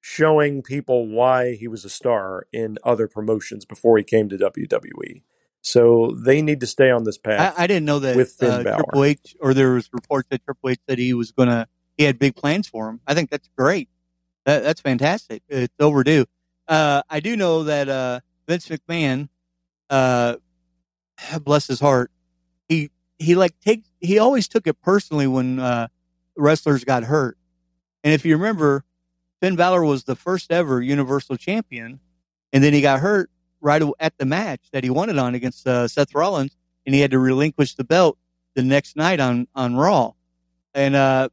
showing 0.02 0.64
people 0.64 1.08
why 1.08 1.56
he 1.56 1.68
was 1.68 1.86
a 1.86 1.90
star 1.90 2.48
in 2.52 2.78
other 2.84 3.08
promotions 3.08 3.66
before 3.66 3.98
he 3.98 4.04
came 4.04 4.30
to 4.30 4.38
WWE. 4.38 5.24
So 5.62 6.12
they 6.12 6.42
need 6.42 6.62
to 6.62 6.68
stay 6.68 6.90
on 6.90 7.04
this 7.04 7.18
path. 7.18 7.56
I, 7.58 7.64
I 7.64 7.68
didn't 7.68 7.86
know 7.86 8.00
that 8.00 8.16
with 8.16 8.32
Finn 8.32 8.50
uh, 8.50 8.64
Balor. 8.64 8.78
Triple 8.78 9.04
H, 9.04 9.36
or 9.40 9.54
there 9.54 9.72
was 9.74 9.90
reports 9.92 10.28
that 10.32 10.44
Triple 10.44 10.70
H 10.70 10.80
said 10.88 10.98
he 10.98 11.14
was 11.14 11.32
gonna, 11.32 11.68
he 11.98 12.06
had 12.06 12.18
big 12.18 12.36
plans 12.36 12.68
for 12.68 12.90
him. 12.90 13.02
I 13.06 13.14
think 13.14 13.30
that's 13.30 13.50
great. 13.58 13.90
That, 14.46 14.64
that's 14.64 14.82
fantastic. 14.82 15.44
It's 15.50 15.74
overdue. 15.80 16.26
Uh, 16.68 17.04
I 17.10 17.20
do 17.20 17.36
know 17.36 17.64
that 17.64 17.90
uh, 17.90 18.22
Vince 18.48 18.70
McMahon, 18.70 19.28
uh, 19.90 20.38
bless 21.42 21.68
his 21.68 21.80
heart, 21.80 22.12
he 22.68 22.90
he 23.18 23.36
like 23.36 23.60
take 23.60 23.84
he 24.00 24.18
always 24.18 24.48
took 24.48 24.66
it 24.66 24.82
personally 24.82 25.28
when 25.28 25.60
uh, 25.60 25.90
wrestlers 26.40 26.84
got 26.84 27.04
hurt. 27.04 27.38
And 28.04 28.14
if 28.14 28.26
you 28.26 28.36
remember, 28.38 28.84
Finn 29.42 29.56
Balor 29.56 29.84
was 29.84 30.04
the 30.04 30.16
first 30.16 30.52
ever 30.52 30.82
Universal 30.82 31.38
Champion, 31.38 32.00
and 32.52 32.64
then 32.64 32.74
he 32.74 32.82
got 32.82 33.00
hurt 33.00 33.30
right 33.62 33.82
at 34.00 34.18
the 34.18 34.26
match 34.26 34.62
that 34.72 34.84
he 34.84 34.90
it 34.90 35.18
on 35.18 35.36
against 35.36 35.68
uh, 35.68 35.88
Seth 35.88 36.16
Rollins, 36.16 36.56
and 36.86 36.96
he 36.96 37.02
had 37.02 37.12
to 37.12 37.20
relinquish 37.20 37.76
the 37.76 37.84
belt 37.84 38.18
the 38.56 38.64
next 38.64 38.96
night 38.96 39.20
on 39.20 39.48
on 39.54 39.76
Raw. 39.76 40.14
And 40.74 40.96
uh, 40.96 41.30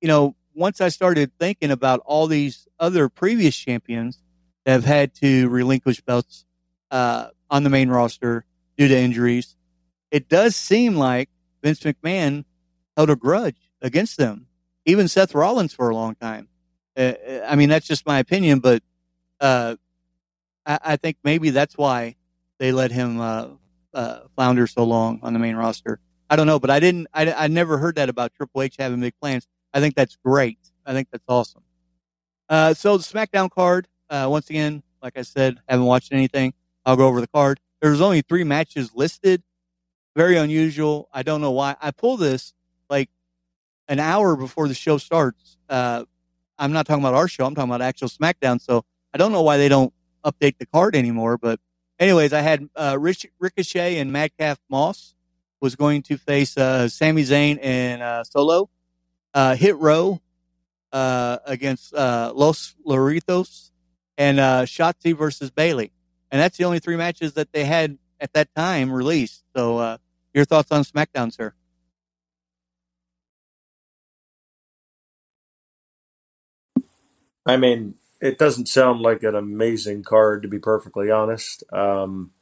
you 0.00 0.08
know, 0.08 0.34
once 0.54 0.80
I 0.80 0.88
started 0.88 1.32
thinking 1.38 1.70
about 1.70 2.00
all 2.04 2.26
these 2.26 2.66
other 2.78 3.08
previous 3.08 3.56
champions 3.56 4.18
that 4.64 4.72
have 4.72 4.84
had 4.84 5.14
to 5.16 5.48
relinquish 5.48 6.00
belts 6.00 6.44
uh, 6.90 7.28
on 7.50 7.64
the 7.64 7.70
main 7.70 7.88
roster 7.88 8.44
due 8.76 8.88
to 8.88 8.96
injuries, 8.96 9.56
it 10.10 10.28
does 10.28 10.56
seem 10.56 10.96
like 10.96 11.28
Vince 11.62 11.80
McMahon 11.80 12.44
held 12.96 13.10
a 13.10 13.16
grudge 13.16 13.69
against 13.82 14.16
them, 14.16 14.46
even 14.84 15.08
Seth 15.08 15.34
Rollins 15.34 15.72
for 15.72 15.88
a 15.88 15.94
long 15.94 16.14
time. 16.14 16.48
Uh, 16.96 17.12
I 17.46 17.56
mean, 17.56 17.68
that's 17.68 17.86
just 17.86 18.06
my 18.06 18.18
opinion, 18.18 18.58
but 18.58 18.82
uh, 19.40 19.76
I, 20.66 20.78
I, 20.82 20.96
think 20.96 21.16
maybe 21.24 21.50
that's 21.50 21.76
why 21.78 22.16
they 22.58 22.72
let 22.72 22.90
him 22.90 23.20
uh, 23.20 23.48
uh, 23.94 24.20
flounder 24.34 24.66
so 24.66 24.84
long 24.84 25.20
on 25.22 25.32
the 25.32 25.38
main 25.38 25.56
roster. 25.56 26.00
I 26.28 26.36
don't 26.36 26.46
know, 26.46 26.60
but 26.60 26.70
I 26.70 26.78
didn't. 26.78 27.08
I, 27.14 27.32
I 27.32 27.48
never 27.48 27.78
heard 27.78 27.96
that 27.96 28.08
about 28.08 28.34
Triple 28.34 28.62
H 28.62 28.76
having 28.78 29.00
big 29.00 29.14
plans. 29.20 29.46
I 29.72 29.80
think 29.80 29.94
that's 29.94 30.16
great. 30.24 30.58
I 30.84 30.92
think 30.92 31.08
that's 31.10 31.24
awesome. 31.28 31.62
Uh, 32.48 32.74
so 32.74 32.96
the 32.96 33.04
SmackDown 33.04 33.50
card, 33.50 33.88
uh, 34.10 34.26
once 34.28 34.50
again, 34.50 34.82
like 35.02 35.16
I 35.16 35.22
said, 35.22 35.58
haven't 35.68 35.86
watched 35.86 36.12
anything. 36.12 36.52
I'll 36.84 36.96
go 36.96 37.06
over 37.06 37.20
the 37.20 37.28
card. 37.28 37.60
There's 37.80 38.00
only 38.00 38.22
three 38.22 38.44
matches 38.44 38.90
listed. 38.94 39.42
Very 40.16 40.36
unusual. 40.36 41.08
I 41.12 41.22
don't 41.22 41.40
know 41.40 41.52
why. 41.52 41.76
I 41.80 41.92
pull 41.92 42.16
this 42.16 42.52
an 43.90 43.98
hour 43.98 44.36
before 44.36 44.68
the 44.68 44.74
show 44.74 44.96
starts. 44.96 45.58
Uh, 45.68 46.04
I'm 46.58 46.72
not 46.72 46.86
talking 46.86 47.02
about 47.02 47.14
our 47.14 47.28
show. 47.28 47.44
I'm 47.44 47.54
talking 47.54 47.68
about 47.68 47.82
actual 47.82 48.08
SmackDown. 48.08 48.60
So 48.60 48.84
I 49.12 49.18
don't 49.18 49.32
know 49.32 49.42
why 49.42 49.56
they 49.56 49.68
don't 49.68 49.92
update 50.24 50.58
the 50.58 50.66
card 50.66 50.94
anymore. 50.94 51.36
But 51.36 51.58
anyways, 51.98 52.32
I 52.32 52.40
had 52.40 52.68
uh, 52.76 52.96
Rich, 52.98 53.26
Ricochet 53.40 53.98
and 53.98 54.12
Madcap 54.12 54.58
Moss 54.70 55.14
was 55.60 55.74
going 55.74 56.02
to 56.02 56.16
face 56.16 56.56
uh, 56.56 56.88
Sami 56.88 57.24
Zayn 57.24 57.58
and 57.60 58.00
uh, 58.00 58.24
Solo. 58.24 58.70
Uh, 59.34 59.56
Hit 59.56 59.76
Row 59.76 60.20
uh, 60.92 61.38
against 61.44 61.92
uh, 61.92 62.32
Los 62.34 62.74
Lotharios 62.86 63.70
and 64.16 64.38
uh, 64.38 64.62
Shotzi 64.62 65.16
versus 65.16 65.50
Bayley. 65.50 65.92
And 66.30 66.40
that's 66.40 66.56
the 66.56 66.64
only 66.64 66.78
three 66.78 66.96
matches 66.96 67.34
that 67.34 67.52
they 67.52 67.64
had 67.64 67.98
at 68.20 68.32
that 68.34 68.54
time 68.54 68.92
released. 68.92 69.42
So, 69.56 69.78
uh, 69.78 69.98
your 70.32 70.44
thoughts 70.44 70.70
on 70.70 70.84
SmackDown, 70.84 71.32
sir? 71.32 71.54
I 77.46 77.56
mean, 77.56 77.94
it 78.20 78.38
doesn't 78.38 78.66
sound 78.66 79.00
like 79.00 79.22
an 79.22 79.34
amazing 79.34 80.04
card, 80.04 80.42
to 80.42 80.48
be 80.48 80.58
perfectly 80.58 81.10
honest. 81.10 81.64
Um, 81.72 82.32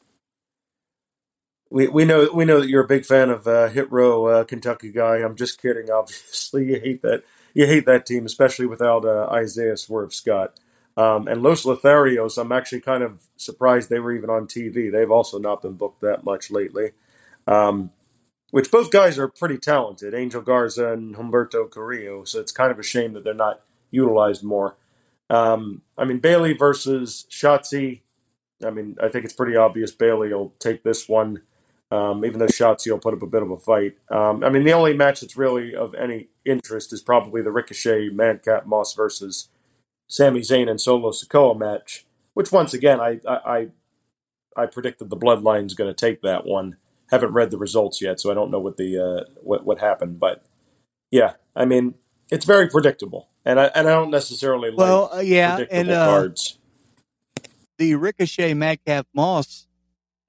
we 1.70 1.87
we 1.89 2.05
know 2.05 2.31
we 2.33 2.45
know 2.45 2.61
that 2.61 2.69
you're 2.69 2.85
a 2.85 2.89
big 2.89 3.05
fan 3.05 3.31
of 3.31 3.47
uh, 3.47 3.69
Hit 3.69 3.91
Row, 3.93 4.27
uh, 4.27 4.45
Kentucky 4.45 4.91
guy. 4.91 5.16
I'm 5.16 5.37
just 5.37 5.61
kidding. 5.61 5.91
Obviously, 5.93 6.66
you 6.66 6.81
hate 6.81 7.03
that 7.03 7.23
you 7.55 7.66
hate 7.66 7.87
that 7.87 8.07
team, 8.07 8.27
especially 8.27 8.66
without 8.66 9.05
uh, 9.05 9.29
Isaiah 9.31 9.77
Swerve 9.77 10.15
Scott. 10.15 10.59
Um, 10.97 11.29
and 11.29 11.45
Los 11.45 11.62
Lotharios, 11.62 12.39
I'm 12.39 12.51
actually 12.51 12.81
kind 12.81 13.05
of 13.05 13.23
surprised 13.37 13.89
they 13.89 14.01
were 14.01 14.12
even 14.12 14.31
on 14.31 14.49
TV. 14.49 14.91
They've 14.91 15.11
also 15.11 15.39
not 15.39 15.62
been 15.62 15.75
booked 15.75 16.01
that 16.01 16.25
much 16.25 16.51
lately. 16.51 16.91
Um, 17.47 17.93
which 18.51 18.70
both 18.70 18.91
guys 18.91 19.19
are 19.19 19.29
pretty 19.29 19.59
talented, 19.59 20.15
Angel 20.15 20.41
Garza 20.43 20.93
and 20.93 21.15
Humberto 21.15 21.70
Carrillo. 21.70 22.25
So 22.25 22.41
it's 22.41 22.51
kind 22.51 22.73
of 22.73 22.79
a 22.79 22.83
shame 22.83 23.12
that 23.12 23.23
they're 23.23 23.35
not 23.35 23.61
utilized 23.91 24.43
more. 24.43 24.77
Um, 25.31 25.83
I 25.97 26.05
mean, 26.05 26.19
Bayley 26.19 26.55
versus 26.55 27.27
Shotzi. 27.31 28.03
I 28.65 28.71
mean, 28.71 28.97
I 29.03 29.09
think 29.09 29.25
it's 29.25 29.35
pretty 29.35 29.57
obvious 29.57 29.93
Bayley 29.93 30.33
will 30.33 30.55
take 30.59 30.83
this 30.83 31.09
one 31.09 31.43
um, 31.91 32.25
even 32.25 32.39
though 32.39 32.47
Shotzi 32.47 32.91
will 32.91 32.99
put 32.99 33.15
up 33.15 33.23
a 33.23 33.27
bit 33.27 33.43
of 33.43 33.51
a 33.51 33.59
fight. 33.59 33.97
Um, 34.11 34.45
I 34.45 34.51
mean, 34.51 34.65
the 34.65 34.73
only 34.73 34.95
match 34.95 35.21
that's 35.21 35.37
really 35.37 35.75
of 35.75 35.95
any 35.95 36.29
interest 36.45 36.93
is 36.93 37.01
probably 37.01 37.43
the 37.43 37.51
Ricochet 37.51 38.11
Madcap 38.11 38.67
Moss 38.67 38.95
versus 38.95 39.49
Sami 40.07 40.41
Zayn 40.41 40.69
and 40.69 40.81
Solo 40.81 41.11
Sikoa 41.11 41.59
match, 41.59 42.07
which 42.35 42.53
once 42.53 42.75
again 42.75 43.01
I 43.01 43.21
I 43.27 43.69
I, 44.57 44.67
predicted 44.67 45.09
the 45.09 45.17
Bloodline's 45.17 45.75
going 45.75 45.93
to 45.93 45.95
take 45.95 46.23
that 46.23 46.45
one. 46.45 46.77
Haven't 47.11 47.33
read 47.33 47.51
the 47.51 47.59
results 47.59 48.03
yet, 48.03 48.21
so 48.21 48.31
I 48.31 48.35
don't 48.35 48.51
know 48.51 48.61
what 48.61 48.77
the 48.77 48.99
uh, 48.99 49.33
what 49.37 49.65
what 49.65 49.79
happened. 49.79 50.21
But 50.21 50.45
yeah, 51.11 51.35
I 51.57 51.65
mean, 51.65 51.95
it's 52.31 52.45
very 52.45 52.69
predictable, 52.69 53.29
and 53.49 53.59
I 53.59 53.65
and 53.75 53.89
I 53.89 53.93
don't 53.93 54.11
necessarily 54.11 54.70
well, 54.70 55.09
like 55.11 55.19
uh, 55.19 55.23
yeah, 55.23 55.57
predictable 55.57 55.81
and, 55.81 55.91
uh, 55.91 56.07
cards. 56.07 56.59
The 57.79 57.95
Ricochet 57.97 58.55
Madcap 58.55 59.07
Moss. 59.12 59.66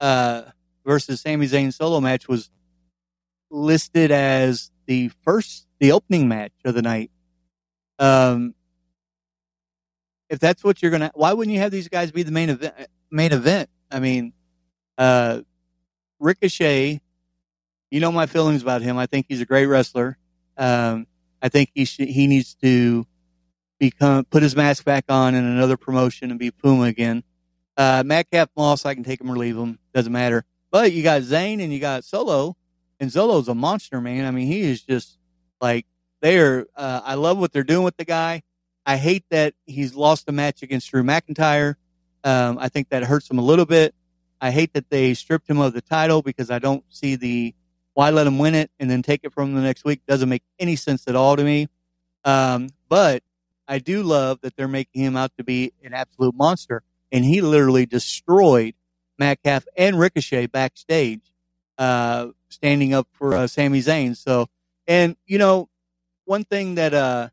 Uh, 0.00 0.42
versus 0.84 1.20
Sami 1.20 1.46
Zayn 1.46 1.72
solo 1.72 2.00
match 2.00 2.26
was 2.28 2.50
listed 3.50 4.10
as 4.10 4.70
the 4.86 5.10
first, 5.22 5.66
the 5.78 5.92
opening 5.92 6.28
match 6.28 6.52
of 6.64 6.74
the 6.74 6.82
night. 6.82 7.10
Um, 7.98 8.54
if 10.28 10.38
that's 10.38 10.64
what 10.64 10.80
you're 10.80 10.90
gonna, 10.90 11.10
why 11.14 11.32
wouldn't 11.32 11.54
you 11.54 11.60
have 11.60 11.70
these 11.70 11.88
guys 11.88 12.10
be 12.10 12.22
the 12.22 12.32
main 12.32 12.50
event? 12.50 12.74
Main 13.10 13.32
event. 13.32 13.68
I 13.90 14.00
mean, 14.00 14.32
uh, 14.98 15.42
Ricochet. 16.18 17.00
You 17.90 17.98
know 17.98 18.12
my 18.12 18.26
feelings 18.26 18.62
about 18.62 18.82
him. 18.82 18.98
I 18.98 19.06
think 19.06 19.26
he's 19.28 19.40
a 19.40 19.46
great 19.46 19.66
wrestler. 19.66 20.16
Um, 20.56 21.08
I 21.42 21.48
think 21.48 21.70
he 21.74 21.84
should, 21.84 22.08
he 22.08 22.28
needs 22.28 22.54
to 22.62 23.04
become 23.80 24.24
put 24.26 24.44
his 24.44 24.54
mask 24.54 24.84
back 24.84 25.06
on 25.08 25.34
in 25.34 25.44
another 25.44 25.76
promotion 25.76 26.30
and 26.30 26.38
be 26.38 26.52
Puma 26.52 26.84
again. 26.84 27.24
Uh, 27.76 28.04
Madcap 28.06 28.50
Moss, 28.56 28.84
I 28.84 28.94
can 28.94 29.02
take 29.02 29.20
him 29.20 29.30
or 29.30 29.36
leave 29.36 29.56
him. 29.56 29.78
Doesn't 29.92 30.12
matter. 30.12 30.44
But 30.70 30.92
you 30.92 31.02
got 31.02 31.22
Zayn 31.22 31.60
and 31.60 31.72
you 31.72 31.80
got 31.80 32.04
Solo, 32.04 32.56
and 33.00 33.10
Solo's 33.10 33.48
a 33.48 33.54
monster, 33.54 34.00
man. 34.00 34.26
I 34.26 34.30
mean, 34.30 34.46
he 34.46 34.60
is 34.60 34.82
just 34.82 35.18
like 35.60 35.86
they're. 36.20 36.66
Uh, 36.76 37.00
I 37.02 37.14
love 37.14 37.38
what 37.38 37.52
they're 37.52 37.64
doing 37.64 37.82
with 37.82 37.96
the 37.96 38.04
guy. 38.04 38.42
I 38.86 38.96
hate 38.96 39.24
that 39.30 39.54
he's 39.66 39.94
lost 39.94 40.28
a 40.28 40.32
match 40.32 40.62
against 40.62 40.90
Drew 40.90 41.02
McIntyre. 41.02 41.74
Um, 42.22 42.58
I 42.58 42.68
think 42.68 42.90
that 42.90 43.02
hurts 43.02 43.30
him 43.30 43.38
a 43.38 43.42
little 43.42 43.66
bit. 43.66 43.94
I 44.40 44.50
hate 44.50 44.72
that 44.74 44.90
they 44.90 45.14
stripped 45.14 45.48
him 45.48 45.58
of 45.58 45.72
the 45.72 45.80
title 45.80 46.22
because 46.22 46.50
I 46.50 46.58
don't 46.58 46.84
see 46.88 47.16
the 47.16 47.54
why 47.94 48.10
let 48.10 48.26
him 48.26 48.38
win 48.38 48.54
it 48.54 48.70
and 48.78 48.90
then 48.90 49.02
take 49.02 49.20
it 49.24 49.32
from 49.32 49.54
the 49.54 49.60
next 49.60 49.84
week. 49.84 50.02
Doesn't 50.06 50.28
make 50.28 50.42
any 50.58 50.76
sense 50.76 51.08
at 51.08 51.16
all 51.16 51.36
to 51.36 51.42
me. 51.42 51.68
Um, 52.24 52.68
but 52.88 53.22
I 53.70 53.78
do 53.78 54.02
love 54.02 54.40
that 54.42 54.56
they're 54.56 54.66
making 54.66 55.04
him 55.04 55.16
out 55.16 55.30
to 55.38 55.44
be 55.44 55.72
an 55.84 55.94
absolute 55.94 56.34
monster, 56.34 56.82
and 57.12 57.24
he 57.24 57.40
literally 57.40 57.86
destroyed 57.86 58.74
Madcap 59.16 59.62
and 59.76 59.96
Ricochet 59.96 60.46
backstage, 60.46 61.32
uh, 61.78 62.30
standing 62.48 62.92
up 62.94 63.06
for 63.12 63.32
uh, 63.32 63.46
Sami 63.46 63.78
Zayn. 63.78 64.16
So, 64.16 64.48
and 64.88 65.16
you 65.24 65.38
know, 65.38 65.68
one 66.24 66.42
thing 66.42 66.74
that 66.74 66.94
uh, 66.94 67.28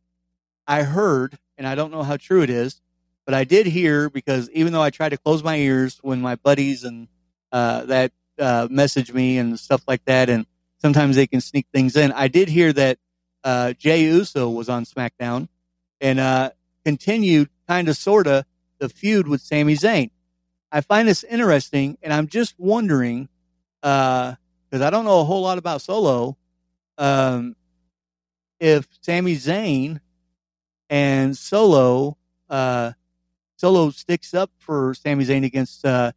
I 0.67 0.83
heard, 0.83 1.39
and 1.57 1.65
I 1.65 1.73
don't 1.73 1.91
know 1.91 2.03
how 2.03 2.17
true 2.17 2.43
it 2.43 2.51
is, 2.51 2.81
but 3.25 3.33
I 3.33 3.43
did 3.43 3.65
hear 3.65 4.07
because 4.07 4.47
even 4.51 4.73
though 4.73 4.81
I 4.83 4.91
tried 4.91 5.09
to 5.09 5.17
close 5.17 5.43
my 5.43 5.55
ears 5.55 5.97
when 6.03 6.21
my 6.21 6.35
buddies 6.35 6.83
and 6.83 7.07
uh, 7.51 7.85
that 7.85 8.11
uh, 8.37 8.67
message 8.69 9.11
me 9.11 9.39
and 9.39 9.59
stuff 9.59 9.81
like 9.87 10.05
that, 10.05 10.29
and 10.29 10.45
sometimes 10.83 11.15
they 11.15 11.25
can 11.25 11.41
sneak 11.41 11.65
things 11.73 11.97
in. 11.97 12.11
I 12.11 12.27
did 12.27 12.47
hear 12.47 12.71
that 12.73 12.99
uh, 13.43 13.73
Jey 13.73 14.03
Uso 14.03 14.51
was 14.51 14.69
on 14.69 14.85
SmackDown 14.85 15.47
and 16.01 16.19
uh, 16.19 16.51
continued 16.85 17.49
kind 17.67 17.89
of 17.89 17.97
sort 17.97 18.27
of 18.27 18.45
the 18.79 18.89
feud 18.89 19.27
with 19.27 19.41
Sami 19.41 19.75
Zayn. 19.75 20.11
I 20.71 20.81
find 20.81 21.07
this 21.07 21.23
interesting, 21.23 21.97
and 22.01 22.13
I'm 22.13 22.27
just 22.27 22.55
wondering 22.57 23.29
because 23.81 24.37
uh, 24.81 24.85
I 24.85 24.89
don't 24.89 25.05
know 25.05 25.21
a 25.21 25.23
whole 25.23 25.41
lot 25.41 25.57
about 25.57 25.81
Solo. 25.81 26.37
Um, 26.97 27.55
if 28.59 28.87
Sami 29.01 29.35
Zayn 29.35 29.99
and 30.89 31.37
Solo 31.37 32.17
uh, 32.49 32.93
Solo 33.57 33.89
sticks 33.89 34.33
up 34.33 34.51
for 34.59 34.93
Sami 34.93 35.25
Zayn 35.25 35.43
against 35.43 35.83
uh, 35.83 36.11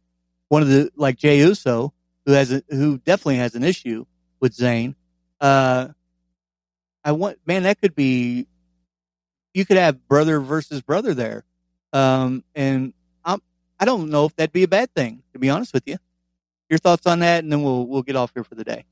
one 0.49 0.61
of 0.61 0.67
the 0.67 0.91
like 0.95 1.17
Jey 1.17 1.39
Uso, 1.39 1.93
who 2.25 2.33
has 2.33 2.51
a, 2.51 2.61
who 2.69 2.97
definitely 2.99 3.37
has 3.37 3.55
an 3.55 3.63
issue 3.63 4.05
with 4.39 4.55
Zayn. 4.55 4.95
Uh, 5.39 5.89
I 7.03 7.13
want 7.13 7.39
man, 7.45 7.63
that 7.63 7.81
could 7.81 7.95
be 7.95 8.47
you 9.53 9.65
could 9.65 9.77
have 9.77 10.07
brother 10.07 10.39
versus 10.39 10.81
brother 10.81 11.13
there, 11.13 11.43
um, 11.93 12.43
and 12.55 12.93
I'm 13.23 13.41
I 13.79 13.85
don't 13.85 14.09
know 14.09 14.25
if 14.25 14.35
that'd 14.35 14.51
be 14.51 14.63
a 14.63 14.67
bad 14.67 14.93
thing 14.93 15.23
to 15.33 15.39
be 15.39 15.49
honest 15.49 15.73
with 15.73 15.87
you. 15.87 15.97
Your 16.69 16.79
thoughts 16.79 17.05
on 17.05 17.19
that, 17.19 17.43
and 17.43 17.51
then 17.51 17.63
we'll 17.63 17.85
we'll 17.85 18.03
get 18.03 18.15
off 18.15 18.31
here 18.33 18.43
for 18.43 18.55
the 18.55 18.63
day. 18.63 18.85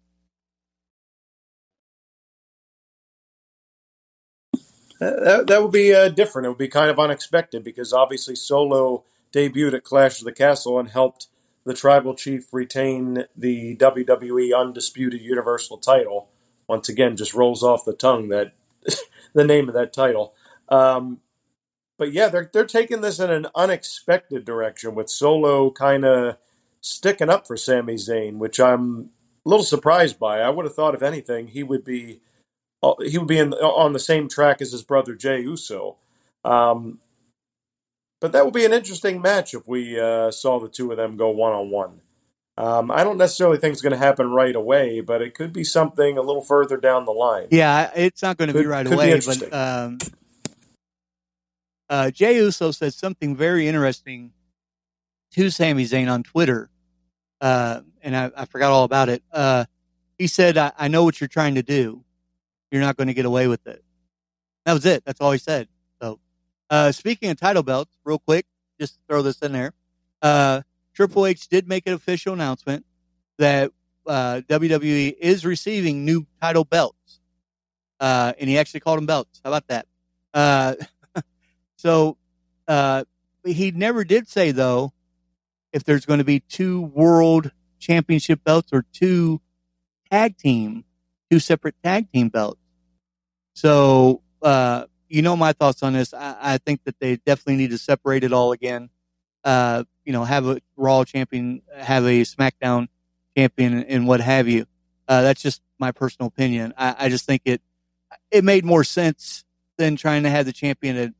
That, 4.99 5.47
that 5.47 5.61
would 5.61 5.71
be 5.71 5.93
uh, 5.93 6.09
different. 6.09 6.45
It 6.45 6.49
would 6.49 6.57
be 6.57 6.67
kind 6.67 6.89
of 6.89 6.99
unexpected 6.99 7.63
because 7.63 7.93
obviously 7.93 8.35
Solo 8.35 9.05
debuted 9.33 9.73
at 9.73 9.83
Clash 9.83 10.19
of 10.19 10.25
the 10.25 10.33
Castle 10.33 10.79
and 10.79 10.89
helped 10.89 11.27
the 11.65 11.73
Tribal 11.73 12.15
Chief 12.15 12.47
retain 12.51 13.25
the 13.35 13.75
WWE 13.77 14.57
Undisputed 14.57 15.21
Universal 15.21 15.77
title. 15.77 16.29
Once 16.67 16.89
again, 16.89 17.15
just 17.15 17.33
rolls 17.33 17.63
off 17.63 17.85
the 17.85 17.93
tongue 17.93 18.29
that 18.29 18.53
the 19.33 19.45
name 19.45 19.69
of 19.69 19.75
that 19.75 19.93
title. 19.93 20.33
Um, 20.69 21.19
but 21.97 22.13
yeah, 22.13 22.29
they're 22.29 22.49
they're 22.51 22.65
taking 22.65 23.01
this 23.01 23.19
in 23.19 23.29
an 23.29 23.47
unexpected 23.55 24.45
direction 24.45 24.95
with 24.95 25.09
Solo 25.09 25.69
kind 25.69 26.05
of 26.05 26.37
sticking 26.81 27.29
up 27.29 27.45
for 27.45 27.57
Sami 27.57 27.95
Zayn, 27.95 28.37
which 28.37 28.59
I'm 28.59 29.09
a 29.45 29.49
little 29.49 29.65
surprised 29.65 30.17
by. 30.17 30.39
I 30.39 30.49
would 30.49 30.65
have 30.65 30.75
thought, 30.75 30.95
if 30.95 31.03
anything, 31.03 31.47
he 31.47 31.61
would 31.63 31.83
be 31.83 32.21
uh, 32.81 32.93
he 33.03 33.17
would 33.17 33.27
be 33.27 33.39
in, 33.39 33.53
on 33.53 33.93
the 33.93 33.99
same 33.99 34.29
track 34.29 34.61
as 34.61 34.71
his 34.71 34.83
brother 34.83 35.15
Jey 35.15 35.41
Uso. 35.41 35.97
Um, 36.45 36.99
but 38.21 38.31
that 38.31 38.45
would 38.45 38.53
be 38.53 38.65
an 38.65 38.73
interesting 38.73 39.21
match 39.21 39.53
if 39.53 39.67
we 39.67 39.99
uh, 39.99 40.31
saw 40.31 40.59
the 40.59 40.69
two 40.69 40.91
of 40.91 40.97
them 40.97 41.17
go 41.17 41.29
one 41.29 41.53
on 41.53 41.69
one. 41.69 42.01
Um, 42.57 42.91
I 42.91 43.05
don't 43.05 43.17
necessarily 43.17 43.57
think 43.57 43.71
it's 43.71 43.81
going 43.81 43.93
to 43.93 43.97
happen 43.97 44.31
right 44.31 44.55
away, 44.55 44.99
but 44.99 45.21
it 45.21 45.33
could 45.33 45.53
be 45.53 45.63
something 45.63 46.17
a 46.17 46.21
little 46.21 46.41
further 46.41 46.75
down 46.75 47.05
the 47.05 47.13
line. 47.13 47.47
Yeah, 47.51 47.89
it's 47.95 48.21
not 48.21 48.37
going 48.37 48.51
to 48.51 48.53
be 48.53 48.65
right 48.65 48.85
away, 48.85 49.17
be 49.17 49.25
but 49.25 49.53
um, 49.53 49.97
uh, 51.89 52.11
Jey 52.11 52.35
Uso 52.37 52.71
said 52.71 52.93
something 52.93 53.35
very 53.35 53.67
interesting 53.67 54.31
to 55.31 55.49
Sami 55.49 55.85
Zayn 55.85 56.11
on 56.11 56.23
Twitter, 56.23 56.69
uh, 57.41 57.81
and 58.01 58.15
I, 58.15 58.31
I, 58.35 58.45
forgot 58.45 58.71
all 58.71 58.83
about 58.83 59.09
it. 59.09 59.23
Uh, 59.31 59.65
he 60.17 60.27
said, 60.27 60.57
I, 60.57 60.71
I, 60.77 60.87
know 60.87 61.03
what 61.03 61.19
you're 61.19 61.27
trying 61.27 61.55
to 61.55 61.63
do. 61.63 62.03
You're 62.71 62.81
not 62.81 62.97
going 62.97 63.07
to 63.07 63.13
get 63.13 63.25
away 63.25 63.47
with 63.47 63.65
it." 63.67 63.83
That 64.65 64.73
was 64.73 64.85
it. 64.85 65.03
That's 65.05 65.19
all 65.19 65.31
he 65.31 65.39
said. 65.39 65.67
So, 66.01 66.19
uh, 66.69 66.91
speaking 66.91 67.31
of 67.31 67.39
title 67.39 67.63
belts, 67.63 67.91
real 68.03 68.19
quick, 68.19 68.45
just 68.79 68.99
throw 69.07 69.21
this 69.21 69.39
in 69.39 69.51
there, 69.51 69.73
uh, 70.21 70.61
Triple 70.93 71.25
H 71.25 71.47
did 71.47 71.67
make 71.67 71.87
an 71.87 71.93
official 71.93 72.33
announcement 72.33 72.85
that 73.37 73.71
uh, 74.05 74.41
WWE 74.47 75.15
is 75.19 75.45
receiving 75.45 76.05
new 76.05 76.27
title 76.41 76.65
belts, 76.65 77.19
and 77.99 78.49
he 78.49 78.59
actually 78.59 78.81
called 78.81 78.97
them 78.97 79.07
belts. 79.07 79.41
How 79.43 79.51
about 79.51 79.67
that? 79.67 79.87
So 81.79 82.17
uh, 82.67 83.05
he 83.45 83.71
never 83.71 84.03
did 84.03 84.27
say 84.27 84.51
though 84.51 84.91
if 85.71 85.85
there's 85.85 86.05
going 86.05 86.17
to 86.17 86.25
be 86.25 86.41
two 86.41 86.81
world 86.81 87.51
championship 87.79 88.43
belts 88.43 88.73
or 88.73 88.83
two 88.91 89.39
tag 90.11 90.35
team, 90.35 90.83
two 91.31 91.39
separate 91.39 91.75
tag 91.81 92.11
team 92.11 92.27
belts. 92.27 92.59
So 93.53 94.23
uh, 94.41 94.87
you 95.07 95.21
know 95.21 95.37
my 95.37 95.53
thoughts 95.53 95.81
on 95.81 95.93
this. 95.93 96.13
I, 96.13 96.35
I, 96.41 96.57
think 96.57 96.83
that 96.83 96.99
they 96.99 97.15
definitely 97.15 97.55
need 97.55 97.69
to 97.69 97.77
separate 97.77 98.25
it 98.25 98.33
all 98.33 98.51
again. 98.51 98.89
Uh, 99.45 99.85
you 100.03 100.11
know, 100.11 100.25
have 100.25 100.47
a 100.47 100.59
Raw 100.75 101.05
champion, 101.05 101.61
have 101.73 102.03
a 102.03 102.23
SmackDown 102.23 102.89
champion, 103.37 103.83
and 103.85 104.05
what 104.05 104.19
have 104.19 104.49
you. 104.49 104.65
Uh, 105.07 105.21
that's 105.21 105.41
just 105.41 105.61
my 105.79 105.93
personal 105.93 106.27
opinion. 106.27 106.73
I, 106.77 106.95
I, 106.99 107.09
just 107.09 107.25
think 107.25 107.43
it 107.45 107.61
it 108.31 108.43
made 108.43 108.65
more 108.65 108.83
sense 108.83 109.45
than 109.77 109.95
trying 109.95 110.23
to 110.23 110.29
have 110.29 110.45
the 110.45 110.51
champion 110.51 110.97
at 110.97 111.13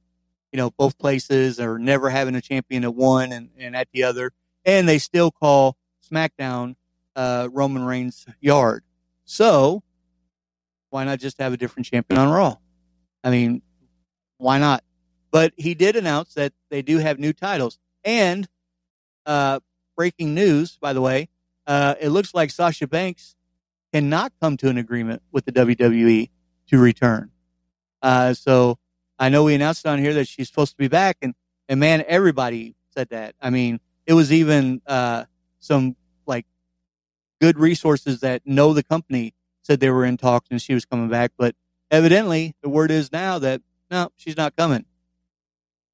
you 0.52 0.58
know, 0.58 0.72
both 0.72 0.98
places 0.98 1.60
or 1.60 1.78
never 1.78 2.10
having 2.10 2.36
a 2.36 2.42
champion 2.42 2.84
at 2.84 2.96
one 2.96 3.32
and, 3.32 3.50
and 3.58 3.76
at 3.76 3.88
the 3.94 4.04
other. 4.04 4.32
And 4.66 4.88
they 4.88 4.98
still 4.98 5.32
call 5.32 5.78
SmackDown 6.12 6.76
uh, 7.16 7.50
Roman 7.52 7.84
Reigns' 7.84 8.26
yard. 8.40 8.84
So 9.26 9.84
why 10.90 11.04
not 11.04 11.20
just 11.20 11.40
have 11.40 11.54
a 11.54 11.58
different 11.58 11.86
champion 11.86 12.20
on 12.20 12.30
Raw? 12.30 12.58
I 13.24 13.30
mean, 13.30 13.62
why 14.38 14.58
not? 14.58 14.84
But 15.32 15.54
he 15.58 15.76
did 15.76 15.96
announce 15.96 16.34
that 16.34 16.54
they 16.70 16.82
do 16.82 16.98
have 16.98 17.20
new 17.20 17.34
titles. 17.34 17.78
And 18.04 18.48
uh, 19.26 19.60
breaking 19.96 20.34
news, 20.34 20.78
by 20.82 20.94
the 20.94 21.02
way, 21.02 21.30
uh, 21.68 21.96
it 22.00 22.10
looks 22.10 22.34
like 22.34 22.50
Sasha 22.50 22.88
Banks 22.88 23.36
cannot 23.94 24.34
come 24.42 24.58
to 24.58 24.70
an 24.70 24.78
agreement 24.78 25.22
with 25.32 25.46
the 25.46 25.52
WWE 25.52 26.30
to 26.68 26.78
return. 26.80 27.32
Uh, 28.02 28.34
so 28.34 28.80
I 29.20 29.30
know 29.30 29.44
we 29.44 29.54
announced 29.54 29.86
on 29.86 30.00
here 30.00 30.14
that 30.14 30.28
she's 30.28 30.48
supposed 30.48 30.72
to 30.72 30.78
be 30.78 30.88
back, 30.88 31.18
and 31.22 31.36
and 31.68 31.80
man, 31.80 32.04
everybody 32.08 32.76
said 32.96 33.10
that. 33.10 33.36
I 33.42 33.50
mean, 33.50 33.80
it 34.08 34.14
was 34.14 34.34
even 34.34 34.82
uh, 34.88 35.26
some 35.60 35.96
like 36.26 36.46
good 37.40 37.60
resources 37.60 38.22
that 38.22 38.42
know 38.46 38.74
the 38.74 38.84
company 38.84 39.34
said 39.62 39.80
they 39.80 39.90
were 39.90 40.06
in 40.06 40.18
talks 40.18 40.48
and 40.50 40.62
she 40.62 40.74
was 40.74 40.86
coming 40.86 41.10
back, 41.10 41.32
but 41.38 41.56
evidently 41.92 42.56
the 42.64 42.70
word 42.70 42.92
is 42.92 43.12
now 43.12 43.38
that 43.40 43.62
no, 43.92 44.10
she's 44.16 44.38
not 44.38 44.56
coming. 44.56 44.86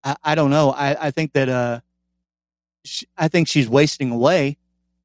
I, 0.03 0.15
I 0.23 0.35
don't 0.35 0.49
know. 0.49 0.71
I, 0.71 1.07
I 1.07 1.11
think 1.11 1.33
that 1.33 1.49
uh, 1.49 1.81
she, 2.83 3.05
I 3.17 3.27
think 3.27 3.47
she's 3.47 3.67
wasting 3.67 4.11
away. 4.11 4.57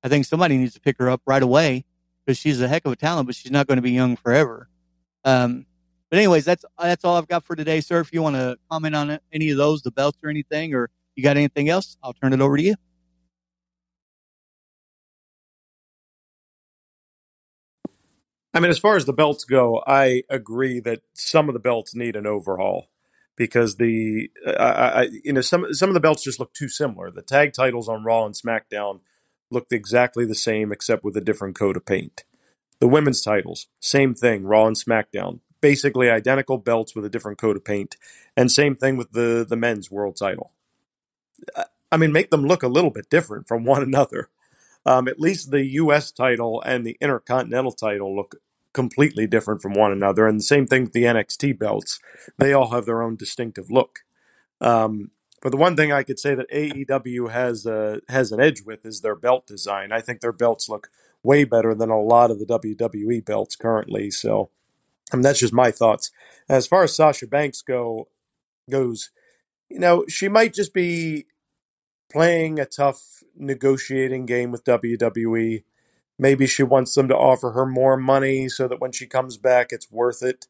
I 0.03 0.09
think 0.09 0.25
somebody 0.25 0.57
needs 0.57 0.75
to 0.75 0.81
pick 0.81 0.99
her 0.99 1.11
up 1.11 1.23
right 1.27 1.43
away 1.43 1.85
because 2.25 2.39
she's 2.39 2.61
a 2.61 2.69
heck 2.69 2.85
of 2.85 2.93
a 2.93 2.97
talent, 2.97 3.27
but 3.27 3.35
she's 3.35 3.51
not 3.51 3.67
going 3.67 3.77
to 3.77 3.83
be 3.83 3.93
young 3.93 4.17
forever. 4.17 4.69
Um, 5.25 5.67
but 6.11 6.19
anyways, 6.19 6.45
that's 6.45 6.65
that's 6.79 7.05
all 7.05 7.17
I've 7.17 7.29
got 7.29 7.45
for 7.45 7.55
today, 7.57 7.81
sir. 7.81 8.01
If 8.01 8.13
you 8.13 8.21
want 8.21 8.37
to 8.37 8.59
comment 8.71 8.97
on 8.97 9.19
any 9.33 9.51
of 9.51 9.57
those, 9.57 9.83
the 9.83 9.93
belts 9.93 10.19
or 10.23 10.29
anything, 10.29 10.75
or 10.75 10.91
you 11.15 11.23
got 11.23 11.37
anything 11.37 11.69
else, 11.69 11.97
I'll 12.03 12.13
turn 12.13 12.33
it 12.33 12.41
over 12.41 12.57
to 12.57 12.63
you. 12.63 12.75
I 18.53 18.59
mean, 18.59 18.71
as 18.71 18.79
far 18.79 18.97
as 18.97 19.05
the 19.05 19.13
belts 19.13 19.45
go, 19.45 19.83
I 19.87 20.25
agree 20.29 20.81
that 20.81 21.03
some 21.15 21.49
of 21.49 21.55
the 21.55 21.61
belts 21.61 21.95
need 21.95 22.17
an 22.17 22.27
overhaul 22.27 22.89
because 23.37 23.77
the 23.77 24.31
I, 24.47 24.53
I, 24.53 25.09
you 25.25 25.33
know 25.33 25.41
some 25.41 25.73
some 25.73 25.89
of 25.91 25.95
the 25.95 26.01
belts 26.01 26.25
just 26.25 26.41
look 26.41 26.53
too 26.53 26.69
similar. 26.69 27.13
The 27.13 27.23
tag 27.23 27.53
titles 27.53 27.89
on 27.89 28.03
Raw 28.03 28.27
and 28.27 28.35
SmackDown 28.35 29.01
looked 29.51 29.73
exactly 29.73 30.25
the 30.25 30.35
same 30.35 30.73
except 30.73 31.05
with 31.05 31.17
a 31.17 31.21
different 31.21 31.55
coat 31.57 31.77
of 31.77 31.87
paint. 31.87 32.25
The 32.81 32.89
women's 32.89 33.23
titles, 33.23 33.69
same 33.79 34.15
thing, 34.15 34.45
Raw 34.45 34.67
and 34.67 34.77
SmackDown 34.77 35.41
basically 35.61 36.11
identical 36.11 36.59
belts 36.59 36.95
with 36.95 37.05
a 37.05 37.11
different 37.11 37.39
coat 37.39 37.57
of 37.57 37.65
paint. 37.65 37.97
And 38.37 38.51
same 38.51 38.77
thing 38.77 38.97
with 38.97 39.13
the 39.13 39.45
the 39.49 39.57
men's 39.57 39.91
world 39.91 40.17
title. 40.17 40.53
I 41.93 41.97
mean, 41.97 42.13
make 42.13 42.31
them 42.31 42.47
look 42.47 42.63
a 42.63 42.69
little 42.69 42.91
bit 42.91 43.11
different 43.11 43.49
from 43.49 43.65
one 43.65 43.83
another. 43.83 44.29
Um, 44.87 45.09
at 45.09 45.21
least 45.21 45.51
the 45.51 45.65
U.S. 45.67 46.11
title 46.11 46.63
and 46.63 46.87
the 46.87 46.97
Intercontinental 47.01 47.73
title 47.73 48.17
look 48.17 48.37
completely 48.73 49.27
different 49.27 49.61
from 49.61 49.75
one 49.75 49.93
another. 49.93 50.27
And 50.27 50.39
the 50.39 50.45
same 50.45 50.67
thing 50.67 50.85
with 50.85 50.93
the 50.93 51.05
NXT 51.05 51.59
belts; 51.59 52.01
they 52.39 52.53
all 52.53 52.71
have 52.71 52.87
their 52.87 53.03
own 53.03 53.17
distinctive 53.17 53.71
look. 53.71 54.01
Um, 54.61 55.11
but 55.43 55.51
the 55.51 55.59
one 55.59 55.75
thing 55.75 55.91
I 55.91 56.03
could 56.03 56.19
say 56.19 56.35
that 56.35 56.51
AEW 56.51 57.31
has 57.31 57.67
uh, 57.67 58.01
has 58.09 58.33
an 58.33 58.41
edge 58.41 58.63
with 58.63 58.85
is 58.85 59.01
their 59.01 59.17
belt 59.17 59.47
design. 59.47 59.93
I 59.93 60.01
think 60.01 60.21
their 60.21 60.33
belts 60.33 60.69
look 60.69 60.91
way 61.23 61.45
better 61.45 61.75
than 61.75 61.91
a 61.91 62.01
lot 62.01 62.31
of 62.31 62.39
the 62.39 62.47
WWE 62.47 63.25
belts 63.25 63.57
currently. 63.57 64.11
So 64.11 64.51
I 65.13 65.17
mean, 65.17 65.23
that's 65.23 65.41
just 65.41 65.53
my 65.53 65.71
thoughts. 65.71 66.11
As 66.49 66.67
far 66.67 66.85
as 66.85 66.95
Sasha 66.95 67.27
Banks 67.27 67.63
go, 67.63 68.09
goes, 68.69 69.11
you 69.69 69.79
know, 69.79 70.05
she 70.09 70.29
might 70.29 70.55
just 70.55 70.75
be 70.75 71.27
playing 72.11 72.59
a 72.59 72.67
tough 72.67 73.23
negotiating 73.37 74.27
game 74.27 74.51
with 74.51 74.65
WWE. 74.65 75.63
Maybe 76.19 76.47
she 76.47 76.63
wants 76.63 76.95
them 76.95 77.09
to 77.09 77.17
offer 77.17 77.53
her 77.53 77.65
more 77.65 77.97
money 77.97 78.49
so 78.49 78.69
that 78.69 78.81
when 78.81 78.93
she 78.93 79.07
comes 79.07 79.37
back, 79.37 79.69
it's 79.71 79.91
worth 79.91 80.23
it. 80.23 80.47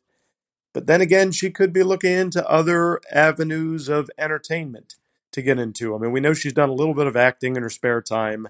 But 0.72 0.86
then 0.86 1.00
again, 1.00 1.32
she 1.32 1.50
could 1.50 1.72
be 1.72 1.82
looking 1.82 2.12
into 2.12 2.48
other 2.48 3.00
avenues 3.12 3.88
of 3.88 4.10
entertainment 4.18 4.96
to 5.32 5.42
get 5.42 5.58
into. 5.58 5.94
I 5.94 5.98
mean, 5.98 6.12
we 6.12 6.20
know 6.20 6.34
she's 6.34 6.52
done 6.52 6.68
a 6.68 6.74
little 6.74 6.94
bit 6.94 7.06
of 7.06 7.16
acting 7.16 7.56
in 7.56 7.62
her 7.62 7.70
spare 7.70 8.00
time. 8.00 8.48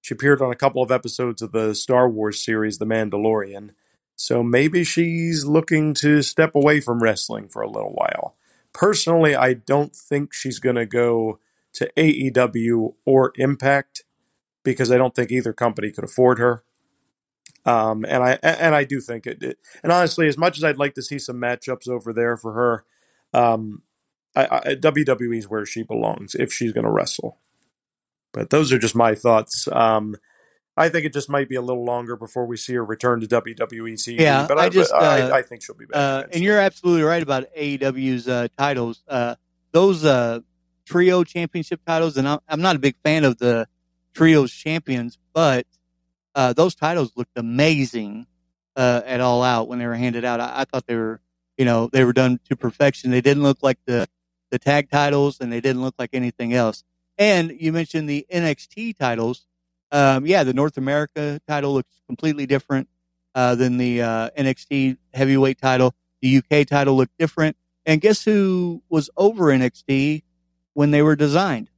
She 0.00 0.14
appeared 0.14 0.40
on 0.42 0.50
a 0.50 0.56
couple 0.56 0.82
of 0.82 0.90
episodes 0.90 1.42
of 1.42 1.52
the 1.52 1.74
Star 1.74 2.08
Wars 2.08 2.42
series, 2.42 2.78
The 2.78 2.86
Mandalorian. 2.86 3.70
So 4.20 4.42
maybe 4.42 4.82
she's 4.82 5.44
looking 5.44 5.94
to 5.94 6.22
step 6.22 6.56
away 6.56 6.80
from 6.80 7.00
wrestling 7.00 7.46
for 7.46 7.62
a 7.62 7.70
little 7.70 7.92
while. 7.92 8.34
Personally, 8.72 9.36
I 9.36 9.54
don't 9.54 9.94
think 9.94 10.34
she's 10.34 10.58
going 10.58 10.74
to 10.74 10.86
go 10.86 11.38
to 11.74 11.88
AEW 11.96 12.94
or 13.06 13.32
Impact 13.36 14.02
because 14.64 14.90
I 14.90 14.96
don't 14.96 15.14
think 15.14 15.30
either 15.30 15.52
company 15.52 15.92
could 15.92 16.02
afford 16.02 16.40
her. 16.40 16.64
Um, 17.64 18.04
and 18.08 18.24
I 18.24 18.38
and 18.42 18.74
I 18.74 18.82
do 18.82 19.00
think 19.00 19.24
it, 19.24 19.40
it, 19.40 19.58
And 19.84 19.92
honestly, 19.92 20.26
as 20.26 20.36
much 20.36 20.58
as 20.58 20.64
I'd 20.64 20.78
like 20.78 20.94
to 20.94 21.02
see 21.02 21.20
some 21.20 21.36
matchups 21.36 21.86
over 21.86 22.12
there 22.12 22.36
for 22.36 22.54
her, 22.54 22.84
um, 23.32 23.82
I, 24.34 24.46
I, 24.46 24.74
WWE 24.74 25.38
is 25.38 25.48
where 25.48 25.64
she 25.64 25.84
belongs 25.84 26.34
if 26.34 26.52
she's 26.52 26.72
going 26.72 26.84
to 26.84 26.90
wrestle. 26.90 27.38
But 28.32 28.50
those 28.50 28.72
are 28.72 28.78
just 28.78 28.96
my 28.96 29.14
thoughts. 29.14 29.68
Um, 29.70 30.16
I 30.78 30.88
think 30.88 31.04
it 31.04 31.12
just 31.12 31.28
might 31.28 31.48
be 31.48 31.56
a 31.56 31.62
little 31.62 31.84
longer 31.84 32.16
before 32.16 32.46
we 32.46 32.56
see 32.56 32.74
her 32.74 32.84
return 32.84 33.20
to 33.20 33.26
WWE 33.26 33.94
TV. 33.94 34.20
Yeah, 34.20 34.46
but 34.46 34.58
I 34.58 34.64
I, 34.64 34.68
just, 34.68 34.92
but 34.92 35.02
I, 35.02 35.22
uh, 35.22 35.34
I 35.34 35.42
think 35.42 35.62
she'll 35.62 35.76
be 35.76 35.86
back. 35.86 35.96
Uh, 35.96 36.24
and 36.32 36.42
you're 36.42 36.58
absolutely 36.58 37.02
right 37.02 37.22
about 37.22 37.52
AEW's 37.56 38.28
uh, 38.28 38.48
titles. 38.56 39.02
Uh, 39.08 39.34
those 39.72 40.04
uh, 40.04 40.40
trio 40.86 41.24
championship 41.24 41.80
titles, 41.86 42.16
and 42.16 42.28
I'm, 42.28 42.38
I'm 42.48 42.60
not 42.60 42.76
a 42.76 42.78
big 42.78 42.96
fan 43.04 43.24
of 43.24 43.38
the 43.38 43.66
trios 44.14 44.52
champions, 44.52 45.18
but 45.32 45.66
uh, 46.34 46.52
those 46.52 46.74
titles 46.74 47.12
looked 47.16 47.36
amazing 47.36 48.26
uh, 48.76 49.02
at 49.04 49.20
All 49.20 49.42
Out 49.42 49.68
when 49.68 49.78
they 49.78 49.86
were 49.86 49.96
handed 49.96 50.24
out. 50.24 50.40
I, 50.40 50.60
I 50.60 50.64
thought 50.64 50.86
they 50.86 50.94
were, 50.94 51.20
you 51.56 51.64
know, 51.64 51.88
they 51.92 52.04
were 52.04 52.12
done 52.12 52.38
to 52.48 52.56
perfection. 52.56 53.10
They 53.10 53.20
didn't 53.20 53.42
look 53.42 53.58
like 53.62 53.78
the 53.86 54.08
the 54.50 54.58
tag 54.58 54.90
titles, 54.90 55.40
and 55.40 55.52
they 55.52 55.60
didn't 55.60 55.82
look 55.82 55.96
like 55.98 56.10
anything 56.12 56.54
else. 56.54 56.84
And 57.18 57.50
you 57.60 57.72
mentioned 57.72 58.08
the 58.08 58.24
NXT 58.32 58.96
titles. 58.96 59.47
Um, 59.90 60.26
yeah, 60.26 60.44
the 60.44 60.52
North 60.52 60.76
America 60.76 61.40
title 61.48 61.72
looks 61.72 62.00
completely 62.06 62.46
different 62.46 62.88
uh, 63.34 63.54
than 63.54 63.78
the 63.78 64.02
uh, 64.02 64.30
NXT 64.38 64.98
heavyweight 65.14 65.58
title. 65.58 65.94
The 66.20 66.38
UK 66.38 66.66
title 66.66 66.96
looked 66.96 67.16
different. 67.18 67.56
And 67.86 68.00
guess 68.00 68.24
who 68.24 68.82
was 68.90 69.08
over 69.16 69.46
NXT 69.46 70.22
when 70.74 70.90
they 70.90 71.00
were 71.00 71.16
designed? 71.16 71.70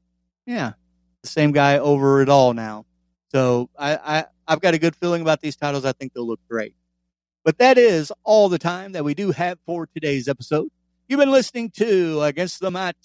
Yeah, 0.44 0.72
the 1.22 1.28
same 1.28 1.52
guy 1.52 1.78
over 1.78 2.20
it 2.20 2.28
all 2.28 2.52
now. 2.52 2.86
So 3.30 3.70
I, 3.78 3.96
I 3.96 4.24
I've 4.48 4.60
got 4.60 4.74
a 4.74 4.78
good 4.78 4.96
feeling 4.96 5.22
about 5.22 5.40
these 5.40 5.54
titles. 5.54 5.84
I 5.84 5.92
think 5.92 6.12
they'll 6.12 6.26
look 6.26 6.40
great. 6.50 6.74
But 7.44 7.58
that 7.58 7.78
is 7.78 8.12
all 8.24 8.48
the 8.48 8.58
time 8.58 8.92
that 8.92 9.04
we 9.04 9.14
do 9.14 9.30
have 9.30 9.58
for 9.64 9.86
today's 9.86 10.26
episode. 10.26 10.68
You've 11.08 11.20
been 11.20 11.30
listening 11.30 11.70
to 11.76 12.22
Against 12.22 12.58
the 12.58 12.72
Mat 12.72 12.96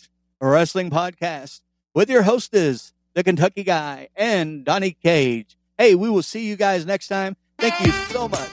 Wrestling 0.42 0.90
Podcast 0.90 1.62
with 1.94 2.10
your 2.10 2.24
hostess, 2.24 2.94
the 3.16 3.24
Kentucky 3.24 3.64
Guy, 3.64 4.10
and 4.16 4.64
Donnie 4.64 4.92
Cage. 4.92 5.58
Hey, 5.78 5.96
we 5.96 6.10
will 6.10 6.22
see 6.22 6.46
you 6.46 6.56
guys 6.56 6.86
next 6.86 7.08
time. 7.08 7.36
Thank 7.58 7.80
you 7.82 7.92
so 7.92 8.28
much. 8.28 8.50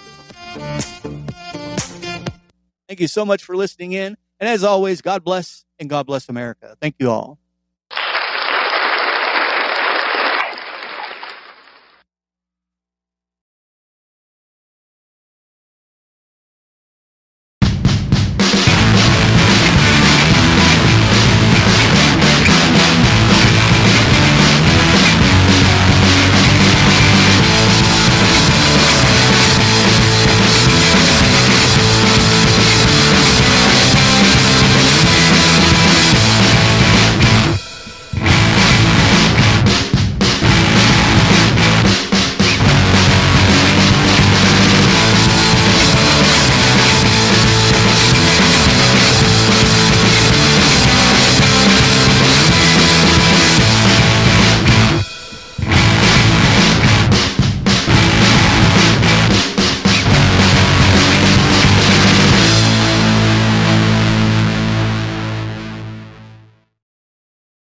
Thank 2.88 3.00
you 3.00 3.08
so 3.08 3.26
much 3.26 3.44
for 3.44 3.56
listening 3.56 3.92
in. 3.92 4.16
And 4.40 4.48
as 4.48 4.64
always, 4.64 5.02
God 5.02 5.24
bless 5.24 5.64
and 5.78 5.90
God 5.90 6.06
bless 6.06 6.28
America. 6.28 6.76
Thank 6.80 6.96
you 6.98 7.10
all. 7.10 7.38